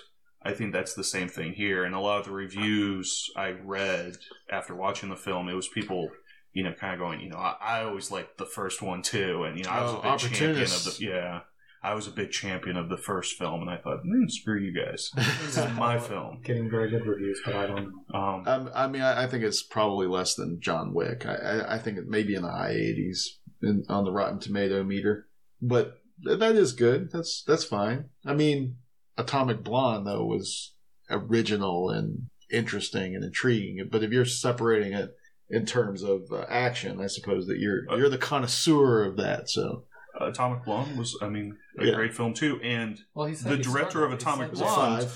I 0.47 0.53
think 0.53 0.71
that's 0.73 0.93
the 0.93 1.03
same 1.03 1.27
thing 1.27 1.53
here. 1.53 1.83
And 1.83 1.93
a 1.93 1.99
lot 1.99 2.19
of 2.19 2.25
the 2.25 2.31
reviews 2.31 3.29
I 3.35 3.49
read 3.51 4.17
after 4.49 4.73
watching 4.75 5.09
the 5.09 5.15
film, 5.15 5.49
it 5.49 5.53
was 5.53 5.67
people, 5.67 6.09
you 6.53 6.63
know, 6.63 6.73
kind 6.73 6.93
of 6.93 6.99
going, 6.99 7.19
you 7.21 7.29
know, 7.29 7.37
I, 7.37 7.55
I 7.61 7.83
always 7.83 8.11
liked 8.11 8.37
the 8.37 8.45
first 8.45 8.81
one 8.81 9.01
too, 9.01 9.43
and 9.43 9.57
you 9.57 9.63
know, 9.65 9.71
I 9.71 9.83
was 9.83 9.93
Oh, 9.93 9.99
a 9.99 10.11
big 10.29 10.33
champion 10.33 10.63
of 10.63 10.83
the 10.85 10.97
yeah. 10.99 11.39
I 11.83 11.93
was 11.93 12.07
a 12.07 12.11
big 12.11 12.31
champion 12.31 12.75
of 12.75 12.89
the 12.89 12.97
first 12.97 13.37
film, 13.37 13.61
and 13.61 13.69
I 13.69 13.77
thought, 13.77 14.03
mm, 14.03 14.29
screw 14.31 14.59
you 14.59 14.73
guys. 14.73 15.11
This 15.15 15.57
is 15.57 15.71
my 15.75 15.99
film. 16.09 16.41
Getting 16.43 16.69
very 16.69 16.89
good 16.89 17.05
reviews, 17.05 17.39
but 17.45 17.55
I 17.55 17.67
don't. 17.67 17.93
Um, 18.13 18.43
Um, 18.47 18.69
I 18.73 18.87
mean, 18.87 19.03
I, 19.03 19.23
I 19.23 19.27
think 19.27 19.43
it's 19.43 19.61
probably 19.61 20.07
less 20.07 20.33
than 20.33 20.59
John 20.59 20.93
Wick. 20.93 21.25
I, 21.25 21.35
I, 21.35 21.75
I 21.75 21.77
think 21.79 21.97
it 21.99 22.07
may 22.07 22.23
be 22.23 22.33
in 22.35 22.41
the 22.41 22.51
high 22.51 22.73
80s 22.73 23.19
in, 23.61 23.83
on 23.89 24.05
the 24.05 24.11
Rotten 24.11 24.39
Tomato 24.39 24.83
meter, 24.83 25.27
but 25.61 25.99
that 26.23 26.55
is 26.55 26.73
good. 26.73 27.11
That's 27.11 27.43
that's 27.47 27.63
fine. 27.63 28.05
I 28.25 28.33
mean, 28.33 28.77
Atomic 29.17 29.63
Blonde 29.63 30.05
though 30.07 30.23
was 30.25 30.73
original 31.09 31.89
and 31.89 32.29
interesting 32.51 33.15
and 33.15 33.23
intriguing. 33.23 33.87
But 33.91 34.03
if 34.03 34.11
you're 34.11 34.25
separating 34.25 34.93
it 34.93 35.15
in 35.49 35.65
terms 35.65 36.03
of 36.03 36.21
uh, 36.31 36.45
action, 36.49 37.01
I 37.01 37.07
suppose 37.07 37.47
that 37.47 37.57
you're 37.59 37.83
you're 37.97 38.09
the 38.09 38.17
connoisseur 38.17 39.03
of 39.05 39.17
that. 39.17 39.49
So 39.49 39.83
Atomic 40.19 40.65
Blonde 40.65 40.97
was, 40.97 41.17
I 41.21 41.29
mean, 41.29 41.57
a 41.79 41.85
Yeah. 41.85 41.93
great 41.93 42.13
film 42.13 42.33
too, 42.33 42.59
and 42.63 42.99
Well, 43.13 43.27
The 43.29 43.57
director 43.57 44.03
of 44.03 44.11
Atomic 44.11 44.47
said 44.47 44.51
was 44.51 44.61
it 44.61 44.65
Blonde. 44.65 45.09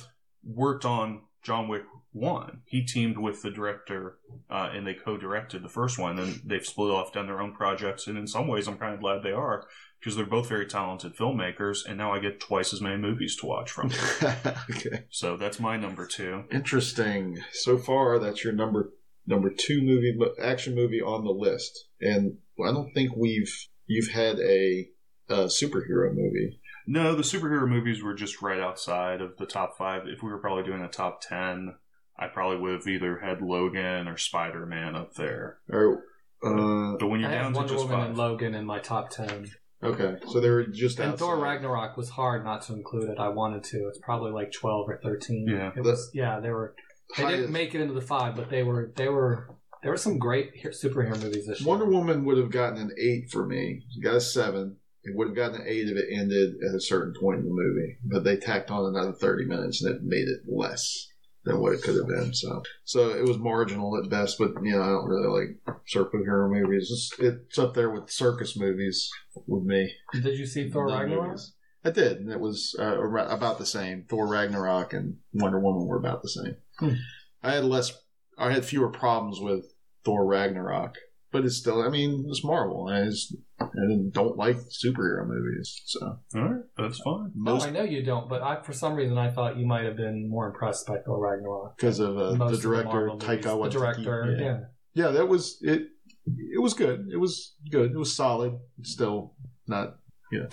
worked 0.44 0.86
on 0.86 1.22
John 1.44 1.68
Wick 1.68 1.84
One. 2.14 2.62
He 2.66 2.84
teamed 2.84 3.18
with 3.18 3.42
the 3.42 3.52
director, 3.52 4.18
uh, 4.50 4.70
and 4.74 4.86
they 4.86 4.94
co-directed 4.94 5.64
the 5.64 5.70
first 5.70 5.98
one. 5.98 6.20
And 6.20 6.42
they've 6.44 6.66
split 6.66 6.92
off, 6.92 7.14
done 7.14 7.28
their 7.28 7.42
own 7.42 7.54
projects. 7.54 8.08
And 8.08 8.18
in 8.18 8.28
some 8.28 8.48
ways, 8.48 8.68
I'm 8.68 8.78
kind 8.78 8.94
of 8.94 9.00
glad 9.00 9.24
they 9.24 9.32
are 9.32 9.66
because 10.00 10.16
they're 10.16 10.26
both 10.26 10.50
very 10.50 10.66
talented 10.66 11.16
filmmakers. 11.16 11.86
And 11.88 11.98
now 11.98 12.12
I 12.12 12.20
get 12.20 12.40
twice 12.40 12.74
as 12.74 12.82
many 12.82 12.98
movies 12.98 13.38
to 13.38 13.46
watch 13.46 13.72
from 13.72 13.90
them. 13.90 14.36
okay. 14.72 15.06
so 15.10 15.38
that's 15.38 15.60
my 15.60 15.78
number 15.78 16.06
two. 16.06 16.44
Interesting. 16.52 17.40
So 17.54 17.78
far, 17.78 18.20
that's 18.20 18.44
your 18.44 18.54
number 18.54 18.92
number 19.28 19.50
two 19.50 19.82
movie, 19.82 20.18
action 20.42 20.76
movie 20.76 21.02
on 21.02 21.24
the 21.24 21.32
list, 21.32 21.88
and 22.00 22.38
I 22.64 22.72
don't 22.72 22.92
think 22.94 23.16
we've 23.16 23.68
you've 23.88 24.12
had 24.12 24.40
a, 24.40 24.90
uh 25.30 25.48
superhero 25.48 26.14
movie. 26.14 26.60
No, 26.88 27.16
the 27.16 27.24
superhero 27.24 27.68
movies 27.68 28.04
were 28.04 28.14
just 28.14 28.42
right 28.42 28.60
outside 28.60 29.22
of 29.22 29.38
the 29.38 29.46
top 29.46 29.78
five. 29.78 30.04
If 30.08 30.24
we 30.24 30.30
were 30.30 30.40
probably 30.40 30.64
doing 30.64 30.82
a 30.82 30.90
top 30.90 31.22
ten, 31.22 31.76
I 32.18 32.28
probably 32.28 32.58
would 32.60 32.74
have 32.74 32.88
either 32.88 33.20
had 33.20 33.42
Logan 33.42 34.08
or 34.08 34.18
Spider 34.18 34.66
Man 34.66 34.96
up 34.96 35.14
there. 35.16 35.58
Or 35.70 36.04
uh, 36.44 36.98
But 37.00 37.08
when 37.08 37.20
I 37.20 37.24
you're 37.24 37.32
down 37.32 37.44
have 37.46 37.54
to 37.54 37.58
Wonder 37.60 37.74
just 37.74 37.84
Woman 37.86 37.98
five, 38.00 38.10
and 38.10 38.18
Logan 38.18 38.56
in 38.56 38.66
my 38.66 38.80
top 38.80 39.10
ten. 39.10 39.48
okay, 39.84 40.16
so 40.28 40.40
they 40.40 40.50
were 40.50 40.66
just 40.68 41.00
And 41.00 41.18
Thor. 41.18 41.38
Ragnarok 41.40 41.98
was 41.98 42.10
hard 42.10 42.44
not 42.44 42.62
to 42.64 42.74
include 42.74 43.10
it. 43.10 43.18
I 43.20 43.30
wanted 43.30 43.64
to. 43.66 43.88
It's 43.88 44.00
probably 44.04 44.32
like 44.32 44.52
twelve 44.52 44.88
or 44.90 45.00
thirteen. 45.04 45.48
Yeah. 45.48 45.72
it 45.76 45.82
was. 45.84 46.10
Yeah, 46.14 46.40
they 46.40 46.50
were. 46.50 46.76
They 47.18 47.24
Highest- 47.24 47.38
didn't 47.42 47.54
make 47.54 47.76
it 47.76 47.82
into 47.82 47.94
the 47.94 48.02
five, 48.02 48.36
but 48.36 48.50
they 48.50 48.64
were. 48.64 48.92
They 48.96 49.10
were. 49.10 49.50
There 49.84 49.92
were 49.92 49.98
some 49.98 50.20
great 50.20 50.52
he- 50.54 50.68
superhero 50.70 51.20
movies 51.22 51.48
this 51.48 51.60
year. 51.62 51.68
Wonder 51.68 51.86
Woman 51.86 52.24
would 52.26 52.38
have 52.38 52.52
gotten 52.52 52.78
an 52.78 52.92
eight 53.00 53.30
for 53.32 53.46
me. 53.48 53.84
It 53.98 54.04
got 54.04 54.16
a 54.16 54.22
seven. 54.22 54.78
It 55.04 55.16
would 55.18 55.30
have 55.30 55.36
gotten 55.36 55.62
an 55.62 55.68
eight 55.68 55.88
if 55.90 55.98
it 55.98 56.06
ended 56.16 56.54
at 56.70 56.76
a 56.76 56.80
certain 56.80 57.16
point 57.20 57.40
in 57.40 57.46
the 57.46 57.52
movie, 57.52 57.98
but 58.04 58.24
they 58.24 58.38
tacked 58.38 58.70
on 58.70 58.86
another 58.86 59.14
thirty 59.14 59.46
minutes 59.46 59.84
and 59.84 59.96
it 59.96 60.02
made 60.04 60.28
it 60.28 60.42
less 60.48 61.08
than 61.44 61.60
what 61.60 61.74
it 61.74 61.82
could 61.82 61.96
have 61.96 62.08
been. 62.08 62.34
So, 62.34 62.62
so 62.84 63.10
it 63.10 63.24
was 63.24 63.38
marginal 63.38 63.98
at 63.98 64.10
best. 64.10 64.38
But 64.38 64.52
you 64.62 64.72
know, 64.72 64.82
I 64.82 64.88
don't 64.88 65.08
really 65.08 65.28
like 65.28 65.78
superhero 65.94 66.50
movies. 66.50 66.90
It's, 66.92 67.20
it's 67.20 67.58
up 67.58 67.74
there 67.74 67.90
with 67.90 68.12
circus 68.12 68.58
movies 68.58 69.10
with 69.48 69.64
me. 69.64 69.92
Did 70.14 70.38
you 70.38 70.46
see 70.46 70.70
Thor 70.70 70.88
Ragnarok? 70.88 71.40
I 71.84 71.90
did, 71.90 72.20
and 72.20 72.32
it 72.32 72.40
was 72.40 72.76
uh, 72.78 73.02
about 73.02 73.58
the 73.58 73.66
same. 73.66 74.06
Thor 74.08 74.28
Ragnarok 74.28 74.94
and 74.94 75.18
Wonder 75.34 75.60
Woman 75.60 75.88
were 75.88 75.98
about 75.98 76.22
the 76.22 76.30
same. 76.30 76.56
Hmm. 76.78 76.94
I 77.42 77.54
had 77.54 77.66
less, 77.66 77.92
I 78.38 78.52
had 78.52 78.66
fewer 78.66 78.90
problems 78.90 79.40
with 79.40 79.66
Thor 80.06 80.28
Ragnarok, 80.28 80.98
but 81.32 81.44
it's 81.44 81.58
still, 81.58 81.82
I 81.82 81.90
mean, 81.90 82.26
it's 82.30 82.44
Marvel. 82.44 82.88
I 82.88 83.06
just 83.06 83.36
I 83.70 83.98
don't 84.12 84.38
like 84.38 84.58
superhero 84.58 85.26
movies, 85.28 85.82
so 85.86 86.20
all 86.36 86.42
right, 86.42 86.62
that's 86.78 87.00
fine. 87.00 87.32
No, 87.36 87.60
I 87.60 87.70
know 87.70 87.84
you 87.84 88.04
don't, 88.04 88.28
but 88.30 88.42
I, 88.42 88.62
for 88.62 88.74
some 88.74 88.96
reason, 88.96 89.18
I 89.18 89.30
thought 89.30 89.58
you 89.58 89.66
might 89.66 89.86
have 89.86 89.96
been 89.98 90.30
more 90.30 90.48
impressed 90.48 90.88
by 90.88 90.98
Thor 91.00 91.20
Ragnarok. 91.20 91.78
because 91.78 92.00
of 92.00 92.18
uh, 92.18 92.36
Most 92.36 92.50
the 92.52 92.56
of 92.58 92.62
director 92.62 93.08
Marvel 93.08 93.20
Taika 93.20 93.28
movies. 93.28 93.46
Waititi. 93.46 93.64
The 93.64 93.70
director, 93.80 94.38
yeah. 94.40 94.46
yeah. 94.46 94.60
yeah, 95.06 95.12
that 95.12 95.28
was 95.28 95.58
it. 95.62 95.84
It 96.26 96.62
was 96.62 96.74
good. 96.74 97.08
It 97.12 97.18
was 97.18 97.56
good. 97.72 97.92
It 97.92 97.98
was 97.98 98.16
solid. 98.16 98.54
Still 98.84 99.34
not. 99.68 99.98
Yeah. 100.32 100.48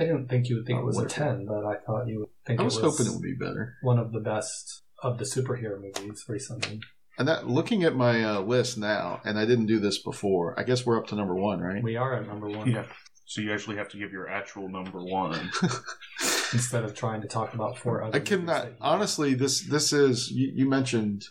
I 0.00 0.04
didn't 0.04 0.28
think 0.28 0.48
you 0.48 0.56
would 0.56 0.66
think 0.66 0.78
Oh, 0.78 0.82
it 0.82 0.86
was 0.86 0.98
a 0.98 1.06
ten, 1.06 1.44
but 1.46 1.64
I 1.64 1.76
thought 1.84 2.06
you 2.06 2.20
would 2.20 2.28
think 2.46 2.60
I 2.60 2.62
was 2.62 2.76
it 2.76 2.82
was 2.84 2.96
hoping 2.98 3.10
it 3.12 3.14
would 3.16 3.22
be 3.22 3.34
better. 3.34 3.74
one 3.82 3.98
of 3.98 4.12
the 4.12 4.20
best 4.20 4.82
of 5.02 5.18
the 5.18 5.24
superhero 5.24 5.80
movies 5.80 6.24
recently. 6.28 6.80
And 7.18 7.26
that 7.26 7.48
looking 7.48 7.82
at 7.82 7.96
my 7.96 8.22
uh, 8.22 8.40
list 8.40 8.78
now, 8.78 9.20
and 9.24 9.38
I 9.38 9.44
didn't 9.44 9.66
do 9.66 9.80
this 9.80 9.98
before. 9.98 10.58
I 10.58 10.62
guess 10.62 10.86
we're 10.86 10.96
up 10.96 11.08
to 11.08 11.16
number 11.16 11.34
one, 11.34 11.60
right? 11.60 11.82
We 11.82 11.96
are 11.96 12.14
at 12.14 12.26
number 12.26 12.48
one 12.48 12.70
Yeah. 12.70 12.84
So 13.26 13.42
you 13.42 13.52
actually 13.52 13.76
have 13.76 13.90
to 13.90 13.98
give 13.98 14.10
your 14.10 14.28
actual 14.28 14.68
number 14.68 15.04
one. 15.04 15.50
instead 16.52 16.84
of 16.84 16.94
trying 16.94 17.20
to 17.22 17.28
talk 17.28 17.54
about 17.54 17.78
four 17.78 18.02
other. 18.02 18.16
I 18.16 18.18
movies 18.18 18.28
cannot 18.28 18.68
honestly. 18.80 19.34
This 19.34 19.60
this 19.60 19.92
is 19.92 20.30
you, 20.30 20.52
you 20.54 20.68
mentioned 20.68 21.26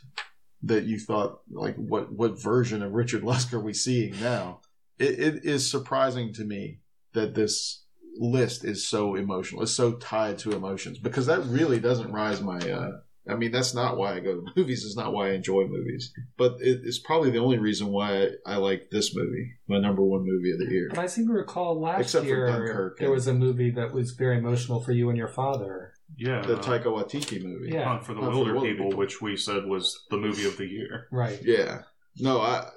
that 0.64 0.86
you 0.86 1.00
thought 1.00 1.42
like 1.50 1.76
what 1.76 2.12
what 2.12 2.42
version 2.42 2.82
of 2.84 2.94
Richard 2.94 3.24
Lusk 3.24 3.54
are 3.54 3.60
we 3.60 3.74
seeing 3.74 4.20
now? 4.20 4.62
It, 5.00 5.20
it 5.20 5.46
is 5.46 5.70
surprising 5.70 6.34
to 6.34 6.44
me 6.44 6.80
that 7.14 7.36
this 7.36 7.84
list 8.20 8.66
is 8.66 8.86
so 8.86 9.16
emotional. 9.16 9.64
It's 9.64 9.72
so 9.72 9.94
tied 9.94 10.40
to 10.40 10.52
emotions 10.52 10.98
because 10.98 11.28
that 11.28 11.46
really 11.46 11.80
doesn't 11.80 12.12
rise 12.12 12.42
my. 12.42 12.58
Uh, 12.58 12.92
I 13.30 13.36
mean, 13.36 13.52
that's 13.52 13.74
not 13.74 13.98
why 13.98 14.14
I 14.16 14.20
go 14.20 14.36
to 14.36 14.46
movies. 14.56 14.86
It's 14.86 14.96
not 14.96 15.14
why 15.14 15.30
I 15.30 15.32
enjoy 15.34 15.66
movies. 15.68 16.14
But 16.38 16.54
it, 16.62 16.82
it's 16.84 17.00
probably 17.00 17.30
the 17.32 17.40
only 17.40 17.58
reason 17.58 17.88
why 17.88 18.24
I, 18.24 18.30
I 18.46 18.56
like 18.58 18.90
this 18.92 19.16
movie, 19.16 19.54
my 19.68 19.80
number 19.80 20.02
one 20.02 20.24
movie 20.26 20.52
of 20.52 20.60
the 20.60 20.74
year. 20.74 20.88
But 20.90 21.00
I 21.00 21.08
seem 21.08 21.28
to 21.28 21.34
recall 21.34 21.80
last 21.80 22.02
Except 22.02 22.26
year 22.26 22.48
Dunkirk 22.48 22.98
there 23.00 23.08
and- 23.08 23.14
was 23.16 23.28
a 23.28 23.34
movie 23.34 23.72
that 23.72 23.94
was 23.94 24.12
very 24.12 24.38
emotional 24.38 24.82
for 24.82 24.92
you 24.92 25.10
and 25.10 25.18
your 25.18 25.28
father. 25.28 25.94
Yeah. 26.18 26.42
The 26.42 26.58
uh, 26.58 26.62
Taika 26.62 26.86
Waititi 26.86 27.44
movie. 27.44 27.70
Yeah. 27.74 27.86
Hunt 27.90 28.06
for 28.06 28.14
the 28.14 28.22
Hunt 28.22 28.32
for 28.32 28.38
Wilder 28.38 28.52
the 28.52 28.56
Wilder 28.58 28.70
People, 28.72 28.86
People. 28.88 29.00
which 29.00 29.22
we 29.22 29.36
said 29.38 29.66
was 29.66 30.06
the 30.10 30.18
movie 30.18 30.48
of 30.48 30.58
the 30.58 30.66
year. 30.66 31.08
Right. 31.12 31.40
Yeah. 31.44 31.82
No, 32.20 32.40
I 32.42 32.70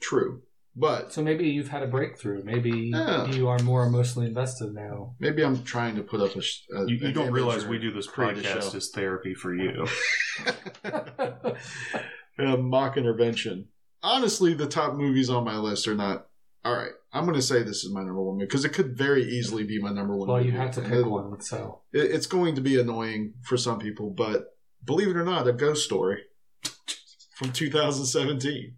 true. 0.00 0.42
But 0.78 1.10
So 1.12 1.22
maybe 1.22 1.48
you've 1.48 1.68
had 1.68 1.82
a 1.82 1.86
breakthrough. 1.86 2.42
Maybe 2.44 2.90
Yeah. 2.92 3.26
you 3.28 3.48
are 3.48 3.58
more 3.60 3.86
emotionally 3.86 4.28
invested 4.28 4.74
now. 4.74 5.14
maybe 5.18 5.42
I'm 5.42 5.62
trying 5.64 5.96
to 5.96 6.02
put 6.02 6.20
up 6.20 6.36
a. 6.36 6.42
sh- 6.42 6.64
a 6.76 6.80
You, 6.86 6.96
you 6.96 7.06
an 7.08 7.14
don't 7.14 7.32
realize 7.32 7.64
we 7.66 7.78
do 7.78 7.90
this 7.92 8.06
create 8.06 8.36
podcast 8.36 8.70
show. 8.72 8.76
as 8.76 8.90
therapy 8.90 9.32
for 9.34 9.54
you. 9.54 9.86
a 12.38 12.56
mock 12.56 12.96
intervention. 12.96 13.68
Honestly, 14.02 14.54
the 14.54 14.66
top 14.66 14.94
movies 14.94 15.30
on 15.30 15.44
my 15.44 15.56
list 15.56 15.88
are 15.88 15.94
not. 15.94 16.26
All 16.64 16.74
right, 16.74 16.90
I'm 17.12 17.24
going 17.24 17.36
to 17.36 17.42
say 17.42 17.62
this 17.62 17.84
is 17.84 17.92
my 17.92 18.00
number 18.00 18.20
one 18.20 18.34
movie 18.34 18.46
because 18.46 18.64
it 18.64 18.70
could 18.70 18.96
very 18.98 19.22
easily 19.22 19.62
be 19.64 19.80
my 19.80 19.92
number 19.92 20.16
one. 20.16 20.28
well, 20.28 20.38
you 20.40 20.46
movie. 20.52 20.56
have 20.58 20.72
to 20.74 20.80
pick 20.82 20.92
it- 20.92 21.06
one. 21.06 21.40
So 21.40 21.82
it- 21.92 22.10
it's 22.10 22.26
going 22.26 22.54
to 22.56 22.60
be 22.60 22.78
annoying 22.80 23.34
for 23.42 23.56
some 23.56 23.78
people, 23.78 24.10
but 24.10 24.56
believe 24.84 25.08
it 25.08 25.16
or 25.16 25.24
not, 25.24 25.46
a 25.48 25.52
ghost 25.52 25.84
story 25.84 26.22
from 27.36 27.52
2017. 27.52 28.74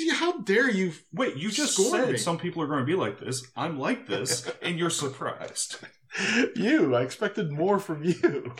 What 0.00 0.04
do 0.04 0.10
you? 0.10 0.14
How 0.14 0.38
dare 0.40 0.70
you? 0.70 0.92
Wait, 1.12 1.36
you 1.36 1.50
just 1.50 1.76
said 1.76 2.10
me. 2.12 2.16
some 2.16 2.38
people 2.38 2.62
are 2.62 2.66
going 2.66 2.80
to 2.80 2.86
be 2.86 2.94
like 2.94 3.20
this. 3.20 3.46
I'm 3.56 3.78
like 3.78 4.06
this, 4.06 4.50
and 4.62 4.78
you're 4.78 4.90
surprised. 4.90 5.76
You, 6.56 6.96
I 6.96 7.02
expected 7.02 7.52
more 7.52 7.78
from 7.78 8.02
you. 8.02 8.52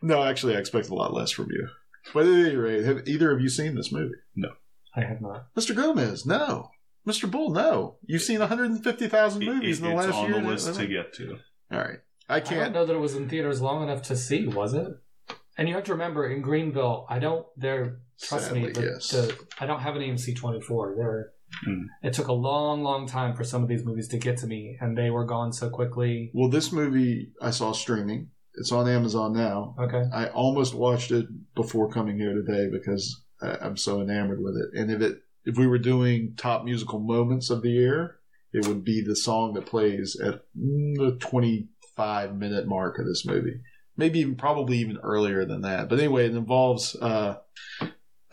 No, 0.00 0.22
actually, 0.24 0.56
I 0.56 0.58
expect 0.60 0.88
a 0.88 0.94
lot 0.94 1.12
less 1.12 1.30
from 1.30 1.48
you. 1.50 1.68
But 2.14 2.24
at 2.24 2.32
any 2.46 2.56
rate, 2.56 2.84
have 2.86 3.06
either 3.06 3.30
of 3.32 3.42
you 3.42 3.50
seen 3.50 3.74
this 3.74 3.92
movie? 3.92 4.14
No, 4.34 4.52
I 4.96 5.02
have 5.02 5.20
not. 5.20 5.54
Mr. 5.54 5.74
Gomez, 5.76 6.24
no. 6.24 6.70
Mr. 7.06 7.30
Bull, 7.30 7.50
no. 7.50 7.98
You've 8.06 8.22
seen 8.22 8.38
150,000 8.40 9.44
movies 9.44 9.78
it- 9.78 9.84
in 9.84 9.90
the 9.90 9.94
last 9.96 10.06
year. 10.06 10.08
it's 10.08 10.16
last 10.16 10.24
on 10.24 10.30
year. 10.32 10.40
the 10.42 10.48
list 10.48 10.74
to 10.80 10.86
get 10.86 11.12
to. 11.14 11.38
All 11.70 11.78
right. 11.80 11.98
I 12.30 12.36
I 12.36 12.40
don't 12.40 12.48
can't. 12.48 12.72
know 12.72 12.86
that 12.86 12.94
it 12.94 12.98
was 12.98 13.14
in 13.14 13.28
theaters 13.28 13.60
long 13.60 13.82
enough 13.82 14.02
to 14.04 14.16
see. 14.16 14.46
Was 14.46 14.72
it? 14.72 14.88
And 15.58 15.68
you 15.68 15.74
have 15.74 15.84
to 15.84 15.92
remember, 15.92 16.28
in 16.28 16.40
Greenville, 16.40 17.04
I 17.10 17.18
don't. 17.18 17.44
They're 17.56 17.98
trust 18.22 18.52
me, 18.52 18.60
Sadly, 18.62 18.72
but 18.74 18.84
yes. 18.84 19.08
the, 19.08 19.36
I 19.60 19.66
don't 19.66 19.80
have 19.80 19.96
an 19.96 20.02
AMC 20.02 20.36
twenty 20.36 20.60
four. 20.60 20.94
There, 20.96 21.32
Hmm. 21.64 21.84
it 22.02 22.12
took 22.12 22.28
a 22.28 22.32
long, 22.32 22.82
long 22.82 23.06
time 23.06 23.34
for 23.34 23.42
some 23.42 23.62
of 23.62 23.68
these 23.70 23.82
movies 23.82 24.08
to 24.08 24.18
get 24.18 24.36
to 24.38 24.46
me, 24.46 24.76
and 24.80 24.96
they 24.96 25.10
were 25.10 25.24
gone 25.24 25.50
so 25.52 25.70
quickly. 25.70 26.30
Well, 26.34 26.50
this 26.50 26.72
movie 26.72 27.32
I 27.40 27.50
saw 27.50 27.72
streaming. 27.72 28.30
It's 28.54 28.70
on 28.70 28.86
Amazon 28.88 29.32
now. 29.32 29.74
Okay, 29.78 30.04
I 30.12 30.26
almost 30.28 30.74
watched 30.74 31.10
it 31.10 31.26
before 31.54 31.90
coming 31.90 32.18
here 32.18 32.34
today 32.34 32.68
because 32.70 33.22
I, 33.40 33.56
I'm 33.62 33.76
so 33.76 34.00
enamored 34.02 34.42
with 34.42 34.56
it. 34.56 34.78
And 34.78 34.90
if 34.90 35.00
it 35.00 35.22
if 35.44 35.56
we 35.56 35.66
were 35.66 35.78
doing 35.78 36.34
top 36.36 36.64
musical 36.64 37.00
moments 37.00 37.48
of 37.50 37.62
the 37.62 37.70
year, 37.70 38.18
it 38.52 38.66
would 38.66 38.84
be 38.84 39.00
the 39.00 39.16
song 39.16 39.54
that 39.54 39.66
plays 39.66 40.20
at 40.20 40.42
mm, 40.56 40.96
the 40.96 41.16
25 41.20 42.36
minute 42.36 42.66
mark 42.66 42.98
of 42.98 43.06
this 43.06 43.24
movie. 43.24 43.60
Maybe 43.98 44.20
even 44.20 44.36
probably 44.36 44.78
even 44.78 44.96
earlier 44.98 45.44
than 45.44 45.60
that. 45.62 45.88
But 45.90 45.98
anyway, 45.98 46.24
it 46.26 46.34
involves 46.34 46.94
uh, 46.96 47.38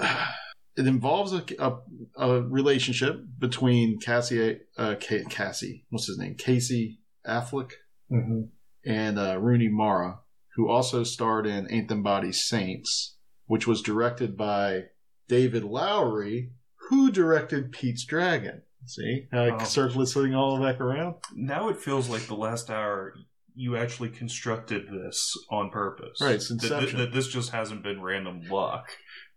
it 0.78 0.88
involves 0.88 1.34
a, 1.34 1.44
a, 1.60 1.78
a 2.18 2.42
relationship 2.42 3.22
between 3.40 4.00
Cassie 4.00 4.60
uh, 4.78 4.96
Ca- 5.02 5.26
Cassie 5.30 5.86
what's 5.90 6.08
his 6.08 6.18
name 6.18 6.36
Casey 6.36 7.00
Affleck 7.28 7.72
hmm 8.10 8.44
and 8.88 9.18
uh, 9.18 9.40
Rooney 9.40 9.68
Mara, 9.68 10.20
who 10.56 10.70
also 10.70 11.04
starred 11.04 11.48
in 11.48 11.66
Ain't 11.72 11.88
Them 11.90 12.04
Bodies 12.04 12.44
Saints, 12.44 13.16
which 13.48 13.66
was 13.66 13.82
directed 13.82 14.38
by 14.38 14.84
David 15.28 15.64
Lowery, 15.64 16.52
who 16.90 17.10
directed 17.12 17.72
Pete's 17.72 18.06
Dragon. 18.06 18.62
See 18.86 19.26
how 19.32 19.58
Oh. 19.60 19.64
circling 19.64 20.36
all 20.36 20.62
back 20.62 20.80
around? 20.80 21.16
Now 21.34 21.70
it 21.70 21.78
feels 21.78 22.10
like 22.10 22.28
the 22.28 22.36
last 22.36 22.70
hour 22.70 23.16
you 23.56 23.78
actually 23.78 24.10
constructed 24.10 24.84
this 24.92 25.34
on 25.50 25.70
purpose. 25.70 26.20
Right, 26.22 26.36
it's 26.36 26.50
That- 26.50 26.62
that, 26.62 26.72
Inception. 26.74 27.00
that 27.00 27.14
this 27.14 27.28
just 27.28 27.52
hasn't 27.52 27.84
been 27.84 28.02
random 28.02 28.42
luck, 28.50 28.88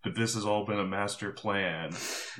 but 0.03 0.15
this 0.17 0.35
has 0.35 0.45
all 0.45 0.67
been 0.67 0.79
a 0.79 0.85
master 0.87 1.31
plan. 1.33 1.91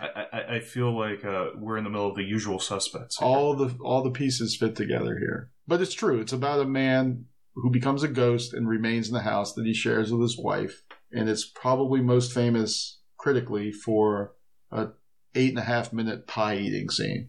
I, 0.01 0.25
I, 0.33 0.55
I 0.57 0.61
feel 0.61 0.97
like 0.99 1.25
uh, 1.25 1.51
we're 1.57 1.77
in 1.77 1.85
the 1.85 1.91
middle 1.91 2.09
of 2.11 2.17
the 2.17 2.25
usual 2.25 2.59
suspects. 2.59 3.19
here. 3.19 3.29
all 3.29 3.55
the 3.57 3.77
all 3.83 4.03
the 4.03 4.11
pieces 4.11 4.57
fit 4.59 4.75
together 4.77 5.19
here. 5.19 5.51
But 5.67 5.81
it's 5.81 5.95
true. 5.95 6.21
It's 6.21 6.33
about 6.33 6.61
a 6.61 6.65
man 6.65 7.27
who 7.55 7.71
becomes 7.71 8.03
a 8.03 8.09
ghost 8.09 8.55
and 8.55 8.69
remains 8.69 9.09
in 9.09 9.15
the 9.15 9.21
house 9.23 9.53
that 9.55 9.67
he 9.67 9.75
shares 9.75 10.11
with 10.13 10.23
his 10.23 10.39
wife, 10.39 10.83
and 11.13 11.29
it's 11.29 11.45
probably 11.49 12.01
most 12.01 12.33
famous 12.33 13.01
critically 13.19 13.73
for 13.73 14.35
a 14.71 14.89
eight 15.35 15.51
and 15.51 15.59
a 15.59 15.63
half 15.63 15.93
minute 15.93 16.27
pie 16.27 16.57
eating 16.57 16.89
scene. 16.89 17.29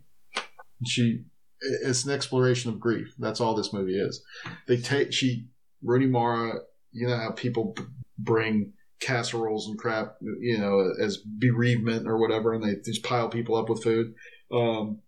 She, 0.86 1.24
it's 1.62 2.06
an 2.06 2.12
exploration 2.12 2.72
of 2.72 2.80
grief. 2.80 3.14
That's 3.20 3.42
all 3.42 3.56
this 3.56 3.74
movie 3.74 4.00
is. 4.00 4.24
They 4.68 4.78
take 4.78 5.14
she 5.14 5.48
Rooney 5.84 6.08
Mara. 6.08 6.60
You 6.92 7.08
know 7.08 7.18
how 7.18 7.32
people 7.32 7.74
b- 7.76 7.84
bring 8.18 8.74
casseroles 9.00 9.68
and 9.68 9.78
crap, 9.78 10.16
you 10.40 10.58
know, 10.58 10.94
as 11.02 11.18
bereavement 11.18 12.08
or 12.08 12.18
whatever, 12.18 12.54
and 12.54 12.64
they 12.64 12.76
just 12.84 13.04
pile 13.04 13.30
people 13.30 13.56
up 13.56 13.70
with 13.70 13.84
food. 13.84 14.14
Um, 14.52 15.00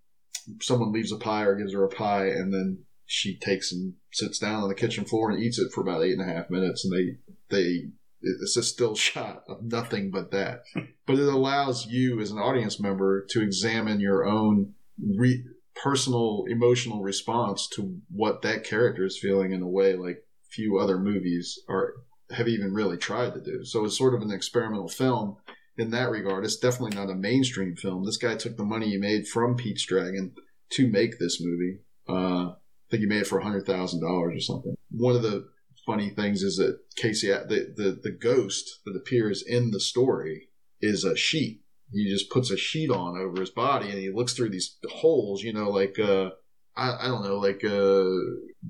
someone 0.62 0.92
leaves 0.92 1.12
a 1.12 1.18
pie 1.18 1.44
or 1.44 1.56
gives 1.56 1.74
her 1.74 1.84
a 1.84 1.90
pie, 1.90 2.28
and 2.28 2.54
then 2.54 2.86
she 3.06 3.38
takes 3.38 3.72
and 3.72 3.94
sits 4.14 4.40
down 4.40 4.64
on 4.64 4.70
the 4.70 4.76
kitchen 4.76 5.06
floor 5.06 5.32
and 5.32 5.42
eats 5.42 5.60
it 5.60 5.72
for 5.72 5.82
about 5.82 6.04
eight 6.04 6.18
and 6.18 6.22
a 6.22 6.34
half 6.34 6.50
minutes, 6.50 6.86
and 6.86 6.94
they 6.94 7.56
they 7.56 7.90
it's 8.22 8.56
a 8.56 8.64
still 8.64 8.96
shot 8.96 9.44
of 9.50 9.64
nothing 9.64 10.12
but 10.12 10.32
that. 10.32 10.64
but 11.06 11.20
it 11.20 11.28
allows 11.28 11.88
you 11.88 12.20
as 12.22 12.32
an 12.32 12.38
audience 12.38 12.80
member 12.80 13.26
to 13.30 13.42
examine 13.42 14.00
your 14.00 14.26
own 14.26 14.74
re- 15.18 15.44
personal 15.76 16.46
emotional 16.48 17.02
response 17.02 17.68
to 17.68 17.98
what 18.10 18.42
that 18.42 18.64
character 18.64 19.06
is 19.06 19.18
feeling 19.20 19.52
in 19.52 19.62
a 19.62 19.68
way 19.68 19.96
like 19.96 20.24
few 20.50 20.78
other 20.78 21.00
movies 21.00 21.60
are 21.70 21.94
have 22.32 22.48
even 22.48 22.74
really 22.74 22.98
tried 22.98 23.34
to 23.34 23.42
do. 23.42 23.64
So 23.66 23.86
it's 23.86 23.98
sort 23.98 24.14
of 24.14 24.22
an 24.22 24.32
experimental 24.32 24.88
film 24.88 25.38
in 25.78 25.92
that 25.92 26.10
regard. 26.10 26.46
It's 26.46 26.58
definitely 26.58 26.96
not 26.96 27.10
a 27.10 27.16
mainstream 27.16 27.76
film. 27.76 28.06
This 28.06 28.18
guy 28.18 28.36
took 28.36 28.58
the 28.58 28.64
money 28.64 28.90
he 28.90 28.98
made 28.98 29.28
from 29.28 29.56
Pete's 29.56 29.86
Dragon 29.86 30.34
to 30.72 30.88
make 30.88 31.20
this 31.20 31.42
movie. 31.42 31.80
Uh, 32.08 32.52
I 32.52 32.56
think 32.90 33.02
he 33.02 33.08
made 33.08 33.22
it 33.22 33.28
for 33.28 33.40
hundred 33.40 33.66
thousand 33.66 34.02
dollars 34.02 34.36
or 34.36 34.40
something. 34.42 34.76
One 34.92 35.16
of 35.16 35.24
the 35.24 35.50
funny 35.86 36.10
things 36.10 36.44
is 36.44 36.58
that 36.58 36.80
Casey, 36.96 37.28
the, 37.28 37.74
the 37.76 38.00
the 38.02 38.12
ghost 38.12 38.80
that 38.86 38.96
appears 38.96 39.44
in 39.46 39.72
the 39.72 39.80
story, 39.80 40.50
is 40.82 41.04
a 41.04 41.16
sheet. 41.16 41.62
He 41.92 42.10
just 42.10 42.30
puts 42.30 42.52
a 42.52 42.58
sheet 42.58 42.90
on 42.90 43.18
over 43.18 43.40
his 43.40 43.50
body, 43.50 43.90
and 43.90 44.00
he 44.00 44.12
looks 44.12 44.34
through 44.34 44.50
these 44.50 44.78
holes. 44.90 45.44
You 45.44 45.54
know, 45.54 45.70
like 45.70 46.00
uh, 46.00 46.30
I, 46.76 47.06
I 47.06 47.08
don't 47.08 47.24
know, 47.24 47.38
like 47.38 47.64
uh, 47.64 48.10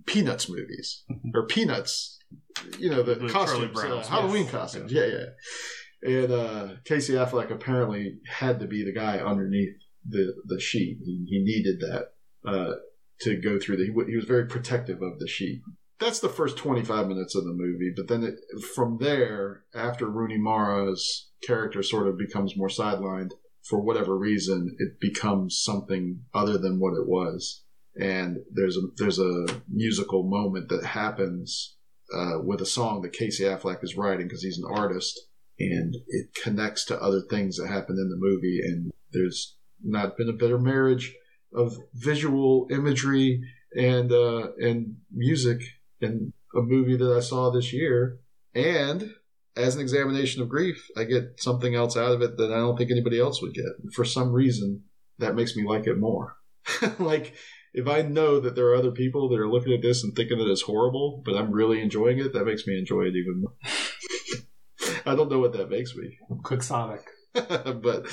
Peanuts 0.05 0.49
movies 0.49 1.03
or 1.33 1.45
Peanuts. 1.47 2.17
You 2.79 2.89
know, 2.89 3.03
the, 3.03 3.15
The 3.15 3.29
costumes, 3.29 3.77
uh, 3.77 4.03
Halloween 4.07 4.43
yes. 4.43 4.51
costumes. 4.51 4.91
Yeah, 4.91 5.05
yeah. 5.05 5.25
And 6.03 6.31
uh, 6.31 6.67
Casey 6.85 7.13
Affleck 7.13 7.51
apparently 7.51 8.19
had 8.27 8.59
to 8.59 8.67
be 8.67 8.83
the 8.83 8.93
guy 8.93 9.17
underneath 9.17 9.75
the 10.07 10.33
the 10.45 10.59
sheet. 10.59 10.99
He, 11.03 11.25
he 11.27 11.43
needed 11.43 11.81
that 11.81 12.13
uh, 12.45 12.75
to 13.21 13.35
go 13.39 13.59
through 13.59 13.77
the. 13.77 13.85
He, 13.85 14.11
he 14.11 14.15
was 14.15 14.25
very 14.25 14.47
protective 14.47 15.01
of 15.01 15.19
the 15.19 15.27
sheet. 15.27 15.61
That's 15.99 16.19
the 16.19 16.29
first 16.29 16.57
twenty 16.57 16.83
five 16.83 17.07
minutes 17.07 17.35
of 17.35 17.43
the 17.43 17.53
movie, 17.53 17.93
but 17.95 18.07
then 18.07 18.23
it, 18.23 18.39
from 18.75 18.97
there, 18.99 19.63
after 19.75 20.07
Rooney 20.07 20.39
Mara's 20.39 21.30
character 21.43 21.83
sort 21.83 22.07
of 22.07 22.17
becomes 22.17 22.57
more 22.57 22.67
sidelined 22.67 23.31
for 23.63 23.79
whatever 23.79 24.17
reason, 24.17 24.75
it 24.79 24.99
becomes 24.99 25.61
something 25.61 26.21
other 26.33 26.57
than 26.57 26.79
what 26.79 26.93
it 26.93 27.07
was. 27.07 27.63
And 27.95 28.37
there's 28.51 28.77
a 28.77 28.81
there's 28.97 29.19
a 29.19 29.45
musical 29.69 30.23
moment 30.23 30.69
that 30.69 30.85
happens 30.85 31.75
uh, 32.13 32.39
with 32.43 32.61
a 32.61 32.65
song 32.65 33.01
that 33.01 33.13
Casey 33.13 33.43
Affleck 33.43 33.83
is 33.83 33.97
writing 33.97 34.27
because 34.27 34.43
he's 34.43 34.57
an 34.57 34.69
artist, 34.69 35.19
and 35.59 35.95
it 36.07 36.33
connects 36.33 36.85
to 36.85 37.01
other 37.01 37.21
things 37.29 37.57
that 37.57 37.67
happen 37.67 37.97
in 37.97 38.09
the 38.09 38.15
movie. 38.17 38.61
And 38.63 38.91
there's 39.11 39.57
not 39.83 40.17
been 40.17 40.29
a 40.29 40.33
better 40.33 40.57
marriage 40.57 41.13
of 41.53 41.77
visual 41.93 42.67
imagery 42.71 43.41
and 43.75 44.11
uh, 44.11 44.53
and 44.57 44.95
music 45.11 45.61
in 45.99 46.33
a 46.55 46.61
movie 46.61 46.97
that 46.97 47.13
I 47.13 47.19
saw 47.19 47.49
this 47.49 47.73
year. 47.73 48.19
And 48.53 49.15
as 49.55 49.75
an 49.75 49.81
examination 49.81 50.41
of 50.41 50.49
grief, 50.49 50.87
I 50.97 51.03
get 51.03 51.41
something 51.41 51.75
else 51.75 51.97
out 51.97 52.13
of 52.13 52.21
it 52.21 52.37
that 52.37 52.51
I 52.51 52.57
don't 52.57 52.77
think 52.77 52.91
anybody 52.91 53.19
else 53.19 53.41
would 53.41 53.53
get. 53.53 53.65
For 53.93 54.05
some 54.05 54.31
reason, 54.31 54.83
that 55.19 55.35
makes 55.35 55.55
me 55.55 55.67
like 55.67 55.87
it 55.87 55.97
more. 55.97 56.37
like 56.99 57.33
if 57.73 57.87
I 57.87 58.01
know 58.01 58.39
that 58.39 58.55
there 58.55 58.67
are 58.67 58.75
other 58.75 58.91
people 58.91 59.29
that 59.29 59.39
are 59.39 59.49
looking 59.49 59.73
at 59.73 59.81
this 59.81 60.03
and 60.03 60.15
thinking 60.15 60.37
that 60.37 60.49
it's 60.49 60.63
horrible, 60.63 61.21
but 61.25 61.35
I'm 61.35 61.51
really 61.51 61.81
enjoying 61.81 62.19
it, 62.19 62.33
that 62.33 62.45
makes 62.45 62.67
me 62.67 62.77
enjoy 62.77 63.03
it 63.03 63.15
even 63.15 63.41
more. 63.41 63.53
I 65.05 65.15
don't 65.15 65.31
know 65.31 65.39
what 65.39 65.53
that 65.53 65.69
makes 65.69 65.95
me, 65.95 66.17
Quixotic. 66.43 67.03
but 67.33 68.07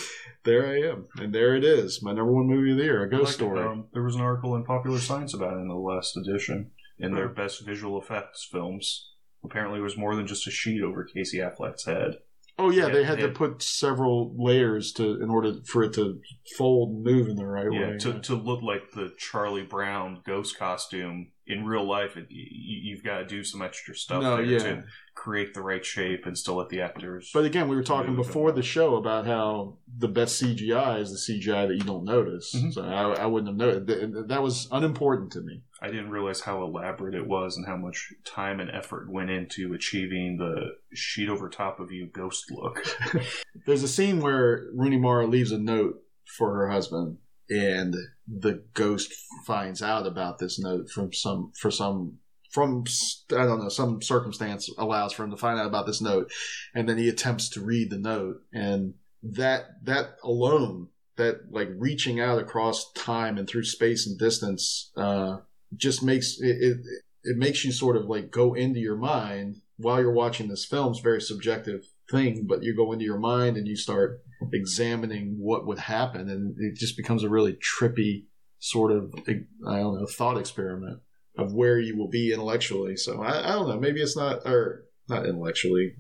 there 0.45 0.67
I 0.69 0.81
am, 0.89 1.09
and 1.17 1.35
there 1.35 1.57
it 1.57 1.65
is, 1.65 2.01
my 2.03 2.13
number 2.13 2.33
one 2.33 2.47
movie 2.47 2.71
of 2.71 2.79
the 2.79 2.85
year, 2.85 3.03
a 3.03 3.07
I 3.07 3.11
ghost 3.11 3.23
like 3.23 3.29
it. 3.31 3.33
story. 3.33 3.67
Um, 3.67 3.89
there 3.93 4.05
was 4.05 4.15
an 4.15 4.21
article 4.21 4.55
in 4.55 4.65
Popular 4.65 5.01
Science 5.01 5.35
about 5.35 5.55
it 5.55 5.61
in 5.61 5.69
the 5.69 5.75
last 5.75 6.17
edition. 6.17 6.71
In 7.01 7.15
their 7.15 7.29
best 7.29 7.65
visual 7.65 8.01
effects 8.01 8.49
films, 8.51 9.11
apparently, 9.45 9.79
it 9.79 9.83
was 9.83 9.97
more 9.97 10.15
than 10.15 10.27
just 10.27 10.47
a 10.47 10.51
sheet 10.51 10.83
over 10.83 11.05
Casey 11.05 11.39
Affleck's 11.39 11.87
head. 11.87 12.19
oh 12.59 12.71
yeah, 12.71 12.87
yeah, 12.87 12.93
they 12.93 13.05
had 13.05 13.19
to 13.21 13.29
put 13.29 13.63
several 13.63 14.35
layers 14.37 14.93
to 14.93 15.23
in 15.23 15.31
order 15.31 15.55
for 15.65 15.85
it 15.85 15.95
to 15.95 16.21
fold 16.57 16.91
and 16.91 17.05
move 17.05 17.29
in 17.29 17.37
the 17.37 17.47
right 17.47 17.73
yeah, 17.73 17.91
way. 17.91 17.99
to, 17.99 18.21
to 18.21 18.35
look 18.35 18.63
like 18.63 18.91
the 18.95 19.13
Charlie 19.19 19.63
Brown 19.63 20.23
ghost 20.27 20.59
costume 20.59 21.33
in 21.49 21.65
real 21.65 21.89
life, 21.89 22.17
it, 22.17 22.27
you, 22.31 22.47
you've 22.93 23.03
got 23.05 23.19
to 23.19 23.25
do 23.27 23.43
some 23.43 23.63
extra 23.63 23.95
stuff 23.95 24.23
No, 24.23 24.39
yeah. 24.39 24.59
to 24.59 24.85
create 25.15 25.55
the 25.55 25.63
right 25.63 25.85
shape 25.85 26.27
and 26.27 26.37
still 26.39 26.57
let 26.57 26.69
the 26.69 26.81
actors. 26.81 27.31
But 27.35 27.45
again, 27.45 27.69
we 27.69 27.75
were 27.77 27.83
talking 27.83 28.15
before 28.15 28.53
the 28.53 28.63
show 28.63 28.97
about 28.97 29.27
how 29.27 29.79
the 29.97 30.09
best 30.09 30.41
CGI 30.43 31.01
is 31.01 31.11
the 31.11 31.33
CGI 31.33 31.67
that 31.69 31.75
you 31.75 31.81
don't 31.83 32.05
notice. 32.05 32.55
Mhm. 32.55 32.73
So 32.73 32.83
I, 32.85 33.23
I 33.23 33.27
wouldn't 33.27 33.49
have 33.49 33.57
noticed. 33.57 33.87
Th- 33.89 34.27
That 34.29 34.43
was 34.43 34.69
unimportant 34.71 35.33
to 35.33 35.41
me. 35.41 35.63
I 35.81 35.87
didn't 35.89 36.11
realize 36.11 36.41
how 36.41 36.63
elaborate 36.63 37.15
it 37.15 37.27
was 37.27 37.57
and 37.57 37.65
how 37.67 37.77
much 37.77 38.13
time 38.25 38.59
and 38.61 38.71
effort 38.71 39.11
went 39.11 39.31
into 39.31 39.73
achieving 39.75 40.37
the 40.37 40.73
sheet 40.93 41.29
over 41.29 41.49
top 41.49 41.79
of 41.81 41.91
you 41.93 42.07
ghost 42.07 42.51
look. 42.51 42.85
There's 43.67 43.83
a 43.85 43.89
scene 43.89 44.21
where 44.21 44.67
Rooney 44.75 44.99
Mara 44.99 45.27
leaves 45.27 45.53
a 45.53 45.59
note 45.59 46.03
for 46.37 46.55
her 46.57 46.69
husband, 46.69 47.19
and 47.51 47.95
the 48.27 48.63
ghost 48.75 49.13
finds 49.47 49.83
out 49.83 50.07
about 50.07 50.39
this 50.39 50.59
note 50.59 50.91
from 50.91 51.13
some 51.13 51.53
for 51.59 51.71
some 51.71 52.19
from 52.51 52.85
I 53.31 53.45
don't 53.45 53.63
know 53.63 53.69
some 53.69 54.01
circumstance 54.03 54.71
allows 54.79 55.13
for 55.13 55.25
him 55.25 55.31
to 55.31 55.37
find 55.37 55.59
out 55.59 55.67
about 55.67 55.87
this 55.87 56.01
note, 56.01 56.31
and 56.75 56.89
then 56.89 56.99
he 56.99 57.09
attempts 57.09 57.49
to 57.51 57.61
read 57.61 57.91
the 57.91 57.99
note, 57.99 58.43
and 58.53 58.95
that 59.23 59.85
that 59.85 60.17
alone 60.23 60.89
that 61.17 61.51
like 61.51 61.69
reaching 61.77 62.21
out 62.21 62.39
across 62.39 62.93
time 62.93 63.39
and 63.39 63.49
through 63.49 63.65
space 63.65 64.07
and 64.07 64.19
distance 64.19 64.93
uh, 64.97 65.39
just 65.77 66.03
makes 66.03 66.39
it, 66.41 66.57
it 66.61 66.77
it 67.25 67.37
makes 67.37 67.65
you 67.65 67.73
sort 67.73 67.97
of 67.97 68.07
like 68.07 68.31
go 68.31 68.55
into 68.55 68.79
your 68.79 68.97
mind 68.97 69.57
while 69.77 70.01
you're 70.01 70.13
watching 70.13 70.49
this 70.49 70.65
film. 70.65 70.93
It's 70.93 71.01
very 71.01 71.21
subjective 71.21 71.85
thing, 72.11 72.47
but 72.47 72.63
you 72.63 72.75
go 72.75 72.93
into 72.93 73.05
your 73.05 73.19
mind 73.19 73.57
and 73.57 73.67
you 73.67 73.77
start 73.77 74.23
examining 74.53 75.37
what 75.39 75.67
would 75.67 75.79
happen, 75.79 76.29
and 76.29 76.57
it 76.59 76.77
just 76.77 76.97
becomes 76.97 77.25
a 77.25 77.29
really 77.29 77.55
trippy 77.55 78.25
sort 78.61 78.91
of 78.91 79.15
I 79.29 79.77
don't 79.79 80.01
know 80.01 80.07
thought 80.07 80.39
experiment 80.39 81.01
of 81.37 81.53
where 81.53 81.79
you 81.79 81.97
will 81.97 82.09
be 82.09 82.33
intellectually. 82.33 82.97
So 82.97 83.23
I, 83.23 83.51
I 83.51 83.53
don't 83.53 83.69
know. 83.69 83.79
Maybe 83.79 84.01
it's 84.01 84.17
not 84.17 84.41
or 84.45 84.85
not 85.09 85.27
intellectually. 85.27 85.95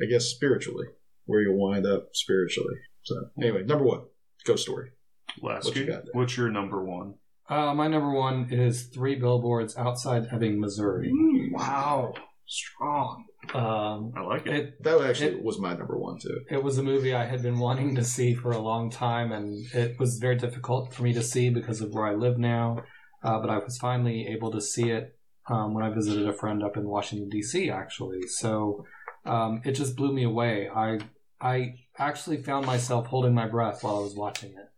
I 0.00 0.06
guess 0.10 0.26
spiritually, 0.26 0.86
where 1.24 1.40
you'll 1.42 1.58
wind 1.58 1.86
up 1.86 2.10
spiritually. 2.12 2.76
So 3.02 3.30
anyway, 3.40 3.64
number 3.64 3.84
one, 3.84 4.02
ghost 4.44 4.62
story. 4.62 4.90
Last 5.42 5.66
What 5.66 5.76
you 5.76 5.86
got 5.86 6.04
there? 6.04 6.12
what's 6.12 6.36
your 6.36 6.48
number 6.50 6.82
one? 6.84 7.14
Uh, 7.48 7.74
my 7.74 7.86
number 7.86 8.10
one 8.10 8.48
is 8.50 8.84
Three 8.84 9.14
Billboards 9.14 9.76
Outside 9.76 10.28
Ebbing, 10.32 10.58
Missouri. 10.60 11.12
Wow, 11.52 12.14
strong. 12.46 13.24
Um, 13.54 14.12
I 14.16 14.20
like 14.22 14.46
it. 14.46 14.54
it 14.54 14.82
That 14.82 15.00
actually 15.02 15.36
It- 15.36 15.42
was 15.44 15.58
my 15.60 15.74
number 15.74 15.98
one 15.98 16.18
too. 16.18 16.40
it 16.50 16.62
was 16.62 16.78
a 16.78 16.82
movie 16.82 17.14
I 17.14 17.26
had 17.26 17.42
been 17.42 17.58
wanting 17.58 17.94
to 17.96 18.04
see 18.04 18.34
for 18.34 18.50
a 18.52 18.58
long 18.58 18.90
time, 18.90 19.32
and 19.32 19.64
it 19.74 19.98
was 19.98 20.18
very 20.18 20.36
difficult 20.36 20.92
for 20.94 21.02
me 21.02 21.12
to 21.12 21.22
see 21.22 21.50
because 21.50 21.80
of 21.80 21.92
where 21.92 22.06
I 22.06 22.14
live 22.14 22.38
now. 22.38 22.82
Uh, 23.22 23.40
but 23.40 23.50
I 23.50 23.58
was 23.58 23.78
finally 23.78 24.26
able 24.28 24.50
to 24.52 24.60
see 24.60 24.90
it 24.90 25.16
um, 25.48 25.74
when 25.74 25.84
I 25.84 25.90
visited 25.90 26.28
a 26.28 26.32
friend 26.32 26.62
up 26.62 26.76
in 26.76 26.88
Washington 26.88 27.28
D.C. 27.28 27.70
Actually, 27.70 28.22
so 28.28 28.84
um, 29.24 29.60
it 29.64 29.72
just 29.72 29.96
blew 29.96 30.12
me 30.12 30.24
away. 30.24 30.68
I 30.68 30.98
I 31.40 31.74
actually 31.98 32.42
found 32.42 32.66
myself 32.66 33.06
holding 33.06 33.34
my 33.34 33.46
breath 33.48 33.82
while 33.82 33.96
I 33.98 34.00
was 34.00 34.14
watching 34.14 34.50
it. 34.50 34.68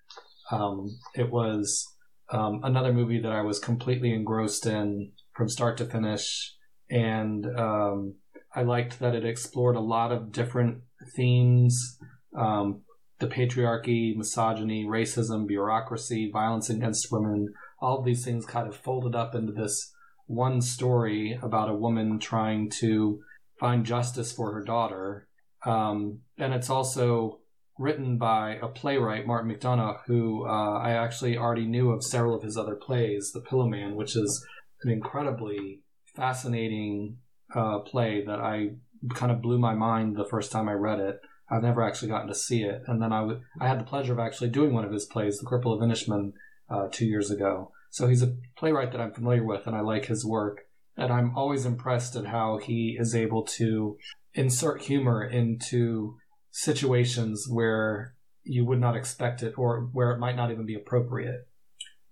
Um, 0.55 0.99
it 1.15 1.31
was 1.31 1.87
um, 2.31 2.61
another 2.65 2.93
movie 2.93 3.21
that 3.21 3.33
I 3.33 3.43
was 3.43 3.59
completely 3.59 4.13
engrossed 4.15 4.67
in 4.67 5.13
from 5.35 5.49
start 5.49 5.77
to 5.79 5.85
finish, 5.85 6.55
and 6.91 7.47
um, 7.59 8.15
I 8.55 8.63
liked 8.63 8.99
that 9.01 9.15
it 9.15 9.25
explored 9.25 9.77
a 9.77 9.81
lot 9.81 10.13
of 10.13 10.33
different 10.33 10.83
themes 11.15 11.99
um, 12.37 12.83
the 13.19 13.27
patriarchy, 13.27 14.17
misogyny, 14.17 14.85
racism, 14.85 15.47
bureaucracy, 15.47 16.31
violence 16.33 16.71
against 16.71 17.11
women. 17.11 17.53
All 17.81 17.99
of 17.99 18.05
these 18.05 18.25
things 18.25 18.47
kind 18.47 18.69
of 18.69 18.77
folded 18.77 19.15
up 19.15 19.35
into 19.35 19.53
this 19.53 19.93
one 20.27 20.61
story 20.61 21.39
about 21.43 21.69
a 21.69 21.75
woman 21.75 22.19
trying 22.19 22.71
to 22.79 23.21
find 23.59 23.85
justice 23.85 24.31
for 24.31 24.53
her 24.53 24.63
daughter. 24.63 25.27
Um, 25.67 26.21
and 26.39 26.55
it's 26.55 26.71
also 26.71 27.41
written 27.79 28.19
by 28.19 28.59
a 28.63 28.69
playwright, 28.69 29.27
Martin 29.27 29.51
McDonagh, 29.51 30.01
who 30.07 30.47
uh, 30.47 30.79
I 30.79 30.91
actually 30.91 31.37
already 31.37 31.67
knew 31.67 31.91
of 31.91 32.05
several 32.05 32.37
of 32.37 32.43
his 32.43 32.57
other 32.57 32.77
plays, 32.77 33.33
The 33.33 33.41
Pillow 33.41 33.67
Man, 33.67 33.97
which 33.97 34.15
is 34.15 34.45
an 34.83 34.91
incredibly 34.91 35.81
fascinating 36.19 37.19
uh, 37.55 37.79
play 37.79 38.25
that 38.27 38.41
I 38.41 38.71
kind 39.15 39.31
of 39.31 39.41
blew 39.41 39.59
my 39.59 39.75
mind 39.75 40.17
the 40.17 40.27
first 40.29 40.51
time 40.51 40.69
I 40.69 40.73
read 40.73 40.99
it. 40.99 41.21
I've 41.51 41.63
never 41.63 41.83
actually 41.83 42.09
gotten 42.09 42.29
to 42.29 42.35
see 42.35 42.63
it, 42.63 42.83
and 42.87 43.01
then 43.01 43.11
I, 43.11 43.21
w- 43.21 43.41
I 43.59 43.69
had 43.69 43.81
the 43.81 43.85
pleasure 43.85 44.13
of 44.13 44.19
actually 44.19 44.51
doing 44.51 44.75
one 44.75 44.85
of 44.85 44.93
his 44.93 45.07
plays, 45.07 45.39
The 45.39 45.47
Cripple 45.47 45.75
of 45.75 45.81
Inishmaan, 45.81 46.33
uh, 46.69 46.89
two 46.93 47.07
years 47.07 47.31
ago. 47.31 47.73
So 47.91 48.07
he's 48.07 48.23
a 48.23 48.37
playwright 48.59 48.93
that 48.93 49.01
I'm 49.01 49.15
familiar 49.15 49.45
with, 49.45 49.67
and 49.67 49.75
I 49.75 49.81
like 49.81 50.07
his 50.07 50.27
work. 50.27 50.59
And 50.97 51.11
I'm 51.11 51.35
always 51.37 51.65
impressed 51.65 52.17
at 52.17 52.27
how 52.27 52.59
he 52.59 52.97
is 52.99 53.15
able 53.15 53.45
to 53.45 53.97
insert 54.35 54.83
humor 54.83 55.25
into 55.25 56.17
situations 56.51 57.47
where 57.49 58.15
you 58.43 58.67
would 58.67 58.81
not 58.81 58.97
expect 58.97 59.43
it, 59.43 59.55
or 59.57 59.89
where 59.93 60.11
it 60.11 60.19
might 60.19 60.37
not 60.37 60.51
even 60.51 60.67
be 60.67 60.75
appropriate. 60.75 61.49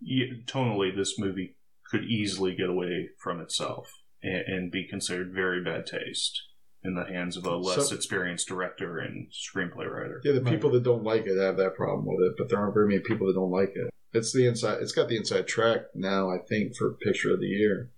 Yeah, 0.01 0.27
tonally, 0.47 0.97
this 0.97 1.19
movie 1.19 1.56
could 1.91 2.05
easily 2.05 2.55
get 2.55 2.69
away 2.69 3.09
from 3.23 3.41
itself 3.41 3.89
and, 4.23 4.43
and 4.47 4.73
be 4.73 4.87
considered 4.89 5.33
very 5.35 5.63
bad 5.63 5.87
taste 5.87 6.43
in 6.85 6.95
the 6.95 7.05
hands 7.05 7.37
of 7.37 7.45
a 7.47 7.57
less 7.57 7.89
So- 7.89 7.95
experienced 7.97 8.49
director 8.49 8.99
and 8.99 9.29
screenplay 9.33 9.91
writer. 9.91 10.21
Yeah, 10.25 10.33
the 10.33 10.43
Right. 10.43 10.55
people 10.55 10.71
that 10.73 10.83
don't 10.85 11.03
like 11.03 11.27
it 11.27 11.37
have 11.39 11.57
that 11.57 11.75
problem 11.75 12.07
with 12.07 12.25
it, 12.27 12.35
but 12.39 12.49
there 12.49 12.59
aren't 12.59 12.75
very 12.75 12.89
many 12.89 13.01
people 13.01 13.27
that 13.27 13.35
don't 13.35 13.51
like 13.51 13.73
it. 13.75 13.91
It's 14.13 14.33
the 14.33 14.47
inside. 14.47 14.81
It's 14.81 14.93
got 14.93 15.09
the 15.09 15.17
inside 15.17 15.47
track 15.47 15.81
now. 15.95 16.31
I 16.31 16.39
think 16.39 16.77
for 16.77 16.95
picture 16.95 17.33
of 17.35 17.41
the 17.41 17.47
year, 17.47 17.91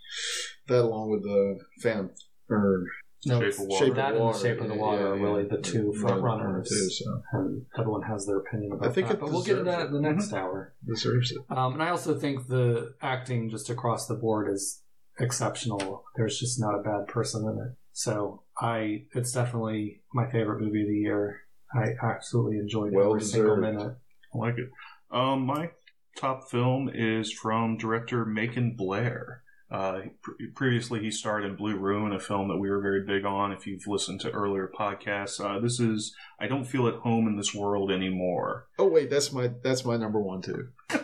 that 0.66 0.80
along 0.82 1.10
with 1.10 1.22
the 1.22 1.60
Phantom 1.82 2.10
or 2.48 2.86
No, 3.26 3.40
Shape 3.40 3.48
it's- 3.48 3.60
of 3.60 3.66
Water. 3.66 3.84
Shape 3.86 3.94
that 3.96 4.10
of 4.10 4.14
and 4.16 4.24
Water. 4.24 4.38
The 4.38 4.44
Shape 4.48 4.60
of 4.60 4.68
the 4.68 4.74
Water 4.74 5.00
yeah, 5.02 5.08
are 5.08 5.16
really 5.18 5.42
yeah. 5.42 5.56
the 5.56 5.62
two 5.62 5.92
Yeah, 5.94 6.00
front 6.00 6.22
one 6.22 6.40
or 6.40 6.46
runners. 6.52 6.68
two, 6.68 6.88
so 6.90 7.22
and 7.32 7.66
everyone 7.78 8.02
has 8.02 8.26
their 8.26 8.38
opinion 8.38 8.72
about 8.72 8.88
I 8.88 8.92
think 8.92 9.08
that. 9.08 9.14
it 9.14 9.20
But 9.20 9.30
we'll 9.30 9.42
get 9.42 9.58
into 9.58 9.64
deserves 9.64 9.90
that 9.90 9.96
in 9.96 10.02
the 10.02 10.08
it. 10.08 10.12
next 10.12 10.32
hour. 10.32 10.74
deserves 10.86 11.32
it. 11.32 11.38
Um, 11.50 11.72
and 11.74 11.82
I 11.82 11.88
also 11.90 12.14
think 12.18 12.46
the 12.46 12.94
acting 13.02 13.50
just 13.50 13.70
across 13.70 14.06
the 14.06 14.14
board 14.14 14.48
is 14.48 14.82
exceptional. 15.18 16.04
There's 16.16 16.38
just 16.38 16.60
not 16.60 16.74
a 16.78 16.82
bad 16.82 17.08
person 17.08 17.42
in 17.44 17.58
it. 17.66 17.76
So 17.92 18.42
I, 18.60 19.06
it's 19.14 19.32
definitely 19.32 20.02
my 20.14 20.30
favorite 20.30 20.60
movie 20.60 20.82
of 20.82 20.88
the 20.88 20.94
year. 20.94 21.40
I 21.74 21.94
absolutely 22.02 22.58
enjoyed 22.58 22.92
Well 22.92 23.08
every 23.10 23.22
single 23.22 23.56
minute. 23.56 23.96
I 24.34 24.38
like 24.38 24.54
it. 24.58 24.70
Um, 25.10 25.44
my 25.44 25.70
top 26.16 26.48
film 26.50 26.88
is 26.92 27.32
from 27.32 27.76
director 27.76 28.24
Macon 28.24 28.74
Blair. 28.76 29.42
Uh, 29.70 30.00
pre- 30.22 30.46
previously, 30.54 31.00
he 31.00 31.10
starred 31.10 31.44
in 31.44 31.54
Blue 31.54 31.76
Ruin, 31.76 32.12
a 32.12 32.20
film 32.20 32.48
that 32.48 32.56
we 32.56 32.70
were 32.70 32.80
very 32.80 33.04
big 33.04 33.26
on. 33.26 33.52
If 33.52 33.66
you've 33.66 33.86
listened 33.86 34.20
to 34.22 34.30
earlier 34.30 34.70
podcasts, 34.78 35.44
uh, 35.44 35.60
this 35.60 35.78
is 35.78 36.14
I 36.40 36.46
don't 36.46 36.64
feel 36.64 36.86
at 36.88 36.94
home 36.94 37.28
in 37.28 37.36
this 37.36 37.54
world 37.54 37.90
anymore. 37.90 38.66
Oh 38.78 38.88
wait, 38.88 39.10
that's 39.10 39.30
my 39.32 39.50
that's 39.62 39.84
my 39.84 39.96
number 39.96 40.20
one 40.20 40.40
too. 40.42 40.68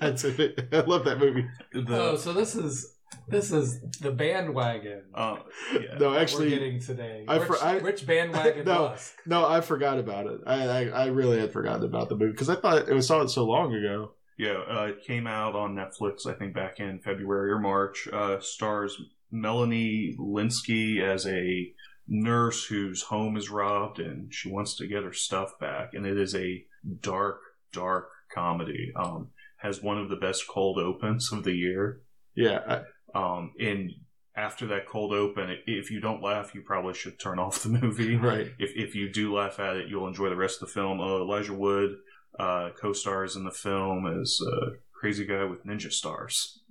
That's 0.00 0.24
it. 0.24 0.68
I 0.72 0.80
love 0.80 1.04
that 1.04 1.18
movie. 1.18 1.46
The, 1.72 1.86
oh, 2.12 2.16
so 2.16 2.32
this 2.32 2.54
is 2.54 2.94
this 3.28 3.50
is 3.52 3.80
the 4.00 4.10
bandwagon 4.10 5.02
uh, 5.14 5.36
yeah. 5.72 5.98
No, 5.98 6.10
we're 6.10 6.18
actually, 6.18 6.50
getting 6.50 6.80
today. 6.80 7.24
I 7.28 7.38
which, 7.38 7.62
I- 7.62 7.78
which 7.78 8.06
bandwagon 8.06 8.64
No. 8.66 8.82
was? 8.84 9.12
no, 9.26 9.46
I 9.46 9.60
forgot 9.60 9.98
about 9.98 10.26
it. 10.26 10.40
I 10.46 10.68
I, 10.68 10.82
I 10.84 11.06
really 11.06 11.38
had 11.40 11.52
forgotten 11.52 11.84
about 11.84 12.08
the 12.08 12.16
movie 12.16 12.32
because 12.32 12.48
I 12.48 12.56
thought 12.56 12.88
it 12.88 12.94
was 12.94 13.06
saw 13.06 13.22
it 13.22 13.28
so 13.28 13.44
long 13.44 13.74
ago. 13.74 14.12
Yeah, 14.38 14.62
uh, 14.68 14.86
it 14.90 15.02
came 15.02 15.26
out 15.26 15.54
on 15.54 15.74
Netflix, 15.74 16.26
I 16.26 16.34
think, 16.34 16.54
back 16.54 16.78
in 16.78 16.98
February 17.00 17.50
or 17.50 17.58
March. 17.58 18.06
Uh, 18.12 18.38
stars 18.40 19.00
Melanie 19.30 20.14
Lynskey 20.18 21.00
as 21.00 21.26
a 21.26 21.72
nurse 22.08 22.64
whose 22.64 23.02
home 23.02 23.36
is 23.36 23.50
robbed 23.50 23.98
and 23.98 24.32
she 24.32 24.50
wants 24.50 24.76
to 24.76 24.86
get 24.86 25.02
her 25.02 25.12
stuff 25.12 25.58
back. 25.58 25.94
And 25.94 26.06
it 26.06 26.18
is 26.18 26.34
a 26.34 26.64
dark, 27.00 27.40
dark 27.72 28.08
comedy. 28.32 28.92
Um, 28.94 29.28
has 29.58 29.82
one 29.82 29.98
of 29.98 30.08
the 30.10 30.16
best 30.16 30.46
cold 30.46 30.78
opens 30.78 31.32
of 31.32 31.44
the 31.44 31.54
year. 31.54 32.02
Yeah, 32.34 32.82
I, 33.14 33.18
Um, 33.18 33.52
and 33.58 33.90
after 34.36 34.66
that 34.66 34.86
cold 34.86 35.12
open, 35.12 35.56
if 35.66 35.90
you 35.90 35.98
don't 35.98 36.22
laugh, 36.22 36.54
you 36.54 36.60
probably 36.60 36.92
should 36.94 37.18
turn 37.18 37.38
off 37.44 37.62
the 37.62 37.70
movie. 37.70 38.16
right. 38.16 38.52
If, 38.58 38.72
if 38.76 38.94
you 38.94 39.10
do 39.10 39.34
laugh 39.34 39.58
at 39.58 39.76
it, 39.76 39.88
you'll 39.88 40.06
enjoy 40.06 40.28
the 40.28 40.36
rest 40.36 40.62
of 40.62 40.68
the 40.68 40.74
film. 40.74 41.00
Uh, 41.00 41.16
Elijah 41.16 41.54
Wood 41.54 41.96
uh, 42.38 42.70
co-stars 42.80 43.36
in 43.36 43.44
the 43.44 43.50
film 43.50 44.06
as 44.20 44.38
a 44.46 44.70
crazy 44.98 45.26
guy 45.26 45.44
with 45.44 45.64
ninja 45.66 45.92
stars. 45.92 46.62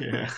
yeah. 0.00 0.30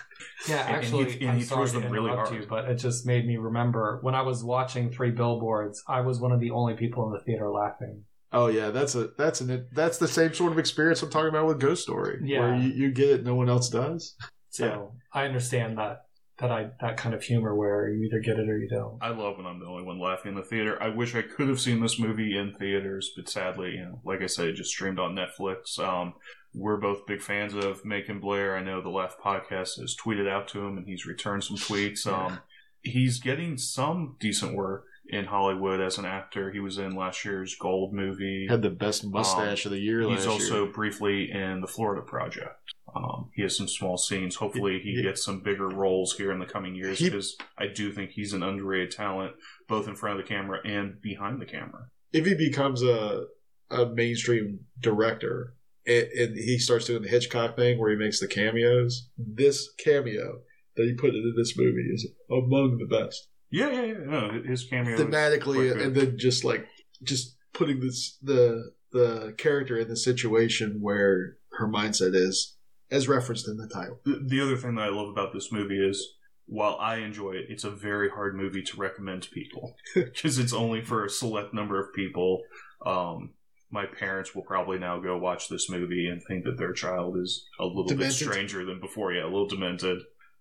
Yeah, 0.48 0.60
And- 0.60 0.68
and 0.68 0.76
actually, 0.76 1.10
he- 1.12 1.20
and 1.20 1.30
I'm 1.30 1.36
he 1.38 1.42
sorry 1.44 1.58
throws 1.68 1.72
to 1.72 1.80
them 1.80 1.92
really 1.92 2.10
hard. 2.10 2.32
you, 2.32 2.46
but 2.48 2.64
it 2.66 2.76
just 2.76 3.06
made 3.06 3.26
me 3.26 3.36
remember 3.36 3.98
when 4.02 4.14
I 4.14 4.22
was 4.22 4.44
watching 4.44 4.90
Three 4.90 5.10
Billboards. 5.10 5.82
I 5.88 6.00
was 6.02 6.20
one 6.20 6.32
of 6.32 6.40
the 6.40 6.50
only 6.52 6.74
people 6.74 7.06
in 7.06 7.12
the 7.12 7.20
theater 7.20 7.50
laughing. 7.50 8.04
Oh 8.32 8.46
yeah, 8.48 8.70
that's 8.70 8.94
a 8.94 9.08
that's 9.16 9.40
an 9.40 9.66
that's 9.72 9.96
the 9.98 10.06
same 10.08 10.34
sort 10.34 10.52
of 10.52 10.58
experience 10.58 11.02
I'm 11.02 11.08
talking 11.10 11.30
about 11.30 11.46
with 11.46 11.58
Ghost 11.60 11.82
Story. 11.82 12.20
Yeah. 12.24 12.40
where 12.40 12.56
you, 12.56 12.68
you 12.72 12.90
get 12.92 13.08
it, 13.10 13.24
no 13.24 13.34
one 13.34 13.48
else 13.48 13.70
does. 13.70 14.14
So 14.50 14.66
Yeah. 14.66 15.20
I 15.20 15.24
understand 15.24 15.78
that 15.78 16.02
that 16.38 16.52
I 16.52 16.70
that 16.80 16.96
kind 16.96 17.14
of 17.14 17.22
humor 17.22 17.54
where 17.54 17.88
you 17.88 18.04
either 18.04 18.20
get 18.20 18.38
it 18.38 18.48
or 18.48 18.58
you 18.58 18.68
don't. 18.68 18.98
I 19.00 19.08
love 19.08 19.36
when 19.36 19.46
I'm 19.46 19.58
the 19.58 19.66
only 19.66 19.84
one 19.84 19.98
laughing 19.98 20.30
in 20.30 20.36
the 20.36 20.42
theater. 20.42 20.80
I 20.80 20.88
wish 20.88 21.14
I 21.14 21.22
could 21.22 21.48
have 21.48 21.60
seen 21.60 21.80
this 21.80 21.98
movie 21.98 22.36
in 22.36 22.54
theaters, 22.54 23.10
but 23.16 23.28
sadly, 23.28 23.72
you 23.72 23.84
know, 23.84 24.00
like 24.04 24.22
I 24.22 24.26
said, 24.26 24.48
it 24.48 24.54
just 24.54 24.70
streamed 24.70 24.98
on 24.98 25.16
Netflix. 25.16 25.78
Um, 25.78 26.14
we're 26.54 26.76
both 26.76 27.06
big 27.06 27.20
fans 27.20 27.54
of 27.54 27.84
Macon 27.84 28.20
Blair. 28.20 28.56
I 28.56 28.62
know 28.62 28.80
the 28.80 28.88
Left 28.88 29.20
Podcast 29.20 29.80
has 29.80 29.96
tweeted 29.96 30.28
out 30.28 30.48
to 30.48 30.64
him, 30.64 30.78
and 30.78 30.86
he's 30.86 31.06
returned 31.06 31.44
some 31.44 31.56
tweets. 31.56 32.06
Um, 32.06 32.40
he's 32.82 33.18
getting 33.20 33.58
some 33.58 34.16
decent 34.20 34.54
work 34.54 34.84
in 35.08 35.24
Hollywood 35.24 35.80
as 35.80 35.98
an 35.98 36.04
actor. 36.04 36.50
He 36.50 36.60
was 36.60 36.78
in 36.78 36.94
last 36.94 37.24
year's 37.24 37.54
Gold 37.56 37.92
movie. 37.92 38.46
Had 38.48 38.62
the 38.62 38.70
best 38.70 39.04
mustache 39.04 39.64
of 39.64 39.72
the 39.72 39.78
year 39.78 40.02
He's 40.02 40.26
also 40.26 40.64
year. 40.64 40.72
briefly 40.72 41.30
in 41.30 41.60
the 41.60 41.66
Florida 41.66 42.02
Project. 42.02 42.54
Um, 42.94 43.30
he 43.34 43.42
has 43.42 43.56
some 43.56 43.68
small 43.68 43.98
scenes. 43.98 44.36
Hopefully, 44.36 44.80
he 44.82 45.02
gets 45.02 45.24
some 45.24 45.40
bigger 45.40 45.68
roles 45.68 46.14
here 46.14 46.32
in 46.32 46.38
the 46.38 46.46
coming 46.46 46.74
years 46.74 47.00
because 47.00 47.36
I 47.58 47.66
do 47.66 47.92
think 47.92 48.10
he's 48.10 48.32
an 48.32 48.42
underrated 48.42 48.90
talent, 48.90 49.32
both 49.68 49.88
in 49.88 49.94
front 49.94 50.18
of 50.18 50.26
the 50.26 50.28
camera 50.28 50.58
and 50.64 51.00
behind 51.00 51.40
the 51.40 51.46
camera. 51.46 51.88
If 52.12 52.24
he 52.24 52.34
becomes 52.34 52.82
a 52.82 53.24
a 53.70 53.86
mainstream 53.86 54.60
director 54.80 55.54
and, 55.86 56.06
and 56.06 56.36
he 56.36 56.58
starts 56.58 56.86
doing 56.86 57.02
the 57.02 57.08
Hitchcock 57.08 57.56
thing 57.56 57.78
where 57.78 57.90
he 57.90 57.96
makes 57.96 58.20
the 58.20 58.26
cameos, 58.26 59.10
this 59.16 59.68
cameo 59.78 60.40
that 60.76 60.86
he 60.86 60.94
put 60.94 61.14
into 61.14 61.32
this 61.36 61.56
movie 61.56 61.88
is 61.92 62.08
among 62.30 62.78
the 62.78 62.86
best. 62.86 63.27
Yeah, 63.50 63.70
yeah, 63.70 63.82
yeah. 63.82 63.94
No, 64.04 64.42
his 64.44 64.64
cameo. 64.64 64.96
thematically 64.96 65.72
and 65.80 65.94
then 65.94 66.18
just 66.18 66.44
like 66.44 66.66
just 67.02 67.36
putting 67.52 67.80
this 67.80 68.18
the 68.22 68.72
the 68.92 69.34
character 69.38 69.78
in 69.78 69.88
the 69.88 69.96
situation 69.96 70.78
where 70.80 71.36
her 71.52 71.66
mindset 71.68 72.14
is 72.14 72.56
as 72.90 73.06
referenced 73.08 73.46
in 73.46 73.56
the 73.58 73.68
title 73.68 74.00
The, 74.04 74.22
the 74.26 74.40
other 74.40 74.56
thing 74.56 74.74
that 74.76 74.82
I 74.82 74.88
love 74.88 75.08
about 75.08 75.34
this 75.34 75.52
movie 75.52 75.78
is, 75.78 76.14
while 76.46 76.78
I 76.80 76.96
enjoy 76.96 77.32
it, 77.32 77.46
it's 77.50 77.64
a 77.64 77.70
very 77.70 78.08
hard 78.08 78.34
movie 78.34 78.62
to 78.62 78.76
recommend 78.78 79.24
to 79.24 79.30
people 79.30 79.74
because 79.94 80.38
it's 80.38 80.54
only 80.54 80.80
for 80.82 81.04
a 81.04 81.10
select 81.10 81.52
number 81.52 81.78
of 81.78 81.92
people. 81.94 82.40
Um, 82.86 83.34
my 83.70 83.84
parents 83.84 84.34
will 84.34 84.44
probably 84.44 84.78
now 84.78 84.98
go 84.98 85.18
watch 85.18 85.48
this 85.50 85.68
movie 85.68 86.06
and 86.06 86.22
think 86.26 86.44
that 86.44 86.56
their 86.56 86.72
child 86.72 87.18
is 87.18 87.44
a 87.60 87.66
little 87.66 87.84
Demented? 87.84 88.18
bit 88.18 88.32
stranger 88.32 88.64
than 88.64 88.80
before. 88.80 89.12
Yeah, 89.12 89.24
a 89.24 89.30
little 89.30 89.48
demented. 89.48 89.98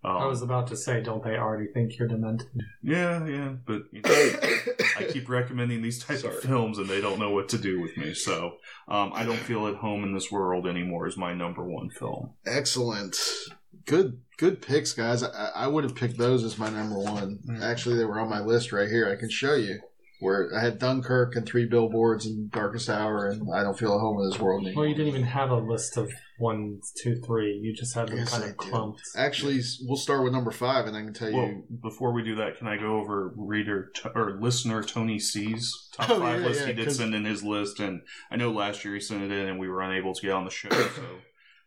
Um, 0.09 0.17
I 0.23 0.25
was 0.25 0.41
about 0.41 0.67
to 0.67 0.77
say, 0.77 1.01
don't 1.01 1.23
they 1.23 1.37
already 1.37 1.67
think 1.73 1.97
you're 1.97 2.07
demented? 2.07 2.47
yeah, 2.81 3.25
yeah, 3.25 3.53
but 3.65 3.83
you 3.91 4.01
know, 4.01 4.35
I 4.97 5.03
keep 5.11 5.27
recommending 5.29 5.81
these 5.81 6.03
type 6.03 6.19
Sorry. 6.19 6.35
of 6.37 6.41
films 6.43 6.77
and 6.77 6.87
they 6.87 7.01
don't 7.01 7.19
know 7.19 7.31
what 7.31 7.49
to 7.49 7.57
do 7.57 7.81
with 7.81 7.97
me. 7.97 8.13
So 8.13 8.57
um, 8.87 9.11
I 9.13 9.23
don't 9.25 9.37
feel 9.39 9.67
at 9.67 9.75
home 9.75 10.03
in 10.03 10.13
this 10.13 10.31
world 10.31 10.65
anymore. 10.67 11.07
Is 11.07 11.17
my 11.17 11.33
number 11.33 11.63
one 11.63 11.89
film. 11.89 12.31
excellent 12.45 13.15
good 13.85 14.19
good 14.37 14.61
picks 14.61 14.91
guys 14.93 15.23
i, 15.23 15.49
I 15.55 15.67
would 15.67 15.83
have 15.85 15.95
picked 15.95 16.17
those 16.17 16.43
as 16.43 16.57
my 16.57 16.69
number 16.69 16.97
one 16.99 17.39
Mm. 17.47 17.61
actually 17.61 17.95
they 17.95 18.03
were 18.05 18.19
on 18.19 18.29
my 18.29 18.41
list 18.41 18.71
right 18.73 18.89
here 18.89 19.09
i 19.09 19.15
can 19.15 19.29
show 19.29 19.55
you 19.55 19.79
where 20.19 20.49
i 20.55 20.61
had 20.61 20.79
dunkirk 20.79 21.35
and 21.35 21.45
three 21.45 21.65
billboards 21.65 22.25
and 22.25 22.51
darkest 22.51 22.89
hour 22.89 23.27
and 23.27 23.41
i 23.55 23.61
don't 23.63 23.77
feel 23.77 23.93
at 23.93 23.99
home 23.99 24.19
in 24.19 24.29
this 24.29 24.39
world 24.39 24.65
anymore 24.65 24.81
Well, 24.83 24.89
you 24.89 24.95
didn't 24.95 25.09
even 25.09 25.23
have 25.23 25.49
a 25.51 25.57
list 25.57 25.97
of 25.97 26.11
one, 26.39 26.79
two, 27.01 27.15
three. 27.25 27.59
You 27.63 27.73
just 27.73 27.95
had 27.95 28.09
them 28.09 28.19
Yes, 28.19 28.29
kind 28.29 28.43
I 28.43 28.47
of 28.49 28.57
do. 28.59 28.69
clumped. 28.69 29.01
actually 29.17 29.59
we'll 29.87 29.97
start 29.97 30.23
with 30.23 30.33
number 30.33 30.51
five 30.51 30.85
and 30.85 30.95
i 30.95 31.01
can 31.01 31.11
tell 31.13 31.31
Well, 31.33 31.47
you 31.47 31.63
before 31.81 32.13
we 32.13 32.23
do 32.23 32.35
that, 32.35 32.57
can 32.59 32.67
I 32.67 32.77
go 32.77 32.97
over 32.99 33.33
reader 33.35 33.91
t- 33.95 34.09
or 34.13 34.37
listener 34.39 34.83
Tony 34.83 35.17
C's 35.17 35.89
top 35.93 36.11
Oh, 36.11 36.19
five 36.19 36.41
yeah, 36.41 36.45
list? 36.47 36.59
yeah, 36.61 36.67
he 36.67 36.73
did 36.73 36.85
'cause- 36.85 36.97
send 36.97 37.15
in 37.15 37.25
his 37.25 37.43
list, 37.43 37.79
and 37.79 38.01
I 38.29 38.35
know 38.35 38.51
last 38.51 38.85
year 38.85 38.93
he 38.93 38.99
sent 38.99 39.23
it 39.23 39.31
in, 39.31 39.47
and 39.47 39.59
we 39.59 39.67
were 39.67 39.81
unable 39.81 40.13
to 40.13 40.21
get 40.21 40.31
on 40.31 40.45
the 40.45 40.51
show. 40.51 40.69
So, 40.69 41.03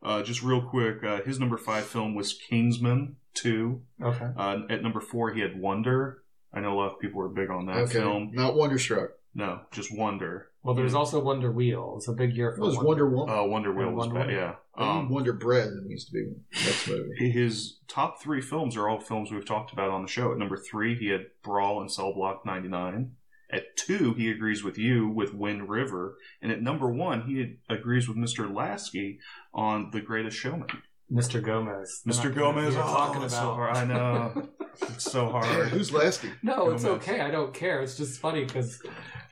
uh, 0.05 0.23
just 0.23 0.41
real 0.43 0.63
quick, 0.63 1.03
uh, 1.03 1.21
his 1.23 1.41
number 1.41 1.57
five 1.57 1.85
film 1.85 2.15
was 2.15 2.33
Kingsman 2.49 3.17
Two. 3.35 3.83
Okay. 4.01 4.29
Uh, 4.37 4.61
at 4.71 4.83
number 4.85 5.01
four, 5.01 5.33
he 5.33 5.41
had 5.41 5.61
Wonder. 5.61 6.23
I 6.53 6.61
know 6.61 6.73
a 6.73 6.79
lot 6.79 6.93
of 6.93 7.01
people 7.01 7.19
were 7.19 7.29
big 7.29 7.51
on 7.51 7.67
that 7.67 7.77
okay 7.77 7.93
film. 7.95 8.31
not 8.33 8.57
wonderstruck 8.57 9.11
No, 9.35 9.61
just 9.71 9.97
Wonder. 9.97 10.49
Well, 10.63 10.75
there's 10.75 10.95
also 10.95 11.21
Wonder 11.21 11.51
Wheel. 11.51 11.95
It's 11.97 12.09
a 12.09 12.13
big 12.13 12.37
year 12.37 12.53
for. 12.53 12.57
It 12.57 12.59
for 12.59 12.67
was 12.67 12.77
Wonder. 12.77 13.07
Wonder 13.07 13.17
Woman. 13.17 13.35
Uh, 13.35 13.45
Wonder 13.45 13.73
Wheel 13.73 13.91
was 13.93 14.09
bad, 14.09 14.31
yeah. 14.31 14.55
Um, 14.77 15.09
Wonder 15.09 15.33
Bread 15.33 15.69
that 15.69 15.85
needs 15.87 16.05
to 16.07 16.13
be 16.13 16.33
next 16.53 16.89
movie. 16.89 17.31
his 17.31 17.79
top 17.89 18.21
three 18.23 18.41
films 18.41 18.77
are 18.77 18.89
all 18.89 19.01
films 19.01 19.31
we've 19.31 19.45
talked 19.45 19.73
about 19.73 19.91
on 19.91 20.03
the 20.03 20.09
show. 20.09 20.33
At 20.33 20.39
number 20.39 20.57
three, 20.57 20.99
he 20.99 21.09
had 21.09 21.27
Brawl 21.43 21.81
and 21.81 21.91
Cell 21.91 22.13
Block 22.13 22.45
99. 22.45 23.13
At 23.53 23.77
two, 23.77 24.15
he 24.15 24.31
agrees 24.31 24.63
with 24.63 24.79
you 24.79 25.09
with 25.09 25.35
Wind 25.35 25.69
River. 25.69 26.17
And 26.41 26.53
at 26.53 26.63
number 26.63 26.91
one, 26.91 27.23
he 27.23 27.59
agrees 27.69 28.09
with 28.09 28.17
Mr. 28.17 28.53
Lasky 28.53 29.19
on 29.53 29.91
The 29.93 30.01
Greatest 30.01 30.37
Showman. 30.37 30.69
Mr. 31.13 31.43
Gomez. 31.43 32.03
Mr. 32.07 32.23
They're 32.23 32.31
not- 32.31 32.39
Gomez, 32.39 32.75
you're 32.75 32.85
oh, 32.85 32.87
talking 32.87 33.23
about. 33.25 33.31
so. 33.31 33.61
I 33.61 33.85
know. 33.85 34.49
It's 34.83 35.11
so 35.11 35.29
hard. 35.29 35.69
Who's 35.69 35.93
Lasky? 35.93 36.31
No, 36.43 36.71
it's 36.71 36.85
Gomez. 36.85 37.03
okay. 37.03 37.21
I 37.21 37.31
don't 37.31 37.53
care. 37.55 37.83
It's 37.83 37.97
just 37.97 38.21
funny 38.21 38.45
because 38.45 38.83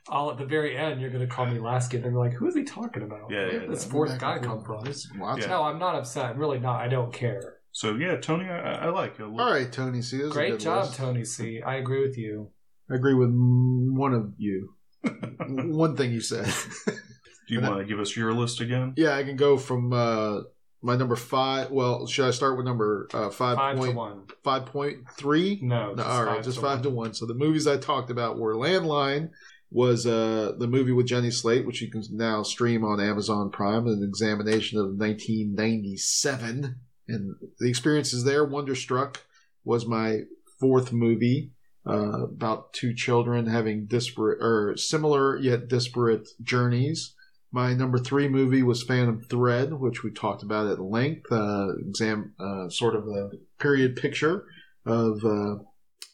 all 0.08 0.30
at 0.30 0.38
the 0.38 0.44
very 0.46 0.76
end, 0.76 1.00
you're 1.00 1.10
going 1.10 1.26
to 1.26 1.32
call 1.32 1.46
me 1.46 1.58
Lasky. 1.58 1.98
They're 1.98 2.12
like, 2.12 2.32
who 2.32 2.46
is 2.48 2.54
he 2.54 2.64
talking 2.64 3.02
about? 3.02 3.30
Yeah, 3.30 3.38
Where 3.38 3.52
yeah, 3.54 3.58
did 3.60 3.70
this 3.70 3.84
yeah. 3.86 3.92
fourth 3.92 4.18
guy 4.18 4.38
come 4.38 4.62
from? 4.64 4.84
There's 4.84 5.06
lots 5.18 5.38
Yeah. 5.38 5.44
of- 5.44 5.50
No, 5.50 5.62
I'm 5.64 5.78
not 5.78 5.94
upset. 5.94 6.26
I'm 6.26 6.38
really 6.38 6.58
not. 6.58 6.80
I 6.80 6.88
don't 6.88 7.12
care. 7.12 7.54
So, 7.72 7.94
yeah, 7.94 8.16
Tony, 8.16 8.48
I, 8.48 8.86
I 8.86 8.88
like 8.88 9.20
it. 9.20 9.22
All 9.22 9.30
right, 9.52 9.70
Tony 9.70 10.02
C. 10.02 10.16
this 10.16 10.26
is 10.26 10.30
a 10.30 10.34
Great 10.34 10.50
good 10.52 10.60
job, 10.60 10.86
list. 10.86 10.96
Tony 10.96 11.24
C. 11.24 11.62
I 11.62 11.76
agree 11.76 12.00
with 12.06 12.16
you. 12.18 12.50
I 12.90 12.94
agree 12.94 13.14
with 13.14 13.30
one 13.30 14.14
of 14.14 14.32
you. 14.38 14.74
one 15.46 15.96
thing 15.96 16.10
you 16.10 16.20
said. 16.20 16.46
Do 16.86 17.54
you 17.54 17.60
want 17.62 17.78
to 17.78 17.84
give 17.84 18.00
us 18.00 18.16
your 18.16 18.32
list 18.32 18.60
again? 18.60 18.94
yeah, 18.96 19.14
I 19.16 19.22
can 19.22 19.36
go 19.36 19.56
from 19.58 19.92
uh, 19.92 20.40
my 20.82 20.96
number 20.96 21.16
five. 21.16 21.70
Well, 21.70 22.06
should 22.06 22.26
I 22.26 22.30
start 22.30 22.56
with 22.56 22.66
number 22.66 23.08
uh, 23.12 23.30
five, 23.30 23.56
Five 23.56 23.76
to 23.76 23.82
point 23.82 23.96
one. 23.96 24.22
five 24.44 24.66
point 24.66 24.98
three? 25.16 25.58
No, 25.62 25.90
No, 25.90 25.96
just 25.96 26.08
all 26.08 26.24
right, 26.24 26.34
five 26.36 26.44
just 26.44 26.56
to 26.58 26.62
five 26.62 26.78
one. 26.78 26.82
to 26.82 26.90
one. 26.90 27.14
So 27.14 27.26
the 27.26 27.34
movies 27.34 27.66
I 27.66 27.76
talked 27.76 28.10
about 28.10 28.38
were 28.38 28.54
Landline 28.54 29.30
was 29.70 30.06
uh, 30.06 30.52
the 30.58 30.66
movie 30.66 30.92
with 30.92 31.06
Jenny 31.06 31.30
Slate, 31.30 31.66
which 31.66 31.82
you 31.82 31.90
can 31.90 32.02
now 32.10 32.42
stream 32.42 32.84
on 32.84 33.00
Amazon 33.00 33.50
Prime, 33.50 33.86
an 33.86 34.02
examination 34.02 34.78
of 34.78 34.94
1997 34.96 36.76
and 37.08 37.34
the 37.58 37.68
experiences 37.68 38.24
there. 38.24 38.44
Wonderstruck 38.44 39.24
was 39.64 39.86
my 39.86 40.20
fourth 40.60 40.92
movie 40.92 41.52
uh, 41.86 42.24
about 42.24 42.72
two 42.72 42.94
children 42.94 43.46
having 43.46 43.86
disparate 43.86 44.38
or 44.42 44.76
similar 44.76 45.38
yet 45.38 45.68
disparate 45.68 46.28
journeys. 46.42 47.14
My 47.50 47.72
number 47.72 47.98
three 47.98 48.28
movie 48.28 48.62
was 48.62 48.82
Phantom 48.82 49.22
Thread, 49.22 49.72
which 49.72 50.02
we 50.02 50.10
talked 50.10 50.42
about 50.42 50.66
at 50.66 50.80
length. 50.80 51.32
Uh, 51.32 51.76
exam, 51.78 52.34
uh, 52.38 52.68
sort 52.68 52.94
of 52.94 53.08
a 53.08 53.30
period 53.58 53.96
picture 53.96 54.44
of 54.84 55.24
uh, 55.24 55.56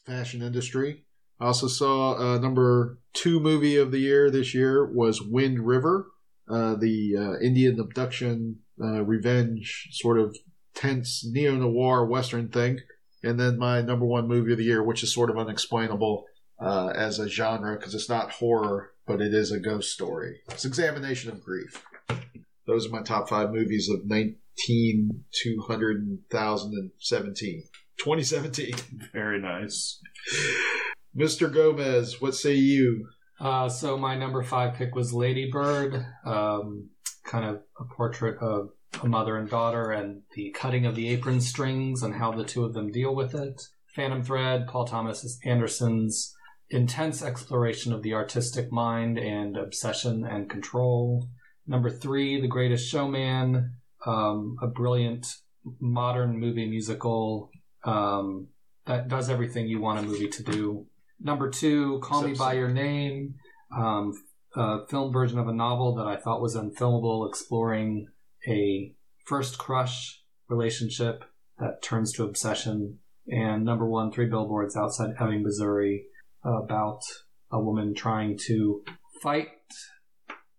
fashion 0.06 0.43
industry. 0.43 1.05
I 1.40 1.47
also 1.47 1.66
saw 1.66 2.15
uh, 2.15 2.39
number 2.39 2.98
two 3.12 3.40
movie 3.40 3.77
of 3.77 3.90
the 3.90 3.98
year 3.98 4.31
this 4.31 4.55
year 4.55 4.86
was 4.86 5.20
Wind 5.20 5.66
River, 5.66 6.06
uh, 6.48 6.77
the 6.77 7.16
uh, 7.19 7.44
Indian 7.44 7.81
abduction 7.81 8.61
uh, 8.81 9.02
revenge 9.02 9.89
sort 9.90 10.20
of 10.20 10.36
tense 10.74 11.24
neo 11.28 11.56
noir 11.56 12.06
western 12.06 12.48
thing. 12.48 12.78
And 13.24 13.40
then 13.40 13.59
my 13.59 13.82
number 13.82 14.05
one 14.05 14.28
movie 14.28 14.52
of 14.52 14.59
the 14.59 14.65
year, 14.65 14.82
which 14.85 15.02
is 15.02 15.12
sort 15.12 15.31
of 15.31 15.39
unexplainable 15.39 16.27
as 16.61 17.19
a 17.19 17.28
genre 17.28 17.77
because 17.77 17.94
it's 17.94 18.09
not 18.09 18.32
horror, 18.32 18.94
but 19.06 19.20
it 19.20 19.35
is 19.35 19.52
a 19.52 19.60
ghost 19.60 19.93
story. 19.93 20.40
It's 20.51 20.64
examination 20.64 21.31
of 21.31 21.43
grief. 21.43 21.85
Those 22.66 22.86
are 22.86 22.90
my 22.90 23.02
top 23.02 23.28
five 23.28 23.51
movies 23.51 23.89
of 23.89 24.06
19, 24.06 25.24
200, 25.43 26.18
2017. 26.31 27.62
2017. 27.98 28.74
Very 29.12 29.40
nice. 29.40 30.01
Mr. 31.16 31.52
Gomez, 31.52 32.20
what 32.20 32.35
say 32.35 32.55
you? 32.55 33.09
Uh, 33.39 33.68
so 33.68 33.97
my 33.98 34.16
number 34.16 34.43
five 34.43 34.74
pick 34.74 34.94
was 34.94 35.12
Lady 35.12 35.51
Bird, 35.51 36.06
um, 36.24 36.89
kind 37.24 37.44
of 37.44 37.62
a 37.78 37.85
portrait 37.85 38.39
of 38.40 38.70
a 39.02 39.06
mother 39.06 39.36
and 39.36 39.51
daughter 39.51 39.90
and 39.90 40.22
the 40.35 40.51
cutting 40.51 40.86
of 40.86 40.94
the 40.94 41.09
apron 41.09 41.40
strings 41.40 42.02
and 42.02 42.14
how 42.14 42.32
the 42.32 42.44
two 42.44 42.64
of 42.64 42.74
them 42.74 42.90
deal 42.90 43.14
with 43.14 43.35
it. 43.35 43.62
Phantom 43.94 44.22
Thread, 44.22 44.66
Paul 44.66 44.86
Thomas 44.86 45.39
Anderson's 45.44 46.34
intense 46.70 47.23
exploration 47.23 47.93
of 47.93 48.03
the 48.03 48.15
artistic 48.15 48.73
mind 48.73 49.19
and 49.19 49.57
obsession 49.57 50.24
and 50.24 50.51
control. 50.51 51.28
Number 51.66 51.91
three, 51.91 52.41
The 52.41 52.49
Greatest 52.49 52.89
Showman, 52.89 53.74
um, 54.07 54.57
a 54.62 54.66
brilliant 54.66 55.27
modern 55.81 56.39
movie 56.39 56.69
musical 56.69 57.51
um, 57.85 58.49
that 58.86 59.09
does 59.09 59.31
everything 59.31 59.66
you 59.66 59.81
want 59.81 59.99
a 59.99 60.03
movie 60.03 60.28
to 60.28 60.43
do. 60.43 60.86
Number 61.20 61.49
two, 61.49 62.01
Call 62.03 62.23
Me 62.23 62.35
by 62.35 62.55
Your 62.55 62.69
Name, 62.69 63.36
um, 63.74 64.12
a 64.55 64.86
film 64.89 65.12
version 65.12 65.39
of 65.39 65.49
a 65.49 65.55
novel 65.55 65.95
that 65.97 66.07
I 66.07 66.16
thought 66.16 66.43
was 66.43 66.57
unfilmable, 66.57 67.27
exploring 67.28 68.09
a 68.47 68.95
first 69.24 69.59
crush 69.59 70.23
relationship 70.49 71.24
that 71.59 71.82
turns 71.82 72.12
to 72.12 72.24
obsession. 72.24 72.99
And 73.27 73.65
number 73.65 73.89
one, 73.89 74.12
Three 74.12 74.27
Billboards 74.27 74.77
Outside 74.77 75.15
Ebbing, 75.19 75.43
Missouri, 75.43 76.05
about 76.45 77.01
a 77.51 77.61
woman 77.61 77.95
trying 77.95 78.39
to 78.47 78.83
fight 79.23 79.49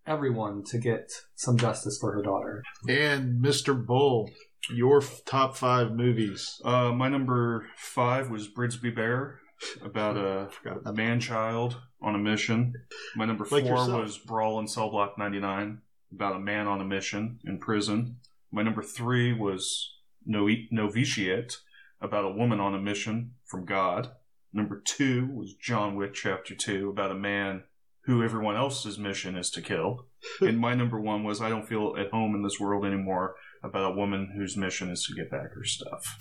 everyone 0.07 0.63
to 0.63 0.77
get 0.77 1.11
some 1.35 1.57
justice 1.57 1.97
for 1.99 2.13
her 2.13 2.21
daughter. 2.21 2.63
And 2.87 3.43
Mr. 3.43 3.85
Bull, 3.85 4.29
your 4.73 5.01
f- 5.01 5.21
top 5.25 5.55
five 5.57 5.91
movies. 5.91 6.61
Uh, 6.63 6.91
my 6.91 7.09
number 7.09 7.65
five 7.77 8.29
was 8.29 8.47
Brigsby 8.47 8.95
Bear, 8.95 9.39
about 9.83 10.17
a, 10.17 10.49
a 10.85 10.93
man 10.93 11.19
child 11.19 11.77
on 12.01 12.15
a 12.15 12.19
mission. 12.19 12.73
My 13.15 13.25
number 13.25 13.45
four 13.45 13.59
Like 13.59 13.67
yourself. 13.67 14.01
was 14.03 14.17
Brawl 14.17 14.59
in 14.59 14.67
Cell 14.67 14.89
Block 14.89 15.17
99, 15.17 15.79
about 16.13 16.35
a 16.35 16.39
man 16.39 16.67
on 16.67 16.81
a 16.81 16.85
mission 16.85 17.39
in 17.45 17.59
prison. 17.59 18.17
My 18.51 18.61
number 18.61 18.83
three 18.83 19.33
was 19.33 19.91
Novi- 20.25 20.69
Novitiate, 20.71 21.57
about 22.01 22.25
a 22.25 22.31
woman 22.31 22.59
on 22.59 22.75
a 22.75 22.79
mission 22.79 23.31
from 23.45 23.65
God. 23.65 24.11
Number 24.55 24.81
two 24.83 25.27
was 25.33 25.53
John 25.53 25.97
Wick 25.97 26.13
Chapter 26.13 26.55
2, 26.55 26.89
about 26.89 27.11
a 27.11 27.15
man 27.15 27.63
who 28.05 28.23
everyone 28.23 28.55
else's 28.55 28.97
mission 28.97 29.35
is 29.35 29.49
to 29.51 29.61
kill. 29.61 30.05
and 30.41 30.57
my 30.57 30.73
number 30.73 30.99
one 30.99 31.25
was 31.25 31.41
I 31.41 31.49
Don't 31.49 31.67
Feel 31.67 31.95
at 31.99 32.11
Home 32.11 32.33
in 32.33 32.41
This 32.41 32.57
World 32.57 32.85
Anymore, 32.85 33.35
about 33.61 33.91
a 33.91 33.95
woman 33.95 34.33
whose 34.37 34.55
mission 34.55 34.89
is 34.89 35.05
to 35.05 35.13
get 35.13 35.29
back 35.29 35.53
her 35.53 35.65
stuff. 35.65 36.17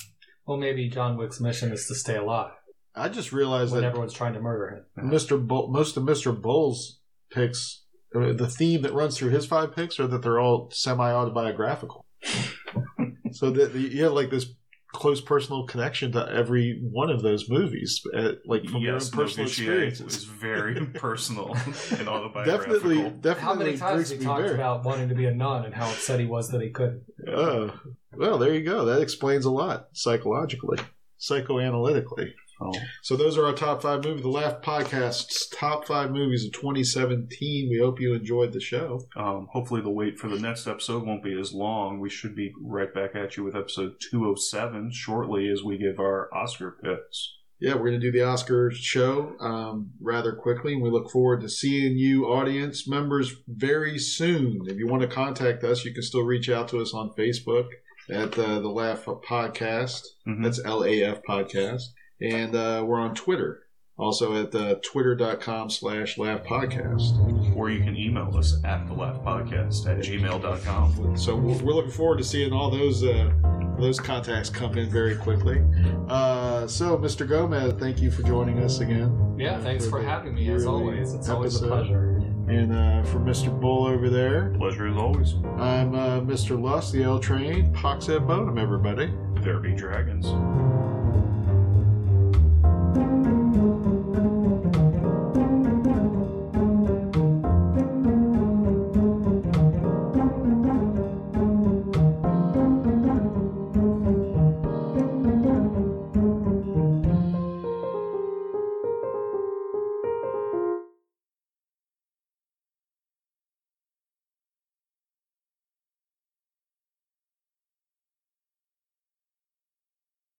Well, 0.47 0.59
maybe 0.59 0.89
John 0.89 1.17
Wick's 1.17 1.41
mission 1.41 1.73
is 1.73 1.87
to 1.87 1.95
stay 1.95 2.17
alive 2.17 2.53
I 2.97 3.09
just 3.09 3.33
realized 3.33 3.73
when 3.73 3.83
that 3.83 3.89
everyone's 3.89 4.13
trying 4.13 4.35
to 4.35 4.41
murder 4.41 4.85
him. 4.97 5.11
Mr. 5.11 5.45
Bull, 5.45 5.69
most 5.69 5.97
of 5.97 6.05
Mr. 6.05 6.39
Bull's 6.39 7.01
picks, 7.31 7.83
uh, 8.15 8.33
the 8.33 8.49
theme 8.49 8.83
that 8.83 8.93
runs 8.93 9.17
through 9.17 9.31
his 9.31 9.47
five 9.47 9.75
picks 9.75 9.99
are 9.99 10.07
that 10.07 10.23
they're 10.23 10.41
all 10.41 10.71
semi 10.73 11.11
autobiographical. 11.11 12.05
so 13.33 13.51
that 13.51 13.75
you 13.75 14.05
have 14.05 14.13
like 14.13 14.31
this 14.31 14.47
close 14.95 15.21
personal 15.21 15.67
connection 15.67 16.13
to 16.13 16.27
every 16.33 16.79
one 16.81 17.11
of 17.11 17.21
those 17.21 17.51
movies, 17.51 18.01
uh, 18.17 18.33
like 18.47 18.65
from 18.65 18.81
yes, 18.81 18.85
your 18.85 18.95
own 18.95 19.01
personal 19.27 19.45
Novitiate 19.47 19.49
experiences. 19.49 20.17
is 20.17 20.25
very 20.25 20.87
personal 20.95 21.55
and 21.99 22.09
autobiographical. 22.09 22.75
definitely, 22.79 23.11
definitely. 23.21 23.43
How 23.43 23.55
many 23.55 23.77
times 23.77 24.09
he 24.11 24.17
Brigsby 24.17 24.25
talked 24.25 24.43
Bear. 24.45 24.55
about 24.55 24.85
wanting 24.85 25.09
to 25.11 25.15
be 25.15 25.27
a 25.27 25.35
nun 25.35 25.65
and 25.67 25.75
how 25.75 25.87
upset 25.91 26.21
he 26.21 26.27
was 26.27 26.49
that 26.51 26.63
he 26.63 26.71
couldn't? 26.71 27.03
Oh, 27.29 27.79
well, 28.17 28.39
there 28.39 28.55
you 28.55 28.63
go. 28.63 28.85
That 28.87 29.03
explains 29.03 29.45
a 29.45 29.51
lot 29.51 29.89
psychologically, 29.93 30.79
psychoanalytically. 31.21 32.33
Oh. 32.65 32.73
So 33.03 33.17
those 33.17 33.37
are 33.37 33.45
our 33.47 33.53
top 33.53 33.83
five 33.83 34.05
movies. 34.05 34.23
The 34.23 34.29
Laugh 34.29 34.63
Podcast's 34.63 35.49
top 35.49 35.87
five 35.87 36.11
movies 36.11 36.45
of 36.47 36.53
2017. 36.53 37.69
We 37.71 37.79
hope 37.79 38.01
you 38.01 38.15
enjoyed 38.15 38.53
the 38.53 38.61
show. 38.61 39.03
Um, 39.17 39.49
hopefully, 39.53 39.81
the 39.83 39.91
wait 39.91 40.19
for 40.19 40.29
the 40.29 40.39
next 40.41 40.67
episode 40.67 41.07
won't 41.07 41.23
be 41.23 41.39
as 41.39 41.53
long. 41.53 42.01
We 42.01 42.09
should 42.11 42.35
be 42.35 42.53
right 42.63 42.93
back 42.93 43.15
at 43.15 43.37
you 43.37 43.45
with 43.45 43.55
episode 43.57 43.95
207 44.11 44.91
shortly 44.93 45.49
as 45.49 45.63
we 45.63 45.79
give 45.79 45.99
our 45.99 46.33
Oscar 46.35 46.79
picks. 46.83 47.37
Yeah, 47.61 47.75
we're 47.75 47.89
going 47.91 48.01
to 48.01 48.11
do 48.11 48.13
the 48.13 48.25
Oscar 48.25 48.71
show 48.73 49.37
um, 49.41 49.91
rather 50.01 50.33
quickly, 50.33 50.75
and 50.75 50.83
we 50.83 50.91
look 50.91 51.11
forward 51.11 51.41
to 51.43 51.49
seeing 51.49 51.97
you, 51.97 52.27
audience 52.27 52.87
members, 52.89 53.33
very 53.47 53.99
soon. 53.99 54.63
If 54.67 54.77
you 54.77 54.87
want 54.87 55.03
to 55.03 55.09
contact 55.09 55.65
us, 55.65 55.85
you 55.85 55.95
can 55.95 56.03
still 56.03 56.25
reach 56.25 56.51
out 56.51 56.69
to 56.69 56.81
us 56.81 56.93
on 56.93 57.11
Facebook 57.17 57.69
at 58.11 58.39
uh, 58.39 58.59
the 58.61 58.69
Laugh 58.69 59.05
Podcast. 59.07 60.03
Mhm. 60.27 60.43
That's 60.43 60.61
L 60.65 60.85
A 60.85 61.03
F 61.05 61.21
Podcast. 61.27 61.85
And 62.25 62.57
uh, 62.57 62.83
we're 62.87 63.01
on 63.01 63.15
Twitter, 63.15 63.65
also 63.99 64.43
at 64.43 64.55
uh, 64.55 64.77
twitter.com 64.83 65.69
slash 65.69 66.17
laugh 66.17 66.43
podcast. 66.43 67.55
Or 67.55 67.71
you 67.71 67.85
can 67.85 67.97
email 67.97 68.35
us 68.37 68.57
at 68.65 68.87
the 68.87 68.95
Laugh 68.95 69.23
Podcast 69.23 69.87
at 69.87 69.99
gmail.com. 69.99 71.17
So 71.17 71.37
we're 71.37 71.63
we're 71.63 71.75
looking 71.75 71.91
forward 71.91 72.19
to 72.19 72.25
seeing 72.25 72.53
all 72.53 72.71
those 72.71 73.05
uh, 73.05 73.31
those 73.79 74.01
contacts 74.01 74.49
come 74.49 74.79
in 74.79 74.89
very 74.89 75.17
quickly. 75.17 75.63
Uh, 76.09 76.67
so, 76.67 76.97
Mr. 76.97 77.29
Gomez, 77.29 77.75
thank 77.75 78.01
you 78.01 78.11
for 78.11 78.23
joining 78.23 78.59
us 78.61 78.81
again. 78.81 79.37
Yeah, 79.39 79.61
thanks 79.61 79.87
for 79.87 80.01
the 80.01 80.09
having 80.09 80.35
me 80.35 80.51
as 80.51 80.65
always. 80.65 81.13
It's 81.13 81.29
always 81.29 81.61
a 81.61 81.67
pleasure. 81.67 82.11
And 82.49 82.73
uh, 82.73 83.03
for 83.05 83.19
Mr. 83.19 83.59
Bull 83.59 83.87
over 83.87 84.11
there, 84.11 84.55
Pleasure 84.59 84.87
as 84.87 84.97
always. 84.97 85.35
I'm 85.59 85.95
uh, 85.95 86.21
Mr. 86.21 86.61
Lust, 86.61 86.93
the 86.93 87.03
L 87.03 87.19
Train. 87.19 87.73
Pox 87.73 88.09
at 88.09 88.27
Bonum, 88.27 88.59
everybody. 88.59 89.13
There 89.41 89.59
be 89.61 89.75
dragons. 89.75 90.27